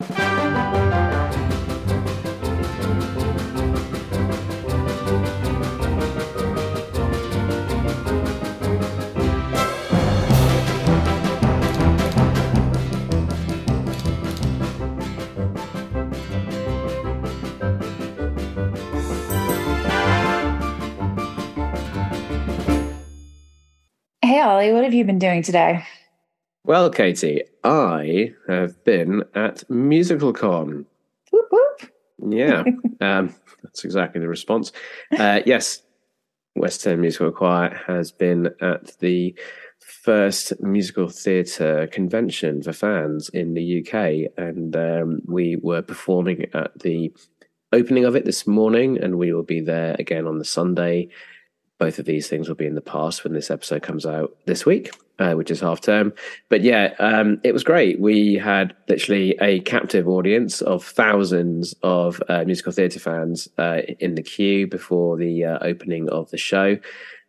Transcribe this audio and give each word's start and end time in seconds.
Hey, 0.00 0.08
Olly, 24.42 24.72
what 24.72 24.84
have 24.84 24.94
you 24.94 25.04
been 25.04 25.18
doing 25.18 25.42
today? 25.42 25.84
Well, 26.70 26.88
Katie, 26.88 27.42
I 27.64 28.32
have 28.46 28.84
been 28.84 29.24
at 29.34 29.64
MusicalCon. 29.68 30.84
Whoop, 31.32 31.46
whoop. 31.50 31.90
Yeah, 32.28 32.62
um, 33.00 33.34
that's 33.60 33.82
exactly 33.82 34.20
the 34.20 34.28
response. 34.28 34.70
Uh, 35.18 35.40
yes, 35.44 35.82
West 36.54 36.86
End 36.86 37.00
Musical 37.00 37.32
Choir 37.32 37.74
has 37.88 38.12
been 38.12 38.50
at 38.60 38.96
the 39.00 39.34
first 39.80 40.62
musical 40.62 41.08
theatre 41.08 41.88
convention 41.88 42.62
for 42.62 42.72
fans 42.72 43.30
in 43.30 43.54
the 43.54 43.80
UK, 43.80 44.30
and 44.38 44.76
um, 44.76 45.22
we 45.26 45.56
were 45.56 45.82
performing 45.82 46.46
at 46.54 46.78
the 46.78 47.12
opening 47.72 48.04
of 48.04 48.14
it 48.14 48.24
this 48.24 48.46
morning, 48.46 48.96
and 48.96 49.18
we 49.18 49.32
will 49.32 49.42
be 49.42 49.60
there 49.60 49.96
again 49.98 50.24
on 50.24 50.38
the 50.38 50.44
Sunday. 50.44 51.08
Both 51.80 51.98
of 51.98 52.04
these 52.04 52.28
things 52.28 52.46
will 52.46 52.54
be 52.54 52.66
in 52.66 52.74
the 52.74 52.80
past 52.82 53.24
when 53.24 53.32
this 53.32 53.50
episode 53.50 53.82
comes 53.82 54.04
out 54.04 54.36
this 54.44 54.66
week, 54.66 54.94
uh, 55.18 55.32
which 55.32 55.50
is 55.50 55.60
half 55.60 55.80
term. 55.80 56.12
But 56.50 56.60
yeah, 56.60 56.94
um, 56.98 57.40
it 57.42 57.52
was 57.52 57.64
great. 57.64 57.98
We 57.98 58.34
had 58.34 58.76
literally 58.86 59.32
a 59.40 59.60
captive 59.60 60.06
audience 60.06 60.60
of 60.60 60.84
thousands 60.84 61.74
of 61.82 62.22
uh, 62.28 62.44
musical 62.44 62.72
theatre 62.72 63.00
fans 63.00 63.48
uh, 63.56 63.80
in 63.98 64.14
the 64.14 64.22
queue 64.22 64.66
before 64.66 65.16
the 65.16 65.44
uh, 65.46 65.58
opening 65.62 66.08
of 66.10 66.30
the 66.30 66.38
show. 66.38 66.78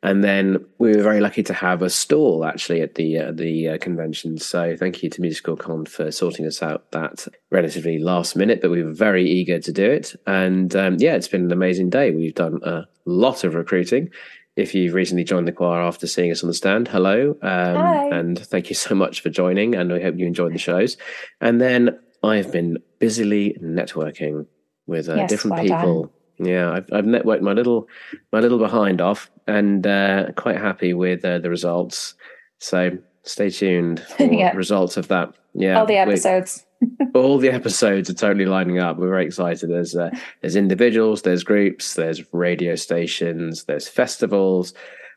And 0.04 0.24
then 0.24 0.66
we 0.80 0.96
were 0.96 1.04
very 1.04 1.22
lucky 1.22 1.44
to 1.44 1.54
have 1.54 1.84
a 1.84 1.90
stall 1.90 2.44
actually 2.44 2.82
at 2.82 2.96
the 2.96 3.20
uh, 3.20 3.32
the 3.32 3.70
uh, 3.70 3.78
convention. 3.78 4.40
So 4.40 4.76
thank 4.76 5.04
you 5.04 5.10
to 5.12 5.22
Musical 5.22 5.56
Con 5.56 5.86
for 5.86 6.12
sorting 6.12 6.48
us 6.48 6.64
out 6.64 6.92
that 6.92 7.28
relatively 7.52 8.00
last 8.00 8.36
minute, 8.36 8.62
but 8.62 8.72
we 8.72 8.84
were 8.84 8.94
very 8.94 9.30
eager 9.30 9.60
to 9.60 9.72
do 9.72 9.86
it. 9.86 10.16
And 10.26 10.76
um, 10.76 10.98
yeah, 10.98 11.14
it's 11.14 11.28
been 11.28 11.46
an 11.46 11.52
amazing 11.52 11.92
day. 11.92 12.10
We've 12.10 12.34
done 12.34 12.62
a 12.64 12.88
lot 13.06 13.44
of 13.44 13.54
recruiting. 13.54 14.10
If 14.58 14.76
you've 14.76 14.94
recently 14.94 15.24
joined 15.24 15.48
the 15.48 15.52
choir 15.54 15.80
after 15.82 16.08
seeing 16.08 16.30
us 16.32 16.44
on 16.44 16.48
the 16.48 16.54
stand, 16.54 16.90
hello, 16.90 17.32
um, 17.42 17.76
Hi. 17.76 18.10
and 18.10 18.38
thank 18.38 18.70
you 18.70 18.76
so 18.76 18.94
much 18.94 19.22
for 19.22 19.30
joining. 19.30 19.76
And 19.76 19.92
we 19.92 20.02
hope 20.02 20.16
you 20.18 20.28
enjoyed 20.28 20.54
the 20.54 20.58
shows. 20.60 20.98
And 21.40 21.62
then 21.62 21.98
I've 22.22 22.52
been 22.52 22.78
busily 23.00 23.58
networking 23.64 24.46
with 24.88 25.08
uh, 25.08 25.16
Yes, 25.16 25.30
different 25.30 25.56
well 25.58 25.66
done. 25.68 25.80
people. 25.80 26.14
Yeah, 26.40 26.72
I've, 26.72 26.90
I've 26.92 27.06
networked 27.06 27.42
my 27.42 27.54
little 27.54 27.88
my 28.34 28.40
little 28.40 28.58
behind 28.58 29.00
off, 29.00 29.30
and 29.48 29.86
uh, 29.88 30.32
quite 30.36 30.58
happy 30.58 30.94
with 30.94 31.24
uh, 31.24 31.38
the 31.40 31.50
results. 31.50 32.16
So 32.60 32.98
stay 33.24 33.50
tuned 33.52 34.00
for 34.18 34.24
Yeah. 34.24 34.52
results 34.56 34.98
of 34.98 35.08
that. 35.10 35.34
Yeah, 35.54 35.80
All 35.80 35.86
the 35.86 35.98
episodes. 35.98 36.66
all 37.16 37.38
the 37.38 37.50
episodes 37.50 38.10
are 38.10 38.14
totally 38.14 38.46
lining 38.46 38.80
up. 38.80 38.98
We're 38.98 39.10
very 39.10 39.26
excited. 39.26 39.70
There's 39.70 39.96
uh, 39.96 40.10
there's 40.42 40.56
individuals, 40.56 41.22
there's 41.22 41.44
groups, 41.44 41.96
there's 41.96 42.22
radio 42.34 42.76
stations, 42.76 43.66
there's 43.66 43.88
festivals, 43.88 44.74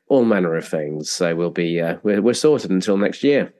all 0.09 0.25
manner 0.25 0.57
of 0.57 0.67
things. 0.67 1.11
So 1.11 1.35
we'll 1.35 1.51
be 1.51 1.81
uh, 1.81 1.99
we're, 2.03 2.23
we're 2.23 2.35
sorted 2.35 2.71
until 2.71 2.97
next 2.97 3.25
year. 3.25 3.53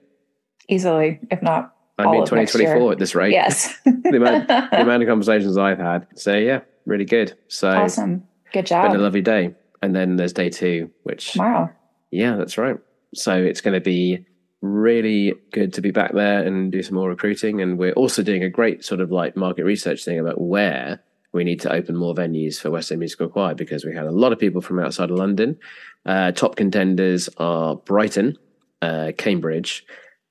Easily, 0.69 1.19
if 1.31 1.41
not. 1.41 1.73
I 1.97 2.11
mean, 2.11 2.25
2024 2.25 2.91
at 2.91 2.99
this 2.99 3.15
rate. 3.15 3.31
Yes. 3.31 3.73
the, 3.85 4.17
amount, 4.17 4.47
the 4.47 4.81
amount 4.81 5.01
of 5.01 5.07
conversations 5.09 5.57
I've 5.57 5.77
had. 5.77 6.07
So 6.15 6.35
yeah, 6.35 6.61
really 6.85 7.05
good. 7.05 7.37
So 7.47 7.69
awesome. 7.69 8.27
Good 8.51 8.61
it's 8.61 8.71
been 8.71 8.95
a 8.95 8.97
lovely 8.97 9.21
day. 9.21 9.55
And 9.81 9.95
then 9.95 10.15
there's 10.15 10.33
day 10.33 10.49
two, 10.49 10.91
which 11.03 11.33
Tomorrow. 11.33 11.69
yeah, 12.11 12.35
that's 12.35 12.57
right. 12.57 12.77
So 13.13 13.35
it's 13.35 13.61
going 13.61 13.75
to 13.75 13.81
be 13.81 14.25
really 14.65 15.33
good 15.51 15.73
to 15.73 15.81
be 15.81 15.91
back 15.91 16.13
there 16.13 16.43
and 16.43 16.71
do 16.71 16.81
some 16.81 16.95
more 16.95 17.09
recruiting. 17.09 17.61
And 17.61 17.77
we're 17.77 17.93
also 17.93 18.23
doing 18.23 18.43
a 18.43 18.49
great 18.49 18.83
sort 18.83 19.01
of 19.01 19.11
like 19.11 19.35
market 19.35 19.63
research 19.63 20.03
thing 20.03 20.19
about 20.19 20.41
where 20.41 21.01
we 21.31 21.43
need 21.43 21.59
to 21.61 21.71
open 21.71 21.95
more 21.95 22.15
venues 22.15 22.59
for 22.59 22.71
West 22.71 22.91
End 22.91 22.99
Musical 22.99 23.27
Choir 23.27 23.55
because 23.55 23.85
we 23.85 23.93
had 23.93 24.05
a 24.05 24.11
lot 24.11 24.31
of 24.31 24.39
people 24.39 24.61
from 24.61 24.79
outside 24.79 25.11
of 25.11 25.17
London. 25.17 25.57
Uh, 26.05 26.31
top 26.31 26.55
contenders 26.55 27.29
are 27.37 27.75
Brighton, 27.75 28.37
uh, 28.81 29.11
Cambridge, 29.17 29.85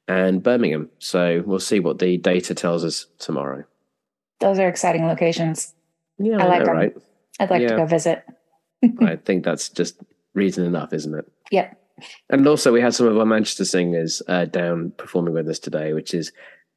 and 0.09 0.43
Birmingham. 0.43 0.91
So 0.99 1.43
we'll 1.47 1.59
see 1.59 1.81
what 1.81 1.99
the 1.99 2.17
data 2.17 2.55
tells 2.55 2.85
us 2.85 3.07
tomorrow. 3.19 3.65
Those 4.41 4.59
are 4.59 4.69
exciting 4.69 5.07
locations. 5.07 5.75
Yeah, 6.19 6.43
I 6.43 6.47
like 6.47 6.61
know, 6.61 6.67
them. 6.67 6.77
right? 6.77 6.97
I'd 7.41 7.51
like 7.51 7.67
to 7.69 7.77
go 7.77 7.87
visit. 7.87 8.25
I 9.01 9.17
think 9.17 9.45
that's 9.45 9.69
just 9.69 10.01
reason 10.35 10.65
enough, 10.65 10.93
isn't 10.93 11.15
it? 11.15 11.31
Yep. 11.51 11.81
And 12.29 12.47
also, 12.47 12.73
we 12.73 12.81
had 12.81 12.95
some 12.95 13.07
of 13.07 13.17
our 13.17 13.27
Manchester 13.27 13.65
singers 13.65 14.23
uh, 14.29 14.47
down 14.47 14.93
performing 14.97 15.35
with 15.35 15.49
us 15.49 15.59
today, 15.59 15.93
which 15.93 16.13
is 16.15 16.33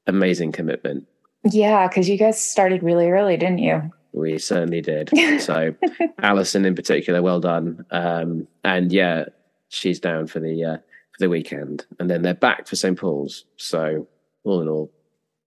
amazing 0.06 0.52
commitment. 0.52 1.08
Yeah, 1.44 1.88
because 1.88 2.10
you 2.10 2.18
guys 2.18 2.40
started 2.42 2.84
really 2.84 3.10
early, 3.10 3.38
didn't 3.38 3.60
you? 3.60 3.92
We 4.14 4.38
certainly 4.38 4.82
did. 4.82 5.12
So, 5.42 5.76
Alison 6.22 6.66
in 6.66 6.76
particular, 6.76 7.22
well 7.22 7.40
done. 7.40 7.86
Um, 7.92 8.48
and 8.64 8.92
yeah, 8.92 9.26
she's 9.70 10.00
down 10.00 10.28
for 10.28 10.40
the 10.40 10.64
uh, 10.64 10.78
for 10.78 11.20
the 11.20 11.30
weekend, 11.30 11.86
and 12.00 12.10
then 12.10 12.22
they're 12.22 12.34
back 12.34 12.68
for 12.68 12.76
St 12.76 12.98
Paul's. 12.98 13.46
So, 13.58 14.08
all 14.44 14.62
in 14.62 14.68
all, 14.68 14.92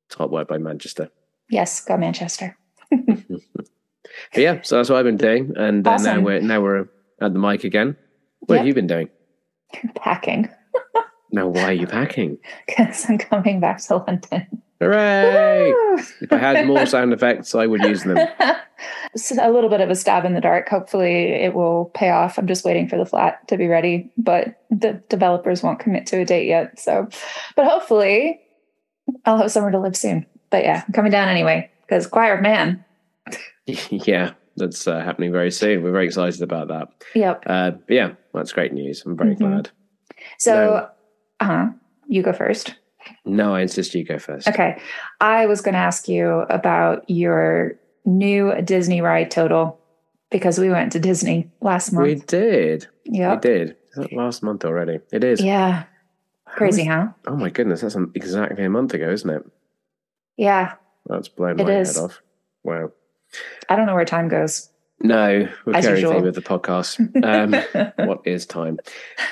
top 0.08 0.30
work 0.30 0.48
by 0.48 0.58
Manchester. 0.58 1.10
Yes, 1.48 1.80
go 1.84 1.96
Manchester. 1.96 2.56
But 4.32 4.42
yeah, 4.42 4.60
so 4.62 4.76
that's 4.76 4.90
what 4.90 4.98
I've 4.98 5.04
been 5.04 5.16
doing, 5.16 5.52
and 5.56 5.86
uh, 5.86 5.96
now 5.98 6.20
we're 6.20 6.40
now 6.40 6.60
we're 6.60 6.88
at 7.20 7.32
the 7.32 7.38
mic 7.38 7.64
again. 7.64 7.96
What 8.40 8.58
have 8.58 8.66
you 8.66 8.74
been 8.74 8.86
doing? 8.86 9.08
Packing 9.94 10.48
Now, 11.32 11.48
why 11.48 11.64
are 11.64 11.72
you 11.72 11.86
packing? 11.86 12.38
because 12.66 13.08
I'm 13.08 13.18
coming 13.18 13.60
back 13.60 13.80
to 13.84 13.96
London. 13.96 14.62
Hooray! 14.80 15.72
If 16.22 16.32
I 16.32 16.38
had 16.38 16.66
more 16.66 16.86
sound 16.86 17.12
effects, 17.12 17.54
I 17.54 17.66
would 17.66 17.82
use 17.82 18.02
them. 18.02 18.16
It's 19.12 19.30
a 19.30 19.50
little 19.50 19.68
bit 19.68 19.82
of 19.82 19.90
a 19.90 19.94
stab 19.94 20.24
in 20.24 20.32
the 20.32 20.40
dark. 20.40 20.68
Hopefully, 20.68 21.32
it 21.32 21.52
will 21.54 21.90
pay 21.94 22.08
off. 22.08 22.38
I'm 22.38 22.46
just 22.46 22.64
waiting 22.64 22.88
for 22.88 22.96
the 22.96 23.04
flat 23.04 23.46
to 23.48 23.58
be 23.58 23.66
ready, 23.66 24.10
but 24.16 24.62
the 24.70 25.02
developers 25.10 25.62
won't 25.62 25.80
commit 25.80 26.06
to 26.06 26.20
a 26.20 26.24
date 26.24 26.48
yet. 26.48 26.80
So, 26.80 27.08
but 27.56 27.66
hopefully, 27.66 28.40
I'll 29.26 29.36
have 29.36 29.52
somewhere 29.52 29.72
to 29.72 29.78
live 29.78 29.96
soon. 29.96 30.24
But 30.48 30.64
yeah, 30.64 30.82
I'm 30.86 30.94
coming 30.94 31.12
down 31.12 31.28
anyway 31.28 31.70
because 31.82 32.06
Choir 32.06 32.36
of 32.36 32.42
Man. 32.42 32.82
yeah, 33.66 34.32
that's 34.56 34.88
uh, 34.88 35.00
happening 35.00 35.32
very 35.32 35.50
soon. 35.50 35.82
We're 35.82 35.92
very 35.92 36.06
excited 36.06 36.40
about 36.40 36.68
that. 36.68 36.88
Yep. 37.14 37.42
Uh, 37.46 37.70
but 37.72 37.94
that's 38.34 38.52
great 38.52 38.72
news. 38.72 39.02
I'm 39.04 39.16
very 39.16 39.34
Mhm. 39.34 39.38
glad. 39.38 39.70
So, 40.38 40.88
uh 41.40 41.44
huh. 41.44 41.68
You 42.06 42.22
go 42.22 42.32
first. 42.32 42.74
No, 43.24 43.54
I 43.54 43.62
insist 43.62 43.94
you 43.94 44.04
go 44.04 44.18
first. 44.18 44.48
Okay. 44.48 44.78
I 45.20 45.46
was 45.46 45.60
going 45.60 45.72
to 45.74 45.78
ask 45.80 46.08
you 46.08 46.44
about 46.50 47.08
your 47.08 47.78
new 48.04 48.52
Disney 48.62 49.00
ride 49.00 49.30
total 49.30 49.78
because 50.30 50.58
we 50.58 50.68
went 50.70 50.92
to 50.92 50.98
Disney 51.00 51.50
last 51.60 51.92
month. 51.92 52.06
We 52.06 52.14
did. 52.16 52.86
Yeah. 53.04 53.34
We 53.34 53.40
did. 53.40 53.70
Is 53.90 53.96
that 53.96 54.12
last 54.12 54.42
month 54.42 54.64
already? 54.64 55.00
It 55.12 55.24
is. 55.24 55.40
Yeah. 55.40 55.84
Crazy, 56.46 56.82
is- 56.82 56.88
huh? 56.88 57.08
Oh 57.26 57.36
my 57.36 57.48
goodness, 57.50 57.80
that's 57.82 57.96
exactly 58.14 58.64
a 58.64 58.70
month 58.70 58.92
ago, 58.94 59.08
isn't 59.10 59.30
it? 59.30 59.44
Yeah. 60.36 60.74
That's 61.06 61.28
blown 61.28 61.58
It 61.60 61.64
my 61.64 61.72
is. 61.72 61.96
head 61.96 62.04
off. 62.04 62.20
Wow. 62.64 62.92
I 63.68 63.76
don't 63.76 63.86
know 63.86 63.94
where 63.94 64.04
time 64.04 64.28
goes. 64.28 64.69
No, 65.02 65.48
As 65.72 65.86
carry 65.86 66.04
with 66.20 66.34
the 66.34 66.42
podcast. 66.42 66.98
Um, 67.24 67.52
what 68.06 68.20
is 68.26 68.44
time? 68.44 68.78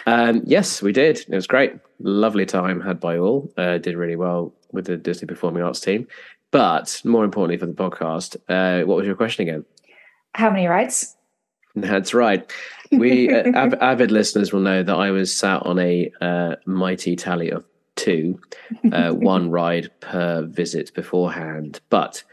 Um, 0.07 0.43
yes, 0.47 0.81
we 0.81 0.93
did. 0.93 1.19
It 1.19 1.35
was 1.35 1.47
great. 1.47 1.75
Lovely 2.01 2.47
time 2.47 2.81
had 2.81 2.99
by 2.99 3.19
all. 3.19 3.53
Uh, 3.57 3.77
did 3.77 3.95
really 3.95 4.17
well 4.17 4.55
with 4.73 4.87
the 4.87 4.97
Disney 4.97 5.27
Performing 5.27 5.63
Arts 5.63 5.81
team. 5.81 6.07
But 6.51 7.03
more 7.05 7.25
importantly 7.25 7.59
for 7.59 7.67
the 7.67 7.75
podcast, 7.75 8.37
uh, 8.49 8.87
what 8.87 8.97
was 8.97 9.07
your 9.07 9.17
question 9.17 9.47
again? 9.47 9.65
How 10.35 10.51
many 10.51 10.67
rides? 10.67 11.17
That's 11.75 12.15
right. 12.15 12.51
We 12.91 13.31
uh, 13.31 13.53
av- 13.55 13.75
avid 13.75 14.11
listeners 14.11 14.53
will 14.53 14.61
know 14.61 14.83
that 14.83 14.97
I 14.97 15.11
was 15.11 15.35
sat 15.37 15.65
on 15.67 15.79
a 15.79 16.11
uh, 16.23 16.57
mighty 16.65 17.15
tally 17.15 17.51
of 17.51 17.67
two, 17.97 18.41
uh, 18.91 19.11
one 19.13 19.51
ride 19.51 19.91
per 20.01 20.47
visit 20.47 20.95
beforehand. 20.95 21.81
But 21.91 22.25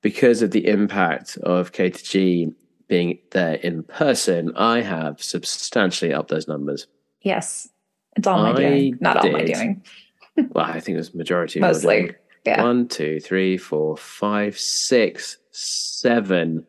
because 0.00 0.42
of 0.42 0.52
the 0.52 0.68
impact 0.68 1.38
of 1.38 1.72
KTG 1.72 2.54
being 2.94 3.18
there 3.32 3.54
in 3.54 3.82
person, 3.82 4.52
I 4.54 4.80
have 4.80 5.20
substantially 5.20 6.14
upped 6.14 6.28
those 6.30 6.46
numbers. 6.46 6.86
Yes. 7.22 7.68
It's 8.14 8.24
all 8.24 8.40
my 8.40 8.52
doing. 8.52 8.98
Not 9.00 9.16
all 9.16 9.32
my 9.32 9.44
doing. 9.44 9.82
Well, 10.50 10.64
I 10.64 10.80
think 10.80 10.96
it 10.96 10.98
was 10.98 11.14
majority. 11.14 11.60
Mostly. 11.60 12.10
Yeah. 12.44 12.60
One, 12.60 12.88
two, 12.88 13.20
three, 13.20 13.56
four, 13.56 13.96
five, 13.96 14.58
six, 14.58 15.38
seven. 15.52 16.66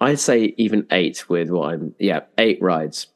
I'd 0.00 0.18
say 0.18 0.54
even 0.56 0.86
eight 0.90 1.28
with 1.28 1.50
what 1.50 1.74
I'm. 1.74 1.94
Yeah, 1.98 2.20
eight 2.38 2.62
rides. 2.62 3.08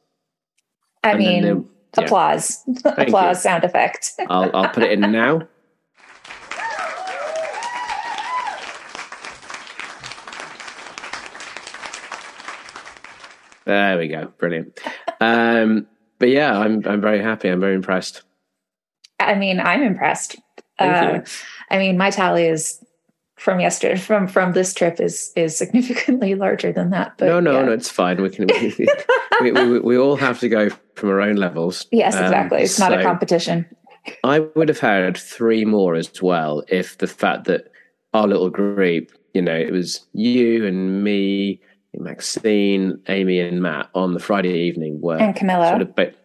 I 1.03 1.11
And 1.11 1.19
mean, 1.19 1.43
yeah. 1.43 2.03
applause. 2.03 2.63
applause 2.85 3.41
sound 3.41 3.63
effect. 3.63 4.11
I'll 4.29 4.55
I'll 4.55 4.69
put 4.69 4.83
it 4.83 4.91
in 4.91 4.99
now. 5.11 5.47
There 13.65 13.97
we 13.97 14.07
go. 14.07 14.27
Brilliant. 14.37 14.79
Um, 15.19 15.87
but 16.19 16.29
yeah, 16.29 16.57
I'm 16.57 16.85
I'm 16.85 17.01
very 17.01 17.21
happy. 17.21 17.49
I'm 17.49 17.59
very 17.59 17.75
impressed. 17.75 18.23
I 19.19 19.35
mean, 19.35 19.59
I'm 19.59 19.81
impressed. 19.83 20.35
Uh, 20.79 21.19
I 21.69 21.77
mean, 21.77 21.97
my 21.97 22.09
tally 22.09 22.45
is 22.45 22.83
from 23.37 23.59
yesterday 23.59 23.97
from 23.97 24.27
from 24.27 24.53
this 24.53 24.73
trip 24.73 24.99
is 24.99 25.31
is 25.35 25.57
significantly 25.57 26.35
larger 26.35 26.71
than 26.71 26.89
that. 26.91 27.13
But 27.17 27.27
no, 27.27 27.39
no, 27.39 27.53
yeah. 27.53 27.65
no. 27.65 27.71
It's 27.71 27.89
fine. 27.89 28.21
We 28.21 28.29
can. 28.29 28.47
We, 28.47 29.51
we, 29.51 29.51
we, 29.51 29.79
we 29.79 29.97
all 29.97 30.15
have 30.15 30.39
to 30.41 30.49
go 30.49 30.69
from 30.95 31.09
our 31.09 31.21
own 31.21 31.35
levels. 31.35 31.87
Yes, 31.91 32.15
Um, 32.15 32.25
exactly. 32.25 32.61
it's 32.61 32.79
not 32.79 32.97
a 32.97 33.01
competition. 33.03 33.65
I 34.23 34.39
would 34.55 34.69
have 34.69 34.79
had 34.79 35.17
three 35.17 35.65
more 35.65 35.95
as 35.95 36.21
well 36.21 36.63
if 36.67 36.97
the 36.97 37.07
fact 37.07 37.45
that 37.45 37.71
our 38.13 38.27
little 38.27 38.49
group, 38.49 39.11
you 39.33 39.41
know, 39.41 39.55
it 39.55 39.71
was 39.71 40.05
you 40.13 40.65
and 40.65 41.03
me, 41.03 41.61
Maxine, 41.99 42.99
Amy, 43.07 43.39
and 43.39 43.61
Matt 43.61 43.89
on 43.93 44.13
the 44.13 44.19
Friday 44.19 44.53
evening 44.67 45.01
were 45.01 45.17
And 45.17 45.35
Camilla. 45.35 45.69
sort 45.69 45.81
of 45.81 45.95
but 45.95 46.15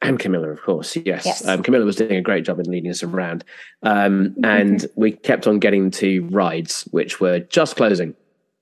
and 0.00 0.18
Camilla, 0.18 0.48
of 0.48 0.62
course. 0.62 0.96
Yes, 0.96 1.26
Yes. 1.26 1.46
Um, 1.46 1.62
Camilla 1.62 1.84
was 1.84 1.96
doing 1.96 2.16
a 2.16 2.20
great 2.20 2.44
job 2.44 2.60
in 2.60 2.70
leading 2.70 2.90
us 2.90 3.02
around, 3.02 3.44
um, 3.82 4.36
and 4.44 4.86
we 4.94 5.12
kept 5.12 5.46
on 5.46 5.58
getting 5.58 5.90
to 5.92 6.26
rides 6.30 6.82
which 6.92 7.20
were 7.20 7.40
just 7.40 7.76
closing, 7.76 8.14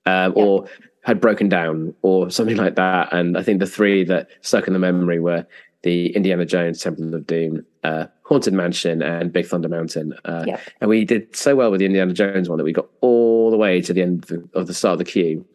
um, 0.05 0.33
or 0.35 0.67
had 1.03 1.21
broken 1.21 1.47
down, 1.47 1.93
or 2.01 2.31
something 2.31 2.57
like 2.57 2.75
that. 2.75 3.13
And 3.13 3.37
I 3.37 3.43
think 3.43 3.59
the 3.59 3.67
three 3.67 4.03
that 4.05 4.29
stuck 4.41 4.67
in 4.67 4.73
the 4.73 4.79
memory 4.79 5.19
were 5.19 5.45
the 5.83 6.07
Indiana 6.15 6.43
Jones 6.43 6.81
Temple 6.81 7.13
of 7.13 7.27
Doom, 7.27 7.63
uh, 7.83 8.07
Haunted 8.23 8.53
Mansion, 8.53 9.01
and 9.03 9.31
Big 9.31 9.45
Thunder 9.45 9.69
Mountain. 9.69 10.13
Uh. 10.25 10.57
And 10.81 10.89
we 10.89 11.05
did 11.05 11.35
so 11.35 11.55
well 11.55 11.69
with 11.69 11.79
the 11.79 11.85
Indiana 11.85 12.13
Jones 12.13 12.49
one 12.49 12.57
that 12.57 12.63
we 12.63 12.73
got 12.73 12.87
all 13.01 13.51
the 13.51 13.57
way 13.57 13.79
to 13.81 13.93
the 13.93 14.01
end 14.01 14.23
of 14.23 14.29
the, 14.29 14.49
of 14.59 14.67
the 14.67 14.73
start 14.73 14.93
of 14.93 14.99
the 14.99 15.05
queue, 15.05 15.45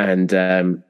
and 0.00 0.34
um, 0.34 0.84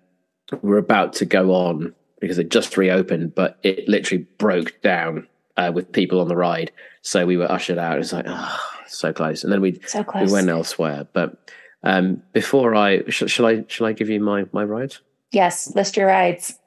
we're 0.63 0.79
about 0.79 1.15
to 1.15 1.25
go 1.25 1.53
on 1.53 1.95
because 2.21 2.39
it 2.39 2.51
just 2.51 2.77
reopened, 2.77 3.35
but 3.35 3.59
it 3.63 3.89
literally 3.89 4.27
broke 4.39 4.81
down 4.83 5.27
uh, 5.57 5.73
with 5.75 5.91
people 5.91 6.21
on 6.21 6.29
the 6.29 6.37
ride. 6.37 6.71
So 7.03 7.27
we 7.27 7.37
were 7.37 7.51
ushered 7.51 7.79
out. 7.79 7.99
It's 7.99 8.13
like, 8.13 8.27
oh, 8.29 8.61
so 8.87 9.13
close. 9.13 9.43
And 9.43 9.53
then 9.53 9.61
we 9.61 9.81
So 9.87 10.05
we 10.15 10.31
went 10.31 10.49
elsewhere. 10.49 11.09
But 11.13 11.51
um, 11.83 12.23
before 12.33 12.75
I 12.75 13.03
sh- 13.09 13.25
shall 13.27 13.47
I 13.47 13.65
shall 13.69 13.87
I 13.87 13.93
give 13.93 14.09
you 14.09 14.21
my 14.21 14.47
my 14.53 14.65
rides? 14.65 15.01
Yes, 15.33 15.75
list 15.75 15.97
your 15.97 16.07
rides. 16.07 16.59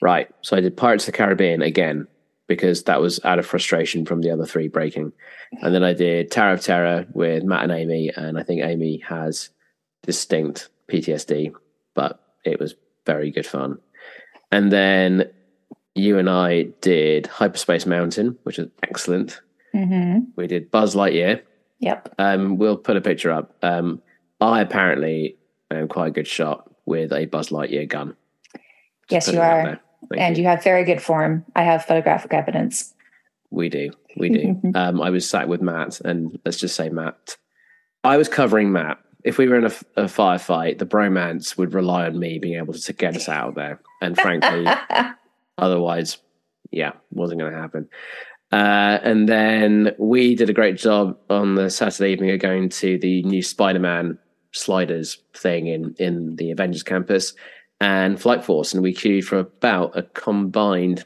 Right. 0.00 0.28
So 0.42 0.56
I 0.56 0.60
did 0.60 0.76
Pirates 0.76 1.08
of 1.08 1.12
the 1.12 1.18
Caribbean 1.18 1.62
again 1.62 2.06
because 2.46 2.84
that 2.84 3.00
was 3.00 3.20
out 3.24 3.38
of 3.38 3.46
frustration 3.46 4.04
from 4.04 4.20
the 4.20 4.30
other 4.30 4.44
three 4.44 4.68
breaking, 4.68 5.12
and 5.62 5.74
then 5.74 5.82
I 5.82 5.94
did 5.94 6.30
Tower 6.30 6.54
of 6.54 6.60
Terror 6.60 7.06
with 7.14 7.42
Matt 7.42 7.64
and 7.64 7.72
Amy, 7.72 8.10
and 8.14 8.38
I 8.38 8.42
think 8.42 8.62
Amy 8.62 8.98
has 9.08 9.50
distinct 10.02 10.68
PTSD, 10.90 11.52
but 12.00 12.18
it 12.44 12.58
was 12.58 12.74
very 13.04 13.30
good 13.30 13.44
fun. 13.44 13.78
And 14.50 14.72
then 14.72 15.30
you 15.94 16.16
and 16.18 16.30
I 16.30 16.62
did 16.80 17.26
Hyperspace 17.26 17.84
Mountain, 17.84 18.38
which 18.44 18.56
was 18.56 18.68
excellent. 18.82 19.38
hmm 19.74 20.20
We 20.34 20.46
did 20.46 20.70
Buzz 20.70 20.94
Lightyear. 20.94 21.42
Yep. 21.80 22.14
Um, 22.18 22.56
we'll 22.56 22.78
put 22.78 22.96
a 22.96 23.02
picture 23.02 23.30
up. 23.30 23.54
Um, 23.62 24.00
I 24.40 24.62
apparently 24.62 25.36
am 25.70 25.88
quite 25.88 26.08
a 26.08 26.10
good 26.10 26.26
shot 26.26 26.70
with 26.86 27.12
a 27.12 27.26
Buzz 27.26 27.50
Lightyear 27.50 27.86
gun. 27.86 28.16
Yes, 29.10 29.30
you 29.30 29.38
are. 29.38 29.78
and 30.16 30.38
you 30.38 30.44
have 30.44 30.64
very 30.64 30.84
good 30.84 31.02
form. 31.02 31.44
I 31.54 31.64
have 31.64 31.84
photographic 31.84 32.32
evidence. 32.32 32.94
We 33.50 33.68
do. 33.68 33.90
We 34.16 34.30
do. 34.30 34.60
um, 34.74 35.02
I 35.02 35.10
was 35.10 35.28
sat 35.28 35.48
with 35.48 35.60
Matt, 35.60 36.00
and 36.00 36.38
let's 36.46 36.56
just 36.56 36.76
say 36.76 36.88
Matt. 36.88 37.36
I 38.04 38.16
was 38.16 38.28
covering 38.28 38.72
Matt. 38.72 38.98
If 39.24 39.38
we 39.38 39.48
were 39.48 39.56
in 39.56 39.64
a, 39.64 39.74
a 39.96 40.04
firefight, 40.04 40.78
the 40.78 40.86
bromance 40.86 41.56
would 41.56 41.74
rely 41.74 42.06
on 42.06 42.18
me 42.18 42.38
being 42.38 42.58
able 42.58 42.74
to 42.74 42.92
get 42.92 43.16
us 43.16 43.28
out 43.28 43.50
of 43.50 43.54
there. 43.54 43.80
And 44.00 44.16
frankly, 44.16 44.66
otherwise, 45.58 46.18
yeah, 46.70 46.92
wasn't 47.10 47.40
going 47.40 47.52
to 47.52 47.58
happen. 47.58 47.88
Uh, 48.52 48.98
and 49.02 49.28
then 49.28 49.94
we 49.98 50.34
did 50.34 50.50
a 50.50 50.54
great 50.54 50.76
job 50.76 51.16
on 51.28 51.54
the 51.54 51.70
Saturday 51.70 52.12
evening 52.12 52.30
of 52.30 52.40
going 52.40 52.68
to 52.68 52.98
the 52.98 53.22
new 53.22 53.42
Spider-Man 53.42 54.18
sliders 54.52 55.18
thing 55.34 55.68
in 55.68 55.94
in 55.98 56.34
the 56.36 56.50
Avengers 56.50 56.82
campus 56.82 57.34
and 57.80 58.20
Flight 58.20 58.44
Force, 58.44 58.74
and 58.74 58.82
we 58.82 58.92
queued 58.92 59.24
for 59.24 59.38
about 59.38 59.96
a 59.96 60.02
combined 60.02 61.04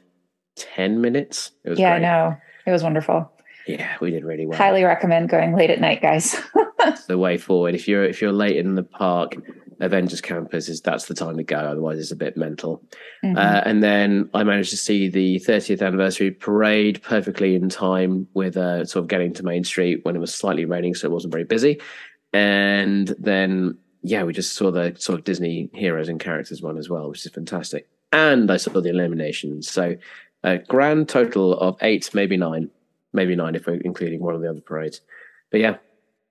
ten 0.56 1.00
minutes. 1.00 1.52
It 1.64 1.70
was 1.70 1.78
yeah, 1.78 1.90
I 1.90 1.98
great. 1.98 2.02
know. 2.02 2.36
It 2.66 2.70
was 2.70 2.82
wonderful. 2.82 3.30
Yeah, 3.66 3.96
we 4.00 4.10
did 4.10 4.24
really 4.24 4.46
well. 4.46 4.58
Highly 4.58 4.84
recommend 4.84 5.28
going 5.28 5.54
late 5.54 5.70
at 5.70 5.80
night, 5.80 6.02
guys. 6.02 6.36
The 7.08 7.18
way 7.18 7.38
forward. 7.38 7.74
If 7.74 7.88
you're 7.88 8.04
if 8.04 8.20
you're 8.20 8.32
late 8.32 8.56
in 8.56 8.74
the 8.74 8.82
park, 8.82 9.36
Avengers 9.80 10.20
Campus 10.20 10.68
is 10.68 10.80
that's 10.80 11.06
the 11.06 11.14
time 11.14 11.36
to 11.36 11.42
go. 11.44 11.56
Otherwise, 11.56 11.98
it's 11.98 12.10
a 12.12 12.16
bit 12.16 12.36
mental. 12.36 12.82
Mhm. 13.24 13.36
Uh, 13.36 13.62
and 13.64 13.82
then 13.82 14.30
I 14.34 14.44
managed 14.44 14.70
to 14.70 14.76
see 14.76 15.08
the 15.08 15.38
30th 15.40 15.82
anniversary 15.84 16.30
parade 16.30 17.02
perfectly 17.02 17.54
in 17.54 17.68
time 17.68 18.28
with 18.34 18.56
uh, 18.56 18.84
sort 18.84 19.02
of 19.02 19.08
getting 19.08 19.32
to 19.34 19.42
Main 19.42 19.64
Street 19.64 20.04
when 20.04 20.16
it 20.16 20.20
was 20.20 20.34
slightly 20.34 20.64
raining, 20.64 20.94
so 20.94 21.06
it 21.08 21.12
wasn't 21.12 21.32
very 21.32 21.44
busy. 21.44 21.80
And 22.32 23.14
then 23.18 23.78
yeah, 24.02 24.22
we 24.24 24.32
just 24.34 24.54
saw 24.54 24.70
the 24.70 24.94
sort 24.98 25.18
of 25.18 25.24
Disney 25.24 25.70
heroes 25.72 26.08
and 26.10 26.20
characters 26.20 26.60
one 26.60 26.76
as 26.76 26.90
well, 26.90 27.08
which 27.08 27.24
is 27.24 27.32
fantastic. 27.32 27.88
And 28.12 28.50
I 28.50 28.58
saw 28.58 28.80
the 28.80 28.90
Illuminations. 28.90 29.68
So 29.70 29.96
a 30.42 30.58
grand 30.58 31.08
total 31.08 31.58
of 31.58 31.76
eight, 31.80 32.10
maybe 32.12 32.36
nine, 32.36 32.68
maybe 33.14 33.34
nine 33.34 33.54
if 33.54 33.66
we're 33.66 33.80
including 33.80 34.20
one 34.20 34.34
of 34.34 34.42
the 34.42 34.50
other 34.50 34.60
parades. 34.60 35.00
But 35.50 35.60
yeah, 35.60 35.76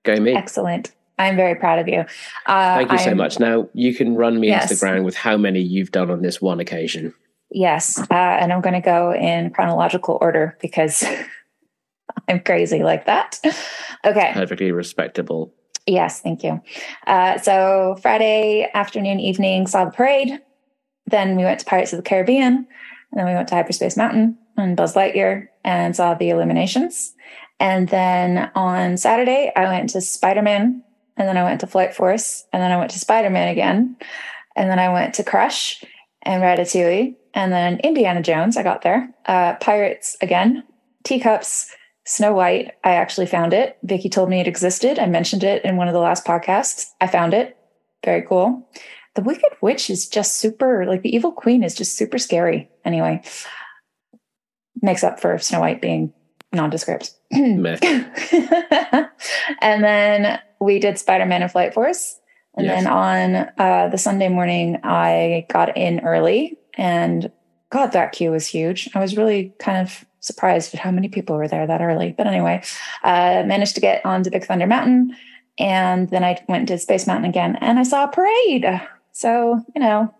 go 0.04 0.16
me. 0.16 0.34
Excellent. 0.34 0.92
I'm 1.18 1.36
very 1.36 1.54
proud 1.54 1.78
of 1.78 1.86
you. 1.88 2.00
Uh, 2.46 2.76
Thank 2.76 2.92
you 2.92 2.98
so 2.98 3.04
I'm- 3.10 3.16
much. 3.16 3.38
Now 3.38 3.68
you 3.72 3.94
can 3.94 4.14
run 4.16 4.38
me 4.40 4.52
into 4.52 4.68
the 4.68 4.76
ground 4.80 5.04
with 5.04 5.14
how 5.16 5.36
many 5.36 5.60
you've 5.60 5.92
done 5.92 6.10
on 6.10 6.22
this 6.22 6.40
one 6.40 6.60
occasion. 6.60 7.14
Yes, 7.50 7.98
uh, 8.10 8.14
and 8.14 8.52
I'm 8.52 8.60
going 8.60 8.74
to 8.74 8.80
go 8.80 9.12
in 9.14 9.50
chronological 9.50 10.18
order 10.20 10.56
because 10.60 11.04
I'm 12.28 12.40
crazy 12.40 12.82
like 12.82 13.06
that. 13.06 13.38
Okay. 14.04 14.30
Perfectly 14.34 14.72
respectable. 14.72 15.54
Yes, 15.86 16.20
thank 16.20 16.42
you. 16.42 16.60
Uh, 17.06 17.38
so 17.38 17.96
Friday 18.02 18.68
afternoon, 18.74 19.20
evening, 19.20 19.66
saw 19.66 19.84
the 19.84 19.90
parade. 19.92 20.40
Then 21.06 21.36
we 21.36 21.44
went 21.44 21.60
to 21.60 21.66
Pirates 21.66 21.92
of 21.92 21.98
the 21.98 22.02
Caribbean, 22.02 22.54
and 22.54 22.66
then 23.12 23.26
we 23.26 23.34
went 23.34 23.48
to 23.48 23.54
Hyperspace 23.54 23.96
Mountain 23.96 24.36
and 24.56 24.76
Buzz 24.76 24.94
Lightyear 24.94 25.46
and 25.62 25.94
saw 25.94 26.14
the 26.14 26.30
Illuminations. 26.30 27.14
And 27.60 27.88
then 27.88 28.50
on 28.54 28.96
Saturday, 28.96 29.52
I 29.54 29.64
went 29.64 29.90
to 29.90 30.00
Spider 30.00 30.42
Man, 30.42 30.82
and 31.16 31.28
then 31.28 31.36
I 31.36 31.44
went 31.44 31.60
to 31.60 31.66
Flight 31.66 31.94
Force, 31.94 32.44
and 32.52 32.62
then 32.62 32.72
I 32.72 32.76
went 32.76 32.90
to 32.90 32.98
Spider 32.98 33.30
Man 33.30 33.48
again, 33.48 33.96
and 34.56 34.70
then 34.70 34.78
I 34.78 34.92
went 34.92 35.14
to 35.14 35.24
Crush 35.24 35.84
and 36.22 36.42
Ratatouille, 36.42 37.14
and 37.34 37.52
then 37.52 37.80
Indiana 37.80 38.22
Jones. 38.22 38.56
I 38.56 38.62
got 38.62 38.82
there. 38.82 39.14
Uh, 39.26 39.54
Pirates 39.54 40.16
again, 40.20 40.64
Teacups, 41.04 41.70
Snow 42.06 42.32
White. 42.32 42.72
I 42.82 42.94
actually 42.94 43.26
found 43.26 43.52
it. 43.52 43.78
Vicky 43.82 44.08
told 44.08 44.28
me 44.28 44.40
it 44.40 44.48
existed. 44.48 44.98
I 44.98 45.06
mentioned 45.06 45.44
it 45.44 45.64
in 45.64 45.76
one 45.76 45.88
of 45.88 45.94
the 45.94 46.00
last 46.00 46.24
podcasts. 46.24 46.86
I 47.00 47.06
found 47.06 47.34
it. 47.34 47.56
Very 48.04 48.22
cool. 48.22 48.68
The 49.14 49.22
Wicked 49.22 49.52
Witch 49.62 49.90
is 49.90 50.08
just 50.08 50.38
super, 50.38 50.84
like 50.86 51.02
the 51.02 51.14
Evil 51.14 51.32
Queen 51.32 51.62
is 51.62 51.74
just 51.74 51.96
super 51.96 52.18
scary. 52.18 52.68
Anyway, 52.84 53.22
makes 54.82 55.04
up 55.04 55.20
for 55.20 55.38
Snow 55.38 55.60
White 55.60 55.80
being 55.80 56.12
nondescript. 56.54 57.12
And 59.60 59.84
then 59.84 60.38
we 60.60 60.78
did 60.78 60.98
Spider 60.98 61.26
Man 61.26 61.42
and 61.42 61.50
Flight 61.50 61.74
Force. 61.74 62.18
And 62.56 62.66
Yes. 62.66 62.84
then 62.84 62.92
on 62.92 63.50
uh, 63.58 63.88
the 63.88 63.98
Sunday 63.98 64.28
morning, 64.28 64.78
I 64.84 65.46
got 65.50 65.76
in 65.76 66.00
early 66.00 66.56
and 66.76 67.30
God, 67.70 67.92
that 67.92 68.12
queue 68.12 68.30
was 68.30 68.46
huge. 68.46 68.88
I 68.94 69.00
was 69.00 69.16
really 69.16 69.52
kind 69.58 69.78
of 69.78 70.04
surprised 70.20 70.72
at 70.74 70.80
how 70.80 70.90
many 70.92 71.08
people 71.08 71.36
were 71.36 71.48
there 71.48 71.66
that 71.66 71.80
early. 71.82 72.14
But 72.16 72.26
anyway, 72.28 72.62
uh, 73.02 73.42
managed 73.46 73.74
to 73.74 73.80
get 73.80 74.04
onto 74.06 74.30
Big 74.30 74.44
Thunder 74.44 74.66
Mountain. 74.66 75.16
And 75.58 76.08
then 76.10 76.22
I 76.22 76.42
went 76.48 76.68
to 76.68 76.78
Space 76.78 77.06
Mountain 77.06 77.28
again 77.28 77.56
and 77.60 77.78
I 77.78 77.82
saw 77.82 78.04
a 78.04 78.08
parade. 78.08 78.64
So, 79.12 79.60
you 79.74 79.80
know, 79.80 80.14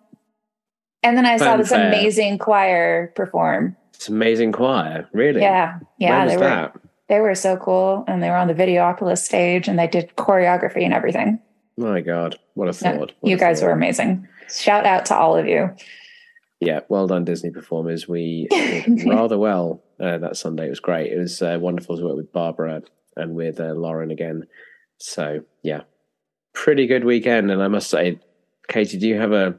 and 1.03 1.17
then 1.17 1.27
I 1.27 1.37
saw 1.37 1.57
this 1.57 1.69
Fanfare. 1.71 1.89
amazing 1.89 2.39
choir 2.39 3.13
perform. 3.15 3.77
It's 4.05 4.11
amazing 4.11 4.53
choir, 4.53 5.09
really. 5.15 5.41
Yeah. 5.41 5.79
Yeah. 5.99 6.27
they 6.27 6.37
were 6.37 6.73
they 7.09 7.21
were 7.21 7.35
so 7.35 7.57
cool. 7.57 8.05
And 8.07 8.23
they 8.23 8.29
were 8.29 8.37
on 8.37 8.49
the 8.49 8.55
Videopolis 8.55 9.17
stage 9.19 9.67
and 9.67 9.79
they 9.79 9.87
did 9.87 10.15
choreography 10.17 10.83
and 10.83 10.93
everything. 10.93 11.41
My 11.79 12.03
God, 12.03 12.39
what 12.53 12.69
a 12.69 12.75
thought! 12.75 12.99
What 12.99 13.15
you 13.23 13.37
a 13.37 13.39
guys 13.39 13.61
thought. 13.61 13.69
were 13.69 13.73
amazing. 13.73 14.29
Shout 14.55 14.85
out 14.85 15.07
to 15.07 15.17
all 15.17 15.39
of 15.39 15.47
you. 15.47 15.75
Yeah, 16.61 16.81
well 16.91 17.07
done, 17.07 17.25
Disney 17.25 17.51
performers. 17.51 18.07
We 18.07 18.47
did 18.51 19.05
rather 19.07 19.39
well 19.39 19.83
uh, 19.99 20.19
that 20.19 20.37
Sunday. 20.37 20.67
It 20.67 20.71
was 20.71 20.81
great. 20.81 21.11
It 21.11 21.19
was 21.19 21.41
uh, 21.41 21.57
wonderful 21.59 21.97
to 21.97 22.05
work 22.05 22.17
with 22.17 22.31
Barbara 22.31 22.83
and 23.17 23.35
with 23.35 23.59
uh, 23.59 23.73
Lauren 23.73 24.11
again. 24.11 24.47
So 24.99 25.45
yeah, 25.63 25.85
pretty 26.53 26.87
good 26.87 27.05
weekend. 27.05 27.51
And 27.51 27.63
I 27.63 27.69
must 27.69 27.89
say, 27.89 28.21
Katie, 28.69 28.99
do 28.99 29.09
you 29.09 29.19
have 29.19 29.33
a 29.33 29.59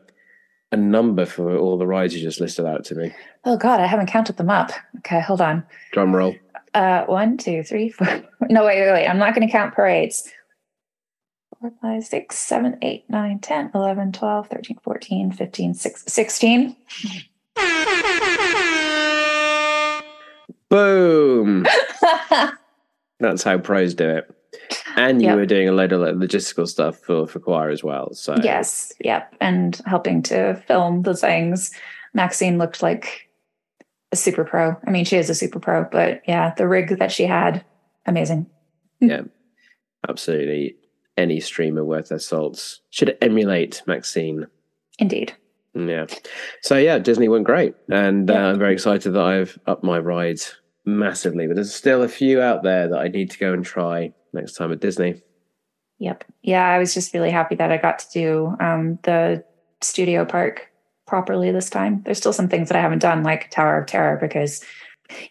a 0.72 0.78
number 0.78 1.26
for 1.26 1.58
all 1.58 1.78
the 1.78 1.88
rides 1.88 2.16
you 2.16 2.22
just 2.22 2.42
listed 2.42 2.66
out 2.66 2.86
to 2.86 2.96
me? 2.96 3.14
Oh 3.46 3.58
God, 3.58 3.80
I 3.80 3.86
haven't 3.86 4.08
counted 4.08 4.38
them 4.38 4.50
up. 4.50 4.72
Okay, 5.00 5.22
hold 5.22 5.42
on. 5.42 5.64
Drum 5.92 6.16
roll. 6.16 6.36
Uh, 6.74 7.06
one, 7.06 7.38
two, 7.38 7.64
three, 7.64 7.90
four. 7.90 8.08
No, 8.50 8.66
wait, 8.66 8.82
wait, 8.82 8.92
wait. 8.92 9.08
I'm 9.08 9.18
not 9.18 9.34
going 9.34 9.48
to 9.48 9.52
count 9.52 9.74
parades. 9.74 10.32
4, 11.62 11.72
5, 11.82 12.04
6, 12.04 12.38
7, 12.38 12.78
8, 12.82 13.10
9, 13.10 13.40
10, 13.40 13.72
11, 13.74 14.12
12, 14.12 14.48
13, 14.50 14.78
14, 14.84 15.32
15, 15.32 15.74
16. 15.74 16.76
Boom. 20.70 21.66
That's 23.20 23.44
how 23.44 23.58
pros 23.58 23.94
do 23.94 24.10
it. 24.10 24.32
And 24.98 25.22
you 25.22 25.30
Yep. 25.30 25.36
were 25.38 25.46
doing 25.46 25.70
a 25.70 25.72
load 25.72 25.92
of 25.92 26.02
like, 26.02 26.16
logistical 26.16 26.68
stuff 26.68 26.98
for, 27.00 27.26
for 27.28 27.40
choir 27.40 27.70
as 27.70 27.84
well. 27.84 28.14
So 28.14 28.36
Yes, 28.44 28.94
yep. 29.00 29.34
And 29.42 29.80
helping 29.86 30.22
to 30.24 30.56
film 30.68 31.02
the 31.04 31.16
things. 31.16 31.72
Maxine 32.14 32.58
looked 32.58 32.82
like 32.84 33.25
a 34.20 34.22
super 34.22 34.44
pro. 34.44 34.76
I 34.86 34.90
mean, 34.92 35.06
she 35.06 35.18
is 35.18 35.30
a 35.30 35.36
super 35.36 35.60
pro, 35.60 35.86
but 35.92 36.22
yeah, 36.28 36.54
the 36.56 36.68
rig 36.68 36.98
that 37.00 37.12
she 37.12 37.26
had, 37.26 37.64
amazing. 38.06 38.48
Yeah, 39.00 39.22
absolutely 40.08 40.78
any 41.18 41.40
streamer 41.40 41.84
worth 41.86 42.10
their 42.10 42.20
salts 42.20 42.82
should 42.90 43.18
emulate 43.22 43.82
Maxine. 43.88 44.48
Indeed. 45.00 45.34
Yeah. 45.74 46.06
So 46.62 46.78
yeah, 46.78 47.00
Disney 47.00 47.28
went 47.30 47.46
great, 47.46 47.76
and 47.90 48.30
Yeah. 48.30 48.48
uh, 48.48 48.52
I'm 48.52 48.60
very 48.60 48.74
excited 48.74 49.12
that 49.12 49.22
I've 49.24 49.58
upped 49.68 49.84
my 49.84 50.00
ride 50.00 50.40
massively. 50.86 51.48
But 51.48 51.56
there's 51.56 51.74
still 51.74 52.04
a 52.04 52.08
few 52.08 52.42
out 52.42 52.64
there 52.64 52.88
that 52.88 52.98
I 53.00 53.08
need 53.08 53.32
to 53.32 53.38
go 53.40 53.54
and 53.54 53.64
try 53.66 54.14
next 54.34 54.54
time 54.54 54.72
at 54.72 54.80
Disney. 54.80 55.22
Yep. 56.00 56.24
Yeah, 56.44 56.66
I 56.68 56.78
was 56.80 56.94
just 56.94 57.14
really 57.14 57.32
happy 57.32 57.56
that 57.56 57.72
I 57.72 57.78
got 57.78 58.00
to 58.00 58.12
do 58.14 58.56
um, 58.60 59.00
the 59.04 59.44
studio 59.82 60.26
park 60.26 60.70
properly 61.06 61.52
this 61.52 61.70
time. 61.70 62.02
There's 62.04 62.18
still 62.18 62.34
some 62.34 62.48
things 62.50 62.70
that 62.70 62.78
I 62.78 62.82
haven't 62.82 63.00
done, 63.00 63.24
like 63.24 63.50
Tower 63.52 63.80
of 63.80 63.88
Terror, 63.88 64.18
because 64.20 64.64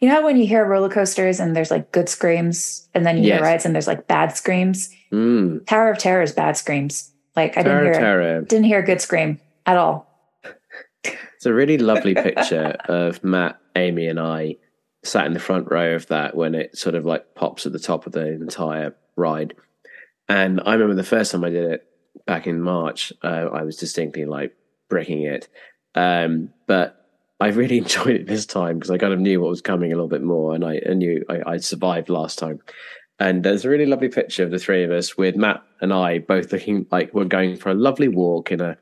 you 0.00 0.09
know 0.09 0.23
when 0.25 0.37
you 0.37 0.47
hear 0.47 0.64
roller 0.64 0.88
coasters 0.88 1.40
and 1.40 1.54
there's 1.57 1.71
like 1.71 1.90
good 1.93 2.09
screams, 2.09 2.88
and 2.95 3.04
then 3.04 3.16
you 3.19 3.25
Yes. 3.25 3.38
hear 3.38 3.43
rides 3.45 3.64
and 3.66 3.75
there's 3.75 3.88
like 3.88 4.07
bad 4.07 4.37
screams. 4.37 4.90
Mm. 5.12 5.66
Tower 5.66 5.90
of 5.90 5.99
Terror 5.99 6.23
is 6.23 6.33
bad 6.33 6.57
screams. 6.57 7.12
Like 7.37 7.57
I 7.59 7.62
Terror, 7.62 7.81
didn't 7.85 7.93
hear 7.95 8.00
terror. 8.02 8.40
didn't 8.43 8.64
hear 8.66 8.78
a 8.78 8.85
good 8.85 9.00
scream 9.00 9.40
at 9.66 9.76
all. 9.76 10.09
It's 11.02 11.47
a 11.47 11.52
really 11.52 11.78
lovely 11.78 12.14
picture 12.28 12.76
of 12.88 13.23
Matt, 13.25 13.59
Amy, 13.76 14.07
and 14.07 14.21
I 14.21 14.57
sat 15.02 15.26
in 15.26 15.35
the 15.35 15.40
front 15.40 15.71
row 15.71 15.95
of 15.97 16.07
that 16.07 16.35
when 16.37 16.54
it 16.54 16.76
sort 16.78 16.95
of 16.95 17.04
like 17.04 17.35
pops 17.35 17.66
at 17.66 17.73
the 17.73 17.78
top 17.78 18.07
of 18.07 18.12
the 18.12 18.26
entire 18.26 18.95
ride. 19.16 19.54
And 20.28 20.61
I 20.64 20.73
remember 20.73 20.95
the 20.95 21.02
first 21.02 21.33
time 21.33 21.45
I 21.45 21.50
did 21.50 21.64
it 21.71 21.87
back 22.26 22.47
in 22.47 22.61
March, 22.62 23.12
uh, 23.23 23.49
I 23.52 23.62
was 23.62 23.76
distinctly 23.76 24.25
like 24.25 24.54
bricking 24.88 25.23
it. 25.23 25.49
Um, 25.95 26.50
but 26.67 27.07
I 27.41 27.49
really 27.49 27.79
enjoyed 27.85 28.17
it 28.17 28.26
this 28.26 28.47
time 28.47 28.79
because 28.79 28.91
I 28.91 28.99
kind 28.99 29.12
of 29.12 29.21
knew 29.21 29.41
what 29.41 29.50
was 29.50 29.61
coming 29.61 29.93
a 29.93 29.95
little 29.95 30.09
bit 30.09 30.23
more, 30.23 30.55
and 30.55 30.64
I, 30.64 30.81
I 30.88 30.95
knew 30.95 31.25
I, 31.29 31.53
I 31.53 31.57
survived 31.59 32.09
last 32.09 32.38
time. 32.38 32.61
And 33.21 33.45
there's 33.45 33.64
a 33.64 33.69
really 33.69 33.87
lovely 33.87 34.09
picture 34.09 34.43
of 34.43 34.50
the 34.50 34.59
three 34.59 34.83
of 34.83 34.91
us 34.91 35.17
with 35.17 35.37
Matt 35.37 35.62
and 35.81 35.93
I 35.93 36.19
both 36.19 36.53
looking 36.53 36.87
like 36.91 37.14
we're 37.14 37.25
going 37.25 37.57
for 37.57 37.71
a 37.71 37.75
lovely 37.75 38.09
walk 38.09 38.50
in 38.50 38.61
a 38.61 38.76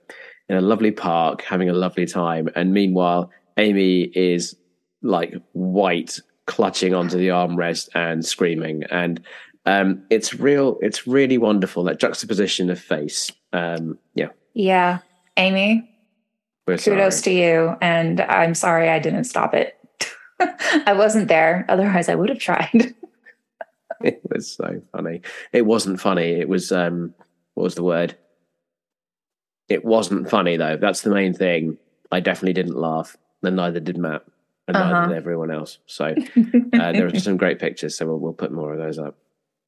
in 0.49 0.57
a 0.57 0.61
lovely 0.61 0.91
park, 0.91 1.43
having 1.43 1.69
a 1.69 1.75
lovely 1.75 2.07
time. 2.07 2.49
And 2.55 2.73
meanwhile, 2.73 3.31
Amy 3.57 4.03
is 4.15 4.57
like 5.03 5.35
white, 5.53 6.19
clutching 6.47 6.95
onto 6.95 7.17
the 7.17 7.29
armrest 7.29 7.89
and 7.95 8.25
screaming. 8.25 8.85
And 8.91 9.23
um, 9.67 10.05
it's 10.11 10.35
real. 10.35 10.79
It's 10.81 11.07
really 11.07 11.39
wonderful 11.39 11.85
that 11.85 12.01
juxtaposition 12.01 12.71
of 12.71 12.81
face. 12.81 13.31
Um, 13.53 13.99
yeah, 14.15 14.29
Yeah, 14.55 14.99
Amy, 15.37 15.89
we're 16.67 16.79
kudos 16.79 17.19
sorry. 17.23 17.37
to 17.37 17.41
you, 17.43 17.77
and 17.81 18.21
I'm 18.21 18.55
sorry 18.55 18.89
I 18.89 18.99
didn't 18.99 19.25
stop 19.25 19.55
it. 19.55 19.77
I 20.41 20.93
wasn't 20.97 21.29
there. 21.29 21.65
Otherwise, 21.69 22.09
I 22.09 22.15
would 22.15 22.29
have 22.29 22.39
tried. 22.39 22.95
It 24.05 24.21
was 24.29 24.51
so 24.51 24.83
funny. 24.91 25.21
It 25.53 25.63
wasn't 25.65 26.01
funny. 26.01 26.33
It 26.41 26.49
was 26.49 26.73
um, 26.73 27.15
what 27.55 27.63
was 27.63 27.77
the 27.77 27.85
word? 27.85 28.17
It 29.69 29.85
wasn't 29.85 30.29
funny 30.29 30.57
though. 30.57 30.77
That's 30.77 31.03
the 31.03 31.11
main 31.11 31.35
thing. 31.35 31.79
I 32.11 32.19
definitely 32.19 32.55
didn't 32.55 32.77
laugh, 32.77 33.17
and 33.45 33.55
neither 33.55 33.79
did 33.79 33.97
Matt, 33.99 34.23
and 34.67 34.75
neither 34.75 34.95
Uh-huh. 34.97 35.07
did 35.07 35.17
everyone 35.17 35.53
else. 35.53 35.79
So 35.87 36.07
uh, 36.73 36.93
there 36.93 37.07
are 37.07 37.19
some 37.21 37.37
great 37.37 37.61
pictures, 37.61 37.97
so 37.97 38.07
we'll, 38.07 38.19
we'll 38.19 38.33
put 38.33 38.51
more 38.51 38.73
of 38.73 38.79
those 38.79 38.99
up. 38.99 39.17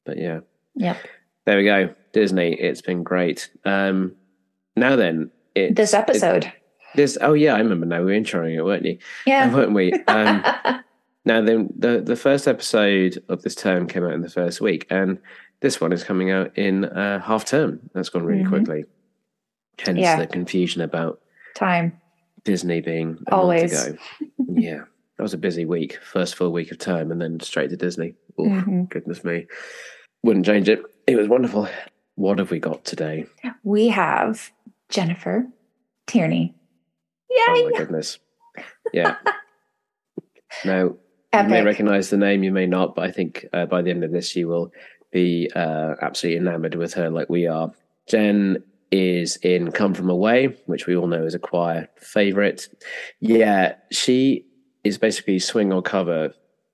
But 0.05 0.17
yeah, 0.17 0.41
yep. 0.75 0.97
there 1.45 1.55
we 1.57 1.63
go. 1.63 1.95
Disney. 2.11 2.55
It's 2.59 2.81
been 2.81 3.03
great. 3.03 3.49
Um, 3.63 4.15
now 4.75 4.97
then, 4.97 5.31
it's, 5.55 5.75
This 5.77 5.93
episode. 5.93 6.43
it- 6.45 6.51
this. 6.95 7.17
Oh 7.21 7.33
yeah, 7.33 7.55
I 7.55 7.59
remember 7.59 7.85
now. 7.85 7.99
We 7.99 8.05
were 8.13 8.19
introing 8.19 8.55
it, 8.55 8.63
weren't 8.63 8.85
you? 8.85 8.97
yeah. 9.25 9.53
weren't 9.53 9.73
we? 9.73 9.93
Um, 10.07 10.43
now 11.25 11.41
then, 11.41 11.69
the 11.77 12.01
the 12.01 12.15
first 12.15 12.47
episode 12.47 13.23
of 13.29 13.41
this 13.43 13.55
term 13.55 13.87
came 13.87 14.03
out 14.03 14.13
in 14.13 14.21
the 14.21 14.29
first 14.29 14.61
week, 14.61 14.85
and 14.89 15.19
this 15.61 15.79
one 15.81 15.91
is 15.93 16.03
coming 16.03 16.31
out 16.31 16.57
in 16.57 16.85
uh, 16.85 17.19
half 17.19 17.45
term. 17.45 17.79
That's 17.93 18.09
gone 18.09 18.25
really 18.25 18.43
Mhm. 18.43 18.49
quickly. 18.49 18.85
Hence 19.79 19.99
Yeah. 19.99 20.19
the 20.19 20.27
confusion 20.27 20.81
about 20.81 21.19
Time. 21.55 21.99
Disney 22.43 22.81
being 22.81 23.17
Always. 23.31 23.73
month 23.73 23.87
ago. 23.87 23.97
yeah, 24.53 24.83
that 25.17 25.23
was 25.23 25.33
a 25.33 25.37
busy 25.37 25.65
week. 25.65 25.97
First 26.01 26.35
full 26.35 26.51
week 26.51 26.71
of 26.71 26.77
term, 26.77 27.11
and 27.11 27.21
then 27.21 27.39
straight 27.39 27.69
to 27.71 27.77
Disney. 27.77 28.15
Oh 28.37 28.43
Mhm. 28.43 28.89
goodness 28.89 29.23
me! 29.23 29.47
Wouldn't 30.23 30.45
change 30.45 30.69
it. 30.69 30.81
It 31.07 31.15
was 31.17 31.27
wonderful. 31.27 31.67
What 32.15 32.39
have 32.39 32.51
we 32.51 32.59
got 32.59 32.85
today? 32.85 33.25
We 33.63 33.87
have 33.89 34.51
Jennifer 34.89 35.47
Tierney. 36.07 36.53
Oh 37.31 37.69
my 37.71 37.77
goodness! 37.77 38.19
Yeah. 38.93 39.15
now 40.65 40.95
You 41.33 41.43
may 41.43 41.63
recognize 41.63 42.09
the 42.09 42.17
name, 42.17 42.43
you 42.43 42.51
may 42.51 42.65
not, 42.65 42.95
but 42.95 43.05
I 43.05 43.11
think 43.11 43.45
uh, 43.53 43.65
by 43.65 43.81
the 43.81 43.91
end 43.91 44.03
of 44.03 44.11
this, 44.11 44.35
you 44.35 44.47
will 44.47 44.71
be 45.11 45.49
uh, 45.55 45.95
absolutely 46.01 46.39
enamored 46.39 46.75
with 46.75 46.93
her 46.93 47.09
like 47.09 47.29
we 47.29 47.47
are. 47.47 47.71
Jen 48.07 48.63
is 48.91 49.37
in 49.37 49.71
Come 49.71 49.93
From 49.93 50.09
Away, 50.09 50.55
which 50.65 50.87
we 50.87 50.95
all 50.95 51.07
know 51.07 51.23
is 51.23 51.35
a 51.35 51.39
choir 51.39 51.89
favorite. 51.97 52.67
Yeah, 53.19 53.75
she 53.91 54.45
is 54.83 54.97
basically 54.97 55.39
swing 55.39 55.73
or 55.73 55.81
cover 55.81 56.33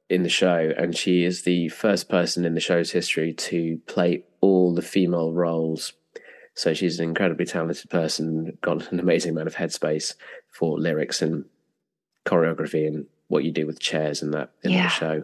in 0.09 0.23
the 0.23 0.29
show, 0.29 0.73
and 0.77 0.95
she 0.95 1.23
is 1.23 1.43
the 1.43 1.69
first 1.69 2.09
person 2.09 2.45
in 2.45 2.53
the 2.53 2.59
show's 2.59 2.91
history 2.91 3.33
to 3.33 3.77
play 3.87 4.23
all 4.41 4.75
the 4.75 4.81
female 4.81 5.31
roles. 5.33 5.93
So 6.55 6.73
she's 6.73 6.99
an 6.99 7.05
incredibly 7.09 7.45
talented 7.45 7.89
person, 7.89 8.57
got 8.61 8.91
an 8.91 8.99
amazing 8.99 9.31
amount 9.31 9.47
of 9.47 9.55
headspace 9.55 10.15
for 10.49 10.77
lyrics 10.79 11.21
and 11.21 11.45
choreography 12.25 12.87
and 12.87 13.05
what 13.29 13.43
you 13.45 13.51
do 13.51 13.65
with 13.65 13.79
chairs 13.79 14.21
and 14.21 14.33
that 14.33 14.51
in 14.63 14.71
Yeah. 14.71 14.83
the 14.83 14.89
show. 14.89 15.23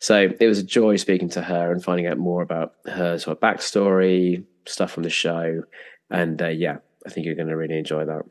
So 0.00 0.28
it 0.40 0.46
was 0.46 0.58
a 0.58 0.64
joy 0.64 0.96
speaking 0.96 1.28
to 1.30 1.42
her 1.42 1.70
and 1.70 1.82
finding 1.82 2.06
out 2.08 2.18
more 2.18 2.42
about 2.42 2.74
her 2.86 3.16
sort 3.18 3.36
of 3.36 3.40
backstory, 3.40 4.44
stuff 4.66 4.90
from 4.90 5.04
the 5.04 5.10
show. 5.10 5.62
And 6.10 6.40
uh, 6.42 6.48
yeah, 6.48 6.78
I 7.06 7.10
think 7.10 7.26
you're 7.26 7.36
going 7.36 7.48
to 7.48 7.56
really 7.56 7.78
enjoy 7.78 8.04
that. 8.06 8.22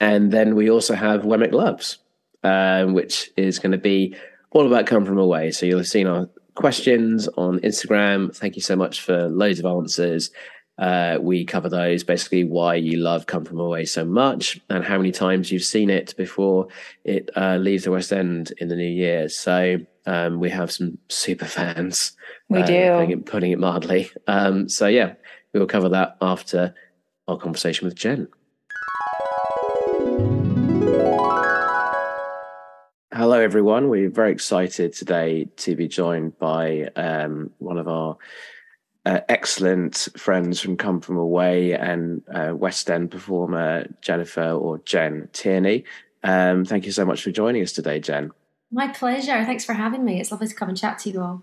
And 0.00 0.32
then 0.32 0.56
we 0.56 0.68
also 0.70 0.94
have 0.94 1.22
WEMC 1.22 1.52
Loves, 1.52 1.98
um, 2.42 2.94
which 2.94 3.30
is 3.36 3.60
going 3.60 3.72
to 3.72 3.78
be 3.78 4.16
all 4.50 4.66
about 4.66 4.86
Come 4.86 5.04
From 5.04 5.18
Away. 5.18 5.52
So 5.52 5.64
you'll 5.64 5.78
have 5.78 5.86
seen 5.88 6.08
our 6.08 6.28
questions 6.56 7.28
on 7.36 7.60
Instagram. 7.60 8.34
Thank 8.36 8.56
you 8.56 8.62
so 8.62 8.74
much 8.74 9.00
for 9.00 9.28
loads 9.28 9.60
of 9.60 9.66
answers. 9.66 10.30
Uh, 10.78 11.18
we 11.20 11.44
cover 11.44 11.68
those 11.68 12.02
basically 12.02 12.44
why 12.44 12.74
you 12.74 12.96
love 12.96 13.26
Come 13.26 13.44
From 13.44 13.60
Away 13.60 13.84
so 13.84 14.04
much 14.04 14.60
and 14.70 14.82
how 14.82 14.96
many 14.96 15.12
times 15.12 15.52
you've 15.52 15.64
seen 15.64 15.90
it 15.90 16.14
before 16.16 16.68
it 17.04 17.30
uh, 17.36 17.56
leaves 17.56 17.84
the 17.84 17.90
West 17.90 18.12
End 18.12 18.52
in 18.58 18.68
the 18.68 18.76
new 18.76 18.90
year. 18.90 19.28
So 19.28 19.78
um, 20.06 20.40
we 20.40 20.50
have 20.50 20.72
some 20.72 20.98
super 21.08 21.44
fans. 21.58 22.16
We 22.48 22.62
uh, 22.62 22.66
do. 22.66 22.92
Putting 22.92 23.10
it, 23.10 23.26
putting 23.26 23.52
it 23.52 23.58
mildly. 23.58 24.10
Um, 24.26 24.68
so 24.68 24.86
yeah, 24.86 25.14
we 25.52 25.60
will 25.60 25.66
cover 25.66 25.90
that 25.90 26.16
after 26.20 26.74
our 27.28 27.36
conversation 27.36 27.86
with 27.86 27.94
Jen. 27.94 28.28
Hello, 33.14 33.38
everyone. 33.38 33.90
We're 33.90 34.08
very 34.08 34.32
excited 34.32 34.94
today 34.94 35.44
to 35.58 35.76
be 35.76 35.86
joined 35.86 36.38
by 36.38 36.88
um, 36.96 37.50
one 37.58 37.76
of 37.76 37.86
our 37.86 38.16
uh, 39.04 39.20
excellent 39.28 40.08
friends 40.16 40.60
from 40.60 40.76
Come 40.76 41.00
From 41.00 41.16
Away 41.16 41.72
and 41.72 42.22
uh, 42.32 42.54
West 42.54 42.90
End 42.90 43.10
performer 43.10 43.86
Jennifer 44.00 44.50
or 44.50 44.78
Jen 44.78 45.28
Tierney. 45.32 45.84
Um, 46.22 46.64
thank 46.64 46.86
you 46.86 46.92
so 46.92 47.04
much 47.04 47.22
for 47.22 47.30
joining 47.30 47.62
us 47.62 47.72
today, 47.72 47.98
Jen. 47.98 48.30
My 48.70 48.88
pleasure. 48.88 49.44
Thanks 49.44 49.64
for 49.64 49.74
having 49.74 50.04
me. 50.04 50.20
It's 50.20 50.30
lovely 50.30 50.48
to 50.48 50.54
come 50.54 50.68
and 50.68 50.78
chat 50.78 50.98
to 51.00 51.10
you 51.10 51.20
all. 51.20 51.42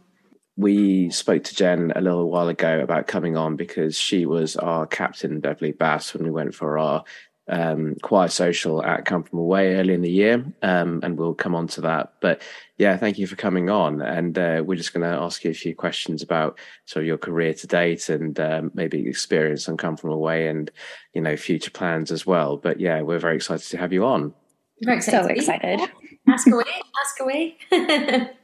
We 0.55 1.09
spoke 1.09 1.45
to 1.45 1.55
Jen 1.55 1.93
a 1.95 2.01
little 2.01 2.29
while 2.29 2.49
ago 2.49 2.79
about 2.79 3.07
coming 3.07 3.37
on 3.37 3.55
because 3.55 3.97
she 3.97 4.25
was 4.25 4.55
our 4.57 4.85
captain 4.85 5.31
in 5.31 5.39
Beverly 5.39 5.71
Bass 5.71 6.13
when 6.13 6.23
we 6.23 6.31
went 6.31 6.53
for 6.53 6.77
our 6.77 7.03
um, 7.49 7.95
choir 8.01 8.27
social 8.27 8.83
at 8.83 9.05
Come 9.05 9.23
From 9.23 9.39
Away 9.39 9.75
early 9.75 9.93
in 9.93 10.01
the 10.01 10.11
year, 10.11 10.45
um, 10.61 10.99
and 11.03 11.17
we'll 11.17 11.33
come 11.33 11.55
on 11.55 11.67
to 11.67 11.81
that. 11.81 12.13
But 12.21 12.41
yeah, 12.77 12.95
thank 12.97 13.17
you 13.17 13.27
for 13.27 13.35
coming 13.35 13.69
on, 13.69 14.01
and 14.01 14.37
uh, 14.37 14.63
we're 14.65 14.75
just 14.75 14.93
going 14.93 15.09
to 15.09 15.21
ask 15.21 15.43
you 15.43 15.51
a 15.51 15.55
few 15.55 15.75
questions 15.75 16.21
about 16.21 16.57
sort 16.85 17.03
of 17.03 17.07
your 17.07 17.17
career 17.17 17.53
to 17.53 17.67
date 17.67 18.09
and 18.09 18.39
um, 18.39 18.71
maybe 18.73 19.07
experience 19.07 19.67
on 19.67 19.77
Come 19.77 19.97
From 19.97 20.11
Away 20.11 20.47
and 20.47 20.71
you 21.13 21.21
know 21.21 21.35
future 21.35 21.71
plans 21.71 22.11
as 22.11 22.25
well. 22.25 22.57
But 22.57 22.79
yeah, 22.79 23.01
we're 23.01 23.19
very 23.19 23.35
excited 23.35 23.67
to 23.69 23.77
have 23.77 23.93
you 23.93 24.05
on. 24.05 24.33
Very 24.81 24.97
excited. 24.97 25.23
So 25.23 25.29
excited. 25.29 25.89
Ask 26.27 26.47
away. 26.47 26.63
Ask 27.03 27.19
away. 27.19 27.57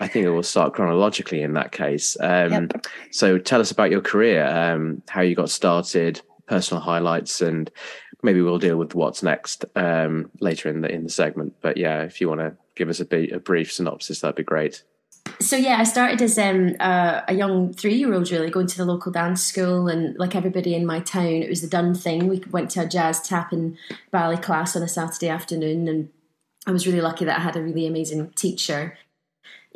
I 0.00 0.08
think 0.08 0.26
it 0.26 0.30
will 0.30 0.42
start 0.42 0.74
chronologically 0.74 1.42
in 1.42 1.54
that 1.54 1.72
case. 1.72 2.16
Um, 2.20 2.52
yep. 2.52 2.86
So 3.10 3.38
tell 3.38 3.60
us 3.60 3.70
about 3.70 3.90
your 3.90 4.00
career, 4.00 4.44
um, 4.46 5.02
how 5.08 5.20
you 5.20 5.34
got 5.34 5.50
started, 5.50 6.20
personal 6.46 6.82
highlights, 6.82 7.40
and 7.40 7.70
maybe 8.24 8.40
we'll 8.40 8.58
deal 8.58 8.76
with 8.76 8.94
what's 8.94 9.22
next 9.22 9.64
um, 9.76 10.30
later 10.40 10.68
in 10.68 10.80
the 10.80 10.90
in 10.90 11.04
the 11.04 11.10
segment. 11.10 11.54
But 11.60 11.76
yeah, 11.76 12.02
if 12.02 12.20
you 12.20 12.28
want 12.28 12.40
to 12.40 12.56
give 12.74 12.88
us 12.88 13.00
a, 13.00 13.34
a 13.34 13.38
brief 13.38 13.72
synopsis, 13.72 14.20
that'd 14.20 14.34
be 14.34 14.42
great. 14.42 14.82
So 15.40 15.56
yeah, 15.56 15.78
I 15.78 15.84
started 15.84 16.20
as 16.22 16.38
um, 16.38 16.76
uh, 16.80 17.22
a 17.28 17.34
young 17.34 17.72
three-year-old, 17.72 18.30
really 18.30 18.50
going 18.50 18.66
to 18.66 18.76
the 18.76 18.84
local 18.84 19.12
dance 19.12 19.42
school, 19.42 19.88
and 19.88 20.16
like 20.18 20.34
everybody 20.34 20.74
in 20.74 20.86
my 20.86 21.00
town, 21.00 21.26
it 21.26 21.48
was 21.48 21.62
the 21.62 21.68
done 21.68 21.94
thing. 21.94 22.28
We 22.28 22.42
went 22.50 22.70
to 22.72 22.82
a 22.82 22.88
jazz 22.88 23.20
tap 23.20 23.52
and 23.52 23.76
ballet 24.10 24.36
class 24.38 24.76
on 24.76 24.82
a 24.82 24.88
Saturday 24.88 25.28
afternoon, 25.28 25.88
and 25.88 26.08
I 26.66 26.72
was 26.72 26.86
really 26.86 27.00
lucky 27.00 27.24
that 27.24 27.38
I 27.38 27.42
had 27.42 27.56
a 27.56 27.62
really 27.62 27.86
amazing 27.86 28.30
teacher, 28.30 28.96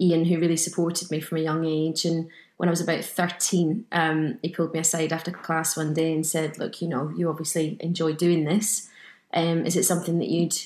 Ian, 0.00 0.25
who 0.25 0.38
really 0.38 0.57
supported 0.57 1.11
me 1.11 1.21
from 1.21 1.38
a 1.38 1.43
young 1.43 1.64
age. 1.64 2.05
And 2.05 2.28
when 2.58 2.68
I 2.68 2.70
was 2.70 2.80
about 2.80 3.04
13, 3.04 3.86
um, 3.92 4.38
he 4.42 4.50
pulled 4.50 4.74
me 4.74 4.80
aside 4.80 5.12
after 5.12 5.30
class 5.30 5.76
one 5.76 5.94
day 5.94 6.12
and 6.12 6.26
said, 6.26 6.58
Look, 6.58 6.82
you 6.82 6.88
know, 6.88 7.10
you 7.16 7.30
obviously 7.30 7.78
enjoy 7.80 8.12
doing 8.12 8.44
this. 8.44 8.88
Um, 9.32 9.64
is 9.64 9.76
it 9.76 9.84
something 9.84 10.18
that 10.18 10.28
you'd 10.28 10.56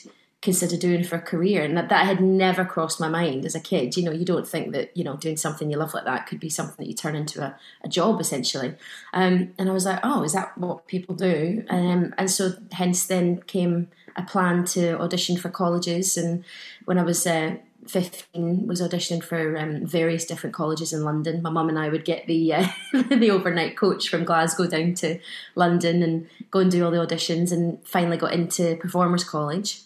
consider 0.40 0.76
doing 0.78 1.04
for 1.04 1.16
a 1.16 1.20
career? 1.20 1.62
And 1.62 1.76
that, 1.76 1.90
that 1.90 2.06
had 2.06 2.22
never 2.22 2.64
crossed 2.64 2.98
my 2.98 3.08
mind 3.08 3.44
as 3.44 3.54
a 3.54 3.60
kid. 3.60 3.94
You 3.94 4.04
know, 4.04 4.10
you 4.10 4.24
don't 4.24 4.48
think 4.48 4.72
that, 4.72 4.96
you 4.96 5.04
know, 5.04 5.16
doing 5.16 5.36
something 5.36 5.70
you 5.70 5.76
love 5.76 5.92
like 5.92 6.06
that 6.06 6.26
could 6.26 6.40
be 6.40 6.48
something 6.48 6.76
that 6.78 6.88
you 6.88 6.94
turn 6.94 7.14
into 7.14 7.42
a, 7.42 7.56
a 7.84 7.88
job 7.88 8.20
essentially. 8.20 8.74
Um, 9.12 9.52
and 9.58 9.68
I 9.68 9.72
was 9.72 9.84
like, 9.84 10.00
Oh, 10.02 10.22
is 10.22 10.32
that 10.32 10.56
what 10.56 10.86
people 10.86 11.14
do? 11.14 11.62
Um, 11.68 12.14
and 12.16 12.30
so 12.30 12.52
hence 12.72 13.06
then 13.06 13.42
came 13.42 13.88
a 14.16 14.22
plan 14.22 14.64
to 14.64 14.98
audition 14.98 15.36
for 15.36 15.50
colleges. 15.50 16.16
And 16.16 16.42
when 16.86 16.98
I 16.98 17.02
was 17.02 17.26
uh, 17.26 17.56
15 17.88 18.66
was 18.66 18.80
auditioning 18.80 19.22
for 19.22 19.56
um, 19.56 19.84
various 19.84 20.24
different 20.24 20.54
colleges 20.54 20.92
in 20.92 21.04
London. 21.04 21.42
My 21.42 21.50
mum 21.50 21.68
and 21.68 21.78
I 21.78 21.88
would 21.88 22.04
get 22.04 22.26
the 22.26 22.54
uh, 22.54 22.66
the 22.92 23.30
overnight 23.30 23.76
coach 23.76 24.08
from 24.08 24.24
Glasgow 24.24 24.66
down 24.66 24.94
to 24.94 25.18
London 25.54 26.02
and 26.02 26.28
go 26.50 26.60
and 26.60 26.70
do 26.70 26.84
all 26.84 26.90
the 26.90 26.98
auditions 26.98 27.52
and 27.52 27.84
finally 27.86 28.16
got 28.16 28.32
into 28.32 28.76
Performers 28.76 29.24
College 29.24 29.80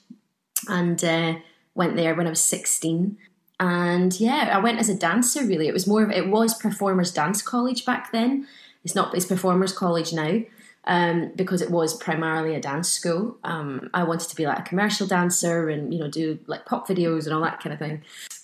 and 0.68 1.02
uh, 1.02 1.36
went 1.74 1.96
there 1.96 2.14
when 2.14 2.26
I 2.26 2.30
was 2.30 2.40
16. 2.42 3.16
And 3.58 4.20
yeah, 4.20 4.50
I 4.52 4.58
went 4.58 4.78
as 4.78 4.90
a 4.90 4.94
dancer 4.94 5.44
really. 5.44 5.66
It 5.66 5.74
was 5.74 5.86
more 5.86 6.02
of 6.02 6.10
it 6.10 6.28
was 6.28 6.54
Performers 6.54 7.12
Dance 7.12 7.40
College 7.40 7.84
back 7.84 8.12
then. 8.12 8.46
It's 8.84 8.94
not 8.94 9.14
it's 9.14 9.26
Performers 9.26 9.72
College 9.72 10.12
now 10.12 10.42
um, 10.86 11.32
because 11.34 11.62
it 11.62 11.70
was 11.70 11.94
primarily 11.94 12.54
a 12.54 12.60
dance 12.60 12.88
school. 12.88 13.38
Um, 13.44 13.90
I 13.92 14.04
wanted 14.04 14.28
to 14.28 14.36
be 14.36 14.46
like 14.46 14.60
a 14.60 14.62
commercial 14.62 15.06
dancer 15.06 15.68
and 15.68 15.92
you 15.92 16.00
know 16.00 16.08
do 16.08 16.38
like 16.46 16.64
pop 16.66 16.88
videos 16.88 17.24
and 17.24 17.34
all 17.34 17.42
that 17.42 17.60
kind 17.60 17.72
of 17.72 17.78
thing. 17.78 18.02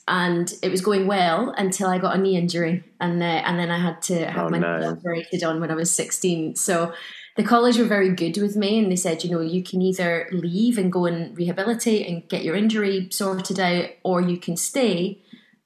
And 0.09 0.53
it 0.63 0.71
was 0.71 0.81
going 0.81 1.07
well 1.07 1.55
until 1.57 1.89
I 1.89 1.99
got 1.99 2.17
a 2.17 2.19
knee 2.19 2.37
injury, 2.37 2.85
and 3.01 3.23
uh, 3.23 3.27
and 3.27 3.59
then 3.59 3.71
I 3.71 3.79
had 3.79 4.03
to 4.03 4.27
have 4.27 4.47
oh, 4.47 4.49
my 4.51 4.59
no. 4.59 4.79
knee 4.79 4.87
operated 4.87 5.45
on 5.45 5.61
when 5.61 5.71
I 5.71 5.75
was 5.75 5.95
sixteen. 5.95 6.57
So 6.57 6.93
the 7.37 7.45
college 7.45 7.79
were 7.79 7.85
very 7.85 8.11
good 8.11 8.37
with 8.43 8.57
me, 8.57 8.79
and 8.79 8.91
they 8.91 8.97
said, 8.97 9.25
you 9.25 9.31
know, 9.31 9.41
you 9.41 9.63
can 9.63 9.81
either 9.81 10.29
leave 10.33 10.77
and 10.77 10.93
go 10.93 11.07
and 11.07 11.37
rehabilitate 11.37 12.07
and 12.07 12.29
get 12.29 12.45
your 12.45 12.57
injury 12.57 13.09
sorted 13.11 13.59
out, 13.61 13.87
or 14.03 14.21
you 14.21 14.37
can 14.37 14.57
stay. 14.57 15.19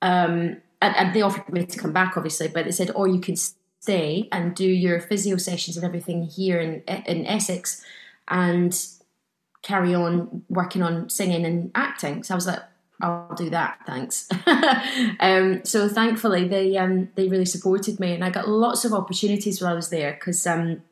Um, 0.02 0.58
and, 0.82 0.94
and 0.96 1.14
they 1.14 1.22
offered 1.22 1.52
me 1.52 1.64
to 1.64 1.78
come 1.78 1.92
back, 1.92 2.16
obviously, 2.16 2.48
but 2.48 2.66
they 2.66 2.70
said, 2.70 2.92
or 2.94 3.08
you 3.08 3.20
can 3.20 3.34
stay 3.86 4.28
and 4.32 4.52
do 4.54 4.66
your 4.66 5.00
physio 5.00 5.36
sessions 5.36 5.76
and 5.76 5.86
everything 5.86 6.24
here 6.24 6.58
in 6.58 6.82
in 7.06 7.24
Essex, 7.24 7.84
and 8.26 8.72
carry 9.62 9.94
on 9.94 10.42
working 10.48 10.82
on 10.82 11.08
singing 11.08 11.44
and 11.44 11.70
acting. 11.74 12.24
So 12.24 12.34
I 12.34 12.36
was 12.36 12.46
like, 12.46 12.62
I'll 13.00 13.34
do 13.36 13.50
that, 13.50 13.78
thanks. 13.86 14.28
um, 15.20 15.64
so 15.64 15.88
thankfully, 15.88 16.48
they 16.48 16.76
um, 16.76 17.10
they 17.14 17.28
really 17.28 17.44
supported 17.44 18.00
me, 18.00 18.12
and 18.12 18.24
I 18.24 18.30
got 18.30 18.48
lots 18.48 18.84
of 18.84 18.92
opportunities 18.92 19.62
while 19.62 19.70
I 19.70 19.74
was 19.74 19.90
there 19.90 20.14
because 20.14 20.44
um, 20.48 20.82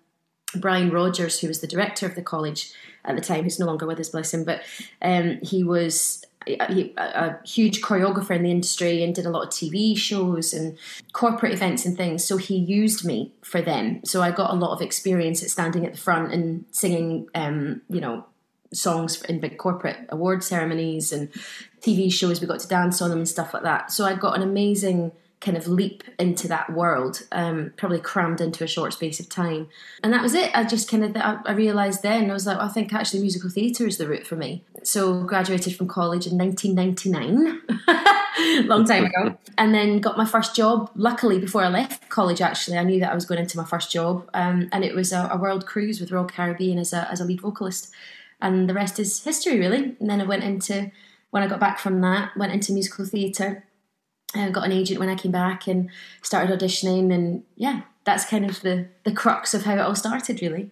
Brian 0.54 0.90
Rogers, 0.90 1.40
who 1.40 1.48
was 1.48 1.60
the 1.60 1.66
director 1.66 2.06
of 2.06 2.14
the 2.14 2.22
college 2.22 2.72
at 3.04 3.16
the 3.16 3.22
time, 3.22 3.42
who's 3.42 3.58
no 3.58 3.66
longer 3.66 3.86
with 3.86 3.98
us, 3.98 4.10
bless 4.10 4.32
him, 4.32 4.44
but 4.44 4.62
um, 5.02 5.40
he 5.42 5.64
was 5.64 6.24
a, 6.46 6.92
a, 6.98 7.38
huge 7.46 7.80
choreographer 7.80 8.36
in 8.36 8.42
the 8.42 8.50
industry 8.50 9.02
and 9.02 9.14
did 9.14 9.26
a 9.26 9.30
lot 9.30 9.42
of 9.42 9.50
TV 9.50 9.96
shows 9.96 10.52
and 10.52 10.76
corporate 11.12 11.52
events 11.52 11.84
and 11.84 11.96
things. 11.96 12.24
So 12.24 12.36
he 12.36 12.56
used 12.56 13.04
me 13.04 13.32
for 13.42 13.62
them. 13.62 14.04
So 14.04 14.22
I 14.22 14.30
got 14.30 14.50
a 14.50 14.54
lot 14.54 14.72
of 14.72 14.80
experience 14.80 15.42
at 15.42 15.50
standing 15.50 15.86
at 15.86 15.92
the 15.92 15.98
front 15.98 16.32
and 16.32 16.64
singing, 16.70 17.28
um, 17.34 17.82
you 17.88 18.00
know, 18.00 18.26
songs 18.72 19.22
in 19.22 19.40
big 19.40 19.58
corporate 19.58 19.98
award 20.08 20.42
ceremonies 20.42 21.12
and 21.12 21.30
TV 21.80 22.12
shows. 22.12 22.40
We 22.40 22.46
got 22.46 22.60
to 22.60 22.68
dance 22.68 23.00
on 23.00 23.10
them 23.10 23.18
and 23.18 23.28
stuff 23.28 23.54
like 23.54 23.62
that. 23.62 23.92
So 23.92 24.04
I 24.04 24.14
got 24.14 24.36
an 24.36 24.42
amazing 24.42 25.12
kind 25.44 25.56
of 25.58 25.68
leap 25.68 26.02
into 26.18 26.48
that 26.48 26.72
world, 26.72 27.22
um, 27.30 27.72
probably 27.76 28.00
crammed 28.00 28.40
into 28.40 28.64
a 28.64 28.66
short 28.66 28.94
space 28.94 29.20
of 29.20 29.28
time. 29.28 29.68
And 30.02 30.12
that 30.12 30.22
was 30.22 30.32
it. 30.32 30.50
I 30.54 30.64
just 30.64 30.90
kind 30.90 31.04
of, 31.04 31.16
I, 31.16 31.52
realised 31.52 32.02
then, 32.02 32.30
I 32.30 32.32
was 32.32 32.46
like, 32.46 32.58
I 32.58 32.68
think 32.68 32.94
actually 32.94 33.20
musical 33.20 33.50
theatre 33.50 33.86
is 33.86 33.98
the 33.98 34.08
route 34.08 34.26
for 34.26 34.36
me. 34.36 34.64
So 34.84 35.24
graduated 35.24 35.76
from 35.76 35.88
college 35.88 36.26
in 36.26 36.36
1999, 36.36 38.66
long 38.68 38.84
time 38.84 39.06
ago. 39.06 39.36
And 39.56 39.74
then 39.74 40.00
got 40.00 40.16
my 40.16 40.24
first 40.24 40.54
job, 40.54 40.90
luckily 40.94 41.38
before 41.38 41.62
I 41.62 41.68
left 41.68 42.08
college 42.08 42.40
actually. 42.40 42.78
I 42.78 42.84
knew 42.84 43.00
that 43.00 43.10
I 43.10 43.14
was 43.14 43.24
going 43.24 43.40
into 43.40 43.56
my 43.56 43.64
first 43.64 43.90
job. 43.90 44.28
Um, 44.34 44.68
and 44.72 44.84
it 44.84 44.94
was 44.94 45.12
a, 45.12 45.28
a, 45.32 45.38
world 45.38 45.66
cruise 45.66 46.00
with 46.00 46.12
Royal 46.12 46.26
Caribbean 46.26 46.78
as 46.78 46.92
a, 46.92 47.10
as 47.10 47.20
a 47.20 47.24
lead 47.24 47.40
vocalist. 47.40 47.92
And 48.40 48.68
the 48.68 48.74
rest 48.74 49.00
is 49.00 49.24
history 49.24 49.58
really. 49.58 49.96
And 49.98 50.10
then 50.10 50.20
I 50.20 50.24
went 50.24 50.44
into, 50.44 50.90
when 51.30 51.42
I 51.42 51.46
got 51.46 51.60
back 51.60 51.78
from 51.78 52.00
that, 52.02 52.36
went 52.36 52.52
into 52.52 52.72
musical 52.72 53.06
theatre 53.06 53.64
and 54.34 54.52
got 54.52 54.64
an 54.64 54.72
agent 54.72 55.00
when 55.00 55.08
I 55.08 55.14
came 55.14 55.32
back 55.32 55.66
and 55.66 55.90
started 56.22 56.58
auditioning, 56.58 57.12
and 57.12 57.44
yeah, 57.56 57.82
that's 58.04 58.24
kind 58.24 58.48
of 58.48 58.60
the 58.62 58.88
the 59.04 59.12
crux 59.12 59.54
of 59.54 59.64
how 59.64 59.74
it 59.74 59.80
all 59.80 59.94
started, 59.94 60.42
really. 60.42 60.70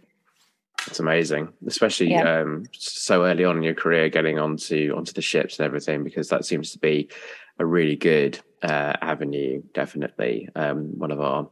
It's 0.86 1.00
amazing, 1.00 1.52
especially 1.66 2.10
yeah. 2.10 2.40
um, 2.40 2.64
so 2.72 3.24
early 3.24 3.44
on 3.44 3.56
in 3.56 3.62
your 3.62 3.74
career, 3.74 4.08
getting 4.08 4.38
onto 4.38 4.94
onto 4.96 5.12
the 5.12 5.22
ships 5.22 5.58
and 5.58 5.66
everything, 5.66 6.04
because 6.04 6.28
that 6.28 6.44
seems 6.44 6.72
to 6.72 6.78
be 6.78 7.08
a 7.58 7.66
really 7.66 7.96
good 7.96 8.38
uh, 8.62 8.94
avenue. 9.00 9.62
Definitely, 9.74 10.48
um, 10.56 10.98
one 10.98 11.10
of 11.10 11.20
our 11.20 11.48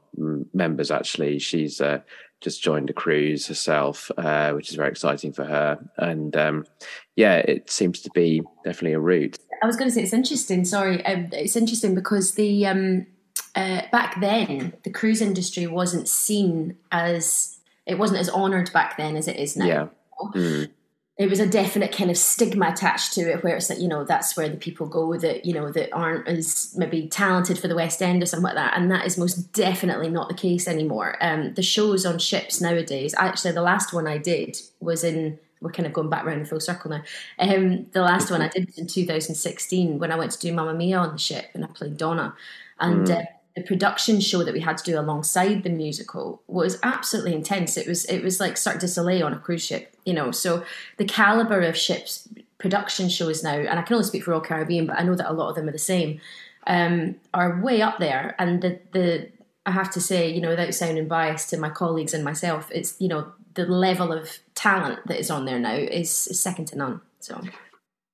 members 0.53 0.91
actually, 0.91 1.39
she's 1.39 1.81
uh, 1.81 2.01
just 2.41 2.63
joined 2.63 2.91
a 2.91 2.93
cruise 2.93 3.47
herself, 3.47 4.11
uh, 4.17 4.53
which 4.53 4.71
is 4.71 4.77
very 4.77 4.91
exciting 4.91 5.33
for 5.33 5.45
her. 5.45 5.79
And 5.99 6.37
um, 6.37 6.65
yeah, 7.17 7.37
it 7.37 7.71
seems 7.71 8.01
to 8.01 8.11
be 8.11 8.43
definitely 8.65 8.95
a 8.95 9.01
route. 9.01 9.39
I 9.63 9.67
was 9.67 9.77
going 9.77 9.89
to 9.89 9.95
say 9.95 10.03
it's 10.03 10.13
interesting. 10.13 10.65
Sorry, 10.65 11.05
um, 11.05 11.29
it's 11.33 11.57
interesting 11.57 11.95
because 11.95 12.33
the 12.33 12.67
um, 12.67 13.07
uh, 13.55 13.83
back 13.93 14.21
then 14.21 14.73
the 14.85 14.91
cruise 14.91 15.21
industry 15.21 15.67
wasn't 15.67 16.09
seen 16.09 16.77
as 16.91 17.60
it 17.87 17.99
wasn't 17.99 18.21
as 18.21 18.31
honoured 18.31 18.73
back 18.73 18.97
then 18.97 19.17
as 19.17 19.29
it 19.29 19.37
is 19.37 19.57
now. 19.57 19.67
Yeah. 19.67 19.87
Mm 20.35 20.71
it 21.21 21.29
was 21.29 21.39
a 21.39 21.47
definite 21.47 21.93
kind 21.93 22.11
of 22.11 22.17
stigma 22.17 22.71
attached 22.71 23.13
to 23.13 23.21
it 23.31 23.45
where 23.45 23.55
it's 23.55 23.69
like 23.69 23.79
you 23.79 23.87
know 23.87 24.05
that's 24.05 24.39
where 24.39 24.49
the 24.49 24.57
people 24.57 24.87
go 24.87 25.19
that 25.19 25.45
you 25.45 25.53
know 25.53 25.71
that 25.71 25.93
aren't 25.93 26.27
as 26.27 26.75
maybe 26.79 27.09
talented 27.09 27.59
for 27.59 27.69
the 27.69 27.75
west 27.75 28.01
end 28.01 28.23
or 28.23 28.27
something 28.27 28.45
like 28.45 28.55
that 28.55 28.75
and 28.75 28.91
that 28.91 29.05
is 29.05 29.19
most 29.19 29.53
definitely 29.53 30.09
not 30.09 30.29
the 30.31 30.35
case 30.35 30.67
anymore 30.67 31.19
um, 31.21 31.53
the 31.55 31.63
shows 31.63 32.07
on 32.07 32.19
ships 32.19 32.59
nowadays 32.59 33.15
actually 33.19 33.53
the 33.53 33.61
last 33.61 33.93
one 33.93 34.09
i 34.09 34.17
did 34.17 34.59
was 34.81 35.05
in 35.05 35.39
we're 35.61 35.71
kind 35.71 35.87
of 35.87 35.93
going 35.93 36.09
back 36.09 36.25
around 36.25 36.41
the 36.41 36.47
full 36.47 36.59
circle 36.59 36.91
now 36.91 37.03
um, 37.39 37.85
the 37.93 38.01
last 38.01 38.31
one 38.31 38.41
i 38.41 38.49
did 38.49 38.65
was 38.65 38.79
in 38.79 38.87
2016 38.87 39.99
when 39.99 40.11
i 40.11 40.17
went 40.17 40.33
to 40.33 40.39
do 40.39 40.55
Mamma 40.55 40.73
Mia 40.73 40.97
on 40.97 41.13
the 41.13 41.19
ship 41.19 41.51
and 41.53 41.63
i 41.67 41.69
played 41.69 41.99
donna 41.99 42.35
and 42.79 43.09
mm. 43.09 43.19
uh, 43.19 43.27
the 43.57 43.63
production 43.63 44.21
show 44.21 44.45
that 44.45 44.55
we 44.55 44.61
had 44.61 44.79
to 44.79 44.85
do 44.85 44.99
alongside 44.99 45.63
the 45.63 45.71
musical 45.71 46.43
was 46.47 46.79
absolutely 46.83 47.35
intense. 47.35 47.77
It 47.77 47.87
was 47.87 48.05
it 48.07 48.23
was 48.23 48.41
like 48.41 48.57
Cirque 48.57 48.81
du 48.81 48.89
Soleil 48.89 49.27
on 49.27 49.33
a 49.33 49.39
cruise 49.39 49.65
ship, 49.65 49.95
you 50.05 50.15
know. 50.15 50.31
So 50.31 50.65
the 50.99 51.05
caliber 51.05 51.61
of 51.61 51.77
ships 51.77 52.29
production 52.59 53.09
shows 53.09 53.43
now, 53.43 53.55
and 53.55 53.79
I 53.79 53.83
can 53.83 53.95
only 53.95 54.07
speak 54.07 54.25
for 54.25 54.33
Royal 54.33 54.41
Caribbean, 54.41 54.87
but 54.87 54.99
I 54.99 55.03
know 55.03 55.15
that 55.15 55.31
a 55.31 55.33
lot 55.33 55.49
of 55.49 55.57
them 55.57 55.69
are 55.69 55.73
the 55.73 55.79
same, 55.79 56.21
um, 56.67 57.17
are 57.35 57.61
way 57.61 57.83
up 57.83 57.99
there. 57.99 58.37
And 58.39 58.63
the 58.63 58.79
the 58.93 59.29
I 59.67 59.73
have 59.73 59.91
to 59.93 60.01
say, 60.01 60.31
you 60.31 60.41
know, 60.41 60.51
without 60.51 60.73
sounding 60.75 61.09
biased 61.09 61.51
to 61.51 61.57
my 61.57 61.71
colleagues 61.71 62.15
and 62.15 62.25
myself, 62.25 62.71
it's 62.73 63.01
you 63.01 63.09
know 63.09 63.33
the 63.55 63.67
level 63.67 64.13
of 64.13 64.39
talent 64.55 65.01
that 65.07 65.19
is 65.19 65.31
on 65.31 65.45
there 65.45 65.59
now 65.59 65.75
is, 65.75 66.29
is 66.29 66.41
second 66.41 66.67
to 66.67 66.79
none. 66.79 67.01
So 67.19 67.43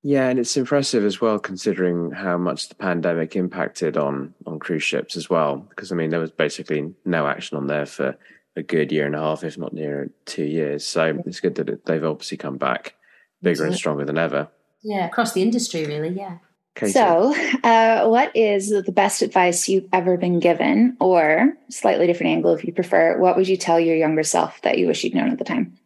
yeah, 0.06 0.28
and 0.28 0.38
it's 0.38 0.56
impressive 0.56 1.04
as 1.04 1.20
well, 1.20 1.36
considering 1.40 2.12
how 2.12 2.38
much 2.38 2.68
the 2.68 2.76
pandemic 2.76 3.34
impacted 3.34 3.96
on 3.96 4.34
on 4.46 4.60
cruise 4.60 4.84
ships 4.84 5.16
as 5.16 5.28
well. 5.28 5.56
Because 5.56 5.90
I 5.90 5.96
mean, 5.96 6.10
there 6.10 6.20
was 6.20 6.30
basically 6.30 6.94
no 7.04 7.26
action 7.26 7.56
on 7.56 7.66
there 7.66 7.86
for 7.86 8.16
a 8.54 8.62
good 8.62 8.92
year 8.92 9.06
and 9.06 9.16
a 9.16 9.18
half, 9.18 9.42
if 9.42 9.58
not 9.58 9.72
near 9.72 10.08
two 10.24 10.44
years. 10.44 10.86
So 10.86 11.20
it's 11.26 11.40
good 11.40 11.56
that 11.56 11.86
they've 11.86 12.04
obviously 12.04 12.36
come 12.36 12.56
back 12.56 12.94
bigger 13.42 13.66
and 13.66 13.74
stronger 13.74 14.04
than 14.04 14.16
ever. 14.16 14.46
Yeah, 14.84 15.06
across 15.06 15.32
the 15.32 15.42
industry, 15.42 15.84
really. 15.86 16.10
Yeah. 16.10 16.38
Katie. 16.76 16.92
So, 16.92 17.34
uh, 17.64 18.06
what 18.06 18.30
is 18.36 18.70
the 18.70 18.92
best 18.92 19.22
advice 19.22 19.68
you've 19.68 19.88
ever 19.92 20.16
been 20.16 20.38
given, 20.38 20.96
or 21.00 21.52
slightly 21.68 22.06
different 22.06 22.30
angle 22.30 22.54
if 22.54 22.64
you 22.64 22.72
prefer? 22.72 23.18
What 23.18 23.36
would 23.36 23.48
you 23.48 23.56
tell 23.56 23.80
your 23.80 23.96
younger 23.96 24.22
self 24.22 24.62
that 24.62 24.78
you 24.78 24.86
wish 24.86 25.02
you'd 25.02 25.16
known 25.16 25.32
at 25.32 25.38
the 25.38 25.44
time? 25.44 25.76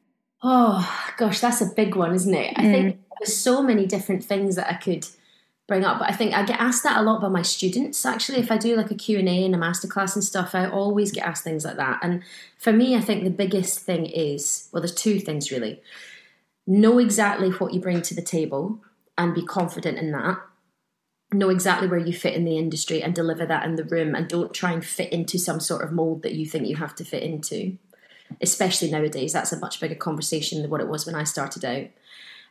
Oh 0.43 0.87
gosh, 1.17 1.41
that's 1.41 1.63
a 1.63 1.73
big 1.75 1.97
one, 1.97 2.15
isn't 2.15 2.35
it? 2.35 2.53
I 2.57 2.63
mm. 2.65 2.73
think 2.73 2.99
there's 3.21 3.37
so 3.37 3.63
many 3.63 3.87
different 3.87 4.25
things 4.25 4.57
that 4.57 4.69
I 4.69 4.75
could 4.75 5.07
bring 5.71 5.85
up. 5.85 6.01
But 6.01 6.11
I 6.11 6.13
think 6.13 6.35
I 6.35 6.43
get 6.43 6.59
asked 6.59 6.83
that 6.83 6.99
a 6.99 7.03
lot 7.03 7.21
by 7.21 7.29
my 7.29 7.43
students. 7.43 8.05
Actually, 8.05 8.41
if 8.41 8.51
I 8.51 8.59
do 8.59 8.75
like 8.77 8.91
a 8.91 8.97
Q&A 8.97 9.23
in 9.23 9.55
a 9.55 9.59
masterclass 9.59 10.17
and 10.17 10.25
stuff, 10.25 10.55
I 10.55 10.69
always 10.69 11.13
get 11.13 11.25
asked 11.25 11.45
things 11.45 11.65
like 11.65 11.77
that. 11.77 12.01
And 12.03 12.25
for 12.59 12.73
me, 12.73 12.97
I 12.97 13.01
think 13.01 13.23
the 13.23 13.31
biggest 13.31 13.79
thing 13.79 14.07
is, 14.07 14.69
well, 14.73 14.83
there's 14.83 14.95
two 14.95 15.21
things 15.21 15.53
really. 15.53 15.81
Know 16.67 16.99
exactly 16.99 17.51
what 17.51 17.73
you 17.73 17.81
bring 17.81 18.03
to 18.03 18.15
the 18.15 18.23
table 18.23 18.81
and 19.17 19.35
be 19.35 19.45
confident 19.45 19.97
in 19.97 20.11
that. 20.11 20.39
Know 21.33 21.51
exactly 21.51 21.87
where 21.87 22.01
you 22.01 22.13
fit 22.13 22.35
in 22.35 22.45
the 22.45 22.59
industry 22.59 23.01
and 23.01 23.15
deliver 23.15 23.47
that 23.47 23.65
in 23.65 23.77
the 23.77 23.85
room 23.85 24.17
and 24.17 24.29
don't 24.29 24.53
try 24.53 24.73
and 24.73 24.85
fit 24.85 25.13
into 25.13 25.39
some 25.39 25.61
sort 25.61 25.85
of 25.85 25.93
mold 25.93 26.23
that 26.23 26.35
you 26.35 26.47
think 26.47 26.67
you 26.67 26.77
have 26.77 26.97
to 26.97 27.05
fit 27.05 27.23
into. 27.23 27.79
Especially 28.41 28.91
nowadays, 28.91 29.33
that's 29.33 29.53
a 29.53 29.59
much 29.59 29.79
bigger 29.79 29.95
conversation 29.95 30.63
than 30.63 30.71
what 30.71 30.81
it 30.81 30.89
was 30.89 31.07
when 31.07 31.15
I 31.15 31.23
started 31.23 31.65
out. 31.65 31.87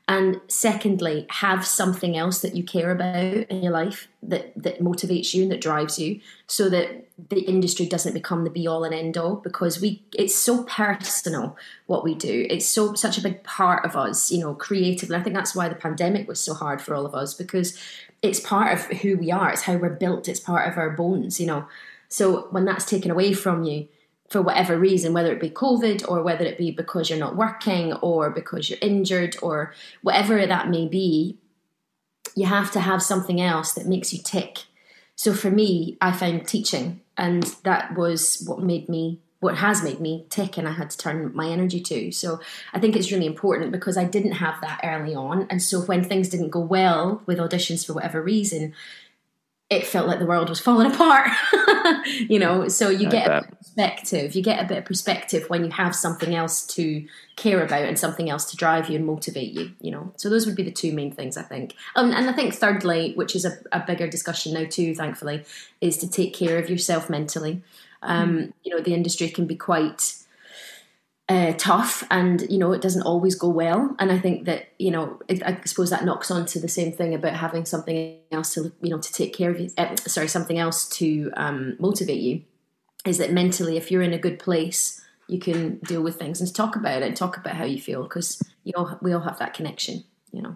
And 0.10 0.42
secondly, 0.48 1.28
have 1.30 1.64
something 1.64 2.18
else 2.18 2.40
that 2.40 2.56
you 2.56 2.64
care 2.64 2.90
about 2.90 3.48
in 3.48 3.62
your 3.62 3.72
life 3.72 4.08
that, 4.24 4.52
that 4.56 4.80
motivates 4.80 5.36
you 5.36 5.44
and 5.44 5.52
that 5.52 5.62
drives 5.62 6.00
you 6.00 6.20
so 6.48 6.68
that 6.68 7.06
the 7.30 7.42
industry 7.42 7.86
doesn't 7.86 8.16
become 8.16 8.44
the 8.44 8.50
be 8.50 8.66
all 8.66 8.84
and 8.84 8.96
end 8.96 9.20
all 9.20 9.36
because 9.36 9.80
we 9.80 10.02
it's 10.18 10.34
so 10.34 10.64
personal 10.64 11.56
what 11.86 12.04
we 12.04 12.16
do. 12.16 12.48
It's 12.50 12.66
so 12.66 12.96
such 12.96 13.20
a 13.20 13.22
big 13.22 13.44
part 13.44 13.86
of 13.86 13.96
us, 13.96 14.32
you 14.32 14.40
know, 14.40 14.56
creatively. 14.56 15.16
I 15.16 15.22
think 15.22 15.36
that's 15.36 15.54
why 15.54 15.70
the 15.70 15.76
pandemic 15.76 16.28
was 16.28 16.40
so 16.40 16.56
hard 16.56 16.82
for 16.82 16.96
all 16.96 17.06
of 17.06 17.14
us 17.14 17.36
because 17.36 17.78
it's 18.24 18.40
part 18.40 18.74
of 18.74 18.86
who 19.02 19.16
we 19.16 19.30
are, 19.30 19.52
it's 19.52 19.62
how 19.62 19.78
we're 19.78 19.90
built, 19.90 20.28
it's 20.28 20.40
part 20.40 20.68
of 20.68 20.76
our 20.80 20.90
bones, 20.90 21.40
you 21.40 21.46
know. 21.46 21.68
So 22.08 22.48
when 22.50 22.66
that's 22.66 22.86
taken 22.86 23.12
away 23.12 23.34
from 23.34 23.64
you, 23.64 23.88
for 24.30 24.42
whatever 24.42 24.78
reason, 24.78 25.14
whether 25.14 25.32
it 25.32 25.42
be 25.42 25.50
COVID 25.50 26.08
or 26.08 26.22
whether 26.22 26.46
it 26.46 26.58
be 26.58 26.72
because 26.72 27.10
you're 27.10 27.20
not 27.20 27.36
working 27.36 27.94
or 27.94 28.30
because 28.30 28.70
you're 28.70 28.80
injured 28.82 29.36
or 29.42 29.74
whatever 30.02 30.46
that 30.46 30.70
may 30.70 30.88
be, 30.88 31.38
you 32.36 32.46
have 32.46 32.72
to 32.72 32.80
have 32.80 33.02
something 33.02 33.42
else 33.42 33.74
that 33.74 33.88
makes 33.88 34.14
you 34.14 34.20
tick. 34.24 34.60
So 35.16 35.34
for 35.34 35.50
me, 35.50 35.98
I 36.00 36.12
found 36.12 36.48
teaching, 36.48 37.02
and 37.18 37.44
that 37.64 37.98
was 37.98 38.44
what 38.48 38.62
made 38.62 38.88
me, 38.88 39.20
what 39.40 39.58
has 39.58 39.84
made 39.84 40.00
me 40.00 40.26
tick, 40.30 40.58
and 40.58 40.68
I 40.68 40.72
had 40.72 40.92
to 40.92 40.98
turn 40.98 41.36
my 41.36 41.50
energy 41.50 41.82
to. 41.82 42.12
So 42.12 42.40
I 42.72 42.80
think 42.80 42.96
it's 42.96 43.12
really 43.12 43.26
important 43.26 43.72
because 43.72 43.98
I 43.98 44.06
didn't 44.06 44.34
have 44.34 44.62
that 44.62 44.80
early 44.84 45.16
on. 45.16 45.48
And 45.50 45.62
so 45.62 45.82
when 45.82 46.04
things 46.04 46.30
didn't 46.30 46.52
go 46.52 46.62
well 46.62 47.22
with 47.26 47.40
auditions 47.40 47.86
for 47.86 47.94
whatever 47.94 48.22
reason, 48.22 48.74
it 49.70 49.86
felt 49.86 50.08
like 50.08 50.20
the 50.20 50.26
world 50.26 50.50
was 50.50 50.60
falling 50.60 50.92
apart. 50.94 51.30
You 52.28 52.40
know 52.40 52.68
so 52.68 52.90
you 52.90 53.10
get 53.10 53.28
a 53.28 53.48
perspective. 53.58 54.36
You 54.36 54.44
get 54.44 54.64
a 54.64 54.68
bit 54.68 54.80
of 54.80 54.86
perspective 54.86 55.50
when 55.50 55.64
you 55.64 55.72
have 55.72 55.96
something 55.96 56.36
else 56.36 56.66
to 56.76 57.06
care 57.36 57.64
about 57.64 57.84
and 57.86 57.98
something 57.98 58.30
else 58.30 58.50
to 58.52 58.58
drive 58.58 58.90
you 58.90 58.98
and 58.98 59.06
motivate 59.06 59.54
you 59.54 59.72
you 59.80 59.92
know? 59.92 60.12
So 60.18 60.30
those 60.30 60.46
would 60.46 60.56
be 60.56 60.64
the 60.64 60.72
two 60.72 60.92
main 60.92 61.12
things 61.12 61.38
i 61.38 61.44
think. 61.44 61.76
Um, 61.96 62.12
and 62.12 62.30
i 62.30 62.34
think 62.34 62.54
thirdly 62.54 63.14
which 63.16 63.36
is 63.36 63.46
a, 63.46 63.58
a, 63.72 63.80
bigger 63.86 64.08
discussion 64.08 64.54
now 64.54 64.66
too 64.70 64.94
thankfully 64.94 65.46
is 65.82 65.98
to 65.98 66.10
take 66.10 66.34
care 66.34 66.58
of 66.58 66.70
yourself 66.70 67.10
mentally. 67.10 67.62
Um, 68.02 68.38
mm. 68.38 68.54
you 68.64 68.76
know 68.76 68.82
the 68.82 68.94
industry 68.94 69.30
can 69.30 69.46
be 69.46 69.56
quite 69.56 70.16
uh, 71.30 71.54
tough 71.58 72.04
and 72.10 72.42
you 72.50 72.58
know 72.58 72.72
it 72.72 72.82
doesn't 72.82 73.04
always 73.04 73.36
go 73.36 73.48
well. 73.48 73.96
And 74.00 74.12
i 74.12 74.18
think 74.18 74.46
that 74.46 74.70
you 74.80 74.92
know 74.92 75.20
it, 75.28 75.44
i 75.44 75.60
suppose 75.64 75.92
that 75.92 76.04
knocks 76.04 76.32
on 76.32 76.46
to 76.48 76.60
the 76.60 76.68
same 76.68 76.92
thing 76.92 77.14
about 77.14 77.34
having 77.34 77.66
something 77.66 78.20
else 78.32 78.54
to 78.56 78.72
you 78.82 78.90
know 78.90 78.98
to 78.98 79.14
take 79.14 79.34
care 79.34 79.52
of 79.52 79.60
you 79.60 79.70
uh, 79.78 79.96
sorry 79.96 80.28
something 80.28 80.58
else 80.58 80.90
to 80.90 81.32
um, 81.38 81.76
motivate 81.80 82.20
you 82.20 82.42
is 83.06 83.20
that 83.20 83.32
mentally 83.32 83.78
if 83.78 83.92
you're 83.92 84.02
in 84.02 84.14
a 84.14 84.18
good 84.18 84.40
place 84.40 85.02
you 85.28 85.40
can 85.40 85.78
deal 85.80 86.02
with 86.02 86.18
things 86.18 86.42
and 86.42 86.54
talk 86.54 86.76
about 86.76 87.04
it 87.04 87.08
and 87.08 87.16
talk 87.16 87.38
about 87.38 87.56
how 87.56 87.64
you 87.64 87.80
feel 87.80 88.04
because 88.04 88.42
you 88.64 88.74
all 88.76 88.98
we 89.02 89.14
all 89.14 89.22
have 89.22 89.40
that 89.40 89.54
connection 89.54 90.04
you 90.32 90.42
know. 90.42 90.56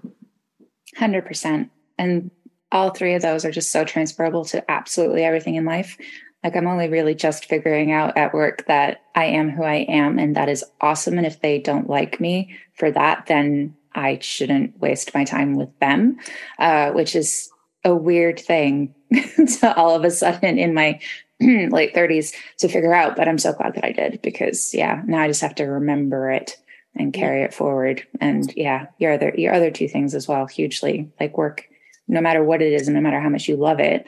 100% 0.97 1.69
and 1.97 2.31
all 2.71 2.89
three 2.89 3.13
of 3.13 3.21
those 3.21 3.45
are 3.45 3.51
just 3.51 3.71
so 3.71 3.83
transferable 3.83 4.45
to 4.45 4.69
absolutely 4.69 5.23
everything 5.23 5.55
in 5.55 5.65
life 5.65 5.97
like 6.43 6.55
I'm 6.55 6.67
only 6.67 6.89
really 6.89 7.15
just 7.15 7.45
figuring 7.45 7.91
out 7.91 8.17
at 8.17 8.33
work 8.33 8.65
that 8.67 9.01
I 9.15 9.25
am 9.25 9.49
who 9.49 9.63
I 9.63 9.85
am, 9.87 10.19
and 10.19 10.35
that 10.35 10.49
is 10.49 10.63
awesome. 10.81 11.17
And 11.17 11.25
if 11.25 11.41
they 11.41 11.59
don't 11.59 11.89
like 11.89 12.19
me 12.19 12.57
for 12.73 12.91
that, 12.91 13.27
then 13.27 13.75
I 13.95 14.19
shouldn't 14.19 14.79
waste 14.79 15.13
my 15.13 15.23
time 15.23 15.55
with 15.55 15.69
them, 15.79 16.17
uh, 16.59 16.91
which 16.91 17.15
is 17.15 17.49
a 17.85 17.95
weird 17.95 18.39
thing 18.39 18.93
to 19.59 19.73
all 19.75 19.95
of 19.95 20.03
a 20.03 20.11
sudden 20.11 20.57
in 20.57 20.73
my 20.73 20.99
late 21.41 21.93
30s 21.93 22.33
to 22.59 22.67
figure 22.67 22.93
out. 22.93 23.15
But 23.15 23.27
I'm 23.27 23.37
so 23.37 23.53
glad 23.53 23.75
that 23.75 23.85
I 23.85 23.91
did 23.91 24.21
because, 24.21 24.73
yeah, 24.73 25.01
now 25.05 25.21
I 25.21 25.27
just 25.27 25.41
have 25.41 25.55
to 25.55 25.65
remember 25.65 26.31
it 26.31 26.57
and 26.95 27.13
carry 27.13 27.43
it 27.43 27.53
forward. 27.53 28.05
And 28.19 28.53
yeah, 28.55 28.87
your 28.97 29.13
other 29.13 29.33
your 29.37 29.53
other 29.53 29.71
two 29.71 29.87
things 29.87 30.13
as 30.13 30.27
well, 30.27 30.45
hugely 30.45 31.09
like 31.19 31.37
work, 31.37 31.67
no 32.07 32.21
matter 32.21 32.43
what 32.43 32.61
it 32.61 32.73
is, 32.73 32.87
and 32.87 32.95
no 32.95 33.01
matter 33.01 33.19
how 33.19 33.29
much 33.29 33.47
you 33.47 33.55
love 33.55 33.79
it, 33.79 34.07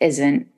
isn't 0.00 0.48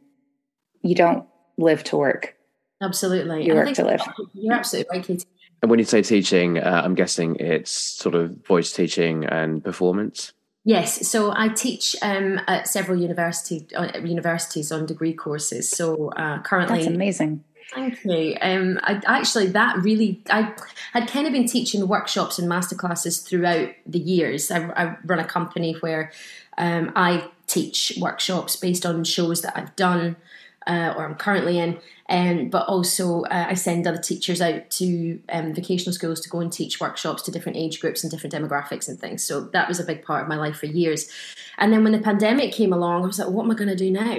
you 0.82 0.94
don't 0.94 1.26
live 1.56 1.84
to 1.84 1.96
work. 1.96 2.36
Absolutely. 2.80 3.44
You 3.46 3.54
work 3.54 3.74
to 3.74 3.84
live. 3.84 4.00
You're 4.34 4.54
absolutely 4.54 4.98
right, 4.98 5.06
Katie. 5.06 5.26
And 5.60 5.70
when 5.70 5.78
you 5.78 5.84
say 5.84 6.02
teaching, 6.02 6.58
uh, 6.58 6.82
I'm 6.84 6.94
guessing 6.94 7.36
it's 7.36 7.70
sort 7.70 8.14
of 8.14 8.46
voice 8.46 8.72
teaching 8.72 9.24
and 9.24 9.62
performance. 9.62 10.32
Yes, 10.64 11.08
so 11.08 11.32
I 11.34 11.48
teach 11.48 11.96
um, 12.02 12.40
at 12.46 12.68
several 12.68 13.00
university 13.00 13.66
uh, 13.74 13.98
universities 14.04 14.70
on 14.70 14.86
degree 14.86 15.14
courses. 15.14 15.70
So 15.70 16.10
uh, 16.10 16.42
currently, 16.42 16.78
that's 16.78 16.94
amazing. 16.94 17.42
Thank 17.74 18.04
you. 18.04 18.36
Um, 18.40 18.78
I 18.82 19.00
actually 19.06 19.46
that 19.48 19.78
really 19.78 20.22
I 20.30 20.54
had 20.92 21.08
kind 21.08 21.26
of 21.26 21.32
been 21.32 21.46
teaching 21.46 21.86
workshops 21.88 22.38
and 22.38 22.50
masterclasses 22.50 23.26
throughout 23.26 23.70
the 23.86 23.98
years. 23.98 24.50
I, 24.50 24.68
I 24.70 24.96
run 25.04 25.18
a 25.18 25.24
company 25.24 25.74
where 25.80 26.12
um, 26.56 26.92
I 26.94 27.28
teach 27.46 27.94
workshops 28.00 28.56
based 28.56 28.84
on 28.84 29.04
shows 29.04 29.42
that 29.42 29.56
I've 29.56 29.74
done 29.76 30.16
uh, 30.68 30.94
or 30.96 31.04
I'm 31.06 31.14
currently 31.14 31.58
in. 31.58 31.80
Um, 32.10 32.48
but 32.48 32.66
also, 32.68 33.22
uh, 33.24 33.46
I 33.48 33.54
send 33.54 33.86
other 33.86 33.98
teachers 33.98 34.40
out 34.40 34.70
to 34.70 35.20
um, 35.28 35.54
vocational 35.54 35.92
schools 35.92 36.20
to 36.20 36.28
go 36.30 36.40
and 36.40 36.50
teach 36.50 36.80
workshops 36.80 37.22
to 37.22 37.30
different 37.30 37.58
age 37.58 37.80
groups 37.80 38.02
and 38.02 38.10
different 38.10 38.32
demographics 38.32 38.88
and 38.88 38.98
things. 38.98 39.22
So 39.22 39.42
that 39.52 39.68
was 39.68 39.78
a 39.78 39.84
big 39.84 40.04
part 40.04 40.22
of 40.22 40.28
my 40.28 40.36
life 40.36 40.56
for 40.56 40.66
years. 40.66 41.10
And 41.58 41.70
then 41.70 41.84
when 41.84 41.92
the 41.92 41.98
pandemic 41.98 42.52
came 42.52 42.72
along, 42.72 43.02
I 43.02 43.06
was 43.06 43.18
like, 43.18 43.28
what 43.28 43.44
am 43.44 43.50
I 43.50 43.54
going 43.54 43.68
to 43.68 43.76
do 43.76 43.90
now? 43.90 44.16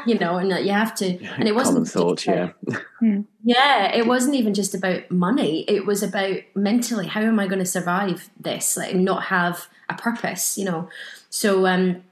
you 0.06 0.18
know, 0.18 0.38
and 0.38 0.50
you 0.66 0.72
have 0.72 0.96
to. 0.96 1.24
And 1.36 1.46
it 1.46 1.54
wasn't. 1.54 1.76
Common 1.76 1.86
thought, 1.86 2.26
yeah. 2.26 2.50
Hmm. 2.98 3.22
yeah, 3.42 3.92
it 3.92 4.06
wasn't 4.06 4.36
even 4.36 4.54
just 4.54 4.76
about 4.76 5.10
money. 5.10 5.64
It 5.66 5.86
was 5.86 6.04
about 6.04 6.36
mentally, 6.54 7.08
how 7.08 7.22
am 7.22 7.40
I 7.40 7.48
going 7.48 7.58
to 7.58 7.64
survive 7.64 8.30
this? 8.38 8.76
Like, 8.76 8.94
not 8.94 9.24
have 9.24 9.66
a 9.88 9.94
purpose, 9.94 10.56
you 10.56 10.64
know? 10.64 10.88
So, 11.28 11.66
um, 11.66 12.04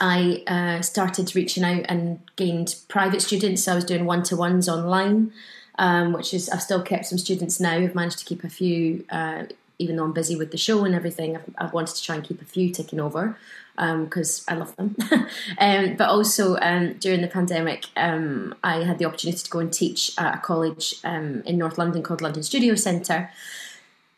I 0.00 0.42
uh, 0.46 0.82
started 0.82 1.34
reaching 1.34 1.64
out 1.64 1.84
and 1.88 2.20
gained 2.36 2.76
private 2.88 3.22
students. 3.22 3.64
So 3.64 3.72
I 3.72 3.74
was 3.74 3.84
doing 3.84 4.04
one 4.04 4.22
to 4.24 4.36
ones 4.36 4.68
online, 4.68 5.32
um, 5.78 6.12
which 6.12 6.32
is 6.32 6.48
I've 6.48 6.62
still 6.62 6.82
kept 6.82 7.06
some 7.06 7.18
students 7.18 7.58
now. 7.58 7.74
I've 7.74 7.94
managed 7.94 8.18
to 8.20 8.24
keep 8.24 8.44
a 8.44 8.48
few, 8.48 9.04
uh, 9.10 9.44
even 9.78 9.96
though 9.96 10.04
I'm 10.04 10.12
busy 10.12 10.36
with 10.36 10.52
the 10.52 10.58
show 10.58 10.84
and 10.84 10.94
everything. 10.94 11.36
I've, 11.36 11.54
I've 11.58 11.72
wanted 11.72 11.96
to 11.96 12.02
try 12.02 12.14
and 12.14 12.24
keep 12.24 12.40
a 12.40 12.44
few 12.44 12.70
ticking 12.70 13.00
over 13.00 13.36
because 13.76 14.44
um, 14.48 14.54
I 14.54 14.58
love 14.58 14.76
them. 14.76 14.96
um, 15.58 15.96
but 15.96 16.08
also 16.08 16.56
um, 16.60 16.94
during 16.94 17.20
the 17.20 17.28
pandemic, 17.28 17.86
um, 17.96 18.54
I 18.64 18.82
had 18.82 18.98
the 18.98 19.04
opportunity 19.04 19.38
to 19.38 19.50
go 19.50 19.60
and 19.60 19.72
teach 19.72 20.12
at 20.18 20.34
a 20.34 20.38
college 20.38 20.96
um, 21.04 21.42
in 21.44 21.58
North 21.58 21.78
London 21.78 22.02
called 22.02 22.20
London 22.20 22.42
Studio 22.42 22.74
Centre. 22.74 23.30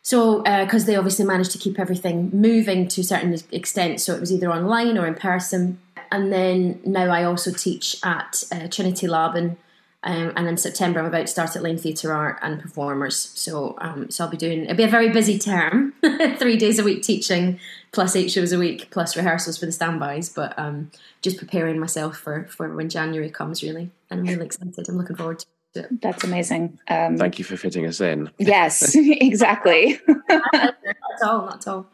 So, 0.03 0.43
because 0.43 0.85
uh, 0.85 0.87
they 0.87 0.97
obviously 0.97 1.27
managed 1.27 1.53
to 1.53 1.59
keep 1.59 1.79
everything 1.79 2.31
moving 2.33 2.89
to 2.89 3.03
a 3.03 3.05
certain 3.05 3.37
extent, 3.53 4.01
so 4.01 4.15
it 4.15 4.21
was 4.21 4.33
either 4.33 4.51
online 4.51 4.97
or 4.97 5.07
in 5.07 5.15
person. 5.15 5.79
And 6.11 6.33
then 6.33 6.81
now 6.85 7.11
I 7.11 7.25
also 7.25 7.53
teach 7.53 7.97
at 8.03 8.43
uh, 8.51 8.67
Trinity 8.69 9.07
Laban, 9.07 9.59
um, 10.03 10.33
and 10.35 10.49
in 10.49 10.57
September 10.57 10.99
I'm 10.99 11.07
about 11.07 11.21
to 11.21 11.27
start 11.27 11.55
at 11.55 11.63
Laine 11.63 11.77
Theatre 11.77 12.13
Art 12.13 12.39
and 12.41 12.61
Performers. 12.61 13.17
So, 13.17 13.77
um, 13.79 14.11
so 14.11 14.25
I'll 14.25 14.31
be 14.31 14.39
doing. 14.39 14.65
It'll 14.65 14.77
be 14.77 14.85
a 14.85 14.89
very 14.89 15.11
busy 15.11 15.39
term, 15.39 15.93
three 16.39 16.57
days 16.57 16.79
a 16.79 16.85
week 16.85 17.03
teaching, 17.03 17.61
plus 17.93 18.17
eight 18.17 18.31
shows 18.31 18.53
a 18.53 18.59
week, 18.59 18.91
plus 18.91 19.17
rehearsals 19.17 19.59
for 19.59 19.67
the 19.67 19.73
standbys. 19.73 20.31
But 20.31 20.59
um, 20.59 20.91
just 21.21 21.37
preparing 21.37 21.79
myself 21.79 22.17
for 22.17 22.47
for 22.47 22.75
when 22.75 22.89
January 22.89 23.31
comes, 23.31 23.63
really, 23.63 23.91
and 24.09 24.21
I'm 24.21 24.27
really 24.27 24.47
excited. 24.47 24.89
I'm 24.89 24.97
looking 24.97 25.17
forward 25.17 25.41
to. 25.41 25.47
That's 25.75 26.25
amazing. 26.25 26.79
Um, 26.89 27.17
Thank 27.17 27.39
you 27.39 27.45
for 27.45 27.57
fitting 27.57 27.87
us 27.87 28.01
in. 28.01 28.31
Yes, 28.39 28.95
exactly. 28.97 30.01
not 30.09 30.75
at 30.85 31.23
all, 31.23 31.43
not 31.47 31.57
at 31.57 31.69
all. 31.69 31.87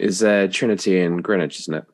Is 0.00 0.22
uh, 0.22 0.48
Trinity 0.50 1.00
in 1.00 1.18
Greenwich, 1.18 1.60
isn't 1.60 1.74
it? 1.74 1.84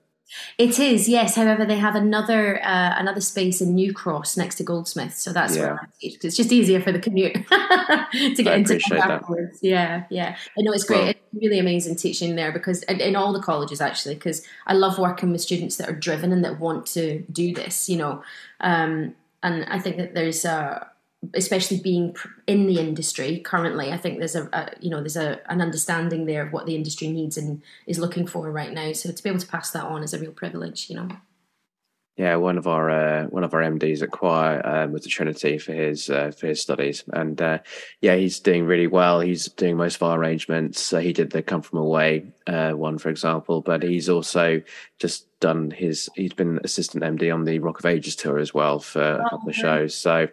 It 0.59 0.79
is, 0.79 1.09
yes. 1.09 1.37
However, 1.37 1.64
they 1.64 1.79
have 1.79 1.94
another 1.94 2.62
uh, 2.64 2.94
another 2.97 3.20
space 3.20 3.61
in 3.61 3.75
New 3.75 3.92
Cross 3.92 4.37
next 4.37 4.57
to 4.57 4.64
Goldsmith, 4.64 5.16
so 5.16 5.33
that's 5.33 5.57
yeah. 5.57 5.62
where 5.62 5.81
I 5.83 5.87
teach 6.01 6.25
it's 6.25 6.37
just 6.37 6.53
easier 6.53 6.81
for 6.81 6.92
the 6.92 6.99
commute 6.99 7.35
to 7.49 8.42
get 8.42 8.49
I 8.49 8.57
into 8.57 8.75
afterwards. 8.75 9.61
That. 9.61 9.66
Yeah, 9.66 10.05
yeah. 10.11 10.37
I 10.59 10.62
know 10.62 10.73
it's 10.73 10.85
great. 10.85 11.01
Well, 11.01 11.09
it's 11.11 11.20
really 11.40 11.59
amazing 11.59 11.97
teaching 11.97 12.37
there 12.37 12.53
because 12.53 12.83
in, 12.85 13.01
in 13.01 13.16
all 13.16 13.33
the 13.33 13.42
colleges 13.42 13.81
actually, 13.81 14.14
because 14.14 14.44
I 14.66 14.75
love 14.75 14.99
working 14.99 15.31
with 15.31 15.40
students 15.40 15.77
that 15.77 15.88
are 15.88 15.94
driven 15.94 16.33
and 16.33 16.44
that 16.44 16.59
want 16.59 16.87
to 16.88 17.25
do 17.31 17.53
this. 17.53 17.88
You 17.88 17.99
know, 17.99 18.23
um, 18.61 19.14
and 19.42 19.64
I 19.66 19.79
think 19.79 19.99
that 19.99 20.14
there's 20.14 20.44
a 20.44 20.88
especially 21.34 21.78
being 21.78 22.14
in 22.46 22.66
the 22.66 22.78
industry 22.78 23.40
currently 23.40 23.92
i 23.92 23.96
think 23.96 24.18
there's 24.18 24.37
a, 24.37 24.48
a, 24.52 24.72
you 24.80 24.90
know 24.90 25.00
there's 25.00 25.16
a 25.16 25.40
an 25.50 25.60
understanding 25.60 26.26
there 26.26 26.46
of 26.46 26.52
what 26.52 26.66
the 26.66 26.74
industry 26.74 27.08
needs 27.08 27.37
and 27.37 27.62
is 27.87 27.98
looking 27.98 28.26
for 28.26 28.50
right 28.50 28.72
now 28.72 28.92
so 28.92 29.10
to 29.10 29.22
be 29.22 29.28
able 29.28 29.38
to 29.38 29.46
pass 29.46 29.70
that 29.70 29.84
on 29.84 30.02
is 30.02 30.14
a 30.14 30.18
real 30.18 30.32
privilege 30.32 30.88
you 30.90 30.96
know 30.96 31.08
yeah, 32.16 32.37
one 32.37 32.58
of 32.58 32.68
our 32.68 32.90
uh, 32.90 33.24
one 33.24 33.42
of 33.42 33.54
our 33.54 33.60
MDs 33.60 34.00
at 34.00 34.12
Choir 34.12 34.64
um, 34.64 34.92
was 34.92 35.02
the 35.02 35.08
Trinity 35.08 35.58
for 35.58 35.72
his 35.72 36.08
uh, 36.08 36.30
for 36.30 36.46
his 36.46 36.62
studies, 36.62 37.02
and 37.12 37.40
uh, 37.42 37.58
yeah, 38.00 38.14
he's 38.14 38.38
doing 38.38 38.66
really 38.66 38.87
well. 38.87 39.18
He's 39.18 39.46
doing 39.48 39.76
most 39.76 39.96
of 39.96 40.04
our 40.04 40.16
arrangements. 40.16 40.90
he 40.90 41.12
did 41.12 41.30
the 41.30 41.42
Come 41.42 41.62
From 41.62 41.80
Away 41.80 42.32
uh, 42.46 42.70
one, 42.70 42.98
for 42.98 43.08
example, 43.08 43.62
but 43.62 43.82
he's 43.82 44.08
also 44.08 44.62
just 45.00 45.40
done 45.40 45.72
his. 45.72 46.08
He's 46.14 46.32
been 46.32 46.60
assistant 46.62 47.02
MD 47.02 47.34
on 47.34 47.42
the 47.42 47.58
Rock 47.58 47.80
of 47.80 47.87
Ages 47.87 48.14
tour 48.14 48.38
as 48.38 48.54
well 48.54 48.78
for 48.78 49.02
oh, 49.02 49.26
a 49.26 49.30
couple 49.30 49.48
of 49.48 49.56
shows. 49.56 49.96
So 49.96 50.28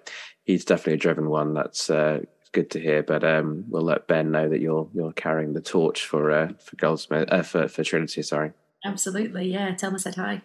he's 0.52 0.66
definitely 0.66 0.94
a 0.94 0.98
driven 0.98 1.30
one. 1.30 1.54
That's 1.54 1.90
uh, 1.90 2.20
good 2.52 2.70
to 2.72 2.80
hear. 2.80 3.04
But 3.04 3.24
um, 3.24 3.66
we'll 3.70 3.84
let 3.84 4.08
Ben 4.08 4.32
know 4.32 4.50
that 4.50 4.60
you're 4.60 4.88
you're 4.94 5.14
carrying 5.14 5.54
the 5.54 5.62
torch 5.62 6.06
for 6.06 6.32
uh, 6.32 6.50
for 6.60 6.76
Goldsmith 6.76 7.30
for 7.48 7.68
for 7.68 7.84
Trinity. 7.84 8.22
Sorry. 8.22 8.52
Absolutely, 8.84 9.48
yeah. 9.48 9.76
Tell 9.76 9.92
them 9.92 9.96
I 9.96 10.00
said 10.00 10.16
hi. 10.16 10.42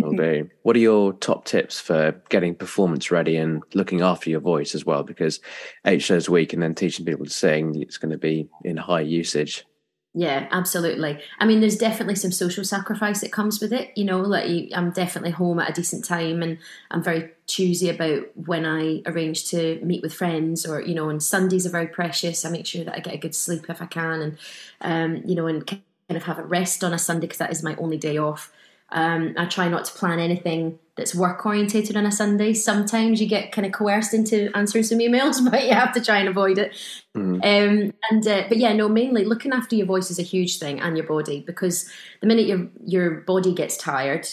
Will 0.00 0.16
do. 0.16 0.50
What 0.62 0.74
are 0.74 0.80
your 0.80 1.12
top 1.12 1.44
tips 1.44 1.78
for 1.78 2.20
getting 2.28 2.56
performance 2.56 3.12
ready 3.12 3.36
and 3.36 3.62
looking 3.74 4.00
after 4.00 4.28
your 4.28 4.40
voice 4.40 4.74
as 4.74 4.84
well? 4.84 5.04
Because 5.04 5.38
eight 5.84 6.02
shows 6.02 6.26
a 6.26 6.32
week 6.32 6.52
and 6.52 6.60
then 6.60 6.74
teaching 6.74 7.06
people 7.06 7.26
to 7.26 7.30
sing, 7.30 7.80
it's 7.80 7.96
going 7.96 8.10
to 8.10 8.18
be 8.18 8.48
in 8.64 8.76
high 8.76 9.02
usage. 9.02 9.64
Yeah, 10.12 10.48
absolutely. 10.50 11.22
I 11.38 11.46
mean, 11.46 11.60
there's 11.60 11.76
definitely 11.76 12.16
some 12.16 12.32
social 12.32 12.64
sacrifice 12.64 13.20
that 13.20 13.30
comes 13.30 13.60
with 13.60 13.72
it. 13.72 13.96
You 13.96 14.04
know, 14.04 14.20
like 14.20 14.68
I'm 14.74 14.90
definitely 14.90 15.30
home 15.30 15.60
at 15.60 15.70
a 15.70 15.72
decent 15.72 16.04
time, 16.04 16.42
and 16.42 16.58
I'm 16.90 17.00
very 17.02 17.30
choosy 17.46 17.90
about 17.90 18.24
when 18.36 18.66
I 18.66 19.02
arrange 19.06 19.48
to 19.50 19.78
meet 19.84 20.02
with 20.02 20.12
friends, 20.12 20.66
or 20.66 20.80
you 20.80 20.96
know, 20.96 21.10
and 21.10 21.22
Sundays 21.22 21.64
are 21.64 21.70
very 21.70 21.86
precious. 21.86 22.44
I 22.44 22.50
make 22.50 22.66
sure 22.66 22.82
that 22.82 22.96
I 22.96 22.98
get 22.98 23.14
a 23.14 23.18
good 23.18 23.36
sleep 23.36 23.66
if 23.70 23.80
I 23.80 23.86
can, 23.86 24.20
and 24.20 24.38
um, 24.80 25.22
you 25.24 25.36
know, 25.36 25.46
and 25.46 25.64
kind 25.64 25.80
of 26.10 26.24
have 26.24 26.40
a 26.40 26.44
rest 26.44 26.82
on 26.82 26.92
a 26.92 26.98
Sunday 26.98 27.26
because 27.28 27.38
that 27.38 27.52
is 27.52 27.62
my 27.62 27.76
only 27.76 27.96
day 27.96 28.18
off. 28.18 28.52
Um, 28.88 29.34
I 29.38 29.44
try 29.46 29.68
not 29.68 29.84
to 29.84 29.92
plan 29.92 30.18
anything 30.18 30.80
that's 31.00 31.14
work 31.14 31.44
orientated 31.46 31.96
on 31.96 32.04
a 32.04 32.12
Sunday. 32.12 32.52
Sometimes 32.52 33.20
you 33.20 33.26
get 33.26 33.52
kind 33.52 33.66
of 33.66 33.72
coerced 33.72 34.12
into 34.12 34.50
answering 34.54 34.84
some 34.84 34.98
emails, 34.98 35.38
but 35.50 35.64
you 35.64 35.72
have 35.72 35.92
to 35.94 36.00
try 36.00 36.18
and 36.18 36.28
avoid 36.28 36.58
it. 36.58 36.72
Mm-hmm. 37.16 37.34
Um, 37.34 37.92
and 38.10 38.26
uh, 38.28 38.44
but 38.48 38.58
yeah, 38.58 38.74
no, 38.74 38.88
mainly 38.88 39.24
looking 39.24 39.52
after 39.52 39.74
your 39.74 39.86
voice 39.86 40.10
is 40.10 40.18
a 40.18 40.22
huge 40.22 40.58
thing 40.58 40.78
and 40.78 40.96
your 40.96 41.06
body 41.06 41.42
because 41.46 41.90
the 42.20 42.26
minute 42.26 42.46
your 42.46 42.68
your 42.84 43.10
body 43.22 43.54
gets 43.54 43.78
tired, 43.78 44.28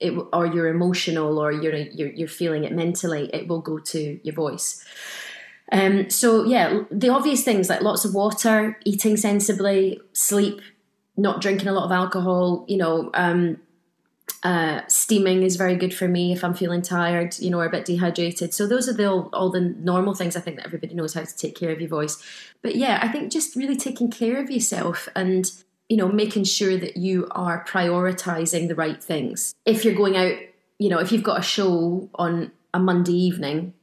it, 0.00 0.12
or 0.32 0.46
you're 0.46 0.68
emotional 0.68 1.38
or 1.38 1.52
you're, 1.52 1.76
you're 1.76 2.10
you're 2.10 2.28
feeling 2.28 2.64
it 2.64 2.72
mentally, 2.72 3.30
it 3.32 3.46
will 3.46 3.60
go 3.60 3.78
to 3.78 4.20
your 4.22 4.34
voice. 4.34 4.84
Um, 5.70 6.10
so 6.10 6.44
yeah, 6.44 6.82
the 6.90 7.10
obvious 7.10 7.44
things 7.44 7.68
like 7.68 7.82
lots 7.82 8.04
of 8.04 8.12
water, 8.14 8.76
eating 8.84 9.16
sensibly, 9.16 10.00
sleep, 10.12 10.60
not 11.16 11.40
drinking 11.40 11.68
a 11.68 11.72
lot 11.72 11.84
of 11.84 11.92
alcohol, 11.92 12.64
you 12.68 12.78
know, 12.78 13.10
um, 13.14 13.58
uh, 14.42 14.82
steaming 14.86 15.42
is 15.42 15.56
very 15.56 15.74
good 15.74 15.92
for 15.92 16.06
me 16.06 16.32
if 16.32 16.44
I'm 16.44 16.54
feeling 16.54 16.82
tired, 16.82 17.38
you 17.38 17.50
know, 17.50 17.58
or 17.58 17.66
a 17.66 17.70
bit 17.70 17.84
dehydrated. 17.84 18.54
So 18.54 18.66
those 18.66 18.88
are 18.88 18.92
the 18.92 19.10
all, 19.10 19.30
all, 19.32 19.50
the 19.50 19.60
normal 19.60 20.14
things 20.14 20.36
I 20.36 20.40
think 20.40 20.56
that 20.56 20.66
everybody 20.66 20.94
knows 20.94 21.14
how 21.14 21.24
to 21.24 21.36
take 21.36 21.56
care 21.56 21.70
of 21.70 21.80
your 21.80 21.88
voice. 21.88 22.22
But 22.62 22.76
yeah, 22.76 23.00
I 23.02 23.08
think 23.08 23.32
just 23.32 23.56
really 23.56 23.76
taking 23.76 24.10
care 24.10 24.40
of 24.40 24.50
yourself 24.50 25.08
and 25.16 25.50
you 25.88 25.96
know 25.96 26.08
making 26.08 26.44
sure 26.44 26.76
that 26.76 26.96
you 26.96 27.26
are 27.32 27.64
prioritizing 27.64 28.68
the 28.68 28.76
right 28.76 29.02
things. 29.02 29.54
If 29.66 29.84
you're 29.84 29.94
going 29.94 30.16
out, 30.16 30.36
you 30.78 30.88
know, 30.88 30.98
if 30.98 31.10
you've 31.10 31.22
got 31.22 31.40
a 31.40 31.42
show 31.42 32.08
on 32.14 32.52
a 32.72 32.78
Monday 32.78 33.16
evening, 33.16 33.74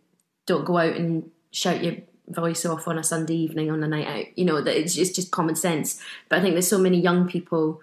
don't 0.45 0.65
go 0.65 0.77
out 0.77 0.95
and 0.95 1.29
shout 1.51 1.83
your 1.83 1.95
voice 2.27 2.65
off 2.65 2.87
on 2.87 2.97
a 2.97 3.03
Sunday 3.03 3.35
evening 3.35 3.69
on 3.69 3.83
a 3.83 3.87
night 3.87 4.07
out. 4.07 4.37
You 4.37 4.45
know, 4.45 4.61
that 4.61 4.79
it's 4.79 4.95
just, 4.95 5.15
just 5.15 5.31
common 5.31 5.55
sense. 5.55 6.01
But 6.29 6.39
I 6.39 6.41
think 6.41 6.53
there's 6.53 6.67
so 6.67 6.77
many 6.77 6.99
young 6.99 7.27
people 7.27 7.81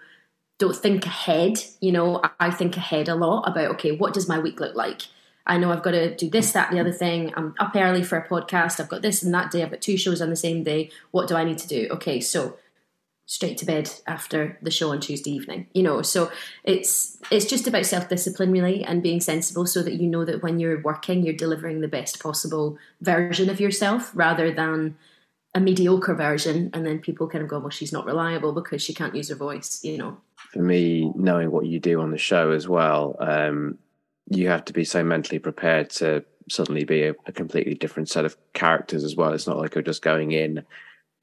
don't 0.63 0.75
think 0.75 1.05
ahead. 1.05 1.61
You 1.81 1.91
know, 1.91 2.21
I 2.39 2.49
think 2.49 2.77
ahead 2.77 3.09
a 3.09 3.15
lot 3.15 3.43
about, 3.43 3.71
okay, 3.71 3.91
what 3.91 4.13
does 4.13 4.29
my 4.29 4.39
week 4.39 4.61
look 4.61 4.75
like? 4.75 5.01
I 5.45 5.57
know 5.57 5.73
I've 5.73 5.83
got 5.83 5.91
to 5.91 6.15
do 6.15 6.29
this, 6.29 6.53
that, 6.53 6.71
the 6.71 6.79
other 6.79 6.93
thing. 6.93 7.33
I'm 7.35 7.53
up 7.59 7.75
early 7.75 8.01
for 8.01 8.17
a 8.17 8.27
podcast. 8.27 8.79
I've 8.79 8.87
got 8.87 9.01
this 9.01 9.21
and 9.21 9.33
that 9.33 9.51
day. 9.51 9.61
I've 9.61 9.71
got 9.71 9.81
two 9.81 9.97
shows 9.97 10.21
on 10.21 10.29
the 10.29 10.37
same 10.37 10.63
day. 10.63 10.89
What 11.11 11.27
do 11.27 11.35
I 11.35 11.43
need 11.43 11.57
to 11.57 11.67
do? 11.67 11.89
Okay, 11.91 12.21
so 12.21 12.55
straight 13.25 13.57
to 13.57 13.65
bed 13.65 13.89
after 14.07 14.57
the 14.61 14.71
show 14.71 14.91
on 14.91 15.01
Tuesday 15.01 15.31
evening. 15.31 15.67
You 15.73 15.83
know, 15.83 16.01
so 16.01 16.31
it's 16.63 17.17
it's 17.29 17.45
just 17.45 17.67
about 17.67 17.85
self 17.85 18.07
discipline 18.07 18.53
really 18.53 18.85
and 18.85 19.03
being 19.03 19.19
sensible 19.19 19.65
so 19.65 19.83
that 19.83 19.95
you 19.95 20.07
know 20.07 20.23
that 20.23 20.43
when 20.43 20.59
you're 20.59 20.81
working 20.81 21.23
you're 21.23 21.33
delivering 21.33 21.81
the 21.81 21.87
best 21.89 22.21
possible 22.21 22.77
version 23.01 23.49
of 23.49 23.59
yourself 23.59 24.11
rather 24.13 24.49
than 24.49 24.95
a 25.55 25.59
mediocre 25.59 26.15
version 26.15 26.69
and 26.73 26.85
then 26.85 26.99
people 26.99 27.27
kind 27.27 27.43
of 27.43 27.49
go, 27.49 27.59
Well, 27.59 27.69
she's 27.69 27.93
not 27.93 28.05
reliable 28.05 28.53
because 28.53 28.81
she 28.81 28.93
can't 28.93 29.15
use 29.15 29.29
her 29.29 29.35
voice, 29.35 29.83
you 29.83 29.97
know. 29.97 30.17
For 30.53 30.61
me, 30.61 31.11
knowing 31.15 31.51
what 31.51 31.65
you 31.65 31.79
do 31.79 31.99
on 31.99 32.11
the 32.11 32.17
show 32.17 32.51
as 32.51 32.67
well, 32.67 33.15
um, 33.19 33.77
you 34.29 34.47
have 34.47 34.65
to 34.65 34.73
be 34.73 34.85
so 34.85 35.03
mentally 35.03 35.39
prepared 35.39 35.89
to 35.91 36.23
suddenly 36.49 36.85
be 36.85 37.03
a, 37.03 37.15
a 37.25 37.31
completely 37.31 37.73
different 37.73 38.09
set 38.09 38.23
of 38.23 38.37
characters 38.53 39.03
as 39.03 39.15
well. 39.15 39.33
It's 39.33 39.47
not 39.47 39.57
like 39.57 39.75
you're 39.75 39.81
just 39.81 40.01
going 40.01 40.31
in 40.31 40.63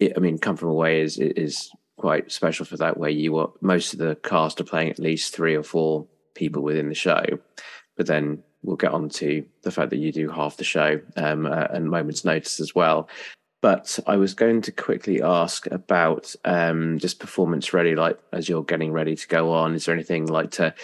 I 0.01 0.19
mean, 0.19 0.39
come 0.39 0.57
from 0.57 0.71
away 0.71 1.03
is 1.03 1.19
is 1.19 1.71
quite 1.97 2.33
special 2.33 2.65
for 2.65 2.77
that, 2.79 2.97
where 2.97 3.11
you 3.11 3.33
were 3.33 3.49
most 3.61 3.93
of 3.93 3.99
the 3.99 4.17
cast 4.17 4.61
are 4.61 4.65
playing 4.65 4.91
at 4.91 4.99
least 4.99 5.35
three 5.35 5.55
or 5.55 5.63
four 5.63 6.07
people 6.35 6.63
within 6.63 6.89
the 6.89 6.95
show, 6.95 7.23
but 7.97 8.07
then 8.07 8.43
we'll 8.63 8.77
get 8.77 8.93
on 8.93 9.09
to 9.09 9.45
the 9.63 9.71
fact 9.71 9.91
that 9.91 9.99
you 9.99 10.13
do 10.13 10.31
half 10.31 10.57
the 10.57 10.65
show 10.65 11.01
um, 11.17 11.47
uh, 11.47 11.67
and 11.71 11.91
moments 11.91 12.25
notice 12.25 12.61
as 12.61 12.75
well. 12.75 13.09
But 13.63 13.99
I 14.07 14.17
was 14.17 14.35
going 14.35 14.63
to 14.63 14.73
quickly 14.73 15.23
ask 15.23 15.67
about 15.67 16.35
um, 16.45 16.99
just 16.99 17.19
performance 17.19 17.75
ready, 17.75 17.95
like 17.95 18.19
as 18.33 18.49
you're 18.49 18.65
getting 18.65 18.93
ready 18.93 19.15
to 19.15 19.29
go 19.29 19.53
on. 19.53 19.75
Is 19.75 19.85
there 19.85 19.95
anything 19.95 20.27
like 20.27 20.53
to? 20.53 20.75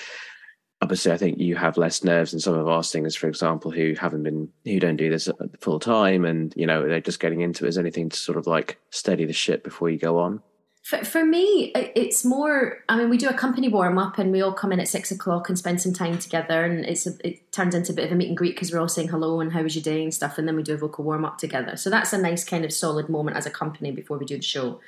Obviously, 0.82 1.10
I 1.10 1.16
think 1.16 1.38
you 1.38 1.56
have 1.56 1.78
less 1.78 2.04
nerves 2.04 2.32
than 2.32 2.40
some 2.40 2.52
of 2.52 2.68
our 2.68 2.82
singers, 2.84 3.16
for 3.16 3.28
example, 3.28 3.70
who 3.70 3.94
haven't 3.98 4.24
been, 4.24 4.50
who 4.64 4.78
don't 4.78 4.96
do 4.96 5.08
this 5.08 5.28
full 5.60 5.80
time, 5.80 6.26
and 6.26 6.52
you 6.54 6.66
know 6.66 6.86
they're 6.86 7.00
just 7.00 7.20
getting 7.20 7.40
into 7.40 7.64
it. 7.64 7.68
Is 7.68 7.78
anything 7.78 8.10
to 8.10 8.16
sort 8.16 8.36
of 8.36 8.46
like 8.46 8.78
steady 8.90 9.24
the 9.24 9.32
ship 9.32 9.64
before 9.64 9.88
you 9.88 9.98
go 9.98 10.18
on? 10.18 10.42
For, 10.86 11.04
for 11.04 11.24
me, 11.24 11.72
it's 11.74 12.24
more. 12.24 12.84
I 12.88 12.96
mean, 12.96 13.10
we 13.10 13.16
do 13.16 13.28
a 13.28 13.34
company 13.34 13.66
warm 13.66 13.98
up, 13.98 14.18
and 14.18 14.30
we 14.30 14.40
all 14.40 14.52
come 14.52 14.70
in 14.70 14.78
at 14.78 14.86
six 14.86 15.10
o'clock 15.10 15.48
and 15.48 15.58
spend 15.58 15.82
some 15.82 15.92
time 15.92 16.16
together, 16.16 16.62
and 16.64 16.84
it's 16.84 17.08
a, 17.08 17.26
it 17.26 17.50
turns 17.50 17.74
into 17.74 17.90
a 17.90 17.94
bit 17.96 18.04
of 18.04 18.12
a 18.12 18.14
meet 18.14 18.28
and 18.28 18.36
greet 18.36 18.54
because 18.54 18.70
we're 18.70 18.78
all 18.78 18.88
saying 18.88 19.08
hello 19.08 19.40
and 19.40 19.52
how 19.52 19.64
was 19.64 19.74
your 19.74 19.82
day 19.82 20.04
and 20.04 20.14
stuff, 20.14 20.38
and 20.38 20.46
then 20.46 20.54
we 20.54 20.62
do 20.62 20.74
a 20.74 20.76
vocal 20.76 21.02
warm 21.02 21.24
up 21.24 21.38
together. 21.38 21.76
So 21.76 21.90
that's 21.90 22.12
a 22.12 22.18
nice 22.18 22.44
kind 22.44 22.64
of 22.64 22.72
solid 22.72 23.08
moment 23.08 23.36
as 23.36 23.46
a 23.46 23.50
company 23.50 23.90
before 23.90 24.16
we 24.16 24.26
do 24.26 24.36
the 24.36 24.44
show. 24.44 24.80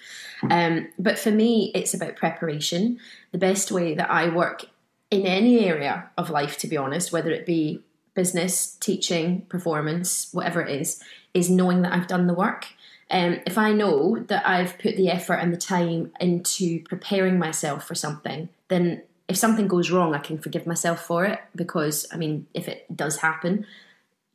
Um, 0.48 0.86
but 1.00 1.18
for 1.18 1.32
me, 1.32 1.72
it's 1.74 1.94
about 1.94 2.14
preparation. 2.14 3.00
The 3.32 3.38
best 3.38 3.72
way 3.72 3.94
that 3.94 4.08
I 4.08 4.28
work 4.28 4.66
in 5.10 5.26
any 5.26 5.64
area 5.64 6.10
of 6.16 6.30
life, 6.30 6.58
to 6.58 6.68
be 6.68 6.76
honest, 6.76 7.10
whether 7.10 7.32
it 7.32 7.44
be 7.44 7.82
business, 8.14 8.76
teaching, 8.78 9.46
performance, 9.48 10.28
whatever 10.32 10.62
it 10.62 10.80
is, 10.80 11.02
is 11.34 11.50
knowing 11.50 11.82
that 11.82 11.92
I've 11.92 12.06
done 12.06 12.28
the 12.28 12.34
work. 12.34 12.68
Um, 13.10 13.40
if 13.46 13.56
I 13.56 13.72
know 13.72 14.18
that 14.28 14.46
I've 14.46 14.78
put 14.78 14.96
the 14.96 15.10
effort 15.10 15.36
and 15.36 15.52
the 15.52 15.58
time 15.58 16.12
into 16.20 16.82
preparing 16.84 17.38
myself 17.38 17.86
for 17.86 17.94
something, 17.94 18.48
then 18.68 19.02
if 19.28 19.36
something 19.36 19.68
goes 19.68 19.90
wrong, 19.90 20.14
I 20.14 20.18
can 20.18 20.38
forgive 20.38 20.66
myself 20.66 21.04
for 21.04 21.24
it 21.24 21.40
because, 21.54 22.06
I 22.12 22.16
mean, 22.16 22.46
if 22.54 22.68
it 22.68 22.84
does 22.94 23.18
happen, 23.18 23.66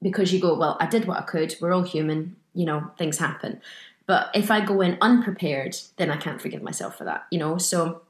because 0.02 0.34
you 0.34 0.40
go, 0.40 0.58
well, 0.58 0.78
I 0.80 0.88
did 0.88 1.06
what 1.06 1.18
I 1.18 1.22
could, 1.22 1.56
we're 1.62 1.74
all 1.74 1.84
human, 1.84 2.36
you 2.54 2.66
know, 2.66 2.92
things 2.98 3.18
happen. 3.18 3.62
But 4.06 4.30
if 4.34 4.52
I 4.52 4.64
go 4.64 4.82
in 4.82 4.98
unprepared, 5.02 5.78
then 5.98 6.12
I 6.12 6.18
can't 6.18 6.42
forgive 6.42 6.62
myself 6.62 6.98
for 6.98 7.06
that, 7.06 7.26
you 7.32 7.40
know? 7.40 7.58
So 7.58 8.02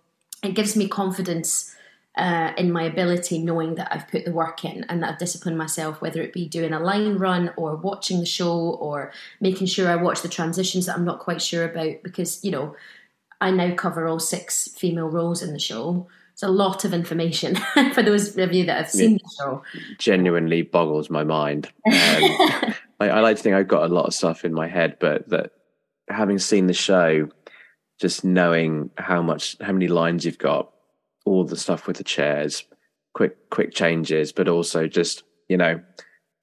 it 0.43 0.55
gives 0.55 0.75
me 0.75 0.87
confidence 0.87 1.75
uh, 2.15 2.51
in 2.57 2.71
my 2.71 2.83
ability, 2.83 3.39
knowing 3.39 3.75
that 3.75 3.91
I've 3.91 4.07
put 4.07 4.25
the 4.25 4.31
work 4.31 4.63
in 4.63 4.83
and 4.87 5.01
that 5.01 5.13
I've 5.13 5.19
disciplined 5.19 5.57
myself, 5.57 5.99
whether 5.99 6.21
it 6.21 6.33
be 6.33 6.47
doing 6.47 6.73
a 6.73 6.79
line 6.79 7.17
run 7.17 7.51
or 7.57 7.75
watching 7.75 8.19
the 8.19 8.25
show 8.25 8.51
or 8.55 9.11
making 9.41 9.67
sure 9.67 9.89
I 9.89 9.95
watch 9.95 10.21
the 10.21 10.29
transitions 10.29 10.85
that 10.85 10.95
I'm 10.95 11.05
not 11.05 11.19
quite 11.19 11.41
sure 11.41 11.65
about 11.65 12.03
because, 12.03 12.43
you 12.43 12.51
know, 12.51 12.75
I 13.41 13.51
now 13.51 13.73
cover 13.73 14.07
all 14.07 14.19
six 14.19 14.69
female 14.69 15.09
roles 15.09 15.41
in 15.41 15.53
the 15.53 15.59
show. 15.59 16.07
It's 16.33 16.43
a 16.43 16.49
lot 16.49 16.85
of 16.85 16.93
information 16.93 17.55
for 17.93 18.03
those 18.03 18.37
of 18.37 18.53
you 18.53 18.65
that 18.65 18.77
have 18.77 18.89
seen 18.91 19.13
the 19.13 19.29
show. 19.39 19.63
Genuinely 19.97 20.61
boggles 20.61 21.09
my 21.09 21.23
mind. 21.23 21.67
Um, 21.85 21.93
I, 22.99 23.09
I 23.09 23.19
like 23.21 23.37
to 23.37 23.43
think 23.43 23.55
I've 23.55 23.67
got 23.67 23.83
a 23.83 23.93
lot 23.93 24.05
of 24.05 24.13
stuff 24.13 24.45
in 24.45 24.53
my 24.53 24.67
head, 24.67 24.97
but 24.99 25.29
that 25.29 25.51
having 26.09 26.39
seen 26.39 26.67
the 26.67 26.73
show, 26.73 27.29
just 27.99 28.23
knowing 28.23 28.91
how 28.97 29.21
much, 29.21 29.57
how 29.61 29.73
many 29.73 29.87
lines 29.87 30.25
you've 30.25 30.37
got, 30.37 30.71
all 31.25 31.43
the 31.43 31.57
stuff 31.57 31.87
with 31.87 31.97
the 31.97 32.03
chairs, 32.03 32.65
quick 33.13 33.49
quick 33.49 33.73
changes, 33.73 34.31
but 34.31 34.47
also 34.47 34.87
just 34.87 35.23
you 35.47 35.57
know 35.57 35.81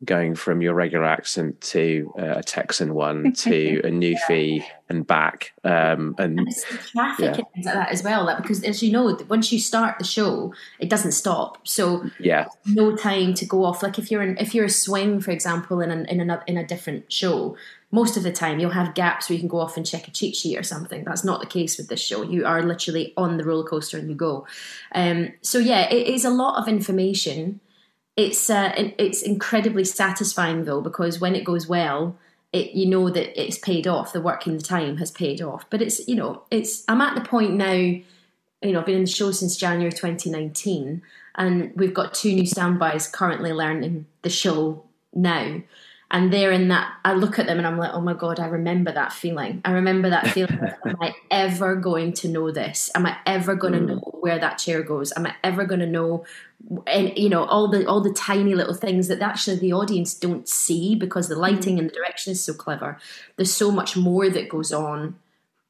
going 0.05 0.35
from 0.35 0.63
your 0.63 0.73
regular 0.73 1.05
accent 1.05 1.61
to 1.61 2.11
uh, 2.19 2.39
a 2.39 2.43
Texan 2.43 2.95
one 2.95 3.33
to 3.37 3.81
a 3.81 3.91
Newfie 3.91 4.65
and 4.89 5.07
back. 5.07 5.53
Um, 5.63 6.15
and, 6.19 6.39
and 6.39 6.55
traffic 6.93 7.25
yeah. 7.25 7.27
and 7.27 7.47
things 7.55 7.67
like 7.67 7.75
that 7.75 7.91
as 7.91 8.03
well. 8.03 8.25
Like, 8.25 8.39
because 8.39 8.65
as 8.65 8.83
you 8.83 8.93
know, 8.93 9.19
once 9.29 9.53
you 9.53 9.59
start 9.59 9.99
the 9.99 10.05
show, 10.05 10.55
it 10.79 10.89
doesn't 10.89 11.13
stop. 11.13 11.67
So 11.67 12.05
yeah, 12.19 12.47
no 12.67 12.97
time 12.97 13.35
to 13.35 13.47
go 13.47 13.65
off. 13.65 13.83
Like 13.83 13.99
if 13.99 14.11
you're 14.11 14.23
in, 14.23 14.39
if 14.39 14.55
you're 14.55 14.65
a 14.65 14.71
swing, 14.71 15.21
for 15.21 15.31
example, 15.33 15.81
in 15.81 15.91
an, 15.91 16.07
in 16.07 16.31
a 16.31 16.43
in 16.47 16.57
a 16.57 16.67
different 16.67 17.13
show, 17.13 17.57
most 17.91 18.17
of 18.17 18.23
the 18.23 18.33
time 18.33 18.61
you'll 18.61 18.71
have 18.71 18.95
gaps 18.95 19.29
where 19.29 19.35
you 19.35 19.41
can 19.41 19.49
go 19.49 19.61
off 19.61 19.77
and 19.77 19.87
check 19.87 20.07
a 20.07 20.11
cheat 20.11 20.37
sheet 20.37 20.57
or 20.57 20.63
something. 20.63 21.05
That's 21.05 21.25
not 21.25 21.41
the 21.41 21.47
case 21.47 21.77
with 21.77 21.89
this 21.89 22.01
show. 22.01 22.23
You 22.23 22.47
are 22.47 22.63
literally 22.63 23.13
on 23.17 23.37
the 23.37 23.45
roller 23.45 23.69
coaster 23.69 23.99
and 23.99 24.09
you 24.09 24.15
go. 24.15 24.47
Um, 24.95 25.33
so 25.43 25.59
yeah, 25.59 25.89
it 25.91 26.07
is 26.07 26.25
a 26.25 26.31
lot 26.31 26.61
of 26.61 26.69
information 26.69 27.61
it's 28.21 28.51
uh, 28.51 28.73
it's 28.99 29.23
incredibly 29.23 29.85
satisfying 29.85 30.65
though 30.65 30.81
because 30.81 31.21
when 31.21 31.35
it 31.35 31.45
goes 31.45 31.67
well, 31.67 32.19
it 32.53 32.73
you 32.73 32.87
know 32.87 33.09
that 33.09 33.41
it's 33.41 33.59
paid 33.59 33.87
off. 33.87 34.13
The 34.13 34.21
work 34.21 34.47
and 34.47 34.59
the 34.59 34.65
time 34.65 34.99
has 34.99 35.11
paid 35.11 35.41
off. 35.41 35.65
But 35.71 35.81
it's 35.81 36.07
you 36.07 36.17
know 36.17 36.43
it's 36.51 36.85
I'm 36.89 37.01
at 37.01 37.15
the 37.15 37.27
point 37.27 37.55
now. 37.55 37.73
You 37.73 38.73
know, 38.73 38.81
I've 38.81 38.87
been 38.87 38.97
in 38.97 39.05
the 39.05 39.11
show 39.11 39.31
since 39.31 39.57
January 39.57 39.91
2019, 39.91 41.01
and 41.37 41.73
we've 41.77 41.95
got 41.95 42.13
two 42.13 42.35
new 42.35 42.45
standbys 42.45 43.09
currently 43.09 43.55
learning 43.55 44.05
the 44.21 44.29
show 44.29 44.85
now 45.15 45.63
and 46.11 46.33
they're 46.33 46.51
in 46.51 46.69
that 46.69 46.93
i 47.05 47.13
look 47.13 47.39
at 47.39 47.47
them 47.47 47.59
and 47.59 47.67
i'm 47.67 47.79
like 47.79 47.93
oh 47.93 48.01
my 48.01 48.15
god 48.15 48.41
i 48.41 48.47
remember 48.47 48.93
that 48.93 49.13
feeling. 49.13 49.61
I 49.65 49.73
remember 49.73 50.11
that 50.11 50.29
feeling 50.29 50.59
am 50.85 50.97
i 51.01 51.15
ever 51.31 51.77
going 51.77 52.13
to 52.15 52.29
know 52.29 52.51
this? 52.51 52.91
Am 52.95 53.07
i 53.07 53.17
ever 53.27 53.55
going 53.55 53.75
to 53.75 53.79
mm. 53.81 53.87
know 53.89 54.19
where 54.21 54.39
that 54.39 54.59
chair 54.59 54.83
goes? 54.83 55.13
Am 55.17 55.27
i 55.27 55.35
ever 55.45 55.65
going 55.65 55.81
to 55.81 55.87
know 55.87 56.25
and 56.87 57.17
you 57.17 57.29
know 57.29 57.45
all 57.45 57.69
the 57.69 57.87
all 57.87 58.01
the 58.01 58.13
tiny 58.13 58.55
little 58.55 58.75
things 58.75 59.09
that 59.09 59.21
actually 59.21 59.57
the 59.57 59.73
audience 59.73 60.15
don't 60.15 60.49
see 60.49 60.95
because 60.95 61.29
the 61.29 61.37
lighting 61.37 61.79
and 61.79 61.89
the 61.89 61.95
direction 61.95 62.33
is 62.33 62.43
so 62.43 62.53
clever. 62.53 62.99
There's 63.37 63.55
so 63.55 63.71
much 63.71 63.97
more 63.97 64.29
that 64.29 64.49
goes 64.49 64.73
on 64.73 65.17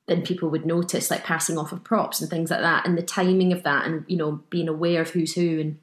than 0.07 0.22
people 0.22 0.50
would 0.50 0.66
notice 0.66 1.11
like 1.11 1.22
passing 1.22 1.57
off 1.57 1.72
of 1.72 1.85
props 1.85 2.20
and 2.20 2.29
things 2.29 2.50
like 2.50 2.61
that 2.61 2.85
and 2.85 2.98
the 2.98 3.03
timing 3.03 3.53
of 3.53 3.62
that 3.62 3.87
and 3.87 4.05
you 4.09 4.16
know 4.16 4.40
being 4.50 4.68
aware 4.68 5.00
of 5.03 5.11
who's 5.11 5.35
who 5.35 5.61
and 5.61 5.79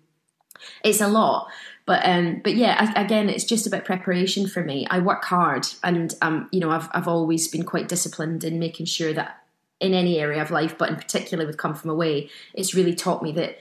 it's 0.83 0.99
a 0.99 1.07
lot 1.07 1.47
but 1.87 2.05
um, 2.05 2.41
but 2.43 2.55
yeah, 2.55 2.91
I, 2.95 3.01
again, 3.01 3.29
it's 3.29 3.45
just 3.45 3.65
about 3.65 3.85
preparation 3.85 4.45
for 4.45 4.61
me. 4.61 4.85
I 4.89 4.99
work 4.99 5.23
hard, 5.23 5.65
and 5.83 6.13
um, 6.21 6.49
you 6.51 6.59
know, 6.59 6.69
I've 6.69 6.89
I've 6.91 7.07
always 7.07 7.47
been 7.47 7.63
quite 7.63 7.87
disciplined 7.87 8.43
in 8.43 8.59
making 8.59 8.87
sure 8.87 9.13
that 9.13 9.41
in 9.79 9.93
any 9.93 10.19
area 10.19 10.41
of 10.41 10.51
life, 10.51 10.77
but 10.77 10.89
in 10.89 10.97
particular 10.97 11.47
with 11.47 11.57
Come 11.57 11.73
From 11.73 11.89
Away, 11.89 12.29
it's 12.53 12.75
really 12.75 12.93
taught 12.93 13.23
me 13.23 13.31
that 13.31 13.59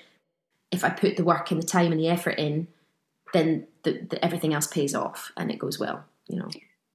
if 0.72 0.82
I 0.82 0.90
put 0.90 1.16
the 1.16 1.22
work 1.22 1.52
and 1.52 1.62
the 1.62 1.66
time 1.66 1.92
and 1.92 2.00
the 2.00 2.08
effort 2.08 2.38
in, 2.38 2.66
then 3.32 3.68
the, 3.84 4.04
the, 4.10 4.24
everything 4.24 4.52
else 4.52 4.66
pays 4.66 4.94
off 4.94 5.30
and 5.36 5.50
it 5.50 5.60
goes 5.60 5.78
well. 5.78 6.04
You 6.26 6.40
know. 6.40 6.48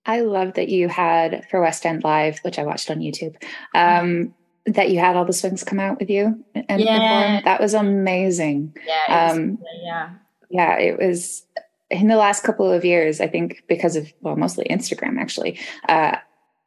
I 0.06 0.22
love 0.22 0.56
that 0.56 0.68
you 0.68 0.90
had 0.90 1.48
for 1.50 1.62
West 1.62 1.86
End 1.86 2.04
Live, 2.04 2.40
which 2.40 2.60
I 2.60 2.64
watched 2.64 2.92
on 2.92 3.00
YouTube. 3.00 3.36
Um, 3.74 4.34
that 4.66 4.90
you 4.90 5.00
had 5.00 5.16
all 5.16 5.26
the 5.26 5.34
swings 5.34 5.64
come 5.64 5.80
out 5.80 5.98
with 5.98 6.10
you 6.10 6.44
and 6.54 6.82
yeah. 6.82 6.98
perform. 6.98 7.44
That 7.46 7.62
was 7.62 7.74
amazing. 7.74 8.76
Yeah, 8.86 9.32
um, 9.32 9.60
yeah 9.82 10.10
yeah, 10.52 10.78
it 10.78 10.98
was 10.98 11.46
in 11.90 12.08
the 12.08 12.16
last 12.16 12.44
couple 12.44 12.72
of 12.72 12.86
years, 12.86 13.20
I 13.20 13.28
think 13.28 13.64
because 13.68 13.96
of 13.96 14.12
well, 14.22 14.36
mostly 14.36 14.66
Instagram 14.70 15.20
actually. 15.20 15.60
Uh, 15.90 16.18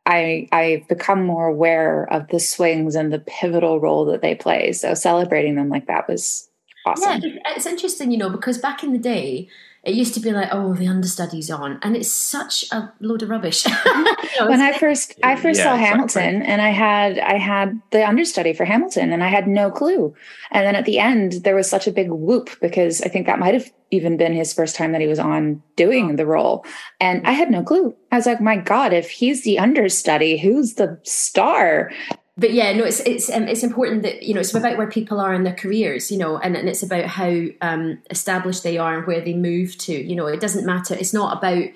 I 0.06 0.48
I've 0.52 0.86
become 0.88 1.24
more 1.24 1.46
aware 1.46 2.12
of 2.12 2.28
the 2.28 2.40
swings 2.40 2.94
and 2.94 3.12
the 3.12 3.20
pivotal 3.20 3.80
role 3.80 4.04
that 4.06 4.20
they 4.20 4.34
play. 4.34 4.72
So 4.72 4.94
celebrating 4.94 5.56
them 5.56 5.70
like 5.70 5.86
that 5.86 6.08
was 6.08 6.48
awesome. 6.84 7.22
Yeah, 7.22 7.38
it's 7.56 7.66
interesting, 7.66 8.10
you 8.10 8.18
know, 8.18 8.28
because 8.28 8.58
back 8.58 8.82
in 8.82 8.92
the 8.92 8.98
day, 8.98 9.48
it 9.84 9.94
used 9.94 10.14
to 10.14 10.20
be 10.20 10.32
like, 10.32 10.48
oh, 10.50 10.74
the 10.74 10.86
understudy's 10.86 11.50
on, 11.50 11.78
and 11.82 11.94
it's 11.94 12.10
such 12.10 12.64
a 12.72 12.90
load 13.00 13.22
of 13.22 13.28
rubbish. 13.28 13.66
know, 13.66 14.14
when 14.48 14.62
I 14.62 14.76
first 14.78 15.14
I 15.22 15.36
first 15.36 15.58
yeah, 15.58 15.64
saw 15.64 15.76
Hamilton, 15.76 16.42
and 16.42 16.62
I 16.62 16.70
had 16.70 17.18
I 17.18 17.36
had 17.36 17.80
the 17.90 18.06
understudy 18.06 18.54
for 18.54 18.64
Hamilton, 18.64 19.12
and 19.12 19.22
I 19.22 19.28
had 19.28 19.46
no 19.46 19.70
clue. 19.70 20.14
And 20.50 20.66
then 20.66 20.74
at 20.74 20.86
the 20.86 20.98
end, 20.98 21.44
there 21.44 21.54
was 21.54 21.68
such 21.68 21.86
a 21.86 21.92
big 21.92 22.10
whoop 22.10 22.50
because 22.60 23.02
I 23.02 23.08
think 23.08 23.26
that 23.26 23.38
might 23.38 23.54
have 23.54 23.70
even 23.90 24.16
been 24.16 24.32
his 24.32 24.54
first 24.54 24.74
time 24.74 24.92
that 24.92 25.02
he 25.02 25.06
was 25.06 25.18
on 25.18 25.62
doing 25.76 26.16
the 26.16 26.26
role, 26.26 26.64
and 26.98 27.26
I 27.26 27.32
had 27.32 27.50
no 27.50 27.62
clue. 27.62 27.94
I 28.10 28.16
was 28.16 28.26
like, 28.26 28.40
my 28.40 28.56
God, 28.56 28.94
if 28.94 29.10
he's 29.10 29.44
the 29.44 29.58
understudy, 29.58 30.38
who's 30.38 30.74
the 30.74 30.98
star? 31.02 31.92
But 32.36 32.52
yeah, 32.52 32.72
no, 32.72 32.84
it's 32.84 33.00
it's 33.00 33.30
um, 33.30 33.46
it's 33.46 33.62
important 33.62 34.02
that 34.02 34.24
you 34.24 34.34
know 34.34 34.40
it's 34.40 34.54
about 34.54 34.76
where 34.76 34.88
people 34.88 35.20
are 35.20 35.32
in 35.32 35.44
their 35.44 35.54
careers, 35.54 36.10
you 36.10 36.18
know, 36.18 36.36
and, 36.38 36.56
and 36.56 36.68
it's 36.68 36.82
about 36.82 37.04
how 37.06 37.44
um, 37.60 37.98
established 38.10 38.64
they 38.64 38.76
are 38.76 38.98
and 38.98 39.06
where 39.06 39.20
they 39.20 39.34
move 39.34 39.78
to. 39.78 39.92
You 39.92 40.16
know, 40.16 40.26
it 40.26 40.40
doesn't 40.40 40.66
matter. 40.66 40.94
It's 40.94 41.14
not 41.14 41.38
about 41.38 41.68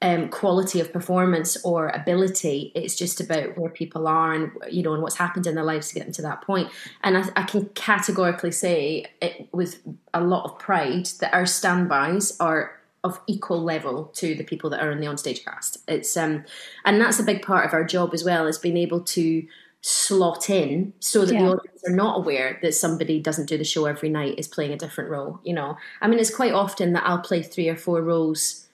um, 0.00 0.30
quality 0.30 0.80
of 0.80 0.90
performance 0.90 1.62
or 1.64 1.88
ability. 1.88 2.72
It's 2.74 2.94
just 2.94 3.20
about 3.20 3.58
where 3.58 3.68
people 3.68 4.08
are 4.08 4.32
and 4.32 4.52
you 4.70 4.82
know 4.82 4.94
and 4.94 5.02
what's 5.02 5.16
happened 5.16 5.46
in 5.46 5.54
their 5.54 5.64
lives 5.64 5.88
to 5.88 5.94
get 5.94 6.04
them 6.04 6.12
to 6.14 6.22
that 6.22 6.40
point. 6.40 6.70
And 7.02 7.18
I, 7.18 7.24
I 7.36 7.42
can 7.42 7.66
categorically 7.74 8.52
say 8.52 9.04
it 9.20 9.48
with 9.52 9.82
a 10.14 10.22
lot 10.22 10.44
of 10.44 10.58
pride 10.58 11.06
that 11.20 11.34
our 11.34 11.44
standbys 11.44 12.38
are 12.40 12.72
of 13.04 13.20
equal 13.26 13.62
level 13.62 14.06
to 14.14 14.34
the 14.34 14.44
people 14.44 14.70
that 14.70 14.80
are 14.80 14.90
in 14.90 15.00
the 15.00 15.06
onstage 15.06 15.44
cast. 15.44 15.78
It's 15.86 16.16
um, 16.16 16.44
and 16.86 16.98
that's 17.00 17.20
a 17.20 17.22
big 17.22 17.42
part 17.42 17.66
of 17.66 17.74
our 17.74 17.84
job 17.84 18.14
as 18.14 18.24
well 18.24 18.46
is 18.46 18.58
being 18.58 18.78
able 18.78 19.00
to 19.02 19.46
slot 19.88 20.50
in 20.50 20.92
so 20.98 21.24
that 21.24 21.34
yeah. 21.34 21.42
the 21.42 21.46
audience 21.52 21.82
are 21.86 21.94
not 21.94 22.18
aware 22.18 22.58
that 22.60 22.74
somebody 22.74 23.20
doesn't 23.20 23.46
do 23.46 23.56
the 23.56 23.62
show 23.62 23.84
every 23.84 24.08
night 24.08 24.36
is 24.36 24.48
playing 24.48 24.72
a 24.72 24.76
different 24.76 25.08
role 25.08 25.38
you 25.44 25.54
know? 25.54 25.76
I 26.00 26.08
mean 26.08 26.18
it's 26.18 26.34
quite 26.34 26.52
often 26.52 26.92
that 26.94 27.04
i'll 27.06 27.20
play 27.20 27.40
three 27.40 27.68
or 27.68 27.76
four 27.76 28.02
roles 28.02 28.66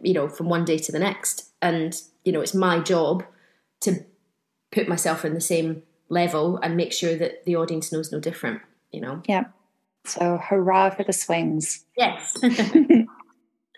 you 0.00 0.14
know 0.14 0.26
from 0.26 0.48
one 0.48 0.64
day 0.64 0.78
to 0.78 0.90
the 0.90 0.98
next. 0.98 1.50
And 1.60 2.00
you 2.24 2.32
know 2.32 2.40
it's 2.40 2.54
my 2.54 2.80
job 2.80 3.24
to 3.80 4.06
put 4.72 4.88
myself 4.88 5.22
in 5.22 5.34
the 5.34 5.40
same 5.40 5.82
level 6.08 6.58
and 6.62 6.78
make 6.78 6.94
sure 6.94 7.14
that 7.16 7.44
the 7.44 7.56
audience 7.56 7.92
knows 7.92 8.10
no 8.10 8.18
different 8.18 8.62
you 8.90 9.02
know? 9.02 9.20
Yeah. 9.28 9.44
So 10.06 10.38
hurrah 10.38 10.88
for 10.88 11.04
the 11.04 11.12
swings. 11.12 11.84
Yes. 11.94 12.34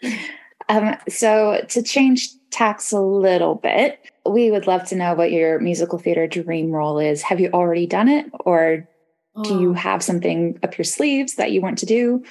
Um, 0.71 0.95
so 1.09 1.65
to 1.71 1.83
change 1.83 2.29
tacks 2.51 2.93
a 2.93 3.01
little 3.01 3.57
bit 3.57 3.99
we 4.31 4.51
would 4.51 4.67
love 4.67 4.85
to 4.89 4.97
know 4.97 5.15
what 5.15 5.33
your 5.33 5.59
musical 5.59 5.99
theater 5.99 6.27
dream 6.27 6.71
role 6.71 6.99
is. 6.99 7.23
Have 7.23 7.41
you 7.41 7.51
already 7.53 7.87
done 7.87 8.09
it, 8.09 8.27
or 8.41 8.89
oh. 9.35 9.45
do 9.45 9.61
you 9.61 9.71
oh. 9.71 9.75
have 9.75 10.03
something 10.03 10.59
up 10.63 10.79
your 10.79 10.85
sleeves 10.85 11.35
that 11.35 11.53
you 11.53 11.61
want 11.61 11.79
to 11.79 11.87
do? 11.87 12.25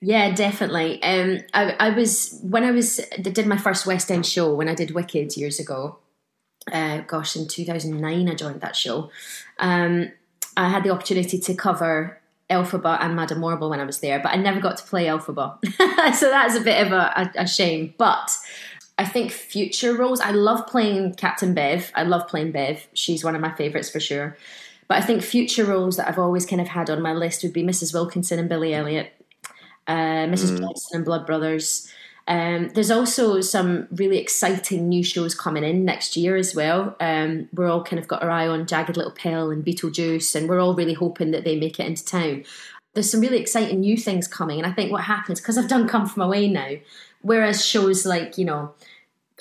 Yeah, 0.00 0.32
definitely. 0.32 1.02
Um, 1.02 1.40
I, 1.52 1.74
I 1.78 1.90
was 1.90 2.38
when 2.42 2.64
I 2.64 2.70
was 2.70 3.00
did 3.20 3.46
my 3.46 3.56
first 3.56 3.86
West 3.86 4.10
End 4.10 4.24
show 4.24 4.54
when 4.54 4.68
I 4.68 4.74
did 4.74 4.92
Wicked 4.92 5.36
years 5.36 5.58
ago. 5.58 5.98
Uh, 6.70 6.98
gosh, 7.00 7.36
in 7.36 7.48
two 7.48 7.64
thousand 7.64 8.00
nine, 8.00 8.28
I 8.28 8.34
joined 8.34 8.60
that 8.60 8.76
show. 8.76 9.10
Um, 9.58 10.12
I 10.56 10.68
had 10.68 10.84
the 10.84 10.90
opportunity 10.90 11.38
to 11.38 11.54
cover 11.54 12.20
Elphaba 12.50 12.98
and 13.00 13.16
Madame 13.16 13.40
Morrible 13.40 13.70
when 13.70 13.80
I 13.80 13.84
was 13.84 14.00
there, 14.00 14.20
but 14.20 14.32
I 14.32 14.36
never 14.36 14.60
got 14.60 14.76
to 14.78 14.84
play 14.84 15.06
Elphaba, 15.06 15.58
so 16.14 16.30
that's 16.30 16.54
a 16.54 16.60
bit 16.60 16.86
of 16.86 16.92
a, 16.92 17.30
a, 17.36 17.42
a 17.42 17.46
shame. 17.46 17.94
But 17.98 18.30
I 18.98 19.04
think 19.04 19.30
future 19.30 19.94
roles. 19.94 20.20
I 20.20 20.32
love 20.32 20.66
playing 20.66 21.14
Captain 21.14 21.54
Bev. 21.54 21.92
I 21.94 22.02
love 22.02 22.26
playing 22.26 22.50
Bev. 22.50 22.88
She's 22.94 23.22
one 23.22 23.36
of 23.36 23.40
my 23.40 23.54
favourites 23.54 23.88
for 23.88 24.00
sure. 24.00 24.36
But 24.88 24.98
I 24.98 25.02
think 25.02 25.22
future 25.22 25.64
roles 25.64 25.96
that 25.96 26.08
I've 26.08 26.18
always 26.18 26.44
kind 26.44 26.60
of 26.60 26.68
had 26.68 26.90
on 26.90 27.00
my 27.00 27.12
list 27.12 27.44
would 27.44 27.52
be 27.52 27.62
Mrs. 27.62 27.94
Wilkinson 27.94 28.40
and 28.40 28.48
Billy 28.48 28.74
Elliot, 28.74 29.12
uh, 29.86 30.26
Mrs. 30.26 30.58
Mm. 30.58 30.74
And 30.92 31.04
Blood 31.04 31.26
Brothers. 31.26 31.88
Um, 32.26 32.70
there's 32.74 32.90
also 32.90 33.40
some 33.40 33.86
really 33.92 34.18
exciting 34.18 34.88
new 34.88 35.04
shows 35.04 35.34
coming 35.34 35.64
in 35.64 35.84
next 35.84 36.16
year 36.16 36.36
as 36.36 36.54
well. 36.54 36.96
Um, 37.00 37.48
we're 37.54 37.70
all 37.70 37.84
kind 37.84 38.00
of 38.00 38.08
got 38.08 38.22
our 38.22 38.30
eye 38.30 38.48
on 38.48 38.66
Jagged 38.66 38.96
Little 38.96 39.12
Pill 39.12 39.50
and 39.50 39.64
Beetlejuice, 39.64 40.34
and 40.34 40.48
we're 40.48 40.60
all 40.60 40.74
really 40.74 40.94
hoping 40.94 41.30
that 41.30 41.44
they 41.44 41.58
make 41.58 41.78
it 41.78 41.86
into 41.86 42.04
town. 42.04 42.44
There's 42.94 43.10
some 43.10 43.20
really 43.20 43.38
exciting 43.38 43.80
new 43.80 43.96
things 43.96 44.26
coming, 44.26 44.58
and 44.58 44.66
I 44.66 44.72
think 44.72 44.90
what 44.90 45.04
happens 45.04 45.40
because 45.40 45.56
I've 45.56 45.68
done 45.68 45.88
Come 45.88 46.06
From 46.06 46.22
Away 46.22 46.48
now, 46.48 46.72
Whereas 47.20 47.64
shows 47.64 48.06
like, 48.06 48.38
you 48.38 48.44
know, 48.44 48.74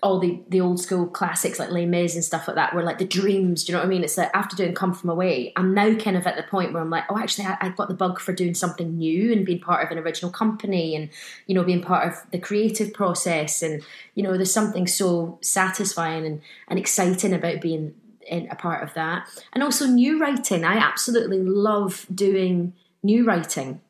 all 0.03 0.19
the, 0.19 0.39
the 0.49 0.62
old 0.62 0.79
school 0.79 1.07
classics 1.07 1.57
like 1.57 1.71
Les 1.71 1.86
Mis 1.86 2.13
and 2.13 2.23
stuff 2.23 2.47
like 2.47 2.55
that 2.55 2.73
were 2.75 2.83
like 2.83 2.99
the 2.99 3.05
dreams. 3.05 3.63
Do 3.63 3.71
you 3.71 3.75
know 3.75 3.79
what 3.79 3.88
I 3.88 3.89
mean? 3.89 4.03
It's 4.03 4.17
like 4.17 4.29
after 4.33 4.55
doing 4.55 4.75
Come 4.75 4.93
From 4.93 5.10
Away, 5.10 5.53
I'm 5.55 5.73
now 5.73 5.95
kind 5.95 6.15
of 6.15 6.27
at 6.27 6.36
the 6.36 6.43
point 6.43 6.71
where 6.71 6.81
I'm 6.81 6.89
like, 6.89 7.05
oh, 7.10 7.17
actually, 7.17 7.45
I, 7.45 7.57
I 7.62 7.69
got 7.69 7.88
the 7.88 7.95
bug 7.95 8.19
for 8.19 8.31
doing 8.31 8.53
something 8.53 8.97
new 8.97 9.31
and 9.31 9.45
being 9.45 9.60
part 9.60 9.83
of 9.83 9.91
an 9.91 9.97
original 9.97 10.31
company 10.31 10.95
and, 10.95 11.10
you 11.47 11.55
know, 11.55 11.63
being 11.63 11.81
part 11.81 12.07
of 12.07 12.31
the 12.31 12.38
creative 12.38 12.93
process. 12.93 13.63
And, 13.63 13.83
you 14.13 14.21
know, 14.21 14.36
there's 14.36 14.53
something 14.53 14.86
so 14.86 15.39
satisfying 15.41 16.25
and, 16.25 16.41
and 16.67 16.77
exciting 16.77 17.33
about 17.33 17.62
being 17.62 17.95
in 18.27 18.47
a 18.51 18.55
part 18.55 18.83
of 18.83 18.93
that. 18.93 19.27
And 19.53 19.63
also 19.63 19.88
new 19.88 20.19
writing. 20.19 20.63
I 20.63 20.77
absolutely 20.77 21.41
love 21.41 22.05
doing 22.13 22.73
new 23.01 23.25
writing. 23.25 23.81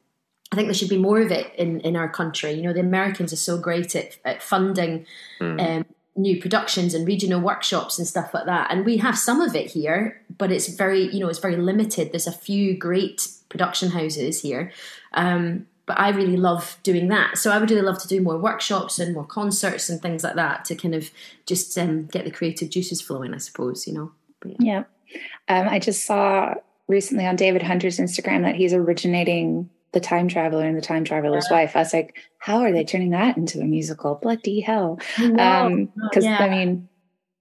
I 0.51 0.55
think 0.55 0.67
there 0.67 0.73
should 0.73 0.87
be 0.87 0.97
more 0.97 1.19
of 1.19 1.31
it 1.31 1.53
in, 1.55 1.81
in 1.81 1.97
our 1.97 2.07
country. 2.07 2.51
You 2.53 2.63
know, 2.63 2.73
the 2.73 2.79
Americans 2.79 3.33
are 3.33 3.37
so 3.37 3.57
great 3.57 3.93
at, 3.95 4.17
at 4.23 4.41
funding 4.41 5.05
mm. 5.41 5.59
um, 5.59 5.85
new 6.17 6.41
productions 6.41 6.93
and 6.93 7.07
regional 7.07 7.39
workshops 7.39 7.97
and 7.97 8.07
stuff 8.07 8.33
like 8.33 8.45
that. 8.45 8.71
And 8.71 8.85
we 8.85 8.97
have 8.97 9.17
some 9.17 9.39
of 9.39 9.55
it 9.55 9.71
here, 9.71 10.21
but 10.37 10.51
it's 10.51 10.67
very, 10.67 11.07
you 11.13 11.19
know, 11.19 11.29
it's 11.29 11.39
very 11.39 11.55
limited. 11.55 12.11
There's 12.11 12.27
a 12.27 12.31
few 12.31 12.75
great 12.75 13.27
production 13.49 13.91
houses 13.91 14.41
here. 14.41 14.71
Um, 15.13 15.67
but 15.85 15.99
I 15.99 16.09
really 16.09 16.35
love 16.35 16.77
doing 16.83 17.07
that. 17.09 17.37
So 17.37 17.51
I 17.51 17.59
would 17.59 17.71
really 17.71 17.83
love 17.83 18.01
to 18.01 18.07
do 18.07 18.21
more 18.21 18.37
workshops 18.37 18.99
and 18.99 19.13
more 19.13 19.25
concerts 19.25 19.89
and 19.89 20.01
things 20.01 20.23
like 20.23 20.35
that 20.35 20.65
to 20.65 20.75
kind 20.75 20.93
of 20.93 21.09
just 21.45 21.77
um, 21.77 22.07
get 22.07 22.25
the 22.25 22.31
creative 22.31 22.69
juices 22.69 22.99
flowing, 22.99 23.33
I 23.33 23.37
suppose, 23.37 23.87
you 23.87 23.93
know. 23.93 24.11
But, 24.41 24.59
yeah. 24.59 24.83
yeah. 25.07 25.21
Um, 25.47 25.69
I 25.69 25.79
just 25.79 26.05
saw 26.05 26.55
recently 26.87 27.25
on 27.25 27.37
David 27.37 27.63
Hunter's 27.63 27.99
Instagram 27.99 28.41
that 28.43 28.55
he's 28.55 28.73
originating 28.73 29.69
the 29.97 30.05
time 30.05 30.27
traveler 30.27 30.63
and 30.63 30.77
the 30.77 30.81
time 30.81 31.03
traveler's 31.03 31.47
yeah. 31.49 31.57
wife. 31.57 31.75
I 31.75 31.79
was 31.79 31.91
like, 31.91 32.15
how 32.37 32.59
are 32.59 32.71
they 32.71 32.83
turning 32.83 33.09
that 33.11 33.35
into 33.35 33.59
a 33.59 33.65
musical? 33.65 34.15
Bloody 34.15 34.59
hell. 34.59 34.99
Um, 35.39 35.89
because 35.95 36.23
yeah. 36.23 36.37
I 36.39 36.49
mean, 36.49 36.87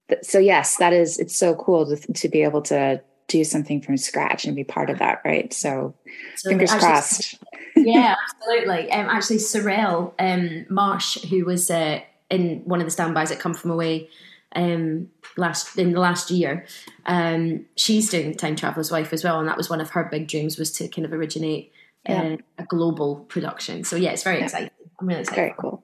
th- 0.09 0.23
so 0.23 0.39
yes, 0.39 0.77
that 0.77 0.91
is, 0.91 1.19
it's 1.19 1.35
so 1.35 1.53
cool 1.53 1.85
to, 1.85 2.13
to 2.13 2.27
be 2.27 2.41
able 2.41 2.63
to 2.63 2.99
do 3.27 3.43
something 3.43 3.79
from 3.79 3.95
scratch 3.97 4.45
and 4.45 4.55
be 4.55 4.63
part 4.63 4.89
of 4.89 4.97
that. 4.97 5.21
Right. 5.23 5.53
So, 5.53 5.93
so 6.35 6.49
fingers 6.49 6.71
actually, 6.71 6.87
crossed. 6.87 7.35
yeah, 7.75 8.15
absolutely. 8.41 8.91
Um, 8.91 9.07
actually 9.07 9.37
Sorelle, 9.37 10.13
um, 10.17 10.65
Marsh, 10.67 11.21
who 11.25 11.45
was, 11.45 11.69
uh, 11.69 11.99
in 12.31 12.63
one 12.65 12.79
of 12.79 12.87
the 12.87 12.91
standbys 12.91 13.29
that 13.29 13.39
come 13.39 13.53
from 13.53 13.69
away, 13.69 14.09
um, 14.55 15.09
last 15.35 15.77
in 15.77 15.91
the 15.91 15.99
last 15.99 16.31
year. 16.31 16.65
Um, 17.05 17.65
she's 17.75 18.09
doing 18.09 18.33
Time 18.33 18.55
Traveler's 18.55 18.91
Wife 18.91 19.13
as 19.13 19.23
well, 19.23 19.39
and 19.39 19.47
that 19.47 19.57
was 19.57 19.69
one 19.69 19.79
of 19.79 19.91
her 19.91 20.05
big 20.05 20.27
dreams 20.27 20.57
was 20.57 20.71
to 20.73 20.87
kind 20.87 21.05
of 21.05 21.13
originate 21.13 21.71
yeah. 22.07 22.21
uh, 22.23 22.37
a 22.59 22.65
global 22.65 23.17
production. 23.27 23.83
So 23.83 23.95
yeah, 23.95 24.11
it's 24.11 24.23
very 24.23 24.37
yeah. 24.37 24.45
exciting. 24.45 24.69
I'm 24.99 25.07
really 25.07 25.21
excited. 25.21 25.41
Very 25.41 25.55
cool. 25.59 25.83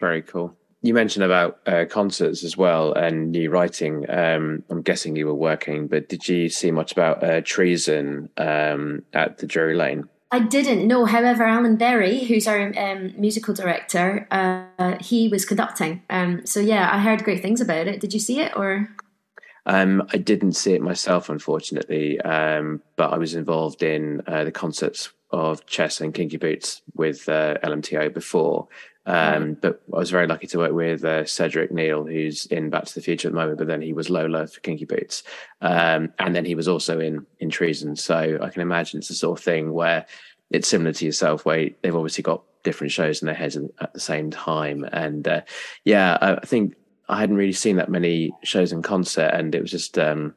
Very 0.00 0.22
cool. 0.22 0.56
You 0.82 0.94
mentioned 0.94 1.24
about 1.24 1.60
uh, 1.66 1.84
concerts 1.90 2.42
as 2.42 2.56
well 2.56 2.94
and 2.94 3.30
new 3.30 3.50
writing. 3.50 4.08
Um, 4.08 4.64
I'm 4.70 4.80
guessing 4.80 5.14
you 5.14 5.26
were 5.26 5.34
working, 5.34 5.88
but 5.88 6.08
did 6.08 6.26
you 6.26 6.48
see 6.48 6.70
much 6.70 6.92
about 6.92 7.22
uh, 7.22 7.42
treason 7.42 8.30
um, 8.38 9.02
at 9.12 9.38
the 9.38 9.46
Drury 9.46 9.76
Lane? 9.76 10.08
I 10.32 10.38
didn't 10.38 10.86
know. 10.86 11.04
However, 11.04 11.42
Alan 11.44 11.76
Berry, 11.76 12.20
who's 12.24 12.46
our 12.46 12.72
um, 12.78 13.12
musical 13.18 13.52
director, 13.52 14.26
uh, 14.30 14.96
he 15.00 15.28
was 15.28 15.44
conducting. 15.44 16.02
Um, 16.08 16.46
so 16.46 16.60
yeah, 16.60 16.88
I 16.90 17.00
heard 17.00 17.24
great 17.24 17.42
things 17.42 17.60
about 17.60 17.88
it. 17.88 18.00
Did 18.00 18.14
you 18.14 18.20
see 18.20 18.40
it 18.40 18.56
or? 18.56 18.88
Um, 19.66 20.02
I 20.12 20.16
didn't 20.16 20.52
see 20.52 20.72
it 20.72 20.82
myself, 20.82 21.28
unfortunately, 21.28 22.20
um, 22.20 22.80
but 22.96 23.12
I 23.12 23.18
was 23.18 23.34
involved 23.34 23.82
in 23.82 24.22
uh, 24.26 24.44
the 24.44 24.52
concerts 24.52 25.12
of 25.32 25.66
Chess 25.66 26.00
and 26.00 26.14
Kinky 26.14 26.36
Boots 26.36 26.82
with 26.94 27.28
uh, 27.28 27.56
LMTO 27.62 28.12
before. 28.12 28.68
Um, 29.06 29.54
but 29.54 29.82
I 29.92 29.98
was 29.98 30.10
very 30.10 30.26
lucky 30.26 30.46
to 30.48 30.58
work 30.58 30.72
with 30.72 31.04
uh, 31.04 31.24
Cedric 31.24 31.72
Neal, 31.72 32.04
who's 32.04 32.46
in 32.46 32.70
Back 32.70 32.84
to 32.84 32.94
the 32.94 33.00
Future 33.00 33.28
at 33.28 33.32
the 33.32 33.40
moment, 33.40 33.58
but 33.58 33.66
then 33.66 33.82
he 33.82 33.92
was 33.92 34.10
Lola 34.10 34.46
for 34.46 34.60
Kinky 34.60 34.84
Boots. 34.84 35.22
Um, 35.60 36.12
and 36.18 36.36
then 36.36 36.44
he 36.44 36.54
was 36.54 36.68
also 36.68 37.00
in, 37.00 37.26
in 37.38 37.50
Treason. 37.50 37.96
So 37.96 38.38
I 38.40 38.50
can 38.50 38.62
imagine 38.62 38.98
it's 38.98 39.08
the 39.08 39.14
sort 39.14 39.38
of 39.38 39.44
thing 39.44 39.72
where 39.72 40.06
it's 40.50 40.68
similar 40.68 40.92
to 40.92 41.04
yourself, 41.04 41.44
where 41.44 41.70
they've 41.82 41.96
obviously 41.96 42.22
got 42.22 42.42
different 42.62 42.92
shows 42.92 43.22
in 43.22 43.26
their 43.26 43.34
heads 43.34 43.56
at 43.56 43.92
the 43.92 44.00
same 44.00 44.30
time. 44.30 44.84
And 44.92 45.26
uh, 45.26 45.40
yeah, 45.84 46.18
I 46.20 46.46
think 46.46 46.74
I 47.08 47.18
hadn't 47.18 47.36
really 47.36 47.52
seen 47.52 47.76
that 47.76 47.90
many 47.90 48.32
shows 48.44 48.72
in 48.72 48.82
concert, 48.82 49.30
and 49.32 49.54
it 49.54 49.60
was 49.62 49.70
just 49.70 49.98
um, 49.98 50.34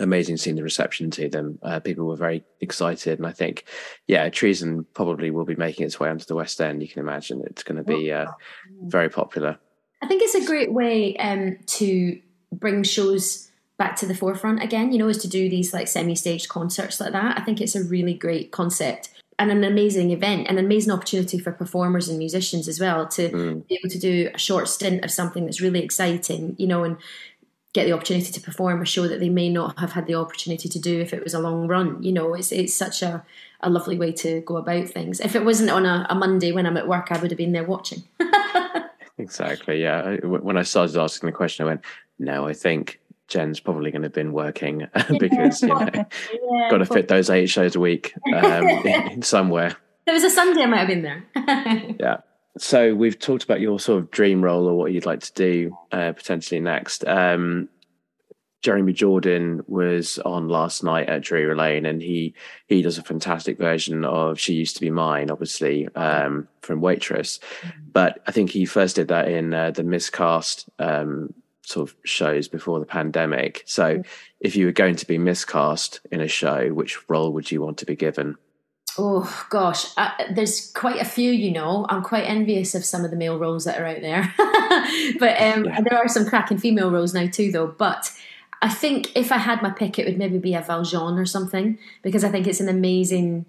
amazing 0.00 0.36
seeing 0.36 0.56
the 0.56 0.62
reception 0.62 1.10
to 1.12 1.28
them. 1.28 1.58
Uh, 1.62 1.80
people 1.80 2.06
were 2.06 2.16
very 2.16 2.44
excited, 2.60 3.18
and 3.18 3.26
I 3.26 3.32
think, 3.32 3.64
yeah, 4.06 4.28
Treason 4.28 4.86
probably 4.94 5.30
will 5.30 5.44
be 5.44 5.56
making 5.56 5.86
its 5.86 5.98
way 6.00 6.08
onto 6.08 6.24
the 6.24 6.34
West 6.34 6.60
End. 6.60 6.82
You 6.82 6.88
can 6.88 7.00
imagine 7.00 7.42
it's 7.46 7.62
going 7.62 7.78
to 7.78 7.84
be 7.84 8.12
uh, 8.12 8.26
very 8.82 9.08
popular. 9.08 9.58
I 10.02 10.06
think 10.06 10.22
it's 10.22 10.34
a 10.34 10.46
great 10.46 10.72
way 10.72 11.16
um, 11.16 11.58
to 11.66 12.20
bring 12.52 12.82
shows 12.82 13.50
back 13.78 13.96
to 13.96 14.06
the 14.06 14.14
forefront 14.14 14.62
again. 14.62 14.92
You 14.92 14.98
know, 14.98 15.08
is 15.08 15.18
to 15.18 15.28
do 15.28 15.48
these 15.48 15.72
like 15.72 15.88
semi-staged 15.88 16.48
concerts 16.48 17.00
like 17.00 17.12
that. 17.12 17.38
I 17.38 17.44
think 17.44 17.60
it's 17.60 17.74
a 17.74 17.84
really 17.84 18.14
great 18.14 18.52
concept 18.52 19.10
and 19.38 19.50
an 19.50 19.64
amazing 19.64 20.10
event, 20.10 20.48
an 20.48 20.58
amazing 20.58 20.92
opportunity 20.92 21.38
for 21.38 21.52
performers 21.52 22.08
and 22.08 22.18
musicians 22.18 22.68
as 22.68 22.78
well 22.78 23.06
to 23.08 23.30
mm. 23.30 23.66
be 23.66 23.74
able 23.74 23.90
to 23.90 23.98
do 23.98 24.30
a 24.32 24.38
short 24.38 24.68
stint 24.68 25.04
of 25.04 25.10
something 25.10 25.44
that's 25.44 25.60
really 25.60 25.82
exciting. 25.82 26.54
You 26.58 26.66
know, 26.66 26.84
and 26.84 26.96
get 27.74 27.86
the 27.86 27.92
opportunity 27.92 28.32
to 28.32 28.40
perform 28.40 28.80
a 28.80 28.86
show 28.86 29.06
that 29.06 29.20
they 29.20 29.28
may 29.28 29.50
not 29.50 29.78
have 29.80 29.92
had 29.92 30.06
the 30.06 30.14
opportunity 30.14 30.68
to 30.68 30.78
do 30.78 31.00
if 31.00 31.12
it 31.12 31.22
was 31.22 31.34
a 31.34 31.40
long 31.40 31.66
run. 31.66 32.02
You 32.02 32.12
know, 32.12 32.32
it's 32.32 32.52
it's 32.52 32.74
such 32.74 33.02
a, 33.02 33.22
a 33.60 33.68
lovely 33.68 33.98
way 33.98 34.12
to 34.12 34.40
go 34.42 34.56
about 34.56 34.88
things. 34.88 35.20
If 35.20 35.34
it 35.34 35.44
wasn't 35.44 35.70
on 35.70 35.84
a, 35.84 36.06
a 36.08 36.14
Monday 36.14 36.52
when 36.52 36.66
I'm 36.66 36.76
at 36.76 36.88
work, 36.88 37.10
I 37.10 37.18
would 37.18 37.30
have 37.30 37.38
been 37.38 37.52
there 37.52 37.64
watching. 37.64 38.04
exactly. 39.18 39.82
Yeah. 39.82 40.16
When 40.22 40.56
I 40.56 40.62
started 40.62 40.96
asking 40.96 41.26
the 41.26 41.32
question, 41.32 41.64
I 41.64 41.68
went, 41.68 41.84
"No, 42.18 42.46
I 42.46 42.52
think 42.52 43.00
Jen's 43.26 43.58
probably 43.58 43.90
going 43.90 44.02
to 44.02 44.06
have 44.06 44.14
been 44.14 44.32
working 44.32 44.86
because 45.18 45.60
you 45.60 45.68
know, 45.68 45.88
yeah, 45.92 46.70
got 46.70 46.78
to 46.78 46.86
fit 46.86 47.08
those 47.08 47.28
eight 47.28 47.50
shows 47.50 47.74
a 47.74 47.80
week 47.80 48.14
um, 48.32 49.20
somewhere." 49.20 49.76
It 50.06 50.12
was 50.12 50.22
a 50.22 50.30
Sunday, 50.30 50.62
I 50.62 50.66
might 50.66 50.78
have 50.78 50.88
been 50.88 51.02
there. 51.02 51.24
yeah. 51.98 52.18
So 52.58 52.94
we've 52.94 53.18
talked 53.18 53.42
about 53.42 53.60
your 53.60 53.80
sort 53.80 54.02
of 54.02 54.10
dream 54.10 54.42
role 54.42 54.66
or 54.68 54.76
what 54.76 54.92
you'd 54.92 55.06
like 55.06 55.20
to 55.20 55.32
do 55.32 55.76
uh, 55.90 56.12
potentially 56.12 56.60
next. 56.60 57.06
Um, 57.06 57.68
Jeremy 58.62 58.94
Jordan 58.94 59.62
was 59.66 60.18
on 60.20 60.48
last 60.48 60.82
night 60.82 61.08
at 61.10 61.20
Drury 61.20 61.54
Lane, 61.54 61.84
and 61.84 62.00
he 62.00 62.32
he 62.66 62.80
does 62.80 62.96
a 62.96 63.02
fantastic 63.02 63.58
version 63.58 64.06
of 64.06 64.40
"She 64.40 64.54
Used 64.54 64.76
to 64.76 64.80
Be 64.80 64.88
Mine," 64.88 65.30
obviously 65.30 65.86
um, 65.94 66.48
from 66.62 66.80
Waitress. 66.80 67.40
Mm-hmm. 67.60 67.80
But 67.92 68.22
I 68.26 68.32
think 68.32 68.48
he 68.48 68.64
first 68.64 68.96
did 68.96 69.08
that 69.08 69.28
in 69.28 69.52
uh, 69.52 69.72
the 69.72 69.84
miscast 69.84 70.70
um, 70.78 71.34
sort 71.60 71.90
of 71.90 71.96
shows 72.04 72.48
before 72.48 72.80
the 72.80 72.86
pandemic. 72.86 73.64
So, 73.66 73.98
mm-hmm. 73.98 74.10
if 74.40 74.56
you 74.56 74.64
were 74.64 74.72
going 74.72 74.96
to 74.96 75.06
be 75.06 75.18
miscast 75.18 76.00
in 76.10 76.22
a 76.22 76.28
show, 76.28 76.70
which 76.70 76.98
role 77.10 77.34
would 77.34 77.50
you 77.50 77.60
want 77.60 77.76
to 77.78 77.86
be 77.86 77.96
given? 77.96 78.36
Oh 78.96 79.46
gosh, 79.50 79.86
uh, 79.96 80.10
there's 80.30 80.70
quite 80.72 81.00
a 81.00 81.04
few. 81.04 81.30
You 81.30 81.50
know, 81.50 81.86
I'm 81.88 82.02
quite 82.02 82.24
envious 82.24 82.74
of 82.74 82.84
some 82.84 83.04
of 83.04 83.10
the 83.10 83.16
male 83.16 83.38
roles 83.38 83.64
that 83.64 83.80
are 83.80 83.86
out 83.86 84.00
there, 84.00 84.32
but 85.18 85.40
um, 85.40 85.64
yeah. 85.64 85.80
there 85.80 85.98
are 85.98 86.08
some 86.08 86.26
cracking 86.26 86.58
female 86.58 86.90
roles 86.90 87.12
now 87.12 87.26
too, 87.26 87.50
though. 87.50 87.66
But 87.66 88.12
I 88.62 88.68
think 88.68 89.10
if 89.16 89.32
I 89.32 89.38
had 89.38 89.62
my 89.62 89.70
pick, 89.70 89.98
it 89.98 90.06
would 90.06 90.18
maybe 90.18 90.38
be 90.38 90.54
a 90.54 90.60
Valjean 90.62 91.18
or 91.18 91.26
something 91.26 91.78
because 92.02 92.24
I 92.24 92.30
think 92.30 92.46
it's 92.46 92.60
an 92.60 92.68
amazing 92.68 93.46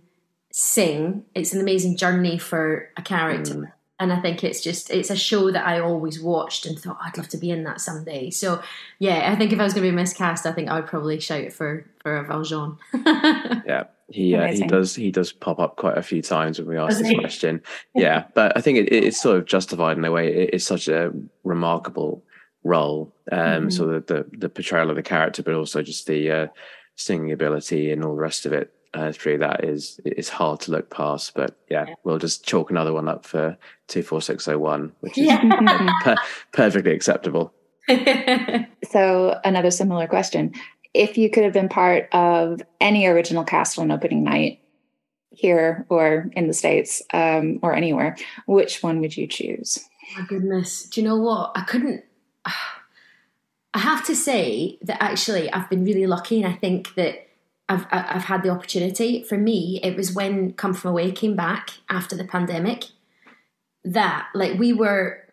sing. 0.51 1.25
It's 1.35 1.53
an 1.53 1.61
amazing 1.61 1.97
journey 1.97 2.37
for 2.37 2.89
a 2.97 3.01
character. 3.01 3.53
Mm. 3.53 3.71
And 3.97 4.11
I 4.11 4.19
think 4.19 4.43
it's 4.43 4.61
just 4.61 4.89
it's 4.89 5.09
a 5.09 5.15
show 5.15 5.51
that 5.51 5.65
I 5.65 5.79
always 5.79 6.19
watched 6.19 6.65
and 6.65 6.77
thought 6.77 6.97
oh, 6.99 7.05
I'd 7.05 7.17
love 7.17 7.29
to 7.29 7.37
be 7.37 7.49
in 7.49 7.63
that 7.63 7.79
someday. 7.79 8.29
So 8.29 8.61
yeah, 8.99 9.31
I 9.31 9.35
think 9.37 9.53
if 9.53 9.59
I 9.59 9.63
was 9.63 9.73
going 9.73 9.85
to 9.85 9.91
be 9.91 9.95
miscast, 9.95 10.45
I 10.45 10.51
think 10.51 10.69
I 10.69 10.79
would 10.79 10.87
probably 10.87 11.19
shout 11.19 11.53
for 11.53 11.85
for 11.99 12.17
a 12.17 12.23
Valjean. 12.25 12.77
yeah, 12.93 13.85
he 14.07 14.35
uh, 14.35 14.51
he 14.51 14.67
does 14.67 14.95
he 14.95 15.11
does 15.11 15.31
pop 15.31 15.59
up 15.59 15.77
quite 15.77 15.97
a 15.97 16.03
few 16.03 16.21
times 16.21 16.59
when 16.59 16.67
we 16.67 16.77
ask 16.77 16.99
this 16.99 17.13
question. 17.17 17.61
Yeah, 17.95 18.25
but 18.35 18.55
I 18.55 18.61
think 18.61 18.77
it, 18.77 18.93
it's 18.93 19.19
sort 19.19 19.37
of 19.37 19.45
justified 19.45 19.97
in 19.97 20.05
a 20.05 20.11
way. 20.11 20.27
It, 20.27 20.49
it's 20.53 20.65
such 20.65 20.87
a 20.87 21.11
remarkable 21.43 22.23
role, 22.63 23.13
um, 23.31 23.39
mm-hmm. 23.39 23.69
sort 23.69 23.95
of 23.95 24.05
the 24.05 24.25
the 24.31 24.49
portrayal 24.49 24.89
of 24.91 24.95
the 24.95 25.03
character, 25.03 25.41
but 25.41 25.55
also 25.55 25.81
just 25.81 26.05
the 26.05 26.31
uh, 26.31 26.47
singing 26.95 27.31
ability 27.31 27.91
and 27.91 28.03
all 28.03 28.15
the 28.15 28.21
rest 28.21 28.45
of 28.45 28.53
it. 28.53 28.71
Uh, 28.93 29.11
through 29.11 29.37
that 29.37 29.65
is 29.65 29.99
is 30.05 30.29
hard 30.29 30.59
to 30.61 30.71
look 30.71 30.89
past, 30.89 31.33
but 31.33 31.57
yeah, 31.69 31.85
yeah. 31.85 31.95
we'll 32.05 32.17
just 32.17 32.45
chalk 32.45 32.71
another 32.71 32.93
one 32.93 33.09
up 33.09 33.25
for 33.25 33.57
two 33.87 34.01
four 34.01 34.21
six 34.21 34.45
zero 34.45 34.57
one, 34.57 34.93
which 35.01 35.17
is 35.17 35.25
yeah. 35.25 35.91
per- 36.01 36.15
perfectly 36.53 36.93
acceptable. 36.93 37.53
so 38.89 39.37
another 39.43 39.69
similar 39.69 40.07
question: 40.07 40.53
if 40.95 41.17
you 41.17 41.29
could 41.29 41.43
have 41.43 41.53
been 41.53 41.69
part 41.69 42.07
of 42.11 42.61
any 42.79 43.05
original 43.05 43.43
cast 43.43 43.77
on 43.77 43.91
opening 43.91 44.23
night 44.23 44.61
here 45.29 45.85
or 45.89 46.29
in 46.33 46.47
the 46.47 46.53
states 46.53 47.01
um, 47.13 47.59
or 47.61 47.73
anywhere 47.73 48.15
which 48.47 48.81
one 48.81 49.01
would 49.01 49.15
you 49.15 49.27
choose? 49.27 49.79
My 50.17 50.25
goodness. 50.25 50.83
Do 50.83 51.01
you 51.01 51.07
know 51.07 51.17
what? 51.17 51.51
I 51.55 51.61
couldn't 51.61 52.03
i 53.73 53.79
have 53.79 54.05
to 54.05 54.15
say 54.15 54.77
that 54.81 55.01
actually 55.01 55.51
i've 55.51 55.69
been 55.69 55.83
really 55.83 56.05
lucky 56.05 56.41
and 56.41 56.51
i 56.51 56.55
think 56.55 56.93
that 56.95 57.25
I've, 57.67 57.87
I've 57.91 58.25
had 58.25 58.43
the 58.43 58.49
opportunity. 58.49 59.23
For 59.23 59.37
me 59.37 59.79
it 59.83 59.95
was 59.95 60.13
when 60.13 60.53
come 60.53 60.73
from 60.73 60.91
away 60.91 61.11
came 61.11 61.35
back 61.35 61.71
after 61.89 62.15
the 62.15 62.23
pandemic 62.23 62.85
that 63.83 64.27
like 64.33 64.59
we 64.59 64.71
were 64.71 65.24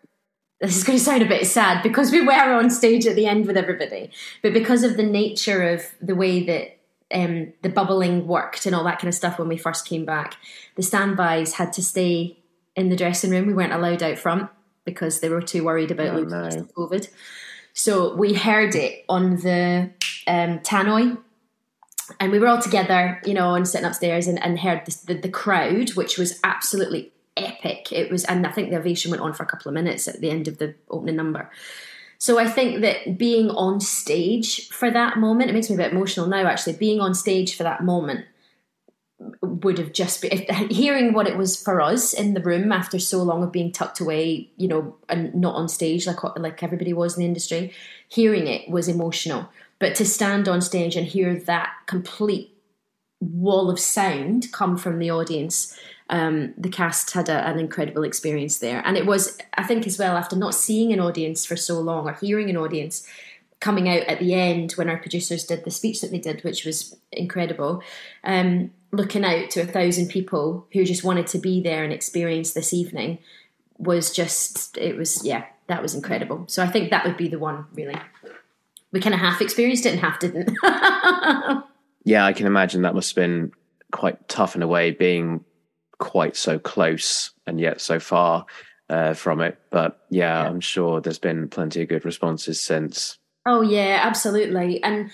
this 0.63 0.77
is 0.77 0.83
going 0.83 0.97
to 0.97 1.03
sound 1.03 1.21
a 1.21 1.27
bit 1.27 1.45
sad 1.45 1.83
because 1.83 2.11
we 2.11 2.21
were 2.21 2.31
on 2.31 2.69
stage 2.69 3.05
at 3.05 3.17
the 3.17 3.25
end 3.25 3.45
with 3.45 3.57
everybody, 3.57 4.09
but 4.41 4.53
because 4.53 4.83
of 4.83 4.95
the 4.95 5.03
nature 5.03 5.61
of 5.61 5.83
the 6.01 6.15
way 6.15 6.43
that 6.43 6.79
um, 7.13 7.51
the 7.61 7.69
bubbling 7.69 8.27
worked 8.27 8.65
and 8.65 8.73
all 8.73 8.85
that 8.85 8.97
kind 8.99 9.09
of 9.09 9.13
stuff 9.13 9.37
when 9.37 9.49
we 9.49 9.57
first 9.57 9.85
came 9.85 10.05
back, 10.05 10.37
the 10.75 10.81
standbys 10.81 11.53
had 11.53 11.73
to 11.73 11.83
stay 11.83 12.37
in 12.77 12.87
the 12.87 12.95
dressing 12.95 13.29
room. 13.29 13.45
We 13.45 13.53
weren't 13.53 13.73
allowed 13.73 14.01
out 14.01 14.17
front 14.17 14.49
because 14.85 15.19
they 15.19 15.29
were 15.29 15.41
too 15.41 15.65
worried 15.65 15.91
about 15.91 16.15
oh, 16.15 16.23
no. 16.23 16.47
COVID. 16.77 17.09
So 17.73 18.15
we 18.15 18.33
heard 18.33 18.73
it 18.73 19.03
on 19.09 19.37
the 19.37 19.91
um, 20.27 20.59
tannoy 20.59 21.17
and 22.21 22.31
we 22.31 22.39
were 22.39 22.47
all 22.47 22.61
together, 22.61 23.21
you 23.25 23.33
know, 23.33 23.55
and 23.55 23.67
sitting 23.67 23.85
upstairs 23.85 24.27
and, 24.27 24.41
and 24.41 24.59
heard 24.59 24.85
the, 24.85 25.13
the, 25.13 25.21
the, 25.21 25.29
crowd, 25.29 25.91
which 25.91 26.17
was 26.17 26.39
absolutely 26.43 27.11
epic. 27.63 27.91
It 27.91 28.11
was, 28.11 28.23
and 28.25 28.45
I 28.45 28.51
think 28.51 28.69
the 28.69 28.77
ovation 28.77 29.11
went 29.11 29.23
on 29.23 29.33
for 29.33 29.43
a 29.43 29.47
couple 29.47 29.69
of 29.69 29.73
minutes 29.73 30.07
at 30.07 30.19
the 30.19 30.29
end 30.29 30.47
of 30.47 30.57
the 30.57 30.75
opening 30.89 31.15
number. 31.15 31.49
So 32.17 32.39
I 32.39 32.47
think 32.47 32.81
that 32.81 33.17
being 33.17 33.49
on 33.49 33.79
stage 33.81 34.69
for 34.69 34.89
that 34.89 35.17
moment, 35.17 35.49
it 35.49 35.53
makes 35.53 35.69
me 35.69 35.75
a 35.75 35.77
bit 35.77 35.91
emotional 35.91 36.27
now 36.27 36.47
actually, 36.47 36.73
being 36.73 37.01
on 37.01 37.13
stage 37.13 37.55
for 37.55 37.63
that 37.63 37.83
moment 37.83 38.25
would 39.41 39.77
have 39.77 39.93
just 39.93 40.21
been 40.21 40.31
if, 40.31 40.69
hearing 40.69 41.13
what 41.13 41.27
it 41.27 41.37
was 41.37 41.61
for 41.61 41.81
us 41.81 42.13
in 42.13 42.33
the 42.33 42.41
room 42.41 42.71
after 42.71 42.99
so 42.99 43.23
long 43.23 43.43
of 43.43 43.51
being 43.51 43.71
tucked 43.71 43.99
away, 43.99 44.49
you 44.57 44.67
know, 44.67 44.95
and 45.09 45.33
not 45.35 45.55
on 45.55 45.67
stage 45.69 46.07
like 46.07 46.23
like 46.37 46.63
everybody 46.63 46.93
was 46.93 47.15
in 47.15 47.21
the 47.21 47.27
industry. 47.27 47.73
Hearing 48.07 48.47
it 48.47 48.69
was 48.69 48.87
emotional, 48.87 49.49
but 49.79 49.95
to 49.95 50.05
stand 50.05 50.47
on 50.47 50.61
stage 50.61 50.95
and 50.95 51.07
hear 51.07 51.35
that 51.35 51.71
complete 51.87 52.53
wall 53.19 53.69
of 53.69 53.79
sound 53.79 54.51
come 54.51 54.77
from 54.77 54.99
the 54.99 55.11
audience. 55.11 55.77
Um, 56.13 56.53
the 56.59 56.69
cast 56.69 57.09
had 57.11 57.27
a, 57.27 57.47
an 57.47 57.57
incredible 57.57 58.03
experience 58.03 58.59
there, 58.59 58.83
and 58.85 58.95
it 58.95 59.07
was, 59.07 59.35
I 59.55 59.63
think, 59.63 59.87
as 59.87 59.97
well 59.97 60.15
after 60.15 60.35
not 60.35 60.53
seeing 60.53 60.93
an 60.93 60.99
audience 60.99 61.43
for 61.43 61.55
so 61.55 61.79
long 61.79 62.07
or 62.07 62.13
hearing 62.13 62.51
an 62.51 62.57
audience 62.57 63.07
coming 63.59 63.89
out 63.89 64.03
at 64.03 64.19
the 64.19 64.35
end 64.35 64.73
when 64.73 64.89
our 64.89 64.97
producers 64.97 65.43
did 65.43 65.65
the 65.65 65.71
speech 65.71 66.01
that 66.01 66.11
they 66.11 66.19
did, 66.19 66.43
which 66.43 66.65
was 66.65 66.95
incredible. 67.11 67.81
Um, 68.23 68.69
looking 68.91 69.25
out 69.25 69.49
to 69.51 69.61
a 69.61 69.65
thousand 69.65 70.09
people 70.09 70.67
who 70.71 70.85
just 70.85 71.03
wanted 71.03 71.25
to 71.27 71.39
be 71.39 71.63
there 71.63 71.83
and 71.83 71.91
experience 71.91 72.53
this 72.53 72.73
evening 72.73 73.17
was 73.79 74.13
just 74.13 74.77
it 74.77 74.95
was 74.95 75.25
yeah 75.25 75.45
that 75.65 75.81
was 75.81 75.95
incredible. 75.95 76.43
So 76.47 76.61
i 76.61 76.67
think 76.67 76.91
that 76.91 77.05
would 77.05 77.17
be 77.17 77.27
the 77.27 77.39
one 77.39 77.65
really. 77.73 77.95
We 78.91 78.99
kind 78.99 79.15
of 79.15 79.19
half 79.19 79.41
experienced 79.41 79.87
it 79.87 79.93
and 79.93 79.99
half 79.99 80.19
didn't. 80.19 80.55
Yeah 82.05 82.25
i 82.25 82.33
can 82.33 82.47
imagine 82.47 82.81
that 82.81 82.93
must 82.95 83.15
have 83.15 83.23
been 83.23 83.53
quite 83.91 84.27
tough 84.27 84.57
in 84.57 84.61
a 84.61 84.67
way 84.67 84.91
being 84.91 85.45
quite 86.03 86.35
so 86.35 86.59
close 86.59 87.31
and 87.47 87.59
yet 87.59 87.79
so 87.79 87.99
far 87.99 88.45
uh, 88.89 89.13
from 89.13 89.39
it 89.39 89.57
but 89.71 90.05
yeah, 90.09 90.43
yeah 90.43 90.49
i'm 90.49 90.59
sure 90.59 90.99
there's 90.99 91.17
been 91.17 91.47
plenty 91.47 91.81
of 91.81 91.87
good 91.87 92.03
responses 92.03 92.59
since 92.59 93.17
oh 93.45 93.61
yeah 93.61 93.99
absolutely 94.03 94.83
and 94.83 95.09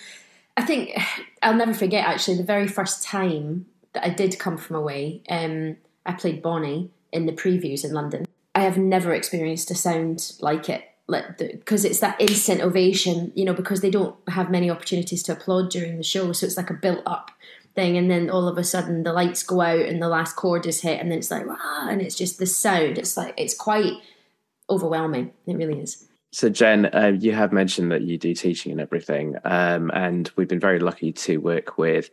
I 0.60 0.64
think 0.64 0.92
I'll 1.42 1.56
never 1.56 1.74
forget 1.74 2.06
actually 2.06 2.38
the 2.38 2.44
very 2.44 2.68
first 2.68 3.02
time 3.02 3.66
that 3.94 4.06
I 4.06 4.10
did 4.10 4.38
come 4.38 4.58
from 4.58 4.76
away. 4.76 5.24
Um, 5.30 5.78
I 6.06 6.14
played 6.14 6.42
Bonnie 6.42 6.92
in 7.12 7.26
the 7.26 7.32
previews 7.32 7.86
in 7.86 7.94
London. 7.94 8.26
I 8.54 8.62
have 8.62 8.78
never 8.78 9.14
experienced 9.14 9.72
a 9.72 9.76
sound 9.76 10.34
like 10.42 10.70
it, 10.70 10.84
like 11.08 11.38
because 11.38 11.86
it's 11.86 12.02
that 12.02 12.20
instant 12.20 12.62
ovation. 12.62 13.32
You 13.36 13.46
know, 13.46 13.54
because 13.54 13.80
they 13.82 13.90
don't 13.90 14.16
have 14.28 14.52
many 14.52 14.70
opportunities 14.70 15.24
to 15.24 15.32
applaud 15.32 15.70
during 15.70 15.98
the 15.98 16.04
show, 16.04 16.34
so 16.34 16.46
it's 16.46 16.58
like 16.58 16.70
a 16.70 16.74
built 16.74 17.04
up 17.06 17.32
thing, 17.76 17.98
and 17.98 18.10
then 18.10 18.30
all 18.30 18.48
of 18.48 18.58
a 18.58 18.64
sudden 18.64 19.04
the 19.04 19.14
lights 19.14 19.44
go 19.44 19.62
out 19.62 19.80
and 19.80 20.02
the 20.02 20.10
last 20.10 20.36
chord 20.36 20.66
is 20.66 20.82
hit, 20.82 21.00
and 21.00 21.12
then 21.12 21.20
it's 21.20 21.32
like 21.32 21.46
ah, 21.50 21.88
and 21.90 22.02
it's 22.02 22.16
just 22.16 22.40
the 22.40 22.46
sound. 22.46 22.98
It's 22.98 23.18
like 23.18 23.34
it's 23.38 23.56
quite 23.56 23.94
overwhelming. 24.70 25.32
It 25.48 25.58
really 25.58 25.80
is. 25.80 26.06
So, 26.32 26.48
Jen, 26.48 26.86
uh, 26.86 27.18
you 27.20 27.32
have 27.34 27.52
mentioned 27.52 27.92
that 27.92 28.04
you 28.04 28.20
do 28.20 28.36
teaching 28.36 28.72
and 28.72 28.80
everything, 28.80 29.36
um, 29.46 29.90
and 29.94 30.30
we've 30.36 30.48
been 30.48 30.60
very 30.60 30.80
lucky 30.80 31.12
to 31.12 31.38
work 31.38 31.78
with 31.80 32.12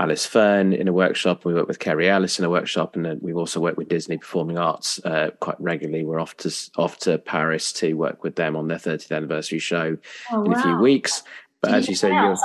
Alice 0.00 0.26
Fearn 0.26 0.72
in 0.72 0.88
a 0.88 0.92
workshop. 0.92 1.44
We 1.44 1.54
work 1.54 1.68
with 1.68 1.78
Kerry 1.78 2.10
Ellis 2.10 2.40
in 2.40 2.44
a 2.44 2.50
workshop, 2.50 2.96
and 2.96 3.22
we've 3.22 3.36
also 3.36 3.60
worked 3.60 3.78
with 3.78 3.88
Disney 3.88 4.18
Performing 4.18 4.58
Arts 4.58 4.98
uh, 5.04 5.30
quite 5.38 5.60
regularly. 5.60 6.04
We're 6.04 6.18
off 6.18 6.36
to 6.38 6.52
off 6.76 6.98
to 7.00 7.18
Paris 7.18 7.72
to 7.74 7.94
work 7.94 8.24
with 8.24 8.34
them 8.34 8.56
on 8.56 8.66
their 8.66 8.78
30th 8.78 9.12
anniversary 9.12 9.60
show 9.60 9.96
oh, 10.32 10.44
in 10.44 10.50
wow. 10.50 10.58
a 10.58 10.62
few 10.62 10.76
weeks. 10.78 11.22
But 11.60 11.74
as 11.74 11.88
you, 11.88 11.94
say, 11.94 12.08
you're, 12.08 12.36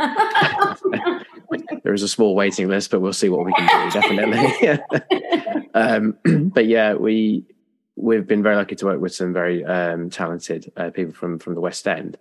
there 1.82 1.94
is 1.94 2.02
a 2.02 2.08
small 2.08 2.34
waiting 2.34 2.68
list, 2.68 2.90
but 2.90 3.00
we'll 3.00 3.12
see 3.12 3.28
what 3.28 3.44
we 3.44 3.52
can 3.52 3.90
do. 3.90 4.00
Definitely. 4.00 5.70
um, 5.74 6.16
but 6.54 6.66
yeah, 6.66 6.94
we 6.94 7.44
we've 7.96 8.26
been 8.26 8.42
very 8.42 8.56
lucky 8.56 8.74
to 8.76 8.86
work 8.86 9.00
with 9.00 9.14
some 9.14 9.32
very 9.32 9.64
um, 9.64 10.10
talented 10.10 10.72
uh, 10.76 10.90
people 10.90 11.12
from 11.12 11.38
from 11.38 11.54
the 11.54 11.60
West 11.60 11.86
End. 11.86 12.16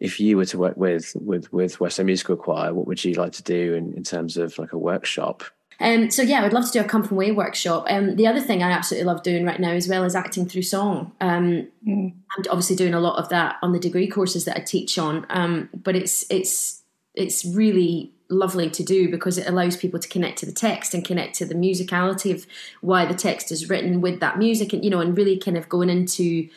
If 0.00 0.20
you 0.20 0.36
were 0.36 0.46
to 0.46 0.58
work 0.58 0.76
with 0.76 1.12
with 1.16 1.52
with 1.52 1.80
West 1.80 1.98
End 1.98 2.06
Musical 2.06 2.36
Choir, 2.36 2.74
what 2.74 2.86
would 2.86 3.02
you 3.04 3.14
like 3.14 3.32
to 3.32 3.42
do 3.42 3.74
in, 3.74 3.94
in 3.94 4.02
terms 4.02 4.36
of 4.36 4.58
like 4.58 4.72
a 4.72 4.78
workshop? 4.78 5.44
Um, 5.80 6.10
so 6.10 6.22
yeah, 6.22 6.40
I 6.40 6.42
would 6.44 6.52
love 6.52 6.66
to 6.66 6.72
do 6.72 6.80
a 6.80 6.84
come 6.84 7.02
from 7.02 7.16
way 7.16 7.32
workshop. 7.32 7.86
Um, 7.88 8.16
the 8.16 8.26
other 8.26 8.40
thing 8.40 8.62
I 8.62 8.70
absolutely 8.70 9.06
love 9.06 9.22
doing 9.22 9.44
right 9.44 9.58
now 9.58 9.72
as 9.72 9.88
well 9.88 10.04
is 10.04 10.14
acting 10.14 10.46
through 10.46 10.62
song. 10.62 11.12
Um, 11.20 11.68
mm. 11.86 12.12
I'm 12.36 12.44
obviously 12.50 12.76
doing 12.76 12.94
a 12.94 13.00
lot 13.00 13.18
of 13.18 13.28
that 13.30 13.56
on 13.62 13.72
the 13.72 13.80
degree 13.80 14.06
courses 14.06 14.44
that 14.44 14.56
I 14.56 14.60
teach 14.60 14.98
on, 14.98 15.26
um, 15.30 15.70
but 15.74 15.96
it's 15.96 16.24
it's 16.30 16.82
it's 17.14 17.44
really 17.44 18.12
lovely 18.32 18.70
to 18.70 18.82
do 18.82 19.10
because 19.10 19.38
it 19.38 19.46
allows 19.46 19.76
people 19.76 20.00
to 20.00 20.08
connect 20.08 20.38
to 20.38 20.46
the 20.46 20.52
text 20.52 20.94
and 20.94 21.04
connect 21.04 21.34
to 21.36 21.44
the 21.44 21.54
musicality 21.54 22.34
of 22.34 22.46
why 22.80 23.04
the 23.04 23.14
text 23.14 23.52
is 23.52 23.68
written 23.68 24.00
with 24.00 24.20
that 24.20 24.38
music 24.38 24.72
and 24.72 24.84
you 24.84 24.90
know 24.90 25.00
and 25.00 25.16
really 25.16 25.38
kind 25.38 25.56
of 25.56 25.68
going 25.68 25.90
into 25.90 26.48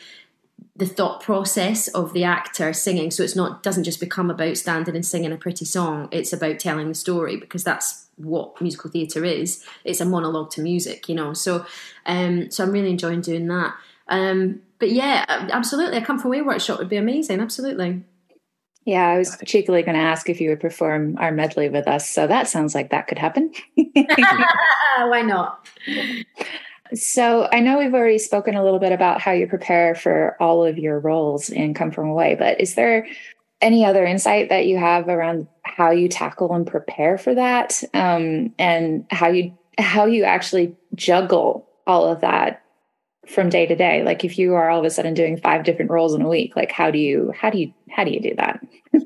the 0.74 0.86
thought 0.86 1.22
process 1.22 1.88
of 1.88 2.12
the 2.12 2.24
actor 2.24 2.72
singing. 2.72 3.10
So 3.10 3.22
it's 3.22 3.36
not 3.36 3.62
doesn't 3.62 3.84
just 3.84 4.00
become 4.00 4.30
about 4.30 4.56
standing 4.56 4.94
and 4.94 5.06
singing 5.06 5.32
a 5.32 5.36
pretty 5.36 5.64
song. 5.64 6.08
It's 6.10 6.32
about 6.32 6.58
telling 6.58 6.88
the 6.88 6.94
story 6.94 7.36
because 7.36 7.64
that's 7.64 8.06
what 8.16 8.60
musical 8.60 8.90
theatre 8.90 9.24
is. 9.24 9.64
It's 9.84 10.00
a 10.00 10.04
monologue 10.04 10.50
to 10.52 10.60
music 10.60 11.08
you 11.08 11.14
know. 11.14 11.32
So 11.32 11.66
um 12.04 12.50
so 12.50 12.64
i'm 12.64 12.72
really 12.72 12.90
enjoying 12.90 13.20
doing 13.20 13.46
that. 13.48 13.74
Um 14.08 14.60
but 14.78 14.90
yeah 14.92 15.24
absolutely. 15.28 15.98
A 15.98 16.04
come 16.04 16.18
from 16.18 16.30
way 16.30 16.42
workshop 16.42 16.78
would 16.78 16.88
be 16.88 16.96
amazing. 16.96 17.40
Absolutely 17.40 18.02
yeah, 18.86 19.08
I 19.08 19.18
was 19.18 19.36
cheekily 19.44 19.82
going 19.82 19.96
to 19.96 20.02
ask 20.02 20.30
if 20.30 20.40
you 20.40 20.48
would 20.50 20.60
perform 20.60 21.18
our 21.18 21.32
medley 21.32 21.68
with 21.68 21.88
us. 21.88 22.08
So 22.08 22.28
that 22.28 22.48
sounds 22.48 22.72
like 22.72 22.90
that 22.90 23.08
could 23.08 23.18
happen. 23.18 23.52
Why 23.76 25.22
not? 25.22 25.68
So 26.94 27.48
I 27.50 27.58
know 27.58 27.78
we've 27.78 27.92
already 27.92 28.18
spoken 28.18 28.54
a 28.54 28.62
little 28.62 28.78
bit 28.78 28.92
about 28.92 29.20
how 29.20 29.32
you 29.32 29.48
prepare 29.48 29.96
for 29.96 30.36
all 30.38 30.64
of 30.64 30.78
your 30.78 31.00
roles 31.00 31.50
in 31.50 31.74
Come 31.74 31.90
From 31.90 32.08
Away, 32.08 32.36
but 32.38 32.60
is 32.60 32.76
there 32.76 33.08
any 33.60 33.84
other 33.84 34.04
insight 34.04 34.50
that 34.50 34.66
you 34.66 34.78
have 34.78 35.08
around 35.08 35.48
how 35.62 35.90
you 35.90 36.08
tackle 36.08 36.54
and 36.54 36.64
prepare 36.64 37.18
for 37.18 37.34
that, 37.34 37.82
um, 37.92 38.54
and 38.56 39.04
how 39.10 39.28
you 39.28 39.56
how 39.78 40.06
you 40.06 40.22
actually 40.22 40.76
juggle 40.94 41.68
all 41.88 42.06
of 42.06 42.20
that 42.20 42.62
from 43.28 43.48
day 43.48 43.66
to 43.66 43.76
day 43.76 44.02
like 44.02 44.24
if 44.24 44.38
you 44.38 44.54
are 44.54 44.70
all 44.70 44.80
of 44.80 44.84
a 44.84 44.90
sudden 44.90 45.14
doing 45.14 45.36
five 45.36 45.64
different 45.64 45.90
roles 45.90 46.14
in 46.14 46.22
a 46.22 46.28
week 46.28 46.54
like 46.56 46.72
how 46.72 46.90
do 46.90 46.98
you 46.98 47.32
how 47.36 47.50
do 47.50 47.58
you 47.58 47.72
how 47.90 48.04
do 48.04 48.10
you 48.10 48.20
do 48.20 48.34
that 48.36 48.60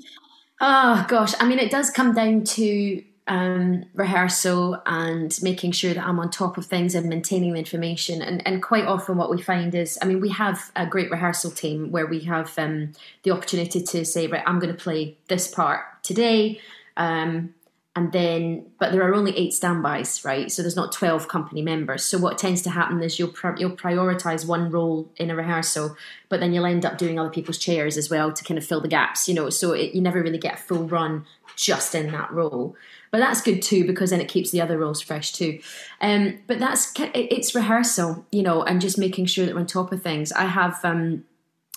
oh 0.60 1.06
gosh 1.08 1.32
i 1.40 1.46
mean 1.46 1.58
it 1.58 1.70
does 1.70 1.90
come 1.90 2.14
down 2.14 2.44
to 2.44 3.02
um, 3.30 3.84
rehearsal 3.94 4.82
and 4.86 5.38
making 5.40 5.70
sure 5.70 5.94
that 5.94 6.04
I'm 6.04 6.18
on 6.18 6.30
top 6.30 6.58
of 6.58 6.66
things 6.66 6.96
and 6.96 7.08
maintaining 7.08 7.52
the 7.52 7.60
information. 7.60 8.22
And, 8.22 8.44
and 8.44 8.60
quite 8.60 8.86
often, 8.86 9.16
what 9.16 9.30
we 9.30 9.40
find 9.40 9.72
is, 9.72 9.96
I 10.02 10.06
mean, 10.06 10.20
we 10.20 10.30
have 10.30 10.72
a 10.74 10.84
great 10.84 11.12
rehearsal 11.12 11.52
team 11.52 11.92
where 11.92 12.06
we 12.06 12.20
have 12.20 12.58
um, 12.58 12.92
the 13.22 13.30
opportunity 13.30 13.82
to 13.84 14.04
say, 14.04 14.26
right, 14.26 14.42
I'm 14.44 14.58
going 14.58 14.74
to 14.74 14.82
play 14.82 15.16
this 15.28 15.46
part 15.46 16.02
today. 16.02 16.60
Um, 16.96 17.54
and 18.00 18.12
then 18.12 18.64
but 18.78 18.92
there 18.92 19.06
are 19.06 19.14
only 19.14 19.36
eight 19.36 19.52
standbys 19.52 20.24
right? 20.24 20.50
So 20.50 20.62
there's 20.62 20.76
not 20.76 20.90
12 20.90 21.28
company 21.28 21.60
members. 21.60 22.02
So 22.02 22.16
what 22.16 22.38
tends 22.38 22.62
to 22.62 22.70
happen 22.70 23.02
is 23.02 23.18
you'll 23.18 23.34
you'll 23.58 23.76
prioritize 23.76 24.46
one 24.46 24.70
role 24.70 25.10
in 25.16 25.30
a 25.30 25.36
rehearsal 25.36 25.96
but 26.30 26.40
then 26.40 26.54
you'll 26.54 26.64
end 26.64 26.86
up 26.86 26.96
doing 26.96 27.18
other 27.18 27.28
people's 27.28 27.58
chairs 27.58 27.98
as 27.98 28.08
well 28.08 28.32
to 28.32 28.42
kind 28.42 28.56
of 28.56 28.64
fill 28.64 28.80
the 28.80 28.88
gaps 28.88 29.28
you 29.28 29.34
know? 29.34 29.50
So 29.50 29.72
it, 29.72 29.94
you 29.94 30.00
never 30.00 30.22
really 30.22 30.38
get 30.38 30.54
a 30.54 30.62
full 30.62 30.88
run 30.88 31.26
just 31.56 31.94
in 31.94 32.10
that 32.12 32.32
role. 32.32 32.74
But 33.10 33.18
that's 33.18 33.42
good 33.42 33.60
too 33.60 33.84
because 33.86 34.10
then 34.10 34.20
it 34.22 34.28
keeps 34.28 34.50
the 34.50 34.62
other 34.62 34.78
roles 34.78 35.02
fresh 35.02 35.32
too. 35.32 35.60
Um, 36.00 36.38
but 36.46 36.58
that's 36.58 36.94
it's 36.96 37.54
rehearsal 37.54 38.24
you 38.32 38.42
know 38.42 38.62
and 38.62 38.80
just 38.80 38.96
making 38.96 39.26
sure 39.26 39.44
that 39.44 39.54
we're 39.54 39.60
on 39.60 39.66
top 39.66 39.92
of 39.92 40.02
things 40.02 40.32
i 40.32 40.44
have 40.44 40.82
um, 40.84 41.24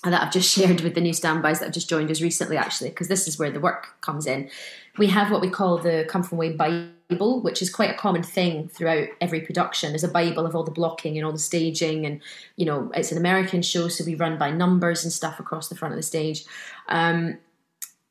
that 0.04 0.22
I've 0.22 0.34
just 0.34 0.50
shared 0.56 0.82
with 0.82 0.96
the 0.96 1.02
new 1.02 1.14
standbys 1.14 1.60
that 1.60 1.68
I've 1.68 1.74
just 1.74 1.90
joined 1.90 2.12
us 2.12 2.22
recently, 2.22 2.58
actually, 2.58 2.90
because 2.90 3.08
this 3.08 3.28
is 3.28 3.40
where 3.40 3.52
the 3.52 3.60
work 3.60 3.88
comes 4.02 4.26
in 4.26 4.50
we 4.98 5.08
have 5.08 5.32
what 5.32 5.42
we 5.42 5.50
call 5.50 5.78
the 5.78 6.06
Come 6.08 6.24
From 6.24 6.38
Away 6.38 6.54
Bible, 6.54 7.42
which 7.42 7.62
is 7.62 7.70
quite 7.70 7.90
a 7.90 7.98
common 7.98 8.22
thing 8.22 8.68
throughout 8.68 9.08
every 9.22 9.42
production. 9.42 9.92
There's 9.92 10.04
a 10.04 10.10
Bible 10.10 10.46
of 10.46 10.56
all 10.56 10.64
the 10.64 10.72
blocking 10.72 11.18
and 11.18 11.26
all 11.26 11.32
the 11.32 11.40
staging, 11.40 12.06
and 12.06 12.22
you 12.56 12.66
know, 12.66 12.92
it's 12.94 13.12
an 13.12 13.18
American 13.18 13.62
show, 13.62 13.88
so 13.88 14.06
we 14.06 14.16
run 14.16 14.38
by 14.38 14.52
numbers 14.52 15.04
and 15.04 15.12
stuff 15.12 15.40
across 15.40 15.68
the 15.68 15.76
front 15.76 15.94
of 15.94 15.98
the 15.98 16.04
stage. 16.04 16.46
Um, 16.90 17.40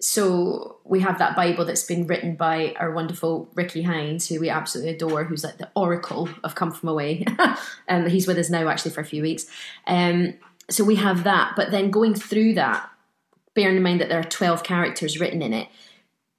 so 0.01 0.79
we 0.83 0.99
have 1.01 1.19
that 1.19 1.37
Bible 1.37 1.65
that's 1.65 1.85
been 1.85 2.09
written 2.09 2.35
by 2.35 2.75
our 2.81 2.91
wonderful 2.91 3.49
Ricky 3.55 3.83
Hines, 3.83 4.29
who 4.29 4.41
we 4.41 4.51
absolutely 4.51 4.95
adore, 4.95 5.23
who's 5.23 5.45
like 5.45 5.59
the 5.59 5.71
oracle 5.77 6.29
of 6.43 6.57
Come 6.57 6.73
From 6.73 6.89
Away, 6.89 7.25
and 7.87 8.09
he's 8.11 8.27
with 8.27 8.39
us 8.39 8.51
now 8.51 8.69
actually 8.69 8.91
for 8.91 9.01
a 9.01 9.07
few 9.07 9.23
weeks. 9.23 9.47
Um, 9.87 10.35
so 10.69 10.83
we 10.83 10.97
have 10.97 11.23
that, 11.23 11.53
but 11.55 11.71
then 11.71 11.93
going 11.93 12.15
through 12.15 12.55
that, 12.55 12.91
bearing 13.55 13.77
in 13.77 13.83
mind 13.85 14.01
that 14.01 14.09
there 14.09 14.19
are 14.19 14.25
twelve 14.25 14.65
characters 14.65 15.21
written 15.21 15.43
in 15.43 15.53
it 15.53 15.69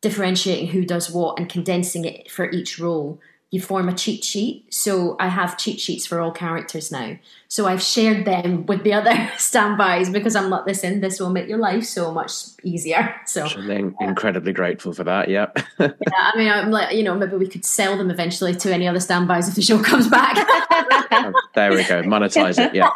differentiating 0.04 0.68
who 0.68 0.86
does 0.86 1.10
what 1.10 1.40
and 1.40 1.50
condensing 1.50 2.06
it 2.06 2.30
for 2.30 2.52
each 2.52 2.78
role. 2.78 3.20
You 3.50 3.62
form 3.62 3.88
a 3.88 3.94
cheat 3.94 4.24
sheet. 4.24 4.72
So 4.72 5.16
i 5.20 5.30
have 5.30 5.58
cheat 5.58 5.80
sheets 5.80 6.06
for 6.06 6.20
all 6.20 6.32
characters 6.32 6.92
now 6.92 7.18
So 7.54 7.68
I've 7.68 7.84
shared 7.84 8.26
them 8.26 8.66
with 8.66 8.84
the 8.84 8.94
other 8.94 9.14
standbys 9.38 10.10
because 10.10 10.36
I'm 10.36 10.50
like, 10.50 10.66
listen, 10.66 11.02
this 11.02 11.20
will 11.20 11.30
make 11.30 11.48
your 11.48 11.60
life 11.60 11.84
so 11.84 12.12
much 12.12 12.34
easier. 12.64 13.14
So 13.26 13.46
I'm 13.46 13.96
incredibly 14.00 14.54
grateful 14.54 14.94
for 14.94 15.04
that. 15.06 15.28
Yep. 15.28 15.58
yeah, 15.80 15.90
I 16.12 16.38
mean, 16.38 16.50
I'm 16.50 16.70
like, 16.70 16.96
you 16.96 17.02
know, 17.02 17.16
maybe 17.16 17.36
we 17.36 17.48
could 17.48 17.66
sell 17.66 17.98
them 17.98 18.12
eventually 18.12 18.54
to 18.54 18.72
any 18.72 18.88
other 18.88 19.00
standbys 19.00 19.48
if 19.48 19.56
the 19.56 19.62
show 19.62 19.82
comes 19.82 20.08
back. 20.08 20.36
oh, 21.12 21.34
there 21.56 21.72
we 21.72 21.84
go. 21.84 22.04
Monetize 22.04 22.64
it. 22.64 22.76
Yeah. 22.76 22.90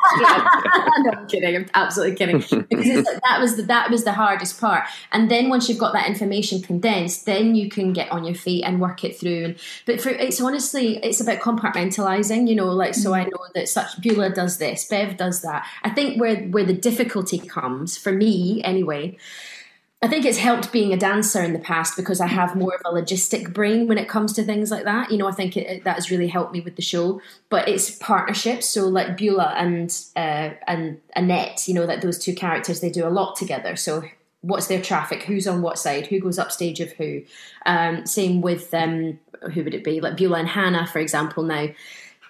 no, 0.99 1.11
I'm 1.11 1.27
kidding. 1.27 1.55
I'm 1.55 1.65
absolutely 1.73 2.15
kidding. 2.15 2.37
Because 2.37 3.05
like, 3.05 3.21
that 3.23 3.39
was 3.39 3.55
the, 3.55 3.63
that 3.63 3.89
was 3.89 4.03
the 4.03 4.11
hardest 4.11 4.59
part. 4.59 4.83
And 5.11 5.31
then 5.31 5.49
once 5.49 5.69
you've 5.69 5.79
got 5.79 5.93
that 5.93 6.07
information 6.07 6.61
condensed, 6.61 7.25
then 7.25 7.55
you 7.55 7.67
can 7.69 7.93
get 7.93 8.11
on 8.11 8.25
your 8.25 8.35
feet 8.35 8.63
and 8.63 8.79
work 8.79 9.03
it 9.03 9.19
through. 9.19 9.45
And 9.45 9.55
but 9.87 9.99
for 9.99 10.09
it's 10.09 10.39
honestly, 10.39 10.97
it's 10.97 11.19
about 11.19 11.39
compartmentalizing. 11.39 12.47
You 12.47 12.55
know, 12.55 12.71
like 12.71 12.93
so 12.93 13.13
I 13.13 13.23
mm. 13.23 13.31
know 13.31 13.45
that 13.55 13.69
such 13.69 13.99
Beulah 14.01 14.31
does 14.31 14.46
does 14.47 14.57
this, 14.59 14.85
Bev 14.85 15.17
does 15.17 15.41
that. 15.41 15.65
I 15.83 15.89
think 15.89 16.19
where 16.19 16.37
where 16.37 16.63
the 16.63 16.73
difficulty 16.73 17.37
comes 17.37 17.97
for 17.97 18.11
me 18.11 18.61
anyway. 18.63 19.17
I 20.01 20.07
think 20.07 20.25
it's 20.25 20.37
helped 20.37 20.71
being 20.71 20.93
a 20.93 20.97
dancer 20.97 21.41
in 21.41 21.53
the 21.53 21.59
past 21.59 21.97
because 21.97 22.21
I 22.21 22.27
have 22.27 22.55
more 22.55 22.75
of 22.75 22.81
a 22.85 22.93
logistic 23.01 23.51
brain 23.51 23.87
when 23.87 23.97
it 23.97 24.07
comes 24.07 24.31
to 24.33 24.43
things 24.43 24.69
like 24.69 24.83
that. 24.83 25.11
You 25.11 25.17
know, 25.17 25.27
I 25.27 25.31
think 25.31 25.57
it, 25.57 25.83
that 25.85 25.95
has 25.95 26.11
really 26.11 26.27
helped 26.27 26.53
me 26.53 26.61
with 26.61 26.75
the 26.75 26.83
show. 26.83 27.19
But 27.49 27.67
it's 27.67 27.95
partnerships, 27.97 28.67
so 28.67 28.87
like 28.87 29.17
Beulah 29.17 29.55
and 29.57 29.89
uh, 30.15 30.51
and 30.67 31.01
Annette, 31.15 31.67
you 31.67 31.73
know, 31.73 31.87
that 31.87 32.01
those 32.01 32.19
two 32.19 32.35
characters 32.35 32.79
they 32.79 32.91
do 32.91 33.07
a 33.07 33.09
lot 33.09 33.35
together. 33.35 33.75
So 33.75 34.03
what's 34.41 34.67
their 34.67 34.81
traffic? 34.81 35.23
Who's 35.23 35.47
on 35.47 35.61
what 35.61 35.79
side? 35.79 36.07
Who 36.07 36.19
goes 36.19 36.39
upstage 36.39 36.79
of 36.79 36.91
who? 36.93 37.23
Um, 37.65 38.05
same 38.05 38.41
with 38.41 38.73
um, 38.73 39.19
who 39.53 39.63
would 39.63 39.73
it 39.73 39.83
be? 39.83 39.99
Like 39.99 40.15
Beulah 40.15 40.39
and 40.39 40.47
Hannah, 40.47 40.87
for 40.87 40.99
example. 40.99 41.43
Now, 41.43 41.67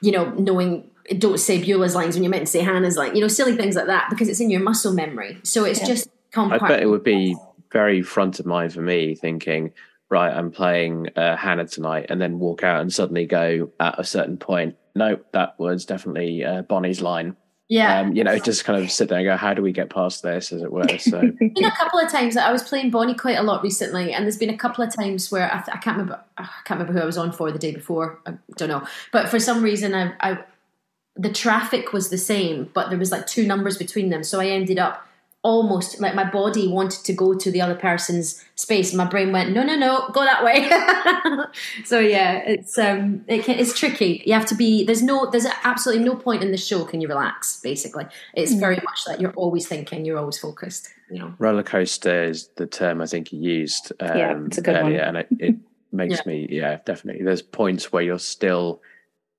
you 0.02 0.12
know, 0.12 0.30
knowing 0.32 0.90
don't 1.18 1.40
say 1.40 1.62
Beulah's 1.62 1.96
lines 1.96 2.16
when 2.16 2.24
you're 2.24 2.32
meant 2.32 2.46
to 2.46 2.52
say 2.52 2.62
Hannah's 2.62 2.98
line, 2.98 3.16
you 3.16 3.22
know, 3.22 3.28
silly 3.28 3.56
things 3.56 3.76
like 3.76 3.88
that 3.88 4.10
because 4.10 4.28
it's 4.30 4.40
in 4.40 4.50
your 4.50 4.62
muscle 4.62 4.94
memory. 4.94 5.40
So 5.44 5.64
it's 5.64 5.80
yeah. 5.82 5.88
just 5.88 6.10
compact. 6.32 6.64
I 6.64 6.68
bet 6.68 6.82
it 6.82 6.88
would 6.88 7.04
be 7.04 7.36
very 7.72 8.02
front 8.02 8.40
of 8.40 8.46
mind 8.46 8.74
for 8.74 8.82
me 8.82 9.16
thinking, 9.16 9.74
right, 10.10 10.34
I'm 10.34 10.52
playing 10.52 11.10
uh, 11.16 11.36
Hannah 11.38 11.68
tonight 11.68 12.08
and 12.10 12.22
then 12.22 12.40
walk 12.40 12.64
out 12.64 12.82
and 12.82 12.94
suddenly 12.94 13.26
go 13.26 13.72
at 13.80 14.00
a 14.00 14.04
certain 14.04 14.38
point, 14.38 14.76
no, 14.96 15.20
that 15.34 15.60
was 15.60 15.86
definitely 15.86 16.44
uh, 16.44 16.64
Bonnie's 16.64 17.02
line. 17.02 17.36
Yeah. 17.70 18.00
Um, 18.00 18.16
you 18.16 18.24
know, 18.24 18.40
just 18.40 18.64
kind 18.64 18.82
of 18.82 18.90
sit 18.90 19.10
there 19.10 19.18
and 19.20 19.28
go, 19.28 19.36
how 19.36 19.54
do 19.54 19.62
we 19.62 19.74
get 19.74 19.90
past 19.90 20.24
this, 20.24 20.54
as 20.54 20.62
it 20.62 20.72
were? 20.72 20.88
So, 21.00 21.20
been 21.40 21.66
a 21.66 21.76
couple 21.76 22.00
of 22.00 22.10
times 22.10 22.36
that 22.36 22.48
I 22.48 22.52
was 22.54 22.64
playing 22.64 22.92
Bonnie 22.92 23.14
quite 23.14 23.38
a 23.38 23.44
lot 23.44 23.62
recently, 23.62 24.14
and 24.14 24.24
there's 24.24 24.38
been 24.38 24.50
a 24.50 24.58
couple 24.58 24.86
of 24.86 24.96
times 24.96 25.30
where 25.32 25.54
I, 25.54 25.58
th- 25.58 25.76
I 25.76 25.80
can't 25.80 25.98
remember, 25.98 26.24
I 26.38 26.48
can't 26.64 26.80
remember 26.80 26.94
who 26.94 27.04
I 27.04 27.06
was 27.06 27.18
on 27.18 27.34
for 27.34 27.52
the 27.52 27.60
day 27.60 27.74
before. 27.74 28.22
I 28.26 28.36
don't 28.56 28.70
know, 28.70 28.88
but 29.12 29.28
for 29.28 29.38
some 29.38 29.62
reason, 29.62 29.94
I, 29.94 30.14
I 30.22 30.40
the 31.18 31.32
traffic 31.32 31.94
was 31.94 32.10
the 32.10 32.18
same, 32.18 32.70
but 32.74 32.90
there 32.90 33.00
was 33.00 33.12
like 33.12 33.28
two 33.28 33.46
numbers 33.46 33.78
between 33.78 34.10
them. 34.10 34.24
So 34.24 34.40
I 34.40 34.48
ended 34.48 34.80
up 34.80 35.08
almost 35.44 36.02
like 36.02 36.14
my 36.14 36.30
body 36.30 36.68
wanted 36.68 37.06
to 37.06 37.14
go 37.14 37.34
to 37.34 37.52
the 37.52 37.62
other 37.62 37.76
person's 37.76 38.44
space. 38.56 38.94
My 38.94 39.06
brain 39.06 39.32
went, 39.32 39.54
no, 39.54 39.64
no, 39.64 39.76
no, 39.76 40.10
go 40.10 40.26
that 40.26 40.44
way. 40.44 40.70
so 41.86 42.00
yeah, 42.00 42.40
it's 42.46 42.78
um, 42.78 43.24
it 43.28 43.46
can, 43.46 43.58
it's 43.58 43.78
tricky. 43.78 44.24
You 44.26 44.34
have 44.34 44.46
to 44.48 44.56
be. 44.56 44.84
There's 44.84 45.02
no, 45.02 45.30
there's 45.30 45.48
absolutely 45.64 46.04
no 46.04 46.16
point 46.16 46.44
in 46.44 46.52
the 46.52 46.58
show 46.58 46.84
can 46.84 47.02
you 47.02 47.08
relax. 47.08 47.62
Basically, 47.62 48.06
it's 48.34 48.54
mm. 48.54 48.60
very 48.60 48.76
much 48.76 49.06
that 49.06 49.22
you're 49.22 49.34
always 49.34 49.68
thinking, 49.68 50.06
you're 50.06 50.20
always 50.20 50.38
focused. 50.38 50.90
You 51.10 51.20
know, 51.20 51.34
roller 51.40 51.64
coaster 51.64 52.24
is 52.24 52.50
the 52.58 52.68
term 52.68 53.02
I 53.02 53.06
think 53.06 53.32
you 53.32 53.40
used 53.40 53.94
um, 54.02 54.18
yeah, 54.18 54.46
it's 54.46 54.58
a 54.58 54.62
good 54.62 54.76
earlier, 54.76 55.06
one. 55.06 55.16
and 55.16 55.18
it, 55.18 55.28
it 55.40 55.56
makes 55.94 56.16
yeah. 56.18 56.22
me 56.26 56.48
yeah 56.50 56.80
definitely. 56.86 57.24
There's 57.24 57.42
points 57.42 57.92
where 57.92 58.04
you're 58.04 58.20
still 58.20 58.82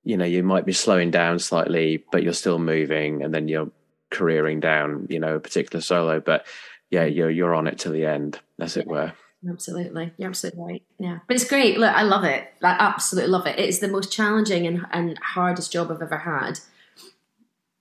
you 0.09 0.17
know 0.17 0.25
you 0.25 0.43
might 0.43 0.65
be 0.65 0.73
slowing 0.73 1.11
down 1.11 1.39
slightly 1.39 2.03
but 2.11 2.23
you're 2.23 2.33
still 2.33 2.59
moving 2.59 3.23
and 3.23 3.35
then 3.35 3.47
you're 3.47 3.71
careering 4.11 4.59
down 4.59 5.07
you 5.11 5.21
know 5.21 5.35
a 5.35 5.41
particular 5.41 5.83
solo 5.83 6.19
but 6.19 6.47
yeah 6.91 7.07
mm. 7.07 7.15
you're 7.15 7.31
you're 7.31 7.55
on 7.55 7.67
it 7.67 7.79
to 7.79 7.91
the 7.91 8.07
end 8.07 8.41
as 8.59 8.77
it 8.77 8.87
were. 8.87 9.13
Absolutely. 9.49 10.13
You're 10.17 10.31
absolutely 10.31 10.65
right. 10.65 10.83
Yeah. 10.99 11.19
But 11.29 11.37
it's 11.37 11.49
great. 11.49 11.79
Look 11.79 11.95
i 11.95 12.03
love 12.03 12.25
it. 12.25 12.53
I 12.61 12.77
absolutely 12.81 13.31
love 13.31 13.47
it. 13.47 13.57
It's 13.57 13.79
the 13.79 13.87
most 13.87 14.11
challenging 14.11 14.67
and, 14.67 14.85
and 14.91 15.17
hardest 15.19 15.71
job 15.71 15.93
i've 15.93 16.03
ever 16.03 16.17
had. 16.17 16.59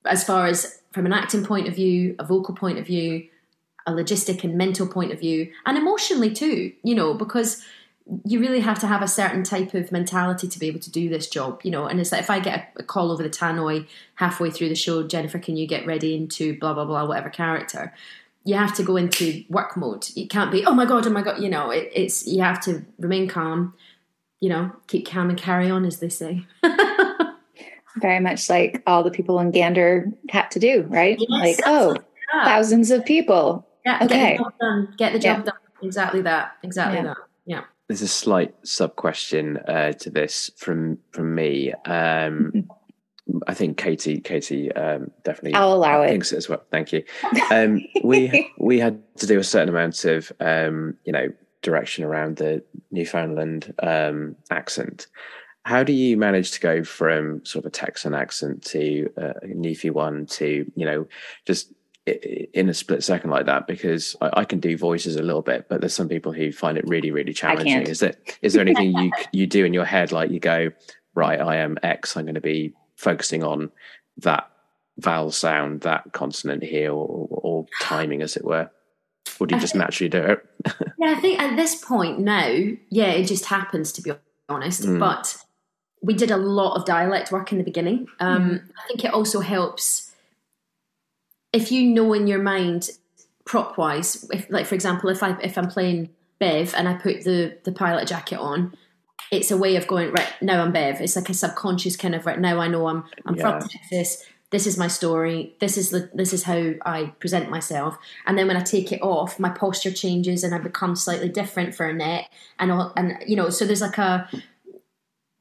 As 0.06 0.24
far 0.24 0.46
as 0.46 0.82
from 0.92 1.06
an 1.06 1.14
acting 1.14 1.46
point 1.46 1.68
of 1.68 1.76
view 1.76 2.16
a 2.20 2.26
vocal 2.26 2.54
point 2.54 2.78
of 2.78 2.86
view 2.86 3.28
a 3.88 3.92
logistic 3.94 4.44
and 4.44 4.56
mental 4.56 4.86
point 4.86 5.14
of 5.14 5.20
view 5.20 5.50
and 5.66 5.78
emotionally 5.78 6.34
too 6.34 6.74
you 6.84 6.94
know 6.94 7.14
because 7.14 7.64
you 8.24 8.40
really 8.40 8.62
have 8.62 8.80
to 8.80 8.88
have 8.88 9.02
a 9.02 9.08
certain 9.08 9.44
type 9.44 9.74
of 9.74 9.92
mentality 9.92 10.48
to 10.48 10.60
be 10.60 10.68
able 10.68 10.80
to 10.80 10.92
do 10.92 11.10
this 11.10 11.28
job, 11.28 11.62
you 11.64 11.72
know. 11.72 11.86
And 11.86 12.00
it's 12.00 12.12
like 12.12 12.22
if 12.22 12.30
I 12.30 12.40
get 12.40 12.72
a, 12.78 12.84
call 12.84 13.12
over 13.12 13.22
the 13.22 13.30
tannoy 13.30 13.88
halfway 14.16 14.50
through 14.50 14.70
the 14.70 14.76
show, 14.76 15.06
Jennifer, 15.06 15.40
can 15.40 15.58
you 15.58 15.68
get 15.68 15.86
ready 15.86 16.16
into 16.16 16.58
blah 16.60 16.74
blah 16.74 16.86
blah 16.86 17.06
whatever 17.06 17.30
character? 17.30 17.94
You 18.46 18.56
have 18.56 18.74
to 18.76 18.84
go 18.84 18.96
into 18.96 19.44
work 19.50 19.76
mode. 19.76 20.08
You 20.16 20.28
can't 20.28 20.52
be 20.52 20.66
oh 20.66 20.74
my 20.74 20.86
god, 20.86 21.06
oh 21.06 21.10
my 21.10 21.22
god. 21.22 21.42
You 21.42 21.50
know, 21.50 21.70
it, 21.70 21.92
it's 21.94 22.26
you 22.26 22.42
have 22.42 22.62
to 22.62 22.86
remain 22.98 23.28
calm. 23.28 23.74
You 24.40 24.50
know, 24.50 24.72
keep 24.88 25.10
calm 25.10 25.30
and 25.30 25.38
carry 25.38 25.70
on, 25.70 25.84
as 25.86 26.00
they 26.00 26.10
say. 26.10 26.46
Very 27.98 28.20
much 28.20 28.50
like 28.50 28.84
all 28.86 29.04
the 29.04 29.12
people 29.12 29.40
in 29.40 29.52
Gander 29.52 30.12
had 30.30 30.52
to 30.52 30.60
do, 30.60 30.84
right? 30.84 31.18
Yes, 31.20 31.30
like 31.30 31.60
oh, 31.66 31.98
thousands 32.32 32.92
of 32.92 33.04
people. 33.04 33.68
Yeah. 33.86 34.00
Okay. 34.04 34.38
Get 34.38 34.38
the 34.38 34.44
job 34.44 34.54
done. 34.60 34.94
Get 34.98 35.14
the 35.14 35.20
job 35.20 35.38
yeah. 35.40 35.44
done. 35.44 35.60
Exactly 35.82 36.22
that. 36.22 36.58
Exactly 36.64 36.98
yeah. 36.98 37.04
that. 37.04 37.18
There's 37.88 38.02
a 38.02 38.08
slight 38.08 38.54
sub 38.64 38.96
question 38.96 39.58
uh, 39.58 39.94
to 39.94 40.10
this 40.10 40.52
from 40.58 40.98
from 41.12 41.34
me. 41.36 41.74
Um, 41.86 42.68
I 43.48 43.54
think 43.54 43.78
Katie 43.78 44.20
Katie 44.20 44.72
um, 44.74 45.12
definitely 45.24 45.54
I'll 45.54 45.74
allow 45.74 46.02
it. 46.02 46.10
thinks 46.10 46.32
it 46.32 46.38
as 46.38 46.50
well. 46.50 46.64
Thank 46.72 46.92
you. 46.92 47.04
Um, 47.50 47.82
we 48.04 48.52
we 48.58 48.80
had 48.80 49.02
to 49.18 49.26
do 49.28 49.40
a 49.40 49.44
certain 49.44 49.70
amount 49.70 50.04
of 50.06 50.32
um, 50.40 50.96
you 51.06 51.14
know 51.14 51.30
direction 51.62 52.04
around 52.04 52.38
the 52.38 52.64
Newfoundland 52.92 53.74
um, 53.82 54.36
accent. 54.52 55.08
How 55.64 55.84
do 55.84 55.94
you 55.94 56.18
manage 56.18 56.52
to 56.52 56.60
go 56.60 56.84
from 56.84 57.46
sort 57.46 57.66
of 57.66 57.70
a 57.70 57.72
Texan 57.72 58.14
accent 58.14 58.64
to 58.66 59.10
uh, 59.18 59.34
a 59.42 59.48
Newfie 59.48 59.92
one 59.92 60.26
to 60.28 60.70
you 60.76 60.86
know 60.86 61.08
just 61.46 61.72
in 62.08 62.70
a 62.70 62.74
split 62.74 63.04
second 63.04 63.30
like 63.30 63.46
that 63.46 63.68
because 63.68 64.16
I, 64.22 64.42
I, 64.42 64.46
can 64.46 64.60
do 64.60 64.78
voices 64.78 65.16
a 65.16 65.22
little 65.22 65.42
bit, 65.42 65.68
but 65.68 65.82
there's 65.82 65.94
some 65.94 66.08
people 66.08 66.32
who 66.32 66.52
find 66.52 66.78
it 66.78 66.88
really, 66.88 67.12
really 67.12 67.34
challenging. 67.34 67.84
Is 67.84 68.02
it? 68.02 68.38
Is 68.42 68.54
there 68.54 68.62
anything 68.62 68.98
you 68.98 69.12
you 69.32 69.48
do 69.48 69.66
in 69.66 69.74
your 69.74 69.86
head 69.86 70.12
like 70.12 70.32
you 70.32 70.40
go 70.40 70.72
right? 71.18 71.42
I 71.42 71.58
am 71.58 71.78
X. 71.84 72.16
I'm 72.16 72.26
going 72.26 72.36
to 72.36 72.42
be 72.42 72.74
focusing 72.96 73.44
on 73.44 73.72
that 74.18 74.50
vowel 75.00 75.32
sound, 75.32 75.82
that 75.82 76.14
consonant 76.14 76.64
here, 76.64 76.92
or, 76.92 77.28
or 77.30 77.66
timing, 77.82 78.22
as 78.22 78.38
it 78.38 78.46
were. 78.46 78.70
Or 79.40 79.48
do 79.48 79.56
you 79.56 79.62
just 79.62 79.76
naturally 79.76 80.10
do 80.10 80.22
it? 80.22 80.46
yeah, 80.98 81.12
I 81.12 81.16
think 81.16 81.40
at 81.40 81.56
this 81.56 81.76
point 81.76 82.20
now, 82.20 82.48
yeah, 82.90 83.10
it 83.10 83.26
just 83.26 83.46
happens 83.46 83.92
to 83.94 84.02
be 84.02 84.12
honest. 84.48 84.84
Mm. 84.84 85.00
But 85.00 85.38
we 86.02 86.14
did 86.14 86.32
a 86.32 86.38
lot 86.38 86.76
of 86.76 86.86
dialect 86.86 87.32
work 87.32 87.52
in 87.52 87.58
the 87.58 87.64
beginning. 87.64 88.08
Um, 88.20 88.50
mm. 88.50 88.64
I 88.84 88.88
think 88.88 89.04
it 89.04 89.14
also 89.14 89.42
helps 89.42 90.07
if 91.54 91.72
you 91.72 91.84
know 91.90 92.14
in 92.14 92.28
your 92.28 92.42
mind 92.42 92.90
prop 93.46 93.78
wise, 93.78 94.28
if 94.32 94.50
like 94.50 94.66
for 94.66 94.76
example, 94.76 95.10
if 95.10 95.24
I 95.24 95.38
if 95.42 95.58
I'm 95.58 95.70
playing 95.70 96.10
Bev 96.40 96.74
and 96.76 96.88
I 96.88 96.96
put 96.96 97.24
the 97.24 97.58
the 97.64 97.72
pilot 97.72 98.08
jacket 98.08 98.38
on, 98.38 98.76
it's 99.32 99.52
a 99.52 99.58
way 99.58 99.76
of 99.76 99.88
going 99.88 100.12
right 100.12 100.34
now. 100.42 100.62
I'm 100.64 100.72
Bev. 100.72 101.02
It's 101.02 101.16
like 101.16 101.30
a 101.30 101.34
subconscious 101.34 101.96
kind 101.96 102.16
of 102.16 102.26
right 102.26 102.40
now. 102.40 102.60
I 102.60 102.68
know 102.68 102.88
I'm 102.88 103.04
I'm 103.26 103.36
yeah. 103.36 103.60
from 103.60 103.70
Texas. 103.70 104.24
This 104.50 104.66
is 104.66 104.78
my 104.78 104.88
story. 104.88 105.56
This 105.60 105.78
is 105.78 105.90
the 105.90 106.10
this 106.14 106.32
is 106.32 106.44
how 106.44 106.74
I 106.86 107.14
present 107.20 107.50
myself. 107.50 107.98
And 108.26 108.38
then 108.38 108.48
when 108.48 108.58
I 108.58 108.62
take 108.62 108.92
it 108.92 109.02
off, 109.02 109.40
my 109.40 109.50
posture 109.50 109.92
changes 109.92 110.44
and 110.44 110.56
I 110.56 110.60
become 110.60 110.96
slightly 110.96 111.30
different 111.30 111.76
for 111.76 111.86
Annette. 111.86 112.30
And 112.60 112.72
all, 112.72 112.94
and 112.96 113.18
you 113.26 113.36
know, 113.36 113.50
so 113.50 113.66
there's 113.66 113.82
like 113.82 113.98
a 113.98 114.30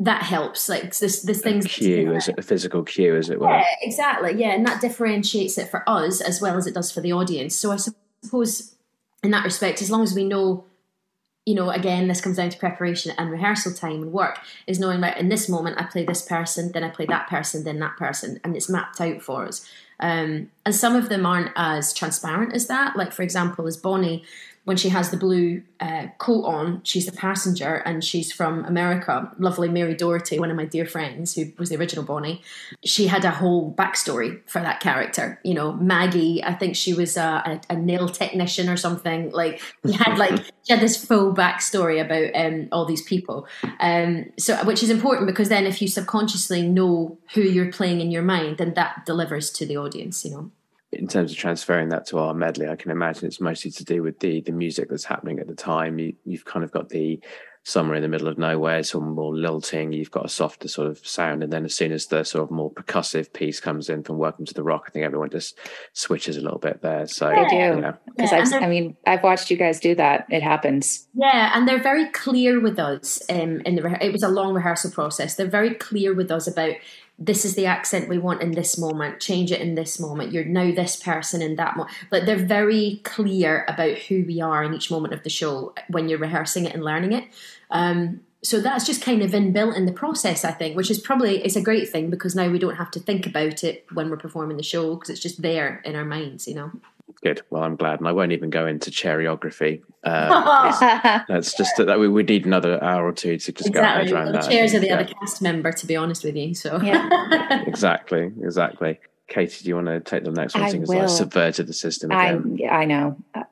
that 0.01 0.23
helps. 0.23 0.69
Like 0.69 0.97
this, 0.97 1.23
this 1.23 1.41
thing's 1.41 1.67
cue 1.67 2.15
is 2.15 2.29
a 2.37 2.43
physical 2.43 2.83
cue, 2.83 3.17
as 3.17 3.31
it 3.31 3.41
were. 3.41 3.49
Yeah, 3.49 3.65
exactly. 3.81 4.35
Yeah, 4.39 4.53
and 4.53 4.67
that 4.67 4.81
differentiates 4.81 5.57
it 5.59 5.71
for 5.71 5.89
us 5.89 6.21
as 6.21 6.41
well 6.41 6.57
as 6.57 6.67
it 6.67 6.75
does 6.75 6.93
for 6.93 7.01
the 7.01 7.13
audience. 7.13 7.57
So 7.57 7.73
I 7.73 7.77
suppose 7.77 8.75
in 9.23 9.31
that 9.31 9.45
respect, 9.45 9.81
as 9.81 9.91
long 9.91 10.03
as 10.03 10.15
we 10.15 10.25
know, 10.25 10.65
you 11.47 11.55
know, 11.55 11.71
again, 11.71 12.09
this 12.09 12.21
comes 12.21 12.37
down 12.37 12.51
to 12.51 12.59
preparation 12.59 13.13
and 13.17 13.31
rehearsal 13.31 13.73
time 13.73 14.03
and 14.03 14.13
work. 14.13 14.41
Is 14.67 14.79
knowing 14.79 15.01
that 15.01 15.17
in 15.17 15.29
this 15.29 15.49
moment 15.49 15.81
I 15.81 15.85
play 15.85 16.05
this 16.05 16.23
person, 16.23 16.73
then 16.73 16.85
I 16.85 16.91
play 16.91 17.07
that 17.07 17.29
person, 17.29 17.65
then 17.65 17.79
that 17.79 17.97
person, 17.97 18.41
and 18.45 18.55
it's 18.55 18.69
mapped 18.69 19.01
out 19.01 19.23
for 19.23 19.47
us. 19.47 19.67
Um, 19.99 20.51
and 20.67 20.75
some 20.75 20.95
of 20.95 21.09
them 21.09 21.25
aren't 21.25 21.53
as 21.57 21.95
transparent 21.95 22.55
as 22.55 22.67
that. 22.67 22.97
Like 22.97 23.13
for 23.13 23.23
example, 23.23 23.67
as 23.67 23.79
Bonnie, 23.79 24.25
when 24.67 24.77
she 24.77 24.89
has 24.89 25.11
the 25.11 25.17
blue 25.17 25.63
uh, 25.79 26.09
coat 26.19 26.43
on, 26.43 26.81
she's 26.83 27.07
the 27.07 27.13
passenger 27.13 27.77
and 27.87 28.03
she's 28.03 28.33
from 28.33 28.65
America. 28.65 29.31
Lovely 29.39 29.69
Mary 29.69 29.95
Doherty, 29.95 30.41
one 30.41 30.51
of 30.51 30.57
my 30.57 30.65
dear 30.65 30.85
friends, 30.85 31.37
who 31.37 31.53
was 31.57 31.69
the 31.69 31.77
original 31.77 32.05
Bonnie, 32.05 32.43
she 32.85 33.07
had 33.07 33.25
a 33.25 33.31
whole 33.31 33.73
backstory 33.73 34.41
for 34.49 34.61
that 34.61 34.81
character. 34.81 35.41
You 35.45 35.55
know, 35.55 35.75
Maggie, 35.75 36.43
I 36.43 36.53
think 36.53 36.75
she 36.75 36.95
was 36.95 37.17
a, 37.17 37.61
a, 37.71 37.75
a 37.75 37.77
nail 37.77 38.09
technician 38.09 38.69
or 38.69 38.77
something. 38.77 39.31
Like, 39.31 39.63
she 39.87 39.93
had 39.93 40.19
like 40.19 40.45
she 40.65 40.73
had 40.73 40.81
this 40.81 41.03
full 41.03 41.33
backstory 41.33 42.05
about 42.05 42.35
um, 42.35 42.69
all 42.73 42.87
these 42.87 43.03
people. 43.03 43.47
Um, 43.79 44.33
so, 44.37 44.57
which 44.65 44.83
is 44.83 44.91
important 44.91 45.29
because 45.29 45.49
then 45.49 45.65
if 45.65 45.81
you 45.81 45.87
subconsciously 45.87 46.67
know 46.67 47.19
who 47.35 47.43
you're 47.43 47.71
playing 47.71 48.01
in 48.01 48.11
your 48.11 48.23
mind, 48.23 48.59
then 48.59 48.75
that 48.75 49.07
delivers 49.07 49.53
to 49.53 49.65
the 49.65 49.77
audience. 49.77 50.25
You 50.25 50.33
know 50.33 50.51
in 50.97 51.09
terms 51.09 51.33
of 51.33 51.39
transferring 51.39 51.91
that 51.91 52.07
to 52.07 52.19
our 52.19 52.35
medley, 52.35 52.69
I 52.69 52.77
can 52.77 52.91
imagine 52.91 53.27
it's 53.27 53.41
mostly 53.41 53.71
to 53.73 53.85
do 53.85 54.03
with 54.03 54.21
the 54.21 54.41
the 54.41 54.53
music 54.53 54.89
that's 54.89 55.05
happening 55.05 55.39
at 55.39 55.47
the 55.47 55.55
time. 55.55 55.99
You, 55.99 56.15
you've 56.25 56.45
kind 56.45 56.65
of 56.65 56.73
got 56.73 56.89
the 56.89 57.21
somewhere 57.67 57.97
in 57.97 58.03
the 58.03 58.09
middle 58.09 58.29
of 58.29 58.39
nowhere, 58.39 58.81
some 58.85 59.11
more 59.11 59.35
lilting. 59.35 59.93
You've 59.93 60.13
got 60.13 60.25
a 60.25 60.29
softer 60.29 60.69
sort 60.69 60.87
of 60.89 61.05
sound, 61.05 61.43
and 61.43 61.53
then 61.53 61.65
as 61.65 61.75
soon 61.75 61.91
as 61.91 62.07
the 62.07 62.23
sort 62.23 62.45
of 62.45 62.51
more 62.53 62.71
percussive 62.71 63.33
piece 63.33 63.59
comes 63.59 63.89
in 63.89 64.05
from 64.05 64.19
"Welcome 64.19 64.45
to 64.47 64.55
the 64.55 64.63
Rock," 64.63 64.85
I 64.87 64.91
think 64.91 65.05
everyone 65.05 65.31
just 65.31 65.59
switches 65.93 66.37
a 66.37 66.41
little 66.41 66.61
bit 66.61 66.81
there. 66.81 67.07
So 67.09 67.29
I 67.29 67.49
do 67.49 67.93
because 68.17 68.53
yeah. 68.53 68.59
I 68.59 68.69
mean 68.69 68.97
I've 69.07 69.23
watched 69.23 69.51
you 69.51 69.57
guys 69.57 69.81
do 69.81 69.97
that. 69.97 70.27
It 70.31 70.43
happens. 70.43 71.09
Yeah, 71.15 71.51
and 71.55 71.67
they're 71.67 71.83
very 71.83 72.09
clear 72.11 72.61
with 72.61 72.79
us. 72.79 73.21
Um, 73.29 73.61
in 73.63 73.75
the 73.75 74.05
it 74.05 74.13
was 74.13 74.23
a 74.23 74.29
long 74.29 74.55
rehearsal 74.55 74.93
process. 74.93 75.35
They're 75.35 75.47
very 75.47 75.75
clear 75.75 76.15
with 76.15 76.31
us 76.31 76.47
about 76.47 76.75
this 77.19 77.45
is 77.45 77.55
the 77.55 77.67
accent 77.67 78.09
we 78.09 78.19
want 78.19 78.43
in 78.43 78.53
this 78.53 78.77
moment 78.77 79.21
change 79.21 79.51
it 79.51 79.61
in 79.61 79.75
this 79.75 79.99
moment 79.99 80.33
you're 80.33 80.45
now 80.45 80.71
this 80.75 80.97
person 80.97 81.41
in 81.41 81.57
that 81.57 81.77
moment 81.77 81.97
like 82.11 82.27
they're 82.27 82.37
very 82.37 83.01
clear 83.05 83.65
about 83.69 83.97
who 83.97 84.23
we 84.25 84.41
are 84.41 84.63
in 84.63 84.75
each 84.75 84.91
moment 84.91 85.15
of 85.15 85.23
the 85.23 85.31
show 85.31 85.75
when 85.89 86.09
you're 86.09 86.19
rehearsing 86.19 86.67
it 86.67 86.75
and 86.75 86.85
learning 86.85 87.13
it. 87.13 87.25
Um, 87.71 88.21
so 88.43 88.61
that's 88.61 88.87
just 88.87 89.03
kind 89.03 89.23
of 89.23 89.33
inbuilt 89.33 89.77
in 89.77 89.87
the 89.87 89.93
process 89.93 90.45
i 90.45 90.53
think 90.53 90.77
which 90.77 90.91
is 90.91 91.01
probably 91.01 91.43
it's 91.43 91.57
a 91.57 91.61
great 91.61 91.89
thing 91.89 92.11
because 92.11 92.37
now 92.37 92.49
we 92.49 92.59
don't 92.59 92.77
have 92.77 92.91
to 92.91 93.01
think 93.01 93.27
about 93.27 93.65
it 93.65 93.85
when 93.93 94.09
we're 94.09 94.17
performing 94.17 94.57
the 94.57 94.63
show 94.63 94.95
because 94.95 95.11
it's 95.11 95.21
just 95.21 95.43
there 95.43 95.81
in 95.85 95.97
our 95.97 96.05
minds 96.05 96.47
you 96.47 96.55
know 96.55 96.71
Good. 97.23 97.43
Well, 97.51 97.63
I'm 97.63 97.77
glad, 97.77 98.01
and 98.01 98.09
I 98.09 98.13
won't 98.13 98.33
even 98.33 98.51
go 98.51 98.67
into 98.67 98.91
choreography. 98.91 99.83
Uh, 100.03 101.23
that's 101.29 101.57
just 101.57 101.77
that 101.77 101.99
we 101.99 102.09
would 102.09 102.29
need 102.29 102.47
another 102.47 102.83
hour 102.83 103.07
or 103.07 103.13
two 103.13 103.39
to 103.39 103.53
just 103.53 103.69
exactly. 103.69 104.11
go 104.11 104.17
around 104.17 104.33
well, 104.33 104.43
the 104.43 104.49
chairs 104.49 104.75
are 104.75 104.81
the 104.81 104.89
yeah. 104.89 104.95
other 104.95 105.05
cast 105.05 105.41
member, 105.41 105.73
to 105.73 105.87
be 105.87 105.97
honest 105.97 106.25
with 106.25 106.37
you. 106.37 106.55
So 106.55 106.81
yeah, 106.83 107.63
exactly, 107.67 108.33
exactly. 108.43 108.99
Katie, 109.29 109.65
do 109.65 109.69
you 109.69 109.75
want 109.77 109.87
to 109.87 110.01
take 110.01 110.25
the 110.25 110.31
next 110.31 110.55
one? 110.55 110.65
I 110.65 110.73
will. 110.73 111.03
I 111.03 111.07
subverted 111.07 111.69
the 111.69 111.73
system. 111.73 112.11
Again. 112.11 112.59
I 112.71 112.83
I 112.83 112.85
know. 112.85 113.17
Uh, 113.35 113.45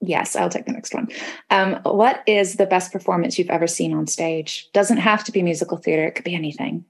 yes, 0.00 0.34
I'll 0.34 0.50
take 0.50 0.66
the 0.66 0.72
next 0.72 0.92
one. 0.92 1.08
Um, 1.50 1.80
what 1.84 2.22
is 2.26 2.56
the 2.56 2.66
best 2.66 2.92
performance 2.92 3.38
you've 3.38 3.50
ever 3.50 3.68
seen 3.68 3.94
on 3.94 4.08
stage? 4.08 4.68
Doesn't 4.72 4.98
have 4.98 5.22
to 5.24 5.32
be 5.32 5.42
musical 5.42 5.78
theater; 5.78 6.06
it 6.06 6.16
could 6.16 6.24
be 6.24 6.34
anything. 6.34 6.84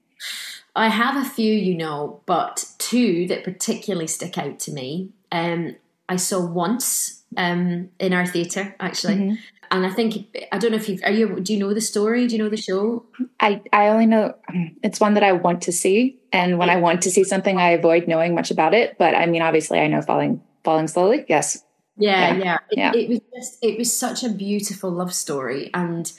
I 0.75 0.89
have 0.89 1.15
a 1.15 1.27
few, 1.27 1.51
you 1.51 1.75
know, 1.75 2.21
but 2.27 2.65
two 2.77 3.27
that 3.27 3.43
particularly 3.43 4.07
stick 4.07 4.37
out 4.37 4.59
to 4.61 4.71
me. 4.71 5.09
Um, 5.31 5.75
I 6.09 6.15
saw 6.15 6.45
once 6.45 7.23
um, 7.35 7.89
in 7.99 8.13
our 8.13 8.25
theatre 8.25 8.75
actually. 8.79 9.15
Mm-hmm. 9.15 9.35
And 9.69 9.85
I 9.85 9.89
think 9.89 10.47
I 10.51 10.57
don't 10.57 10.71
know 10.71 10.77
if 10.77 10.87
you 10.87 10.97
are 11.03 11.11
you. 11.11 11.41
Do 11.41 11.53
you 11.53 11.59
know 11.59 11.73
the 11.73 11.81
story? 11.81 12.25
Do 12.25 12.35
you 12.35 12.41
know 12.41 12.49
the 12.49 12.55
show? 12.55 13.05
I 13.41 13.61
I 13.73 13.89
only 13.89 14.05
know 14.05 14.33
it's 14.81 15.01
one 15.01 15.13
that 15.15 15.23
I 15.23 15.33
want 15.33 15.61
to 15.63 15.73
see, 15.73 16.17
and 16.31 16.57
when 16.57 16.69
I 16.69 16.77
want 16.77 17.01
to 17.01 17.11
see 17.11 17.25
something, 17.25 17.57
I 17.57 17.71
avoid 17.71 18.07
knowing 18.07 18.33
much 18.33 18.49
about 18.49 18.73
it. 18.73 18.97
But 18.97 19.13
I 19.13 19.25
mean, 19.25 19.41
obviously, 19.41 19.79
I 19.79 19.87
know 19.87 20.01
falling 20.01 20.41
falling 20.63 20.87
slowly. 20.87 21.25
Yes. 21.27 21.63
Yeah, 21.97 22.35
yeah. 22.35 22.43
yeah. 22.43 22.57
It, 22.71 22.77
yeah. 22.77 22.91
it 22.93 23.09
was 23.09 23.19
just 23.35 23.57
it 23.61 23.77
was 23.77 23.97
such 23.97 24.23
a 24.23 24.29
beautiful 24.29 24.89
love 24.89 25.13
story, 25.13 25.69
and 25.73 26.09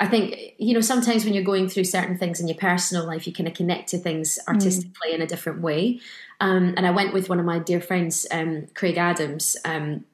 I 0.00 0.08
think 0.08 0.54
you 0.58 0.74
know 0.74 0.80
sometimes 0.80 1.24
when 1.24 1.34
you're 1.34 1.44
going 1.44 1.68
through 1.68 1.84
certain 1.84 2.18
things 2.18 2.40
in 2.40 2.48
your 2.48 2.56
personal 2.56 3.06
life, 3.06 3.26
you 3.26 3.32
kind 3.32 3.46
of 3.46 3.54
connect 3.54 3.90
to 3.90 3.98
things 3.98 4.38
mm. 4.38 4.52
artistically 4.52 5.10
mm. 5.10 5.14
in 5.14 5.22
a 5.22 5.26
different 5.26 5.60
way. 5.60 6.00
Um, 6.40 6.74
and 6.76 6.86
I 6.86 6.90
went 6.90 7.12
with 7.12 7.28
one 7.28 7.38
of 7.38 7.44
my 7.44 7.58
dear 7.58 7.80
friends, 7.80 8.26
um, 8.30 8.66
Craig 8.74 8.96
Adams. 8.96 9.56
Um, 9.64 10.04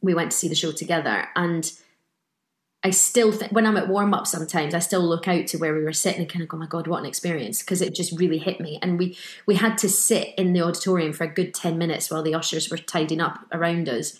we 0.00 0.14
went 0.14 0.30
to 0.30 0.36
see 0.36 0.48
the 0.48 0.54
show 0.54 0.72
together, 0.72 1.28
and 1.36 1.70
I 2.82 2.90
still 2.90 3.32
th- 3.32 3.50
when 3.52 3.66
I'm 3.66 3.76
at 3.76 3.88
warm 3.88 4.14
up, 4.14 4.26
sometimes 4.26 4.74
I 4.74 4.78
still 4.78 5.02
look 5.02 5.28
out 5.28 5.46
to 5.48 5.58
where 5.58 5.74
we 5.74 5.82
were 5.82 5.92
sitting 5.92 6.22
and 6.22 6.30
kind 6.30 6.42
of 6.42 6.48
go, 6.48 6.56
"My 6.56 6.66
God, 6.66 6.86
what 6.86 7.00
an 7.00 7.06
experience!" 7.06 7.60
Because 7.62 7.82
it 7.82 7.94
just 7.94 8.18
really 8.18 8.38
hit 8.38 8.60
me. 8.60 8.78
And 8.80 8.98
we 8.98 9.16
we 9.46 9.56
had 9.56 9.76
to 9.78 9.88
sit 9.88 10.34
in 10.38 10.52
the 10.52 10.62
auditorium 10.62 11.12
for 11.12 11.24
a 11.24 11.32
good 11.32 11.52
ten 11.52 11.78
minutes 11.78 12.10
while 12.10 12.22
the 12.22 12.34
ushers 12.34 12.70
were 12.70 12.78
tidying 12.78 13.20
up 13.20 13.40
around 13.52 13.88
us 13.88 14.16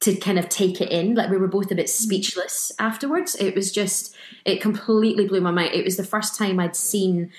to 0.00 0.16
kind 0.16 0.38
of 0.38 0.48
take 0.48 0.80
it 0.80 0.90
in. 0.90 1.14
Like 1.14 1.30
we 1.30 1.36
were 1.36 1.46
both 1.46 1.70
a 1.70 1.76
bit 1.76 1.88
speechless 1.88 2.72
afterwards. 2.78 3.36
It 3.36 3.54
was 3.54 3.70
just, 3.70 4.12
it 4.44 4.60
completely 4.60 5.28
blew 5.28 5.40
my 5.40 5.52
mind. 5.52 5.74
It 5.74 5.84
was 5.84 5.96
the 5.96 6.02
first 6.02 6.36
time 6.36 6.58
I'd 6.58 6.74
seen 6.74 7.30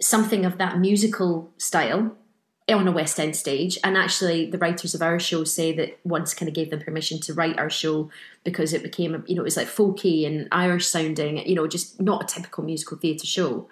something 0.00 0.44
of 0.44 0.58
that 0.58 0.80
musical 0.80 1.52
style 1.58 2.16
on 2.68 2.88
a 2.88 2.92
West 2.92 3.18
End 3.18 3.34
stage. 3.36 3.78
And 3.82 3.96
actually, 3.96 4.50
the 4.50 4.58
writers 4.58 4.94
of 4.94 5.02
our 5.02 5.18
show 5.18 5.44
say 5.44 5.72
that 5.76 5.98
once 6.04 6.34
kind 6.34 6.48
of 6.48 6.54
gave 6.54 6.70
them 6.70 6.80
permission 6.80 7.20
to 7.20 7.34
write 7.34 7.58
our 7.58 7.70
show 7.70 8.10
because 8.44 8.72
it 8.72 8.82
became, 8.82 9.24
you 9.26 9.34
know, 9.34 9.42
it 9.42 9.44
was 9.44 9.56
like 9.56 9.68
folky 9.68 10.26
and 10.26 10.48
Irish 10.52 10.86
sounding, 10.86 11.38
you 11.46 11.54
know, 11.54 11.66
just 11.66 12.00
not 12.00 12.22
a 12.22 12.34
typical 12.34 12.64
musical 12.64 12.98
theatre 12.98 13.26
show. 13.26 13.68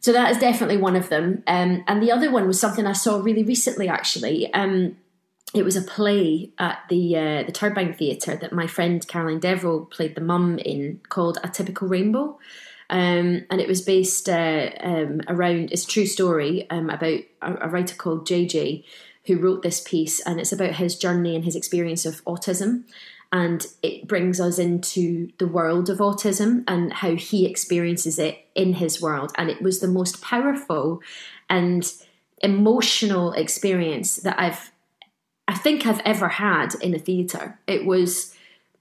So 0.00 0.12
that 0.12 0.30
is 0.30 0.38
definitely 0.38 0.76
one 0.76 0.94
of 0.94 1.08
them. 1.08 1.42
Um, 1.46 1.82
and 1.88 2.02
the 2.02 2.12
other 2.12 2.30
one 2.30 2.46
was 2.46 2.60
something 2.60 2.86
I 2.86 2.92
saw 2.92 3.18
really 3.18 3.42
recently, 3.42 3.88
actually. 3.88 4.52
Um, 4.52 4.96
it 5.54 5.64
was 5.64 5.76
a 5.76 5.82
play 5.82 6.50
at 6.58 6.80
the 6.88 7.16
uh, 7.16 7.42
the 7.44 7.52
Turbine 7.52 7.94
Theatre 7.94 8.36
that 8.36 8.52
my 8.52 8.66
friend 8.66 9.06
Caroline 9.06 9.40
Deverill 9.40 9.90
played 9.90 10.14
the 10.14 10.20
mum 10.20 10.58
in, 10.58 11.00
called 11.08 11.38
A 11.42 11.48
Typical 11.48 11.88
Rainbow. 11.88 12.38
Um, 12.88 13.44
and 13.50 13.60
it 13.60 13.68
was 13.68 13.80
based 13.80 14.28
uh, 14.28 14.70
um, 14.80 15.20
around 15.28 15.72
it's 15.72 15.84
a 15.84 15.88
true 15.88 16.06
story 16.06 16.68
um, 16.70 16.88
about 16.88 17.02
a, 17.02 17.26
a, 17.42 17.68
writer 17.68 17.96
called 17.96 18.26
JJ 18.26 18.84
who 19.26 19.38
wrote 19.38 19.62
this 19.62 19.80
piece, 19.80 20.20
and 20.20 20.38
it's 20.38 20.52
about 20.52 20.76
his 20.76 20.96
journey 20.96 21.34
and 21.34 21.44
his 21.44 21.56
experience 21.56 22.06
of 22.06 22.24
autism. 22.24 22.84
And 23.32 23.66
it 23.82 24.06
brings 24.06 24.40
us 24.40 24.58
into 24.58 25.32
the 25.38 25.48
world 25.48 25.90
of 25.90 25.98
autism 25.98 26.62
and 26.68 26.92
how 26.92 27.16
he 27.16 27.44
experiences 27.44 28.20
it 28.20 28.38
in 28.54 28.74
his 28.74 29.02
world. 29.02 29.32
And 29.36 29.50
it 29.50 29.60
was 29.60 29.80
the 29.80 29.88
most 29.88 30.22
powerful 30.22 31.00
and 31.50 31.92
emotional 32.40 33.32
experience 33.32 34.16
that 34.16 34.38
I've 34.38 34.70
I 35.48 35.54
think 35.54 35.86
I've 35.86 36.00
ever 36.04 36.28
had 36.28 36.74
in 36.80 36.94
a 36.94 36.98
theatre. 36.98 37.58
It 37.66 37.84
was 37.84 38.35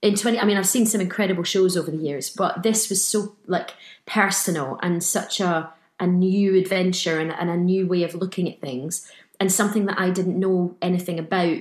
in 0.05 0.15
20 0.15 0.39
I 0.39 0.45
mean 0.45 0.55
I've 0.55 0.67
seen 0.67 0.85
some 0.85 1.01
incredible 1.01 1.43
shows 1.43 1.75
over 1.75 1.89
the 1.89 1.97
years, 1.97 2.29
but 2.29 2.61
this 2.61 2.89
was 2.89 3.03
so 3.03 3.35
like 3.47 3.73
personal 4.05 4.77
and 4.83 5.03
such 5.03 5.39
a 5.39 5.73
a 5.99 6.05
new 6.05 6.55
adventure 6.55 7.19
and, 7.19 7.31
and 7.31 7.49
a 7.49 7.57
new 7.57 7.87
way 7.87 8.03
of 8.03 8.13
looking 8.13 8.51
at 8.51 8.61
things 8.61 9.09
and 9.39 9.51
something 9.51 9.85
that 9.85 9.99
I 9.99 10.11
didn't 10.11 10.39
know 10.39 10.75
anything 10.81 11.17
about 11.17 11.57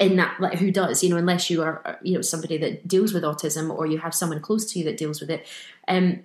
in 0.00 0.16
that 0.16 0.40
like 0.40 0.58
who 0.58 0.72
does 0.72 1.04
you 1.04 1.10
know 1.10 1.16
unless 1.16 1.48
you 1.48 1.62
are 1.62 1.98
you 2.02 2.14
know 2.14 2.22
somebody 2.22 2.58
that 2.58 2.88
deals 2.88 3.12
with 3.12 3.22
autism 3.22 3.72
or 3.72 3.86
you 3.86 3.98
have 3.98 4.14
someone 4.14 4.40
close 4.40 4.72
to 4.72 4.80
you 4.80 4.84
that 4.86 4.96
deals 4.96 5.20
with 5.20 5.30
it. 5.30 5.46
Um 5.86 6.24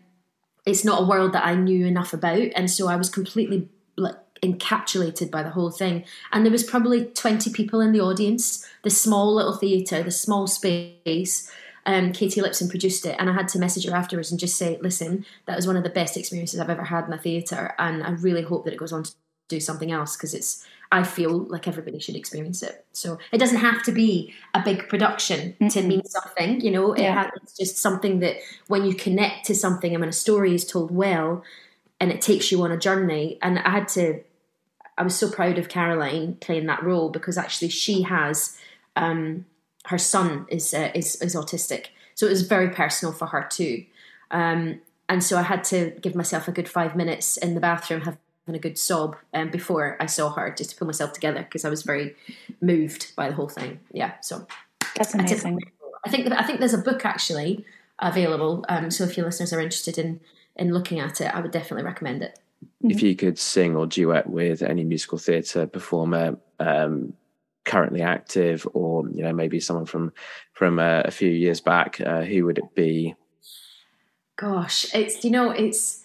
it's 0.65 0.83
not 0.83 1.03
a 1.03 1.05
world 1.05 1.33
that 1.33 1.45
I 1.45 1.53
knew 1.53 1.85
enough 1.85 2.11
about 2.11 2.47
and 2.55 2.71
so 2.71 2.87
I 2.87 2.95
was 2.95 3.09
completely 3.09 3.69
like 3.97 4.15
encapsulated 4.41 5.29
by 5.29 5.43
the 5.43 5.51
whole 5.51 5.71
thing. 5.71 6.03
And 6.31 6.45
there 6.45 6.51
was 6.51 6.63
probably 6.63 7.05
20 7.05 7.51
people 7.51 7.79
in 7.79 7.91
the 7.91 8.01
audience, 8.01 8.67
the 8.83 8.89
small 8.89 9.33
little 9.35 9.55
theatre, 9.55 10.03
the 10.03 10.11
small 10.11 10.47
space. 10.47 11.51
Um, 11.85 12.11
Katy 12.11 12.41
Lipson 12.41 12.69
produced 12.69 13.05
it, 13.05 13.15
and 13.17 13.29
I 13.29 13.33
had 13.33 13.47
to 13.49 13.59
message 13.59 13.85
her 13.85 13.95
afterwards 13.95 14.29
and 14.29 14.39
just 14.39 14.55
say, 14.55 14.77
"Listen, 14.81 15.25
that 15.47 15.55
was 15.55 15.65
one 15.65 15.77
of 15.77 15.83
the 15.83 15.89
best 15.89 16.15
experiences 16.15 16.59
I've 16.59 16.69
ever 16.69 16.83
had 16.83 17.05
in 17.05 17.13
a 17.13 17.17
theatre, 17.17 17.73
and 17.79 18.03
I 18.03 18.11
really 18.11 18.43
hope 18.43 18.65
that 18.65 18.73
it 18.73 18.77
goes 18.77 18.93
on 18.93 19.03
to 19.03 19.11
do 19.49 19.59
something 19.59 19.91
else 19.91 20.15
because 20.15 20.33
it's. 20.33 20.65
I 20.93 21.03
feel 21.03 21.45
like 21.45 21.69
everybody 21.69 21.99
should 21.99 22.17
experience 22.17 22.61
it. 22.61 22.85
So 22.91 23.17
it 23.31 23.37
doesn't 23.37 23.59
have 23.59 23.81
to 23.83 23.93
be 23.93 24.33
a 24.53 24.61
big 24.61 24.89
production 24.89 25.53
mm-hmm. 25.53 25.69
to 25.69 25.81
mean 25.83 26.05
something, 26.05 26.59
you 26.59 26.69
know. 26.69 26.91
It 26.91 27.09
has, 27.09 27.31
it's 27.41 27.57
just 27.57 27.77
something 27.77 28.19
that 28.19 28.35
when 28.67 28.85
you 28.85 28.93
connect 28.93 29.45
to 29.45 29.55
something 29.55 29.93
and 29.93 30.01
when 30.01 30.09
a 30.09 30.13
story 30.13 30.53
is 30.53 30.65
told 30.65 30.91
well, 30.91 31.43
and 32.01 32.11
it 32.11 32.19
takes 32.19 32.51
you 32.51 32.61
on 32.63 32.71
a 32.71 32.77
journey. 32.77 33.37
And 33.41 33.59
I 33.59 33.69
had 33.69 33.87
to 33.89 34.21
I 34.97 35.03
was 35.03 35.15
so 35.15 35.29
proud 35.29 35.57
of 35.57 35.69
Caroline 35.69 36.35
playing 36.41 36.65
that 36.67 36.83
role 36.83 37.09
because 37.09 37.37
actually 37.37 37.69
she 37.69 38.03
has 38.03 38.57
um, 38.95 39.45
her 39.85 39.97
son 39.97 40.45
is, 40.49 40.73
uh, 40.73 40.91
is 40.93 41.15
is 41.21 41.35
autistic, 41.35 41.87
so 42.13 42.25
it 42.25 42.29
was 42.29 42.43
very 42.43 42.69
personal 42.69 43.13
for 43.13 43.27
her 43.27 43.47
too. 43.49 43.85
Um, 44.29 44.81
and 45.09 45.23
so 45.23 45.37
I 45.37 45.41
had 45.41 45.63
to 45.65 45.91
give 46.01 46.15
myself 46.15 46.47
a 46.47 46.51
good 46.51 46.69
five 46.69 46.95
minutes 46.95 47.35
in 47.37 47.53
the 47.53 47.59
bathroom, 47.59 48.01
having 48.01 48.19
a 48.47 48.59
good 48.59 48.77
sob 48.77 49.17
um, 49.33 49.49
before 49.49 49.97
I 49.99 50.05
saw 50.05 50.29
her, 50.31 50.53
just 50.57 50.71
to 50.71 50.75
pull 50.75 50.87
myself 50.87 51.13
together 51.13 51.43
because 51.43 51.65
I 51.65 51.69
was 51.69 51.83
very 51.83 52.15
moved 52.61 53.13
by 53.15 53.29
the 53.29 53.35
whole 53.35 53.49
thing. 53.49 53.79
Yeah, 53.91 54.13
so 54.21 54.47
that's 54.95 55.13
amazing. 55.13 55.59
I 56.05 56.09
think 56.09 56.31
I 56.31 56.43
think 56.43 56.59
there's 56.59 56.73
a 56.73 56.79
book 56.79 57.05
actually 57.05 57.65
available. 57.99 58.65
Um, 58.69 58.91
so 58.91 59.03
if 59.03 59.17
your 59.17 59.25
listeners 59.25 59.53
are 59.53 59.61
interested 59.61 59.97
in 59.97 60.19
in 60.55 60.73
looking 60.73 60.99
at 60.99 61.21
it, 61.21 61.33
I 61.33 61.39
would 61.39 61.51
definitely 61.51 61.83
recommend 61.83 62.23
it. 62.23 62.39
Mm-hmm. 62.63 62.91
If 62.91 63.01
you 63.01 63.15
could 63.15 63.37
sing 63.37 63.75
or 63.75 63.85
duet 63.85 64.29
with 64.29 64.61
any 64.61 64.83
musical 64.83 65.17
theatre 65.17 65.67
performer, 65.67 66.37
um, 66.59 67.13
currently 67.65 68.01
active, 68.01 68.67
or 68.73 69.07
you 69.09 69.23
know 69.23 69.33
maybe 69.33 69.59
someone 69.59 69.85
from 69.85 70.13
from 70.53 70.79
uh, 70.79 71.01
a 71.05 71.11
few 71.11 71.29
years 71.29 71.61
back, 71.61 72.01
uh, 72.01 72.21
who 72.21 72.45
would 72.45 72.57
it 72.57 72.75
be? 72.75 73.15
Gosh, 74.35 74.93
it's 74.93 75.23
you 75.23 75.31
know 75.31 75.51
it's 75.51 76.01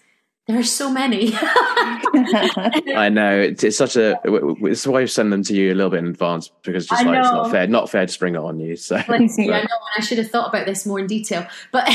there 0.47 0.59
are 0.59 0.63
so 0.63 0.91
many. 0.91 1.33
I 1.35 3.11
know 3.13 3.41
it's, 3.41 3.65
it's 3.65 3.77
such 3.77 3.97
a. 3.97 4.21
It's 4.25 4.87
why 4.87 5.01
we 5.01 5.07
send 5.09 5.33
them 5.33 5.43
to 5.45 5.55
you 5.55 5.73
a 5.73 5.75
little 5.75 5.91
bit 5.91 5.99
in 5.99 6.07
advance 6.07 6.53
because 6.63 6.87
just 6.87 7.05
like 7.05 7.19
it's 7.19 7.29
not 7.29 7.51
fair, 7.51 7.67
not 7.67 7.91
fair 7.91 8.07
to 8.07 8.13
spring 8.13 8.37
it 8.37 8.39
on 8.39 8.61
you. 8.61 8.77
So 8.77 8.97
I 8.97 9.19
know, 9.19 9.67
I 9.97 10.01
should 10.03 10.19
have 10.19 10.31
thought 10.31 10.49
about 10.51 10.67
this 10.67 10.87
more 10.87 11.01
in 11.01 11.09
detail, 11.09 11.47
but 11.73 11.87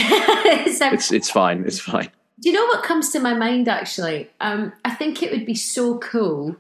so, 0.74 0.91
it's 0.91 1.14
it's 1.14 1.30
fine. 1.30 1.64
It's 1.66 1.80
fine. 1.80 2.09
Do 2.42 2.50
you 2.50 2.56
know 2.56 2.66
what 2.66 2.84
comes 2.84 3.12
to 3.12 3.20
my 3.20 3.34
mind? 3.34 3.68
Actually, 3.68 4.30
um, 4.39 4.74
I 4.84 4.92
think 4.92 5.22
it 5.22 5.32
would 5.32 5.46
be 5.46 5.56
so 5.56 6.00
cool 6.00 6.56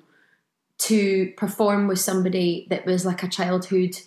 to 0.79 1.31
perform 1.37 1.87
with 1.87 1.99
somebody 1.99 2.67
that 2.69 2.85
was 2.85 3.05
like 3.05 3.23
a 3.23 3.27
childhood 3.27 3.99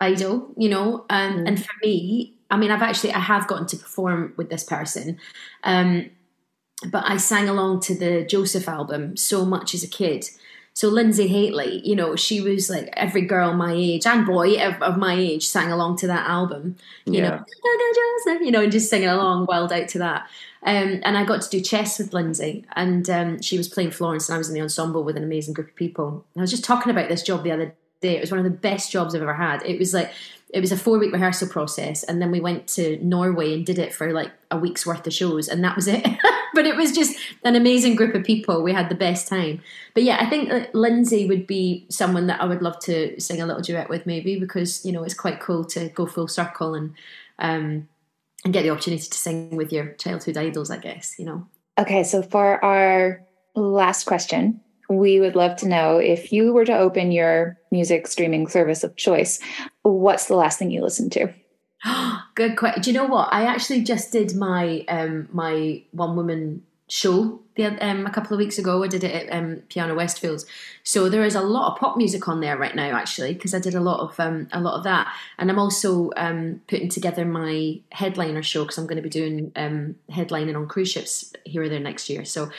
idol, 0.00 0.48
you 0.56 0.68
know. 0.68 1.04
Um, 1.10 1.38
mm. 1.38 1.48
And 1.48 1.64
for 1.64 1.72
me, 1.82 2.34
I 2.50 2.56
mean, 2.56 2.70
I've 2.70 2.82
actually 2.82 3.12
I 3.12 3.18
have 3.18 3.46
gotten 3.46 3.66
to 3.68 3.76
perform 3.76 4.34
with 4.36 4.50
this 4.50 4.64
person. 4.64 5.18
Um, 5.64 6.10
but 6.90 7.04
I 7.06 7.16
sang 7.16 7.48
along 7.48 7.80
to 7.80 7.94
the 7.94 8.24
Joseph 8.24 8.68
album 8.68 9.16
so 9.16 9.44
much 9.44 9.74
as 9.74 9.84
a 9.84 9.88
kid. 9.88 10.28
So 10.74 10.90
Linzi 10.90 11.28
Hateley, 11.28 11.86
you 11.86 11.94
know, 11.94 12.16
she 12.16 12.40
was 12.40 12.70
like 12.70 12.88
every 12.94 13.22
girl 13.22 13.52
my 13.52 13.72
age 13.72 14.06
and 14.06 14.26
boy 14.26 14.56
of, 14.56 14.80
of 14.80 14.96
my 14.96 15.14
age 15.14 15.46
sang 15.46 15.70
along 15.70 15.98
to 15.98 16.06
that 16.06 16.28
album. 16.28 16.76
You 17.04 17.14
yeah. 17.14 17.28
know, 17.28 17.44
Joseph, 18.24 18.42
you 18.42 18.50
know, 18.50 18.62
and 18.62 18.72
just 18.72 18.88
singing 18.88 19.08
along, 19.08 19.46
wild 19.46 19.72
out 19.72 19.88
to 19.88 19.98
that. 19.98 20.28
Um, 20.64 21.00
and 21.04 21.18
I 21.18 21.24
got 21.24 21.42
to 21.42 21.50
do 21.50 21.60
chess 21.60 21.98
with 21.98 22.12
Linzi, 22.12 22.64
and 22.76 23.08
um, 23.10 23.42
she 23.42 23.58
was 23.58 23.68
playing 23.68 23.90
Florence, 23.90 24.28
and 24.28 24.36
I 24.36 24.38
was 24.38 24.48
in 24.48 24.54
the 24.54 24.60
ensemble 24.60 25.02
with 25.02 25.16
an 25.16 25.24
amazing 25.24 25.54
group 25.54 25.68
of 25.68 25.74
people. 25.74 26.24
And 26.34 26.40
I 26.40 26.42
was 26.42 26.52
just 26.52 26.64
talking 26.64 26.90
about 26.90 27.08
this 27.08 27.22
job 27.22 27.42
the 27.42 27.50
other 27.50 27.74
day. 28.00 28.16
It 28.16 28.20
was 28.20 28.30
one 28.30 28.38
of 28.38 28.44
the 28.44 28.50
best 28.50 28.92
jobs 28.92 29.14
I've 29.14 29.22
ever 29.22 29.34
had. 29.34 29.62
It 29.64 29.78
was 29.78 29.92
like 29.92 30.12
it 30.50 30.60
was 30.60 30.70
a 30.70 30.76
four 30.76 30.98
week 30.98 31.12
rehearsal 31.12 31.48
process, 31.48 32.04
and 32.04 32.22
then 32.22 32.30
we 32.30 32.40
went 32.40 32.68
to 32.68 32.96
Norway 33.04 33.54
and 33.54 33.66
did 33.66 33.78
it 33.78 33.92
for 33.92 34.12
like 34.12 34.30
a 34.52 34.56
week's 34.56 34.86
worth 34.86 35.06
of 35.06 35.12
shows, 35.12 35.48
and 35.48 35.64
that 35.64 35.74
was 35.74 35.88
it. 35.88 36.06
but 36.54 36.66
it 36.66 36.76
was 36.76 36.92
just 36.92 37.16
an 37.44 37.56
amazing 37.56 37.96
group 37.96 38.14
of 38.14 38.24
people. 38.24 38.62
We 38.62 38.72
had 38.72 38.88
the 38.88 38.94
best 38.94 39.28
time. 39.28 39.62
But 39.94 40.02
yeah, 40.02 40.18
I 40.20 40.28
think 40.28 40.50
Linzi 40.72 41.28
would 41.28 41.46
be 41.46 41.86
someone 41.88 42.26
that 42.26 42.40
I 42.40 42.44
would 42.44 42.62
love 42.62 42.78
to 42.80 43.20
sing 43.20 43.40
a 43.40 43.46
little 43.46 43.62
duet 43.62 43.88
with, 43.88 44.06
maybe 44.06 44.38
because 44.38 44.84
you 44.84 44.92
know 44.92 45.02
it's 45.02 45.14
quite 45.14 45.40
cool 45.40 45.64
to 45.66 45.88
go 45.88 46.06
full 46.06 46.28
circle 46.28 46.74
and 46.74 46.94
um, 47.38 47.88
and 48.44 48.52
get 48.52 48.62
the 48.62 48.70
opportunity 48.70 49.02
to 49.02 49.18
sing 49.18 49.56
with 49.56 49.72
your 49.72 49.92
childhood 49.94 50.36
idols. 50.36 50.70
I 50.70 50.78
guess 50.78 51.18
you 51.18 51.24
know. 51.24 51.46
Okay, 51.78 52.04
so 52.04 52.22
for 52.22 52.62
our 52.64 53.22
last 53.54 54.04
question, 54.04 54.60
we 54.88 55.20
would 55.20 55.36
love 55.36 55.56
to 55.56 55.68
know 55.68 55.98
if 55.98 56.32
you 56.32 56.52
were 56.52 56.64
to 56.64 56.76
open 56.76 57.12
your 57.12 57.58
music 57.70 58.06
streaming 58.06 58.46
service 58.46 58.84
of 58.84 58.96
choice, 58.96 59.40
what's 59.82 60.26
the 60.26 60.36
last 60.36 60.58
thing 60.58 60.70
you 60.70 60.82
listen 60.82 61.08
to? 61.10 61.32
Good 62.34 62.56
question. 62.56 62.82
Do 62.82 62.90
you 62.90 62.96
know 62.96 63.06
what? 63.06 63.32
I 63.32 63.44
actually 63.44 63.82
just 63.82 64.12
did 64.12 64.34
my 64.36 64.84
um, 64.88 65.28
my 65.32 65.82
one 65.92 66.16
woman 66.16 66.62
show 66.88 67.40
the, 67.54 67.64
um, 67.84 68.06
a 68.06 68.10
couple 68.10 68.34
of 68.34 68.38
weeks 68.38 68.58
ago. 68.58 68.82
I 68.82 68.86
did 68.86 69.02
it 69.02 69.14
at 69.14 69.34
um, 69.34 69.62
Piano 69.70 69.94
Westfields. 69.94 70.44
So 70.84 71.08
there 71.08 71.24
is 71.24 71.34
a 71.34 71.40
lot 71.40 71.72
of 71.72 71.78
pop 71.78 71.96
music 71.96 72.28
on 72.28 72.40
there 72.40 72.56
right 72.56 72.76
now, 72.76 72.90
actually, 72.90 73.32
because 73.32 73.54
I 73.54 73.60
did 73.60 73.74
a 73.74 73.80
lot 73.80 74.00
of 74.00 74.20
um, 74.20 74.48
a 74.52 74.60
lot 74.60 74.76
of 74.76 74.84
that. 74.84 75.12
And 75.38 75.50
I'm 75.50 75.58
also 75.58 76.10
um, 76.16 76.60
putting 76.68 76.88
together 76.88 77.24
my 77.24 77.80
headliner 77.90 78.42
show 78.42 78.64
because 78.64 78.78
I'm 78.78 78.86
going 78.86 78.96
to 78.96 79.02
be 79.02 79.08
doing 79.08 79.52
um, 79.56 79.96
headlining 80.10 80.56
on 80.56 80.68
cruise 80.68 80.90
ships 80.90 81.32
here 81.44 81.62
or 81.62 81.68
there 81.68 81.80
next 81.80 82.08
year. 82.10 82.24
So 82.24 82.50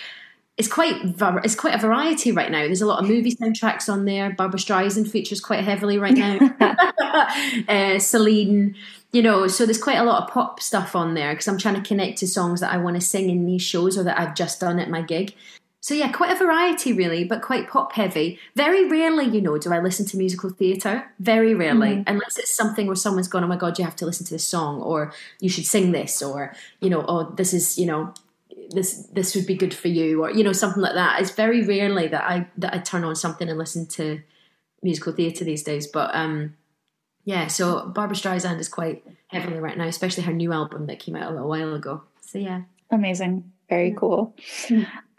it's 0.57 0.67
quite 0.67 0.95
it's 1.43 1.55
quite 1.55 1.73
a 1.73 1.79
variety 1.79 2.31
right 2.31 2.51
now. 2.51 2.59
There's 2.59 2.81
a 2.81 2.85
lot 2.85 3.01
of 3.01 3.09
movie 3.09 3.35
soundtracks 3.35 3.91
on 3.91 4.05
there. 4.05 4.31
Barbra 4.31 4.59
Streisand 4.59 5.09
features 5.09 5.41
quite 5.41 5.63
heavily 5.63 5.97
right 5.97 6.13
now. 6.13 6.37
uh, 7.67 7.99
Celine, 7.99 8.75
you 9.13 9.21
know, 9.21 9.47
so 9.47 9.65
there's 9.65 9.81
quite 9.81 9.99
a 9.99 10.03
lot 10.03 10.23
of 10.23 10.29
pop 10.29 10.59
stuff 10.59 10.95
on 10.95 11.13
there 11.13 11.33
because 11.33 11.47
I'm 11.47 11.59
trying 11.59 11.75
to 11.75 11.87
connect 11.87 12.17
to 12.17 12.27
songs 12.27 12.59
that 12.59 12.73
I 12.73 12.77
want 12.77 12.95
to 12.95 13.01
sing 13.01 13.29
in 13.29 13.45
these 13.45 13.61
shows 13.61 13.97
or 13.97 14.03
that 14.03 14.19
I've 14.19 14.35
just 14.35 14.59
done 14.59 14.79
at 14.79 14.89
my 14.89 15.01
gig. 15.01 15.35
So 15.81 15.93
yeah, 15.93 16.11
quite 16.11 16.31
a 16.31 16.35
variety 16.35 16.93
really, 16.93 17.23
but 17.23 17.41
quite 17.41 17.69
pop 17.69 17.93
heavy. 17.93 18.39
Very 18.55 18.89
rarely, 18.89 19.25
you 19.25 19.41
know, 19.41 19.57
do 19.57 19.71
I 19.71 19.79
listen 19.79 20.05
to 20.07 20.17
musical 20.17 20.49
theatre. 20.49 21.11
Very 21.19 21.53
rarely, 21.53 21.97
mm. 21.97 22.03
unless 22.07 22.37
it's 22.37 22.55
something 22.55 22.87
where 22.87 22.95
someone's 22.95 23.27
gone, 23.27 23.43
"Oh 23.43 23.47
my 23.47 23.57
god, 23.57 23.77
you 23.77 23.85
have 23.85 23.97
to 23.97 24.05
listen 24.05 24.25
to 24.27 24.33
this 24.33 24.47
song," 24.47 24.81
or 24.81 25.13
"You 25.41 25.49
should 25.49 25.65
sing 25.65 25.91
this," 25.91 26.21
or 26.21 26.55
you 26.79 26.89
know, 26.89 27.03
"Oh, 27.05 27.31
this 27.31 27.53
is 27.53 27.77
you 27.77 27.85
know 27.85 28.13
this 28.71 29.07
this 29.07 29.35
would 29.35 29.45
be 29.45 29.55
good 29.55 29.73
for 29.73 29.89
you 29.89 30.23
or 30.23 30.31
you 30.31 30.43
know 30.43 30.53
something 30.53 30.81
like 30.81 30.93
that 30.93 31.19
it's 31.19 31.31
very 31.31 31.65
rarely 31.65 32.07
that 32.07 32.23
i 32.23 32.47
that 32.57 32.73
i 32.73 32.77
turn 32.77 33.03
on 33.03 33.15
something 33.15 33.49
and 33.49 33.57
listen 33.57 33.85
to 33.85 34.21
musical 34.81 35.13
theatre 35.13 35.43
these 35.43 35.63
days 35.63 35.87
but 35.87 36.13
um 36.13 36.55
yeah 37.25 37.47
so 37.47 37.87
barbra 37.87 38.15
streisand 38.15 38.59
is 38.59 38.69
quite 38.69 39.03
heavily 39.27 39.59
right 39.59 39.77
now 39.77 39.87
especially 39.87 40.23
her 40.23 40.33
new 40.33 40.51
album 40.51 40.87
that 40.87 40.99
came 40.99 41.15
out 41.15 41.29
a 41.29 41.33
little 41.33 41.49
while 41.49 41.73
ago 41.73 42.01
so 42.21 42.37
yeah 42.37 42.61
amazing 42.91 43.51
very 43.69 43.89
yeah. 43.89 43.95
cool 43.95 44.35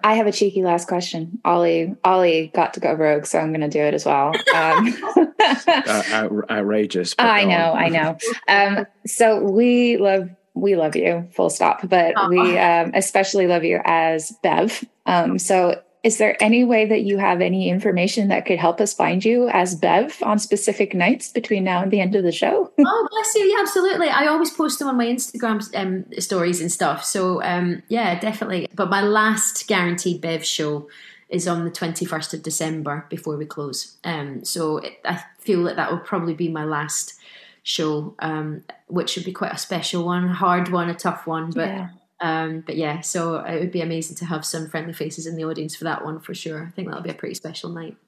I 0.05 0.17
have 0.17 0.27
a 0.27 0.33
cheeky 0.33 0.63
last 0.63 0.87
question. 0.87 1.41
Olly, 1.47 1.97
Olly 2.05 2.51
got 2.55 2.75
to 2.75 2.81
go 2.81 2.93
rogue, 2.93 3.25
so 3.25 3.39
I'm 3.39 3.55
going 3.55 3.63
to 3.63 3.71
do 3.71 3.81
it 3.81 3.95
as 3.95 4.05
well. 4.05 4.35
Um, 4.55 4.95
uh, 5.41 6.29
outrageous. 6.51 7.15
I 7.19 7.45
know, 7.45 7.73
I 7.73 7.89
know. 7.89 8.19
Um, 8.47 8.87
so 9.07 9.41
we 9.43 9.97
love 9.97 10.29
we 10.53 10.77
love 10.77 10.95
you, 10.95 11.29
full 11.33 11.49
stop. 11.51 11.89
But 11.89 12.15
Aww. 12.15 12.29
we 12.29 12.59
um, 12.59 12.93
especially 12.95 13.47
love 13.47 13.65
you 13.65 13.81
as 13.85 14.33
Bev. 14.43 14.85
Um, 15.07 15.39
so, 15.39 15.81
is 16.05 16.19
there 16.19 16.41
any 16.43 16.65
way 16.65 16.85
that 16.85 17.01
you 17.01 17.17
have 17.17 17.41
any 17.41 17.71
information 17.71 18.29
that 18.29 18.45
could 18.45 18.59
help 18.59 18.79
us 18.79 18.93
find 18.93 19.25
you 19.25 19.49
as 19.49 19.75
Bev 19.75 20.23
on 20.23 20.39
specific 20.39 20.95
nights 20.95 21.33
between 21.33 21.65
now 21.65 21.83
and 21.83 21.91
the 21.91 22.01
end 22.01 22.15
of 22.15 22.23
the 22.23 22.31
show? 22.31 22.71
oh, 22.79 23.09
bless 23.11 23.35
you. 23.35 23.45
Yeah, 23.47 23.63
absolutely. 23.63 24.09
I 24.09 24.27
always 24.27 24.51
post 24.51 24.79
them 24.79 24.89
on 24.89 24.99
my 24.99 25.07
Instagram 25.07 25.75
um, 25.75 26.05
stories 26.21 26.61
and 26.61 26.71
stuff. 26.71 27.07
So, 27.07 27.43
um, 27.43 27.83
yeah, 27.89 28.21
definitely. 28.21 28.69
But 28.75 28.91
my 28.91 29.01
last 29.01 29.67
guaranteed 29.67 30.21
Bev 30.21 30.45
show 30.45 30.89
is 31.31 31.49
on 31.49 31.65
the 31.65 31.71
21st 31.71 32.35
of 32.35 32.43
December 32.43 33.07
before 33.09 33.39
we 33.39 33.47
close. 33.47 33.97
Um, 34.05 34.45
so, 34.45 34.79
it, 34.79 35.01
I 35.07 35.25
feel 35.39 35.65
that 35.65 35.77
that 35.77 35.91
will 35.91 36.01
probably 36.01 36.35
be 36.35 36.51
my 36.51 36.65
last 36.65 37.15
show, 37.63 38.15
um, 38.19 38.63
which 38.89 39.17
would 39.17 39.25
be 39.25 39.33
quite 39.33 39.55
a 39.55 39.59
special 39.59 40.05
one, 40.05 40.29
hard 40.29 40.69
one, 40.69 40.91
a 40.91 40.95
tough 40.95 41.27
one, 41.27 41.51
but. 41.51 41.69
Yeah. 41.69 41.89
Um, 42.25 42.61
but 42.61 42.77
yeah, 42.77 43.03
so 43.03 43.37
it 43.37 43.61
would 43.61 43.71
be 43.71 43.83
amazing 43.83 44.17
to 44.17 44.25
have 44.25 44.47
some 44.47 44.71
friendly 44.71 44.95
faces 44.95 45.27
in 45.27 45.37
the 45.37 45.45
audience 45.45 45.77
for 45.77 45.85
that 45.85 46.07
one 46.07 46.21
for 46.21 46.35
sure. 46.35 46.67
I 46.67 46.71
think 46.71 46.89
that'll 46.89 47.03
be 47.03 47.11
a 47.11 47.15
pretty 47.15 47.35
special 47.35 47.69
night. 47.69 47.99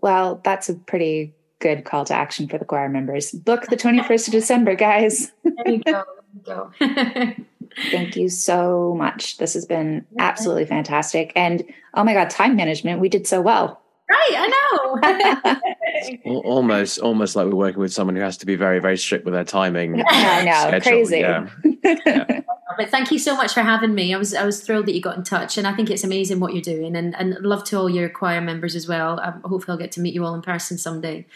Well, 0.00 0.40
that's 0.42 0.70
a 0.70 0.74
pretty 0.74 1.34
good 1.58 1.84
call 1.84 2.06
to 2.06 2.14
action 2.14 2.48
for 2.48 2.56
the 2.56 2.64
choir 2.64 2.88
members. 2.88 3.30
Book 3.30 3.66
the 3.66 3.76
21st 3.76 4.28
of 4.28 4.32
December, 4.32 4.74
guys. 4.74 5.32
there 5.44 5.68
you 5.68 5.80
go. 5.80 6.02
There 6.46 6.56
you 6.80 6.94
go. 6.94 7.44
Thank 7.90 8.16
you 8.16 8.30
so 8.30 8.94
much. 8.96 9.36
This 9.36 9.52
has 9.52 9.66
been 9.66 10.06
absolutely 10.18 10.64
fantastic. 10.64 11.32
And 11.36 11.62
oh 11.92 12.04
my 12.04 12.14
God, 12.14 12.30
time 12.30 12.56
management. 12.56 13.00
We 13.00 13.10
did 13.10 13.26
so 13.26 13.42
well. 13.42 13.82
Right, 14.10 14.34
I 14.34 14.46
know. 14.48 15.60
almost, 16.24 16.98
almost 16.98 17.36
like 17.36 17.46
we're 17.46 17.54
working 17.54 17.80
with 17.80 17.92
someone 17.92 18.16
who 18.16 18.22
has 18.22 18.36
to 18.38 18.46
be 18.46 18.56
very, 18.56 18.78
very 18.78 18.96
strict 18.96 19.24
with 19.24 19.34
their 19.34 19.44
timing. 19.44 20.02
I 20.08 20.44
know, 20.44 20.80
crazy. 20.80 21.18
Yeah. 21.18 21.48
yeah. 21.72 22.40
But 22.76 22.90
thank 22.90 23.10
you 23.10 23.18
so 23.18 23.34
much 23.34 23.54
for 23.54 23.62
having 23.62 23.92
me. 23.92 24.14
I 24.14 24.18
was, 24.18 24.32
I 24.34 24.44
was 24.44 24.62
thrilled 24.62 24.86
that 24.86 24.94
you 24.94 25.00
got 25.00 25.16
in 25.16 25.24
touch, 25.24 25.58
and 25.58 25.66
I 25.66 25.74
think 25.74 25.90
it's 25.90 26.04
amazing 26.04 26.38
what 26.38 26.52
you're 26.52 26.62
doing, 26.62 26.94
and 26.94 27.12
and 27.16 27.36
love 27.40 27.64
to 27.64 27.76
all 27.76 27.90
your 27.90 28.08
choir 28.08 28.40
members 28.40 28.76
as 28.76 28.86
well. 28.86 29.18
Um, 29.18 29.40
hopefully, 29.44 29.72
I'll 29.72 29.78
get 29.78 29.90
to 29.92 30.00
meet 30.00 30.14
you 30.14 30.24
all 30.24 30.32
in 30.32 30.42
person 30.42 30.78
someday. 30.78 31.26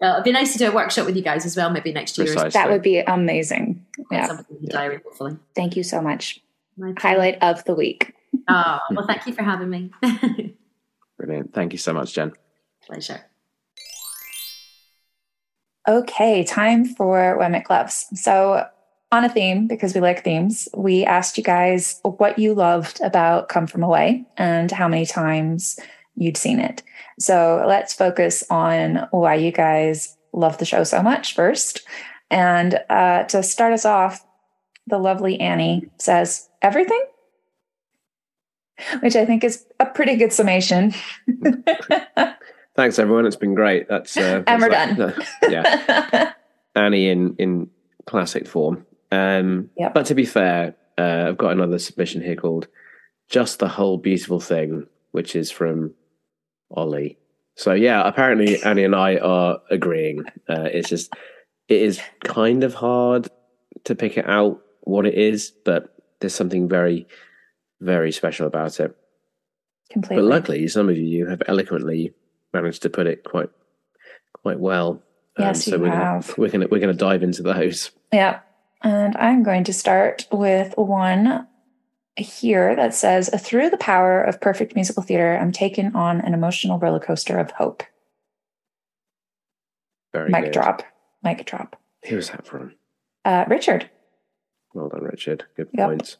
Uh, 0.00 0.12
it'd 0.12 0.24
be 0.24 0.30
nice 0.30 0.52
to 0.52 0.58
do 0.58 0.68
a 0.68 0.72
workshop 0.72 1.06
with 1.06 1.16
you 1.16 1.22
guys 1.22 1.44
as 1.44 1.56
well, 1.56 1.70
maybe 1.70 1.92
next 1.92 2.18
year. 2.18 2.26
Precisely. 2.28 2.50
That 2.50 2.70
would 2.70 2.82
be 2.82 2.98
amazing. 2.98 3.84
Yeah. 4.12 4.42
yeah. 4.60 4.68
Diary, 4.68 5.00
hopefully. 5.04 5.38
Thank 5.56 5.76
you 5.76 5.82
so 5.82 6.00
much. 6.00 6.40
My 6.76 6.92
Highlight 6.96 7.42
of 7.42 7.64
the 7.64 7.74
week. 7.74 8.14
oh, 8.48 8.78
well, 8.90 9.06
thank 9.06 9.26
you 9.26 9.32
for 9.32 9.42
having 9.42 9.70
me. 9.70 9.90
Brilliant. 11.18 11.52
Thank 11.54 11.72
you 11.72 11.78
so 11.78 11.92
much, 11.92 12.14
Jen. 12.14 12.32
Pleasure. 12.86 13.24
Okay, 15.88 16.44
time 16.44 16.84
for 16.84 17.36
WEMC 17.40 17.68
Loves. 17.68 18.06
So, 18.14 18.66
on 19.10 19.24
a 19.24 19.28
theme, 19.28 19.66
because 19.66 19.94
we 19.94 20.00
like 20.00 20.24
themes, 20.24 20.68
we 20.74 21.04
asked 21.04 21.36
you 21.36 21.44
guys 21.44 22.00
what 22.02 22.38
you 22.38 22.54
loved 22.54 23.00
about 23.02 23.48
Come 23.48 23.66
From 23.66 23.82
Away 23.82 24.24
and 24.38 24.70
how 24.70 24.88
many 24.88 25.04
times 25.04 25.78
you'd 26.14 26.36
seen 26.36 26.60
it. 26.60 26.82
So, 27.18 27.64
let's 27.66 27.92
focus 27.94 28.44
on 28.48 29.08
why 29.10 29.34
you 29.34 29.50
guys 29.50 30.16
love 30.32 30.58
the 30.58 30.64
show 30.64 30.84
so 30.84 31.02
much 31.02 31.34
first. 31.34 31.82
And 32.30 32.78
uh, 32.88 33.24
to 33.24 33.42
start 33.42 33.72
us 33.72 33.84
off, 33.84 34.24
the 34.86 34.98
lovely 34.98 35.40
Annie 35.40 35.90
says, 35.98 36.48
Everything? 36.62 37.04
which 39.00 39.16
I 39.16 39.24
think 39.24 39.44
is 39.44 39.64
a 39.80 39.86
pretty 39.86 40.16
good 40.16 40.32
summation. 40.32 40.94
Thanks, 42.74 42.98
everyone. 42.98 43.26
It's 43.26 43.36
been 43.36 43.54
great. 43.54 43.88
That's, 43.88 44.16
uh, 44.16 44.42
and 44.46 44.62
we're 44.62 44.68
done. 44.70 45.14
yeah, 45.48 46.32
Annie 46.74 47.08
in 47.08 47.36
in 47.38 47.70
classic 48.06 48.46
form. 48.46 48.86
Um, 49.10 49.70
yep. 49.76 49.92
But 49.92 50.06
to 50.06 50.14
be 50.14 50.24
fair, 50.24 50.74
uh, 50.96 51.26
I've 51.28 51.38
got 51.38 51.52
another 51.52 51.78
submission 51.78 52.22
here 52.22 52.36
called 52.36 52.68
"Just 53.28 53.58
the 53.58 53.68
Whole 53.68 53.98
Beautiful 53.98 54.40
Thing," 54.40 54.86
which 55.10 55.36
is 55.36 55.50
from 55.50 55.94
Olly. 56.70 57.18
So 57.56 57.74
yeah, 57.74 58.06
apparently 58.06 58.62
Annie 58.62 58.84
and 58.84 58.96
I 58.96 59.16
are 59.16 59.60
agreeing. 59.70 60.24
Uh, 60.48 60.68
it's 60.72 60.88
just 60.88 61.12
it 61.68 61.82
is 61.82 62.00
kind 62.24 62.64
of 62.64 62.74
hard 62.74 63.28
to 63.84 63.94
pick 63.94 64.16
it 64.16 64.28
out 64.28 64.60
what 64.80 65.06
it 65.06 65.14
is, 65.14 65.52
but 65.64 65.94
there's 66.20 66.34
something 66.34 66.68
very, 66.68 67.06
very 67.80 68.12
special 68.12 68.46
about 68.46 68.80
it. 68.80 68.96
Completely. 69.90 70.22
But 70.22 70.28
luckily, 70.28 70.68
some 70.68 70.88
of 70.88 70.96
you 70.96 71.26
have 71.26 71.42
eloquently 71.46 72.14
managed 72.52 72.82
to 72.82 72.90
put 72.90 73.06
it 73.06 73.24
quite, 73.24 73.50
quite 74.34 74.60
well. 74.60 75.02
Um, 75.38 75.46
Yes, 75.46 75.64
so 75.64 75.76
you 75.76 75.82
we're 75.82 75.90
have. 75.90 76.26
Gonna, 76.26 76.34
we're 76.38 76.48
gonna 76.50 76.66
we're 76.70 76.80
gonna 76.80 76.92
dive 76.94 77.22
into 77.22 77.42
those. 77.42 77.90
Yeah. 78.12 78.40
And 78.82 79.16
I'm 79.16 79.42
going 79.42 79.64
to 79.64 79.72
start 79.72 80.26
with 80.32 80.74
one 80.76 81.46
here 82.16 82.74
that 82.76 82.94
says 82.94 83.30
Through 83.40 83.70
the 83.70 83.76
power 83.78 84.22
of 84.22 84.40
perfect 84.40 84.74
musical 84.74 85.02
theater, 85.02 85.38
I'm 85.40 85.52
taken 85.52 85.94
on 85.96 86.20
an 86.20 86.34
emotional 86.34 86.78
roller 86.78 86.98
coaster 87.00 87.38
of 87.38 87.50
hope. 87.52 87.82
Very 90.12 90.30
Mic 90.30 90.44
good. 90.44 90.52
drop. 90.52 90.82
Mic 91.22 91.46
drop. 91.46 91.76
Who 92.08 92.16
was 92.16 92.30
that 92.30 92.46
from? 92.46 92.74
Uh, 93.24 93.44
Richard. 93.48 93.88
Well 94.74 94.88
done, 94.88 95.04
Richard. 95.04 95.44
Good 95.56 95.68
Yep. 95.72 95.86
points. 95.88 96.16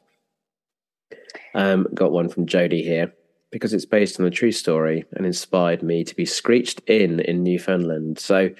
Um, 1.54 1.88
got 1.92 2.12
one 2.12 2.28
from 2.28 2.46
Jody 2.46 2.82
here 2.82 3.12
because 3.52 3.72
it's 3.72 3.84
based 3.84 4.18
on 4.18 4.26
a 4.26 4.30
true 4.30 4.50
story 4.50 5.04
and 5.12 5.24
inspired 5.24 5.82
me 5.82 6.02
to 6.02 6.16
be 6.16 6.26
screeched 6.26 6.80
in 6.88 7.20
in 7.20 7.44
Newfoundland. 7.44 8.18
So, 8.18 8.50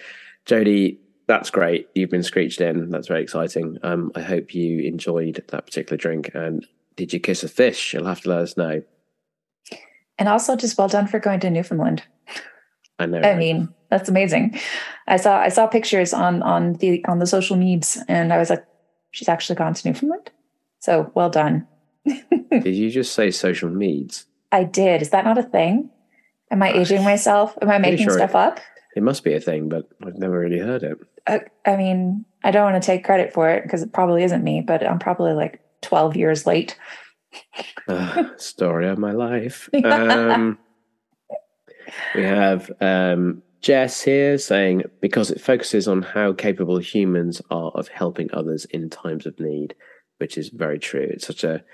Jody, 0.45 1.01
that's 1.27 1.51
great. 1.51 1.89
You've 1.95 2.11
been 2.11 2.23
screeched 2.23 2.61
in. 2.61 2.91
That's 2.91 3.09
very 3.09 3.23
exciting. 3.23 3.79
Um, 3.83 4.13
I 4.15 4.21
hope 4.21 4.55
you 4.55 4.81
enjoyed 4.81 5.43
that 5.49 5.67
particular 5.67 5.97
drink. 5.97 6.31
And 6.35 6.65
did 6.95 7.13
you 7.13 7.19
kiss 7.19 7.43
a 7.43 7.49
fish? 7.49 7.95
You'll 7.95 8.07
have 8.07 8.21
to 8.21 8.29
let 8.29 8.41
us 8.41 8.57
know. 8.57 8.83
And 10.19 10.29
also 10.29 10.55
just 10.57 10.77
well 10.77 10.89
done 10.89 11.07
for 11.07 11.19
going 11.19 11.41
to 11.41 11.51
Newfoundland. 11.51 12.03
I 12.99 13.07
know. 13.07 13.19
I 13.19 13.31
right? 13.31 13.39
mean, 13.39 13.73
that's 13.89 14.11
amazing. 14.11 14.61
I 15.09 15.17
saw 15.17 15.39
I 15.41 15.49
saw 15.49 15.67
pictures 15.67 16.13
on 16.13 16.43
on 16.43 16.75
the 16.75 17.05
on 17.07 17.19
the 17.19 17.27
social 17.27 17.57
medias 17.57 17.99
and 18.09 18.31
I 18.31 18.37
was 18.37 18.51
like, 18.51 18.65
she's 19.11 19.29
actually 19.29 19.57
gone 19.57 19.73
to 19.73 19.89
Newfoundland. 19.89 20.31
So 20.81 21.11
well 21.15 21.31
done. 21.31 21.67
did 22.05 22.75
you 22.75 22.91
just 22.91 23.15
say 23.15 23.31
social 23.31 23.71
needs? 23.71 24.27
I 24.53 24.65
did. 24.65 25.03
Is 25.03 25.11
that 25.11 25.25
not 25.25 25.39
a 25.39 25.43
thing? 25.43 25.91
Am 26.51 26.63
I 26.63 26.73
aging 26.73 27.03
myself? 27.03 27.57
Am 27.63 27.71
I 27.71 27.79
making 27.79 28.05
sure 28.05 28.13
stuff 28.13 28.35
up? 28.35 28.61
It 28.95 29.03
must 29.03 29.25
be 29.25 29.33
a 29.33 29.41
thing, 29.41 29.71
but 29.71 29.89
I've 30.07 30.19
never 30.19 30.39
really 30.39 30.59
heard 30.59 30.83
it. 30.83 30.99
uh, 31.27 31.39
I 31.65 31.77
mean, 31.77 32.27
I 32.45 32.51
don't 32.51 32.71
want 32.71 32.81
to 32.81 32.87
take 32.87 33.05
credit 33.05 33.33
for 33.33 33.49
it 33.49 33.63
because 33.63 33.83
it 33.83 33.95
probably 33.95 34.23
isn't 34.23 34.45
me, 34.45 34.61
but 34.61 34.87
I'm 34.87 34.99
probably 34.99 35.33
like 35.33 35.61
12 35.81 36.17
years 36.17 36.47
late. 36.47 36.79
Uh, 37.89 38.25
story 38.37 38.87
of 38.87 38.99
my 38.99 39.13
life. 39.13 39.69
Um, 39.85 40.59
we 42.15 42.23
have 42.23 42.71
um, 42.81 43.43
Jess 43.61 44.03
here 44.03 44.39
saying, 44.39 44.83
because 45.01 45.31
it 45.31 45.41
focuses 45.41 45.89
on 45.89 46.03
how 46.03 46.33
capable 46.33 46.79
humans 46.79 47.41
are 47.51 47.71
of 47.73 47.89
helping 47.89 48.29
others 48.33 48.65
in 48.67 48.91
times 48.91 49.27
of 49.27 49.39
need, 49.41 49.75
which 50.19 50.37
is 50.39 50.49
very 50.51 50.79
true. 50.79 51.09
It's 51.11 51.27
such 51.27 51.45
a, 51.45 51.65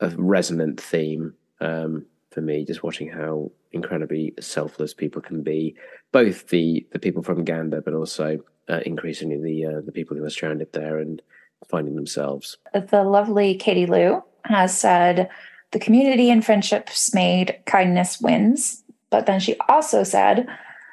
a 0.00 0.10
resonant 0.10 0.80
theme 0.80 1.34
um, 1.60 2.06
for 2.30 2.40
me, 2.40 2.64
just 2.64 2.82
watching 2.82 3.08
how 3.08 3.50
incredibly 3.72 4.34
selfless 4.40 4.94
people 4.94 5.22
can 5.22 5.42
be, 5.42 5.74
both 6.12 6.48
the, 6.48 6.86
the 6.92 6.98
people 6.98 7.22
from 7.22 7.44
Gander, 7.44 7.80
but 7.80 7.94
also 7.94 8.38
uh, 8.68 8.80
increasingly 8.86 9.40
the, 9.40 9.66
uh, 9.66 9.80
the 9.84 9.92
people 9.92 10.16
who 10.16 10.24
are 10.24 10.30
stranded 10.30 10.72
there 10.72 10.98
and 10.98 11.22
finding 11.68 11.96
themselves. 11.96 12.56
The 12.72 13.04
lovely 13.04 13.54
Katie 13.56 13.86
Lou 13.86 14.22
has 14.44 14.76
said, 14.76 15.28
the 15.70 15.78
community 15.78 16.30
and 16.30 16.44
friendships 16.44 17.14
made, 17.14 17.58
kindness 17.66 18.20
wins. 18.20 18.82
But 19.10 19.26
then 19.26 19.40
she 19.40 19.56
also 19.68 20.02
said, 20.02 20.46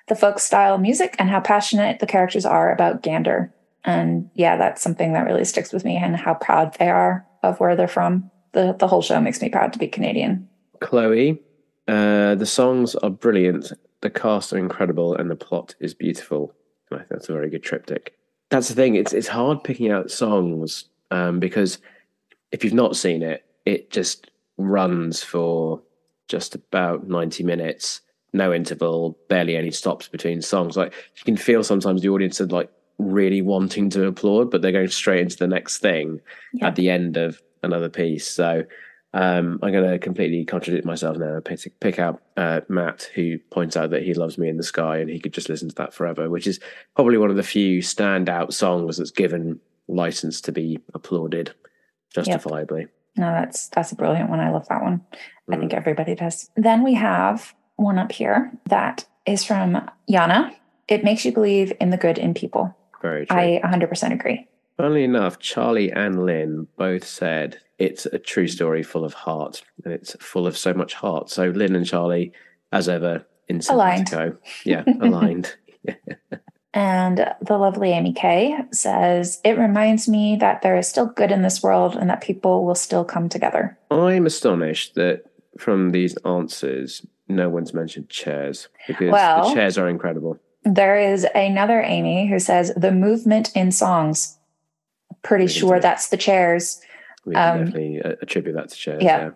the 0.08 0.16
folk 0.16 0.40
style 0.40 0.78
music 0.78 1.16
and 1.20 1.30
how 1.30 1.40
passionate 1.40 2.00
the 2.00 2.08
characters 2.08 2.46
are 2.46 2.72
about 2.72 3.04
Gander. 3.04 3.54
And 3.84 4.30
yeah, 4.34 4.58
that's 4.58 4.82
something 4.82 5.14
that 5.14 5.26
really 5.26 5.46
sticks 5.46 5.72
with 5.72 5.86
me 5.86 5.98
and 5.98 6.16
how 6.16 6.34
proud 6.34 6.76
they 6.78 6.90
are 6.90 7.26
of 7.44 7.60
where 7.60 7.76
they're 7.76 7.88
from. 7.88 8.30
The, 8.52 8.76
the 8.78 8.88
whole 8.88 9.02
show 9.02 9.20
makes 9.22 9.42
me 9.42 9.50
proud 9.50 9.74
to 9.74 9.80
be 9.80 9.88
Canadian. 9.88 10.50
Chloe, 10.82 11.42
uh, 11.88 12.36
the 12.36 12.46
songs 12.46 12.96
are 12.96 13.10
brilliant, 13.10 13.72
the 14.02 14.10
cast 14.10 14.52
are 14.52 14.58
incredible, 14.58 15.16
and 15.16 15.30
the 15.30 15.36
plot 15.36 15.76
is 15.80 15.94
beautiful. 15.94 16.54
And 16.90 17.00
I 17.00 17.04
think 17.04 17.10
that's 17.10 17.30
a 17.30 17.34
very 17.34 17.50
good 17.50 17.64
triptych. 17.64 18.14
That's 18.50 18.68
the 18.68 18.76
thing; 18.76 18.96
it's 18.96 19.14
it's 19.14 19.28
hard 19.28 19.64
picking 19.64 19.92
out 19.92 20.12
songs 20.12 20.86
um, 21.12 21.40
because 21.40 21.78
if 22.52 22.64
you've 22.64 22.74
not 22.74 22.98
seen 22.98 23.22
it, 23.24 23.46
it 23.66 23.90
just 23.92 24.30
runs 24.58 25.24
for 25.24 25.82
just 26.28 26.56
about 26.56 27.08
ninety 27.08 27.44
minutes, 27.44 28.02
no 28.34 28.54
interval, 28.54 29.18
barely 29.30 29.56
any 29.56 29.72
stops 29.72 30.08
between 30.10 30.42
songs. 30.42 30.76
Like 30.76 30.94
you 31.16 31.24
can 31.24 31.38
feel 31.38 31.64
sometimes 31.64 32.02
the 32.02 32.10
audience 32.10 32.42
are 32.42 32.48
like 32.48 32.70
really 32.98 33.42
wanting 33.42 33.90
to 33.92 34.06
applaud, 34.08 34.52
but 34.52 34.62
they're 34.62 34.72
going 34.72 34.88
straight 34.90 35.22
into 35.22 35.38
the 35.38 35.48
next 35.48 35.78
thing 35.80 36.20
Yeah. 36.54 36.68
at 36.68 36.76
the 36.76 36.90
end 36.90 37.18
of 37.18 37.42
another 37.64 37.90
piece. 37.90 38.28
So 38.28 38.64
um, 39.14 39.60
I'm 39.62 39.72
going 39.72 39.90
to 39.90 40.00
completely 40.00 40.46
contradict 40.46 40.86
myself 40.86 41.18
now 41.18 41.36
and 41.36 41.44
pick, 41.46 41.80
pick 41.80 42.00
out 42.00 42.22
uh, 42.38 42.62
Matt, 42.70 43.10
who 43.14 43.38
points 43.50 43.76
out 43.76 43.90
that 43.90 44.04
he 44.04 44.14
loves 44.14 44.38
Me 44.38 44.48
and 44.48 44.58
the 44.58 44.64
Sky 44.64 44.98
and 45.00 45.10
he 45.10 45.20
could 45.20 45.34
just 45.34 45.50
listen 45.50 45.68
to 45.70 45.76
that 45.76 45.94
forever, 45.94 46.30
which 46.30 46.48
is 46.48 46.60
probably 46.96 47.18
one 47.18 47.30
of 47.30 47.36
the 47.36 47.44
few 47.44 47.80
standout 47.82 48.54
songs 48.54 48.98
that's 48.98 49.12
given 49.12 49.60
license 49.88 50.40
to 50.42 50.52
be 50.54 50.80
applauded 50.94 51.54
justifiably. 52.14 52.88
No, 53.18 53.26
that's 53.32 53.68
that's 53.70 53.92
a 53.92 53.96
brilliant 53.96 54.30
one. 54.30 54.40
I 54.40 54.52
love 54.52 54.68
that 54.70 54.82
one. 54.82 55.02
I 55.50 55.56
Mm. 55.56 55.60
think 55.60 55.74
everybody 55.74 56.16
does. 56.16 56.50
Then 56.56 56.84
we 56.84 56.94
have 56.94 57.54
one 57.76 57.98
up 57.98 58.12
here 58.14 58.52
that 58.70 59.06
is 59.26 59.44
from 59.44 59.90
Yana. 60.10 60.56
It 60.88 61.04
makes 61.04 61.26
you 61.26 61.34
believe 61.34 61.74
in 61.82 61.90
the 61.90 61.98
good 61.98 62.18
in 62.18 62.34
people. 62.34 62.74
Very 63.02 63.26
true. 63.26 63.38
I 63.38 63.60
100% 63.64 64.14
agree. 64.14 64.48
Funnily 64.78 65.04
enough, 65.04 65.40
Charlie 65.40 65.92
and 65.92 66.26
Lynn 66.26 66.68
both 66.78 67.04
said 67.06 67.60
it's 67.82 68.06
a 68.06 68.20
true 68.20 68.48
story 68.48 68.84
full 68.84 69.04
of 69.04 69.14
heart 69.14 69.64
and 69.84 69.92
it's 69.94 70.16
full 70.20 70.46
of 70.46 70.56
so 70.56 70.72
much 70.74 70.94
heart. 70.94 71.32
So 71.32 71.48
Lynn 71.48 71.76
and 71.76 71.86
Charlie, 71.86 72.32
as 72.72 72.88
ever, 72.88 73.26
in 73.48 73.60
Aligned. 73.70 74.08
simpatico. 74.08 74.38
Yeah, 74.64 74.84
aligned. 75.02 75.56
And 76.74 77.28
the 77.42 77.58
lovely 77.58 77.92
Amy 77.92 78.14
Kay 78.14 78.58
says, 78.72 79.42
It 79.44 79.58
reminds 79.58 80.08
me 80.08 80.38
that 80.38 80.62
there 80.62 80.78
is 80.78 80.88
still 80.88 81.08
good 81.08 81.30
in 81.30 81.42
this 81.42 81.62
world 81.62 81.98
and 81.98 82.10
that 82.10 82.22
people 82.22 82.64
will 82.66 82.76
still 82.76 83.04
come 83.04 83.28
together. 83.28 83.78
I'm 83.90 84.26
astonished 84.26 84.96
that 84.96 85.24
from 85.58 85.90
these 85.92 86.16
answers, 86.24 87.06
no 87.28 87.50
one's 87.50 87.74
mentioned 87.74 88.08
chairs 88.08 88.70
because 88.88 89.12
Well- 89.12 89.50
the 89.50 89.54
chairs 89.56 89.78
are 89.78 89.90
incredible. 89.90 90.38
There 90.64 90.98
is 90.98 91.28
another 91.36 91.82
Amy 91.82 92.30
who 92.30 92.40
says, 92.40 92.72
The 92.78 92.94
movement 92.94 93.52
in 93.54 93.74
songs. 93.74 94.38
Pretty 95.24 95.48
sure 95.48 95.82
that's 95.82 96.08
the 96.08 96.18
chairs, 96.18 96.80
We 97.26 97.34
can 97.36 97.60
Um, 97.60 97.66
definitely 97.66 98.02
uh, 98.02 98.16
attribute 98.22 98.56
that 98.56 98.70
to 98.70 98.76
chairs. 98.76 99.04
yeah. 99.04 99.18
Yeah. 99.18 99.30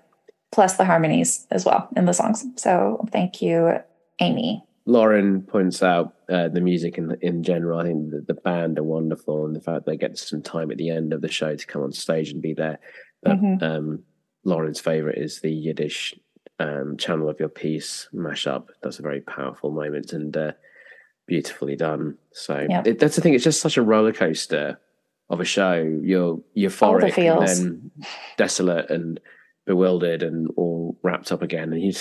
plus 0.52 0.78
the 0.78 0.86
harmonies 0.86 1.46
as 1.52 1.66
well 1.66 1.90
in 1.98 2.06
the 2.06 2.14
songs. 2.14 2.46
So 2.56 3.06
thank 3.12 3.42
you, 3.42 3.80
Amy. 4.20 4.64
Lauren 4.86 5.42
points 5.42 5.82
out 5.84 6.14
uh, 6.30 6.48
the 6.48 6.62
music 6.62 6.98
in 6.98 7.18
in 7.22 7.44
general. 7.44 7.80
I 7.80 7.84
think 7.86 8.12
the, 8.12 8.22
the 8.22 8.40
band 8.42 8.78
are 8.80 8.84
wonderful, 8.84 9.46
and 9.46 9.56
the 9.56 9.60
fact 9.62 9.86
they 9.86 9.98
get 9.98 10.18
some 10.18 10.42
time 10.42 10.72
at 10.72 10.78
the 10.78 10.90
end 10.92 11.12
of 11.14 11.22
the 11.22 11.28
show 11.28 11.56
to 11.56 11.66
come 11.68 11.82
on 11.84 11.92
stage 11.92 12.30
and 12.32 12.42
be 12.42 12.54
there. 12.54 12.80
But 13.24 13.38
Mhm. 13.42 13.62
um, 13.64 14.04
Lauren's 14.46 14.80
favorite 14.80 15.18
is 15.18 15.42
the 15.42 15.52
Yiddish 15.52 16.14
um, 16.60 16.96
"Channel 16.98 17.30
of 17.30 17.40
Your 17.40 17.50
Peace" 17.50 18.08
mashup. 18.14 18.68
That's 18.82 19.00
a 19.00 19.02
very 19.10 19.22
powerful 19.22 19.72
moment 19.72 20.14
and 20.14 20.38
uh, 20.38 20.52
beautifully 21.28 21.76
done. 21.76 22.18
So 22.32 22.66
Yep. 22.70 22.88
it, 22.88 23.00
that's 23.00 23.16
the 23.16 23.22
thing. 23.22 23.34
It's 23.34 23.44
just 23.44 23.62
such 23.62 23.78
a 23.78 23.82
roller 23.82 24.14
coaster 24.14 24.80
of 25.30 25.40
a 25.40 25.46
show. 25.46 25.82
You're 26.04 26.40
euphoric 26.56 27.18
and 27.18 27.48
then 27.48 27.92
desolate 28.38 28.90
and 28.90 29.20
bewildered 29.66 30.24
and 30.24 30.50
all 30.56 30.98
wrapped 31.04 31.32
up 31.32 31.42
again. 31.42 31.74
And 31.74 31.82
you 31.82 31.94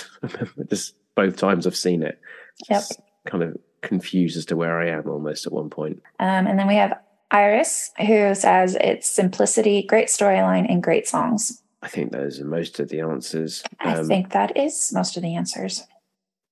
just 0.68 0.94
both 1.14 1.36
times 1.36 1.66
I've 1.66 1.76
seen 1.76 2.02
it. 2.02 2.20
Yep. 2.68 2.80
Just 2.80 3.00
kind 3.26 3.42
of 3.42 3.56
confused 3.82 4.36
as 4.36 4.46
to 4.46 4.56
where 4.56 4.80
I 4.80 4.88
am 4.90 5.08
almost 5.08 5.46
at 5.46 5.52
one 5.52 5.70
point. 5.70 6.02
Um, 6.18 6.46
and 6.46 6.58
then 6.58 6.66
we 6.66 6.74
have 6.76 6.98
Iris, 7.30 7.90
who 7.98 8.34
says 8.34 8.76
it's 8.80 9.08
simplicity, 9.08 9.82
great 9.82 10.08
storyline, 10.08 10.66
and 10.70 10.82
great 10.82 11.06
songs. 11.08 11.62
I 11.82 11.88
think 11.88 12.12
those 12.12 12.40
are 12.40 12.46
most 12.46 12.80
of 12.80 12.88
the 12.88 13.00
answers. 13.00 13.62
I 13.80 13.96
Um, 13.96 14.06
think 14.06 14.30
that 14.32 14.56
is 14.56 14.90
most 14.94 15.16
of 15.16 15.22
the 15.22 15.34
answers. 15.34 15.84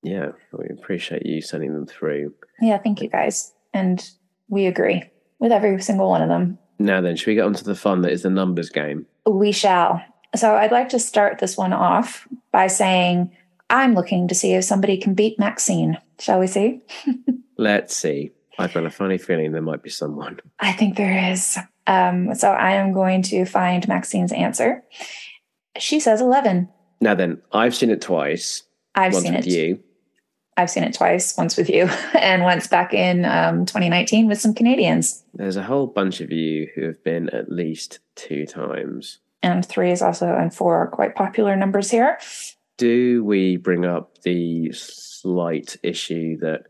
Yeah, 0.03 0.33
we 0.53 0.67
appreciate 0.71 1.25
you 1.25 1.41
sending 1.41 1.73
them 1.73 1.87
through. 1.87 2.35
Yeah, 2.61 2.79
thank 2.79 3.01
you 3.01 3.09
guys. 3.09 3.53
And 3.73 4.07
we 4.49 4.67
agree 4.67 5.05
with 5.43 5.51
every 5.51 5.83
single 5.83 6.09
one 6.09 6.23
of 6.23 6.29
them. 6.29 6.57
Now 6.79 7.01
then, 7.01 7.17
should 7.17 7.27
we 7.27 7.35
get 7.35 7.45
on 7.45 7.53
to 7.55 7.65
the 7.65 7.75
fun 7.75 8.03
that 8.03 8.13
is 8.13 8.23
the 8.23 8.31
numbers 8.31 8.71
game? 8.71 9.07
We 9.27 9.51
shall. 9.51 10.01
So 10.37 10.55
I'd 10.55 10.71
like 10.71 10.89
to 10.91 11.01
start 11.01 11.41
this 11.41 11.57
one 11.57 11.73
off 11.73 12.29
by 12.53 12.69
saying 12.69 13.37
I'm 13.69 13.95
looking 13.95 14.29
to 14.29 14.37
see 14.37 14.55
if 14.55 14.65
somebody 14.65 14.97
can 14.97 15.15
beat 15.15 15.39
Maxine. 15.41 15.99
Shall 16.21 16.39
we 16.39 16.47
see? 16.47 16.81
Let's 17.59 17.95
see. 17.95 18.31
I've 18.59 18.73
got 18.73 18.87
a 18.87 18.91
funny 18.91 19.19
feeling 19.19 19.51
there 19.51 19.63
might 19.63 19.83
be 19.83 19.91
someone. 19.91 20.39
I 20.61 20.73
think 20.73 20.97
there 20.97 21.33
is. 21.33 21.59
Um, 21.89 22.35
so 22.37 22.53
I 22.53 22.73
am 22.73 22.93
going 22.93 23.23
to 23.23 23.45
find 23.45 23.87
Maxine's 23.89 24.33
answer. 24.33 24.85
She 25.77 25.99
says 25.99 26.21
11. 26.21 26.69
Now 27.01 27.17
then, 27.17 27.43
I've 27.51 27.75
seen 27.75 27.91
it 27.91 28.01
twice. 28.01 28.63
I've 28.95 29.13
once 29.13 29.25
seen 29.25 29.35
with 29.35 29.47
it. 29.47 29.53
you. 29.53 29.83
I've 30.57 30.71
seen 30.71 30.85
it 30.85 30.95
twice, 30.95 31.37
once 31.37 31.57
with 31.57 31.71
you, 31.71 31.85
and 32.19 32.43
once 32.43 32.67
back 32.67 32.93
in 32.93 33.25
um, 33.25 33.65
2019 33.65 34.27
with 34.29 34.41
some 34.41 34.55
Canadians. 34.55 35.25
There's 35.35 35.57
a 35.57 35.63
whole 35.63 35.87
bunch 35.87 36.21
of 36.21 36.31
you 36.31 36.69
who 36.75 36.83
have 36.83 37.03
been 37.03 37.31
at 37.31 37.51
least 37.51 38.01
two 38.15 38.47
times. 38.47 39.19
And 39.43 39.65
three 39.65 39.91
is 39.91 40.03
also, 40.03 40.27
and 40.35 40.55
four 40.55 40.77
are 40.77 40.87
quite 40.87 41.15
popular 41.17 41.57
numbers 41.57 41.91
here. 41.91 42.19
Do 42.77 43.25
we 43.25 43.57
bring 43.57 43.85
up 43.85 44.23
the 44.23 44.73
slight 44.73 45.77
issue 45.83 46.39
that 46.39 46.67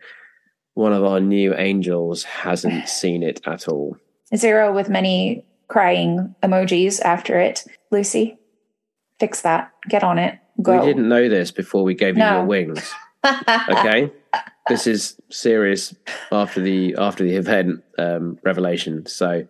one 0.74 0.92
of 0.92 1.04
our 1.04 1.20
new 1.20 1.54
angels 1.54 2.22
hasn't 2.22 2.88
seen 2.88 3.22
it 3.22 3.40
at 3.46 3.68
all? 3.68 3.96
Zero 4.34 4.72
with 4.72 4.88
many 4.88 5.44
crying 5.68 6.34
emojis 6.42 7.00
after 7.00 7.38
it. 7.38 7.64
Lucy, 7.90 8.38
fix 9.18 9.42
that. 9.42 9.72
Get 9.88 10.04
on 10.04 10.18
it. 10.18 10.38
Go. 10.60 10.80
We 10.80 10.86
didn't 10.86 11.08
know 11.08 11.28
this 11.28 11.50
before 11.50 11.82
we 11.82 11.94
gave 11.94 12.16
you 12.16 12.24
your 12.24 12.44
wings. 12.44 12.92
Okay, 13.24 14.10
this 14.68 14.86
is 14.86 15.20
serious 15.30 15.94
after 16.30 16.60
the 16.60 16.94
after 16.98 17.24
the 17.24 17.36
event 17.36 17.82
um, 17.98 18.38
revelation. 18.42 19.06
So, 19.06 19.46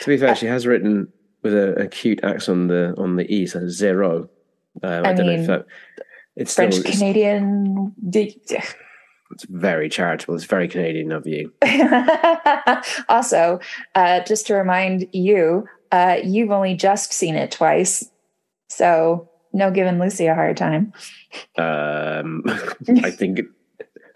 to 0.00 0.06
be 0.06 0.16
fair, 0.16 0.34
she 0.34 0.46
has 0.46 0.66
written 0.66 1.12
with 1.42 1.54
a, 1.54 1.74
a 1.82 1.86
cute 1.86 2.22
accent 2.24 2.58
on 2.58 2.66
the 2.68 2.94
on 2.98 3.16
the 3.16 3.32
e, 3.32 3.46
so 3.46 3.68
zero. 3.68 4.28
Um, 4.82 5.06
I, 5.06 5.10
I 5.10 5.12
don't 5.12 5.26
know 5.26 5.32
if 5.32 5.46
that. 5.46 5.66
It's 6.36 6.52
still 6.52 6.70
French 6.70 6.86
it's, 6.86 6.98
Canadian. 6.98 7.94
it's 8.02 9.44
very 9.48 9.88
charitable. 9.88 10.34
It's 10.34 10.44
very 10.44 10.68
Canadian 10.68 11.12
of 11.12 11.26
you. 11.26 11.52
also, 13.08 13.60
uh, 13.94 14.20
just 14.20 14.46
to 14.48 14.54
remind 14.54 15.06
you, 15.12 15.66
uh, 15.92 16.16
you've 16.24 16.50
only 16.50 16.74
just 16.74 17.12
seen 17.12 17.36
it 17.36 17.52
twice. 17.52 18.10
So, 18.68 19.30
no 19.54 19.70
giving 19.70 19.98
Lucy 19.98 20.26
a 20.26 20.34
hard 20.34 20.56
time. 20.58 20.92
Um, 21.56 22.42
I 23.02 23.10
think 23.10 23.40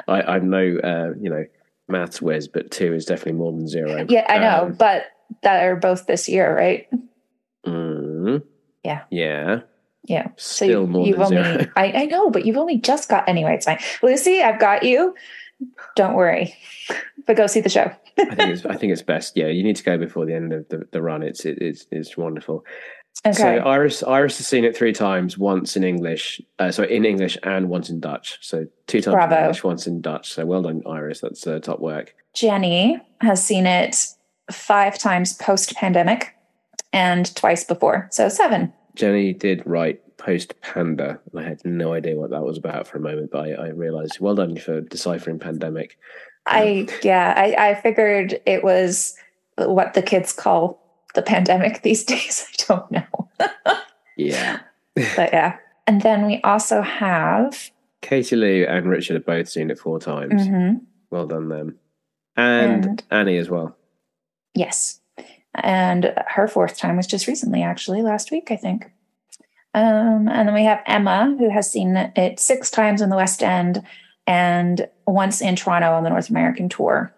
I, 0.07 0.21
I'm 0.23 0.51
no 0.51 0.59
uh, 0.59 1.15
you 1.19 1.31
know 1.31 1.45
maths 1.89 2.21
whiz, 2.21 2.49
but 2.49 2.71
two 2.71 2.93
is 2.93 3.07
definitely 3.07 3.39
more 3.39 3.53
than 3.53 3.67
zero. 3.67 4.05
Yeah, 4.09 4.27
I 4.29 4.39
know, 4.39 4.67
Um, 4.67 4.73
but 4.75 5.05
that 5.43 5.65
are 5.65 5.77
both 5.77 6.07
this 6.07 6.29
year, 6.29 6.55
right? 6.55 6.87
mm, 7.67 8.43
Yeah. 8.85 9.03
yeah. 9.11 9.61
Yeah. 10.05 10.29
So 10.37 10.65
Still 10.67 10.81
you, 10.83 10.87
more 10.87 11.07
you've 11.07 11.19
than 11.19 11.37
only, 11.39 11.43
zero. 11.59 11.73
I, 11.77 11.93
I 11.93 12.05
know, 12.07 12.31
but 12.31 12.47
you've 12.47 12.57
only 12.57 12.79
just 12.79 13.09
got, 13.11 13.29
anyway, 13.29 13.55
it's 13.55 13.67
fine. 13.67 13.79
Lucy, 14.03 14.43
I've 14.43 14.59
got 14.61 14.83
you. 14.83 15.15
Don't 15.97 16.15
worry, 16.15 16.55
but 17.27 17.37
go 17.37 17.47
see 17.47 17.61
the 17.61 17.69
show. 17.69 17.91
I 18.17 18.35
think 18.35 18.51
it's 18.53 18.65
I 18.65 18.77
think 18.77 18.93
it's 18.93 19.03
best. 19.03 19.37
Yeah, 19.37 19.49
you 19.49 19.65
need 19.65 19.77
to 19.77 19.83
go 19.83 19.99
before 19.99 20.25
the 20.25 20.35
end 20.35 20.53
of 20.53 20.69
the, 20.69 20.87
the 20.93 21.03
run. 21.03 21.23
It's 21.25 21.45
it, 21.45 21.59
it's 21.61 21.85
it's 21.91 22.17
wonderful. 22.17 22.65
Okay. 23.27 23.37
So 23.37 23.47
Iris 23.47 24.03
Iris 24.03 24.39
has 24.39 24.47
seen 24.47 24.65
it 24.65 24.77
three 24.77 24.93
times. 24.93 25.37
Once 25.37 25.77
in 25.77 25.83
English, 25.83 26.41
uh, 26.59 26.71
so 26.71 26.85
in 26.85 27.05
English 27.05 27.37
and 27.43 27.69
once 27.69 27.91
in 27.91 28.01
Dutch. 28.01 28.39
So 28.41 28.67
two 28.87 29.01
times 29.01 29.15
Bravo. 29.15 29.35
in 29.35 29.41
English, 29.43 29.65
once 29.65 29.87
in 29.87 30.01
Dutch. 30.01 30.33
So 30.33 30.47
well 30.47 30.63
done, 30.63 30.83
Iris. 30.87 31.21
That's 31.21 31.47
uh, 31.47 31.59
top 31.59 31.81
work. 31.81 32.15
Jenny 32.35 33.01
has 33.21 33.45
seen 33.45 33.67
it 33.67 34.07
five 34.53 34.99
times 34.99 35.33
post 35.35 35.75
pandemic 35.75 36.37
and 36.93 37.35
twice 37.35 37.65
before. 37.65 38.09
So 38.13 38.29
seven. 38.29 38.73
Jenny 38.95 39.33
did 39.33 39.63
write 39.67 40.01
post 40.17 40.61
panda, 40.61 41.19
and 41.31 41.41
I 41.41 41.49
had 41.49 41.65
no 41.65 41.93
idea 41.93 42.17
what 42.17 42.31
that 42.31 42.43
was 42.43 42.57
about 42.57 42.87
for 42.87 42.99
a 42.99 43.01
moment, 43.01 43.31
but 43.33 43.49
I, 43.49 43.53
I 43.53 43.69
realised. 43.71 44.21
Well 44.21 44.37
done 44.37 44.57
for 44.57 44.81
deciphering 44.81 45.39
pandemic. 45.39 45.99
I, 46.47 46.89
yeah, 47.03 47.35
I, 47.37 47.71
I 47.71 47.75
figured 47.75 48.41
it 48.47 48.65
was 48.65 49.15
what 49.57 49.95
the 49.95 50.03
kids 50.03 50.33
call 50.33 50.88
the 51.19 51.23
pandemic 51.23 51.83
these 51.83 52.05
days. 52.05 52.47
I 52.49 52.65
don't 52.69 52.91
know. 52.93 53.29
Yeah. 54.17 54.61
But 54.95 55.33
yeah. 55.33 55.57
And 55.87 56.01
then 56.03 56.27
we 56.27 56.41
also 56.43 56.81
have, 56.83 57.71
Katie 58.03 58.37
Lou 58.37 58.65
and 58.65 58.87
Richard 58.89 59.15
have 59.15 59.27
both 59.27 59.49
seen 59.49 59.71
it 59.71 59.79
four 59.79 59.99
times. 59.99 60.47
mhm, 60.47 60.81
Well 61.11 61.27
done 61.27 61.49
them. 61.49 61.79
And, 62.37 62.85
And- 62.85 63.03
Annie 63.11 63.39
as 63.39 63.51
well. 63.51 63.77
yes. 64.55 65.01
And 65.55 66.13
her 66.29 66.47
fourth 66.47 66.77
time 66.79 66.97
was 66.97 67.07
just 67.09 67.27
recently, 67.27 67.63
actually, 67.63 68.03
last 68.03 68.31
week, 68.31 68.51
I 68.53 68.57
think. 68.57 68.93
Um, 69.75 70.29
and 70.29 70.47
then 70.47 70.55
we 70.55 70.65
have 70.65 70.81
Emma, 70.87 71.35
who 71.39 71.51
has 71.51 71.71
seen 71.73 71.97
it 71.97 72.39
six 72.39 72.71
times 72.71 73.01
in 73.01 73.09
the 73.11 73.17
West 73.17 73.43
End 73.43 73.83
and 74.27 74.87
once 75.07 75.41
in 75.41 75.57
Toronto 75.57 75.93
on 75.95 76.05
the 76.05 76.11
North 76.11 76.31
American 76.31 76.69
tour. 76.69 77.13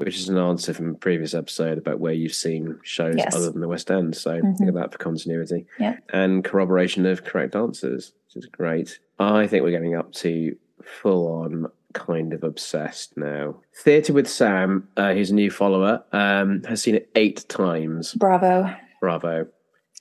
Which 0.00 0.16
is 0.18 0.28
an 0.28 0.38
answer 0.38 0.72
from 0.72 0.90
a 0.90 0.94
previous 0.94 1.34
episode 1.34 1.76
about 1.78 2.00
where 2.00 2.12
you've 2.12 2.34
seen 2.34 2.78
shows 2.82 3.16
Yes. 3.18 3.34
other 3.36 3.50
than 3.50 3.60
the 3.60 3.68
West 3.68 3.90
End. 3.90 4.16
So 4.16 4.40
Mhm. 4.40 4.56
think 4.56 4.68
of 4.70 4.74
that 4.76 4.92
for 4.92 4.98
continuity. 4.98 5.66
Yeah. 5.78 5.96
And 6.12 6.42
corroboration 6.42 7.04
of 7.06 7.24
correct 7.24 7.54
answers, 7.54 8.12
which 8.34 8.44
is 8.44 8.46
great. 8.50 8.98
I 9.18 9.46
think 9.46 9.62
we're 9.62 9.70
getting 9.72 9.94
up 9.96 10.12
to 10.14 10.56
full 10.82 11.26
on 11.26 11.66
kind 11.92 12.32
of 12.32 12.44
obsessed 12.44 13.16
now. 13.16 13.56
Theatre 13.84 14.12
with 14.14 14.26
Sam, 14.28 14.88
uh, 14.96 15.12
who's 15.12 15.30
a 15.30 15.34
new 15.34 15.50
follower, 15.50 16.02
um, 16.12 16.62
has 16.64 16.80
seen 16.82 16.94
it 16.94 17.10
eight 17.14 17.44
times. 17.48 18.14
Bravo. 18.14 18.72
Bravo. 19.00 19.46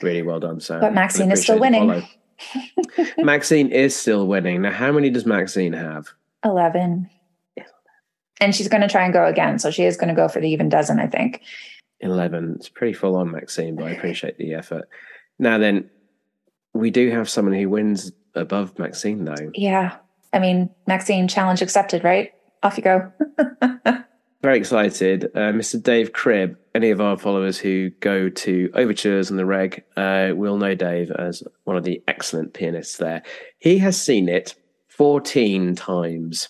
Really 0.02 0.22
well 0.22 0.40
done, 0.40 0.60
Sam. 0.62 0.80
But 0.80 0.94
Maxine 0.94 1.32
is 1.32 1.42
still 1.44 1.60
winning. 1.60 2.04
Maxine 3.18 3.70
is 3.72 3.96
still 3.96 4.28
winning. 4.28 4.62
Now, 4.62 4.72
how 4.72 4.92
many 4.94 5.10
does 5.10 5.26
Maxine 5.26 5.74
have? 5.74 6.08
11. 6.46 7.10
And 8.40 8.56
she's 8.56 8.68
going 8.68 8.82
to 8.82 8.88
try 8.88 9.04
and 9.04 9.14
go 9.14 9.26
again. 9.26 9.60
So 9.60 9.72
she 9.72 9.84
is 9.84 9.98
going 9.98 10.10
to 10.10 10.16
go 10.16 10.28
for 10.28 10.40
the 10.40 10.50
even 10.50 10.70
dozen, 10.70 11.00
I 11.00 11.08
think. 11.08 11.42
11. 12.02 12.56
It's 12.56 12.70
pretty 12.70 12.94
full 12.94 13.16
on, 13.16 13.32
Maxine, 13.32 13.76
but 13.76 13.86
I 13.86 13.92
appreciate 13.92 14.38
the 14.38 14.54
effort. 14.54 14.88
Now, 15.38 15.58
then, 15.58 15.90
we 16.74 16.92
do 16.92 17.12
have 17.12 17.30
someone 17.30 17.56
who 17.56 17.70
wins 17.70 18.12
above 18.36 18.78
Maxine, 18.80 19.26
though. 19.26 19.52
Yeah. 19.54 19.98
I 20.32 20.40
mean, 20.40 20.70
Maxine, 20.88 21.28
challenge 21.28 21.62
accepted, 21.62 22.04
right? 22.04 22.32
Off 22.64 22.78
you 22.78 22.84
go. 22.84 23.12
Very 24.42 24.58
excited. 24.58 25.26
Uh, 25.36 25.52
Mr. 25.52 25.82
Dave 25.82 26.14
Cribb, 26.14 26.58
any 26.74 26.92
of 26.92 27.02
our 27.02 27.18
followers 27.18 27.58
who 27.58 27.90
go 28.00 28.30
to 28.30 28.72
Overtures 28.74 29.30
and 29.30 29.38
the 29.38 29.46
Reg 29.46 29.84
uh, 29.98 30.32
will 30.34 30.58
know 30.58 30.76
Dave 30.76 31.12
as 31.12 31.44
one 31.66 31.76
of 31.76 31.84
the 31.84 32.02
excellent 32.08 32.54
pianists 32.54 32.98
there. 32.98 33.22
He 33.58 33.80
has 33.80 34.02
seen 34.02 34.30
it 34.30 34.56
14 34.88 35.76
times. 35.76 36.50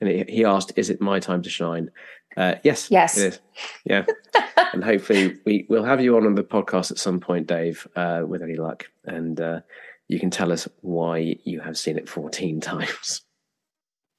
And 0.00 0.10
he 0.10 0.24
he 0.28 0.44
asked, 0.44 0.72
Is 0.76 0.90
it 0.90 1.00
my 1.00 1.20
time 1.20 1.42
to 1.42 1.50
shine? 1.50 1.90
Uh, 2.36 2.54
yes. 2.62 2.90
Yes. 2.90 3.18
It 3.18 3.34
is. 3.34 3.40
Yeah. 3.84 4.06
and 4.72 4.84
hopefully 4.84 5.36
we, 5.44 5.66
we'll 5.68 5.84
have 5.84 6.00
you 6.00 6.16
on 6.16 6.26
on 6.26 6.34
the 6.34 6.44
podcast 6.44 6.90
at 6.90 6.98
some 6.98 7.18
point, 7.18 7.46
Dave, 7.46 7.86
uh, 7.96 8.22
with 8.26 8.42
any 8.42 8.54
luck. 8.54 8.86
And 9.04 9.40
uh, 9.40 9.60
you 10.06 10.20
can 10.20 10.30
tell 10.30 10.52
us 10.52 10.68
why 10.82 11.36
you 11.44 11.60
have 11.60 11.76
seen 11.76 11.98
it 11.98 12.08
14 12.08 12.60
times. 12.62 13.22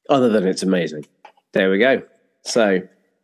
Other 0.09 0.29
than 0.29 0.47
it's 0.47 0.63
amazing. 0.63 1.05
There 1.53 1.69
we 1.69 1.79
go. 1.79 2.01
So, 2.43 2.81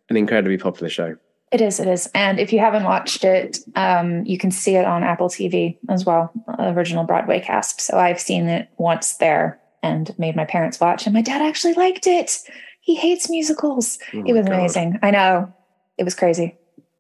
an 0.10 0.18
incredibly 0.18 0.58
popular 0.58 0.90
show. 0.90 1.18
It 1.52 1.62
is. 1.62 1.80
It 1.80 1.88
is. 1.88 2.10
And 2.14 2.40
if 2.40 2.52
you 2.52 2.60
haven't 2.60 2.84
watched 2.84 3.24
it, 3.24 3.60
um, 3.76 4.26
you 4.26 4.38
can 4.38 4.52
see 4.52 4.76
it 4.76 4.86
on 4.86 5.04
Apple 5.04 5.30
TV 5.30 5.78
as 5.90 6.06
well, 6.06 6.32
the 6.58 6.70
original 6.70 7.04
Broadway 7.04 7.40
cast. 7.40 7.82
So 7.82 7.98
I've 7.98 8.20
seen 8.20 8.48
it 8.48 8.70
once 8.78 9.16
there 9.18 9.60
and 9.86 10.18
made 10.20 10.36
my 10.36 10.46
parents 10.46 10.80
watch, 10.80 11.06
and 11.06 11.14
my 11.14 11.22
dad 11.22 11.42
actually 11.42 11.74
liked 11.74 12.08
it. 12.08 12.40
He 12.82 12.96
hates 12.96 13.30
musicals. 13.30 13.98
Oh 14.14 14.24
it 14.26 14.34
was 14.34 14.46
God. 14.46 14.54
amazing. 14.56 15.00
I 15.02 15.12
know. 15.12 15.54
It 15.98 16.04
was 16.04 16.16
crazy. 16.16 16.58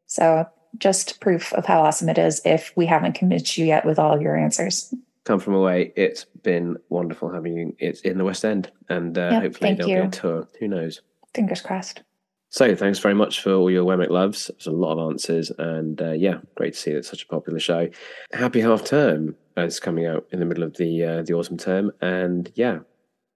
So 0.07 0.47
just 0.77 1.19
proof 1.21 1.53
of 1.53 1.65
how 1.65 1.81
awesome 1.81 2.09
it 2.09 2.17
is 2.17 2.41
if 2.45 2.71
we 2.75 2.85
haven't 2.85 3.13
convinced 3.15 3.57
you 3.57 3.65
yet 3.65 3.85
with 3.85 3.97
all 3.99 4.13
of 4.13 4.21
your 4.21 4.35
answers. 4.35 4.93
Come 5.23 5.39
from 5.39 5.53
away. 5.55 5.91
It's 5.95 6.25
been 6.43 6.77
wonderful 6.89 7.31
having 7.31 7.53
you. 7.57 7.75
It's 7.79 8.01
in 8.01 8.17
the 8.17 8.23
West 8.25 8.45
End, 8.45 8.71
and 8.89 9.17
uh, 9.17 9.29
Yep, 9.31 9.41
hopefully 9.43 9.73
there'll 9.73 9.89
you. 9.91 10.01
be 10.01 10.07
a 10.07 10.11
tour. 10.11 10.47
Who 10.59 10.67
knows? 10.67 11.01
Fingers 11.33 11.61
crossed. 11.61 12.03
So, 12.49 12.73
thanks 12.75 12.99
very 12.99 13.15
much 13.15 13.41
for 13.41 13.53
all 13.53 13.69
your 13.69 13.83
WEMC 13.83 14.09
Loves. 14.09 14.47
There's 14.47 14.67
a 14.67 14.71
lot 14.71 14.97
of 14.97 15.11
answers, 15.11 15.51
and 15.57 16.01
uh, 16.01 16.11
yeah, 16.11 16.37
great 16.55 16.73
to 16.73 16.79
see 16.79 16.91
that 16.91 16.99
it's 16.99 17.09
such 17.09 17.23
a 17.23 17.27
popular 17.27 17.59
show. 17.59 17.89
Happy 18.31 18.61
half 18.61 18.85
term 18.85 19.35
is 19.57 19.79
coming 19.79 20.05
out 20.05 20.25
in 20.31 20.39
the 20.39 20.45
middle 20.45 20.63
of 20.63 20.77
the 20.77 21.03
uh, 21.03 21.21
the 21.23 21.33
autumn 21.33 21.57
term, 21.57 21.91
and 22.01 22.51
yeah, 22.55 22.79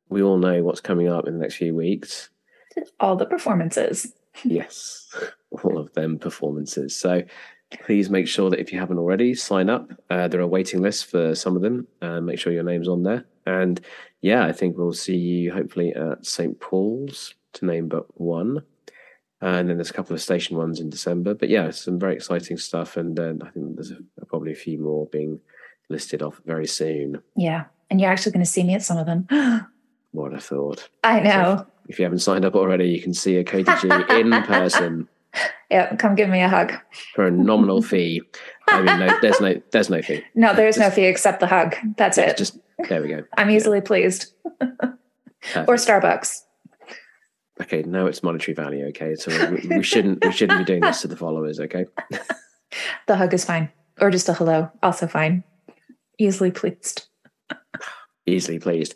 we 0.09 0.21
all 0.21 0.37
know 0.37 0.63
what's 0.63 0.81
coming 0.81 1.07
up 1.07 1.27
in 1.27 1.33
the 1.33 1.39
next 1.39 1.55
few 1.55 1.75
weeks. 1.75 2.29
All 2.99 3.15
the 3.15 3.25
performances. 3.25 4.13
yes, 4.43 5.13
all 5.51 5.77
of 5.77 5.93
them 5.93 6.19
performances. 6.19 6.95
So 6.95 7.23
please 7.83 8.09
make 8.09 8.27
sure 8.27 8.49
that 8.49 8.59
if 8.59 8.71
you 8.71 8.79
haven't 8.79 8.97
already, 8.97 9.33
sign 9.35 9.69
up. 9.69 9.89
Uh, 10.09 10.27
there 10.27 10.41
are 10.41 10.47
waiting 10.47 10.81
lists 10.81 11.03
for 11.03 11.35
some 11.35 11.55
of 11.55 11.61
them. 11.61 11.87
Uh, 12.01 12.21
make 12.21 12.39
sure 12.39 12.53
your 12.53 12.63
name's 12.63 12.87
on 12.87 13.03
there. 13.03 13.25
And 13.45 13.79
yeah, 14.21 14.45
I 14.45 14.51
think 14.51 14.77
we'll 14.77 14.93
see 14.93 15.15
you 15.15 15.53
hopefully 15.53 15.93
at 15.93 16.25
St. 16.25 16.59
Paul's 16.59 17.35
to 17.53 17.65
name 17.65 17.87
but 17.87 18.05
one. 18.19 18.63
And 19.41 19.69
then 19.69 19.77
there's 19.77 19.89
a 19.89 19.93
couple 19.93 20.13
of 20.13 20.21
station 20.21 20.57
ones 20.57 20.79
in 20.79 20.89
December. 20.89 21.33
But 21.33 21.49
yeah, 21.49 21.69
some 21.71 21.97
very 21.97 22.15
exciting 22.15 22.57
stuff. 22.57 22.97
And 22.97 23.17
uh, 23.19 23.33
I 23.45 23.49
think 23.49 23.75
there's 23.75 23.91
a, 23.91 24.25
probably 24.25 24.51
a 24.51 24.55
few 24.55 24.77
more 24.79 25.05
being 25.07 25.39
listed 25.89 26.21
off 26.21 26.41
very 26.45 26.67
soon. 26.67 27.21
Yeah. 27.37 27.65
And 27.89 28.01
you're 28.01 28.11
actually 28.11 28.33
going 28.33 28.45
to 28.45 28.51
see 28.51 28.63
me 28.63 28.75
at 28.75 28.83
some 28.83 28.97
of 28.97 29.05
them. 29.05 29.27
What 30.11 30.33
a 30.33 30.39
thought. 30.39 30.89
I 31.03 31.19
know. 31.19 31.67
If 31.87 31.99
you 31.99 32.03
haven't 32.03 32.19
signed 32.19 32.43
up 32.43 32.55
already, 32.55 32.89
you 32.89 32.99
can 32.99 33.13
see 33.13 33.35
a 33.37 33.43
Katie 33.43 33.71
G 33.79 33.87
in 34.19 34.31
person. 34.43 35.07
Yeah. 35.69 35.95
Come 35.97 36.15
give 36.15 36.29
me 36.29 36.41
a 36.41 36.49
hug. 36.49 36.73
for 37.13 37.27
a 37.27 37.31
nominal 37.31 37.83
fee. 37.83 38.23
I 38.69 38.81
mean, 38.81 38.99
no, 38.99 39.19
there's 39.21 39.39
no, 39.39 39.61
there's 39.69 39.89
no 39.91 40.01
fee. 40.01 40.23
No, 40.33 40.55
there's 40.55 40.79
no 40.79 40.89
fee 40.89 41.05
except 41.05 41.41
the 41.41 41.45
hug. 41.45 41.75
That's 41.95 42.17
it. 42.17 42.37
just 42.37 42.57
there 42.87 43.03
we 43.03 43.09
go. 43.09 43.23
I'm 43.37 43.51
easily 43.51 43.81
pleased. 43.81 44.33
Or 45.55 45.75
Starbucks. 45.75 46.41
Okay, 47.61 47.83
now 47.83 48.05
it's 48.05 48.23
monetary 48.23 48.55
value. 48.55 48.85
Okay, 48.87 49.15
so 49.15 49.31
we, 49.51 49.77
we 49.77 49.83
shouldn't 49.83 50.23
we 50.23 50.31
shouldn't 50.31 50.59
be 50.59 50.65
doing 50.65 50.81
this 50.81 51.01
to 51.01 51.07
the 51.07 51.17
followers. 51.17 51.59
Okay, 51.59 51.85
the 53.07 53.15
hug 53.15 53.33
is 53.33 53.45
fine, 53.45 53.69
or 53.99 54.09
just 54.09 54.29
a 54.29 54.33
hello, 54.33 54.71
also 54.81 55.07
fine. 55.07 55.43
Easily 56.17 56.51
pleased. 56.51 57.07
Easily 58.25 58.59
pleased. 58.59 58.95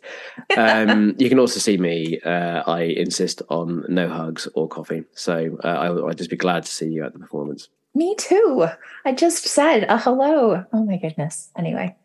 Um, 0.55 1.15
you 1.17 1.27
can 1.27 1.39
also 1.39 1.59
see 1.59 1.77
me. 1.77 2.19
Uh, 2.21 2.63
I 2.65 2.81
insist 2.83 3.41
on 3.49 3.83
no 3.89 4.07
hugs 4.07 4.47
or 4.53 4.67
coffee, 4.67 5.03
so 5.13 5.57
uh, 5.63 5.67
I, 5.67 6.07
I'd 6.09 6.17
just 6.17 6.29
be 6.29 6.37
glad 6.37 6.63
to 6.63 6.71
see 6.71 6.87
you 6.87 7.03
at 7.03 7.13
the 7.13 7.19
performance. 7.19 7.69
Me 7.95 8.15
too. 8.15 8.67
I 9.05 9.13
just 9.13 9.43
said 9.45 9.83
a 9.89 9.97
hello. 9.97 10.63
Oh 10.71 10.83
my 10.85 10.97
goodness. 10.97 11.49
Anyway, 11.57 11.95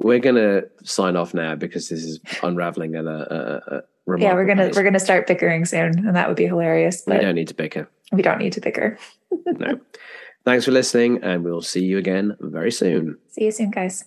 we're 0.00 0.18
gonna 0.18 0.62
sign 0.82 1.16
off 1.16 1.34
now 1.34 1.54
because 1.54 1.88
this 1.88 2.02
is 2.02 2.20
unraveling 2.42 2.94
at 2.94 3.04
a, 3.04 3.34
a, 3.34 3.76
a 3.76 3.82
yeah. 4.18 4.34
We're 4.34 4.46
gonna 4.46 4.70
we're 4.74 4.82
gonna 4.82 5.00
start 5.00 5.26
bickering 5.26 5.64
soon, 5.64 6.06
and 6.06 6.16
that 6.16 6.28
would 6.28 6.36
be 6.36 6.46
hilarious. 6.46 7.02
But 7.06 7.18
we 7.18 7.24
don't 7.24 7.34
need 7.34 7.48
to 7.48 7.54
bicker. 7.54 7.88
We 8.12 8.22
don't 8.22 8.38
need 8.38 8.52
to 8.54 8.60
bicker. 8.60 8.98
no. 9.46 9.80
Thanks 10.44 10.66
for 10.66 10.72
listening, 10.72 11.22
and 11.22 11.42
we'll 11.42 11.62
see 11.62 11.84
you 11.84 11.98
again 11.98 12.36
very 12.40 12.70
soon. 12.70 13.16
See 13.30 13.44
you 13.44 13.52
soon, 13.52 13.70
guys. 13.70 14.04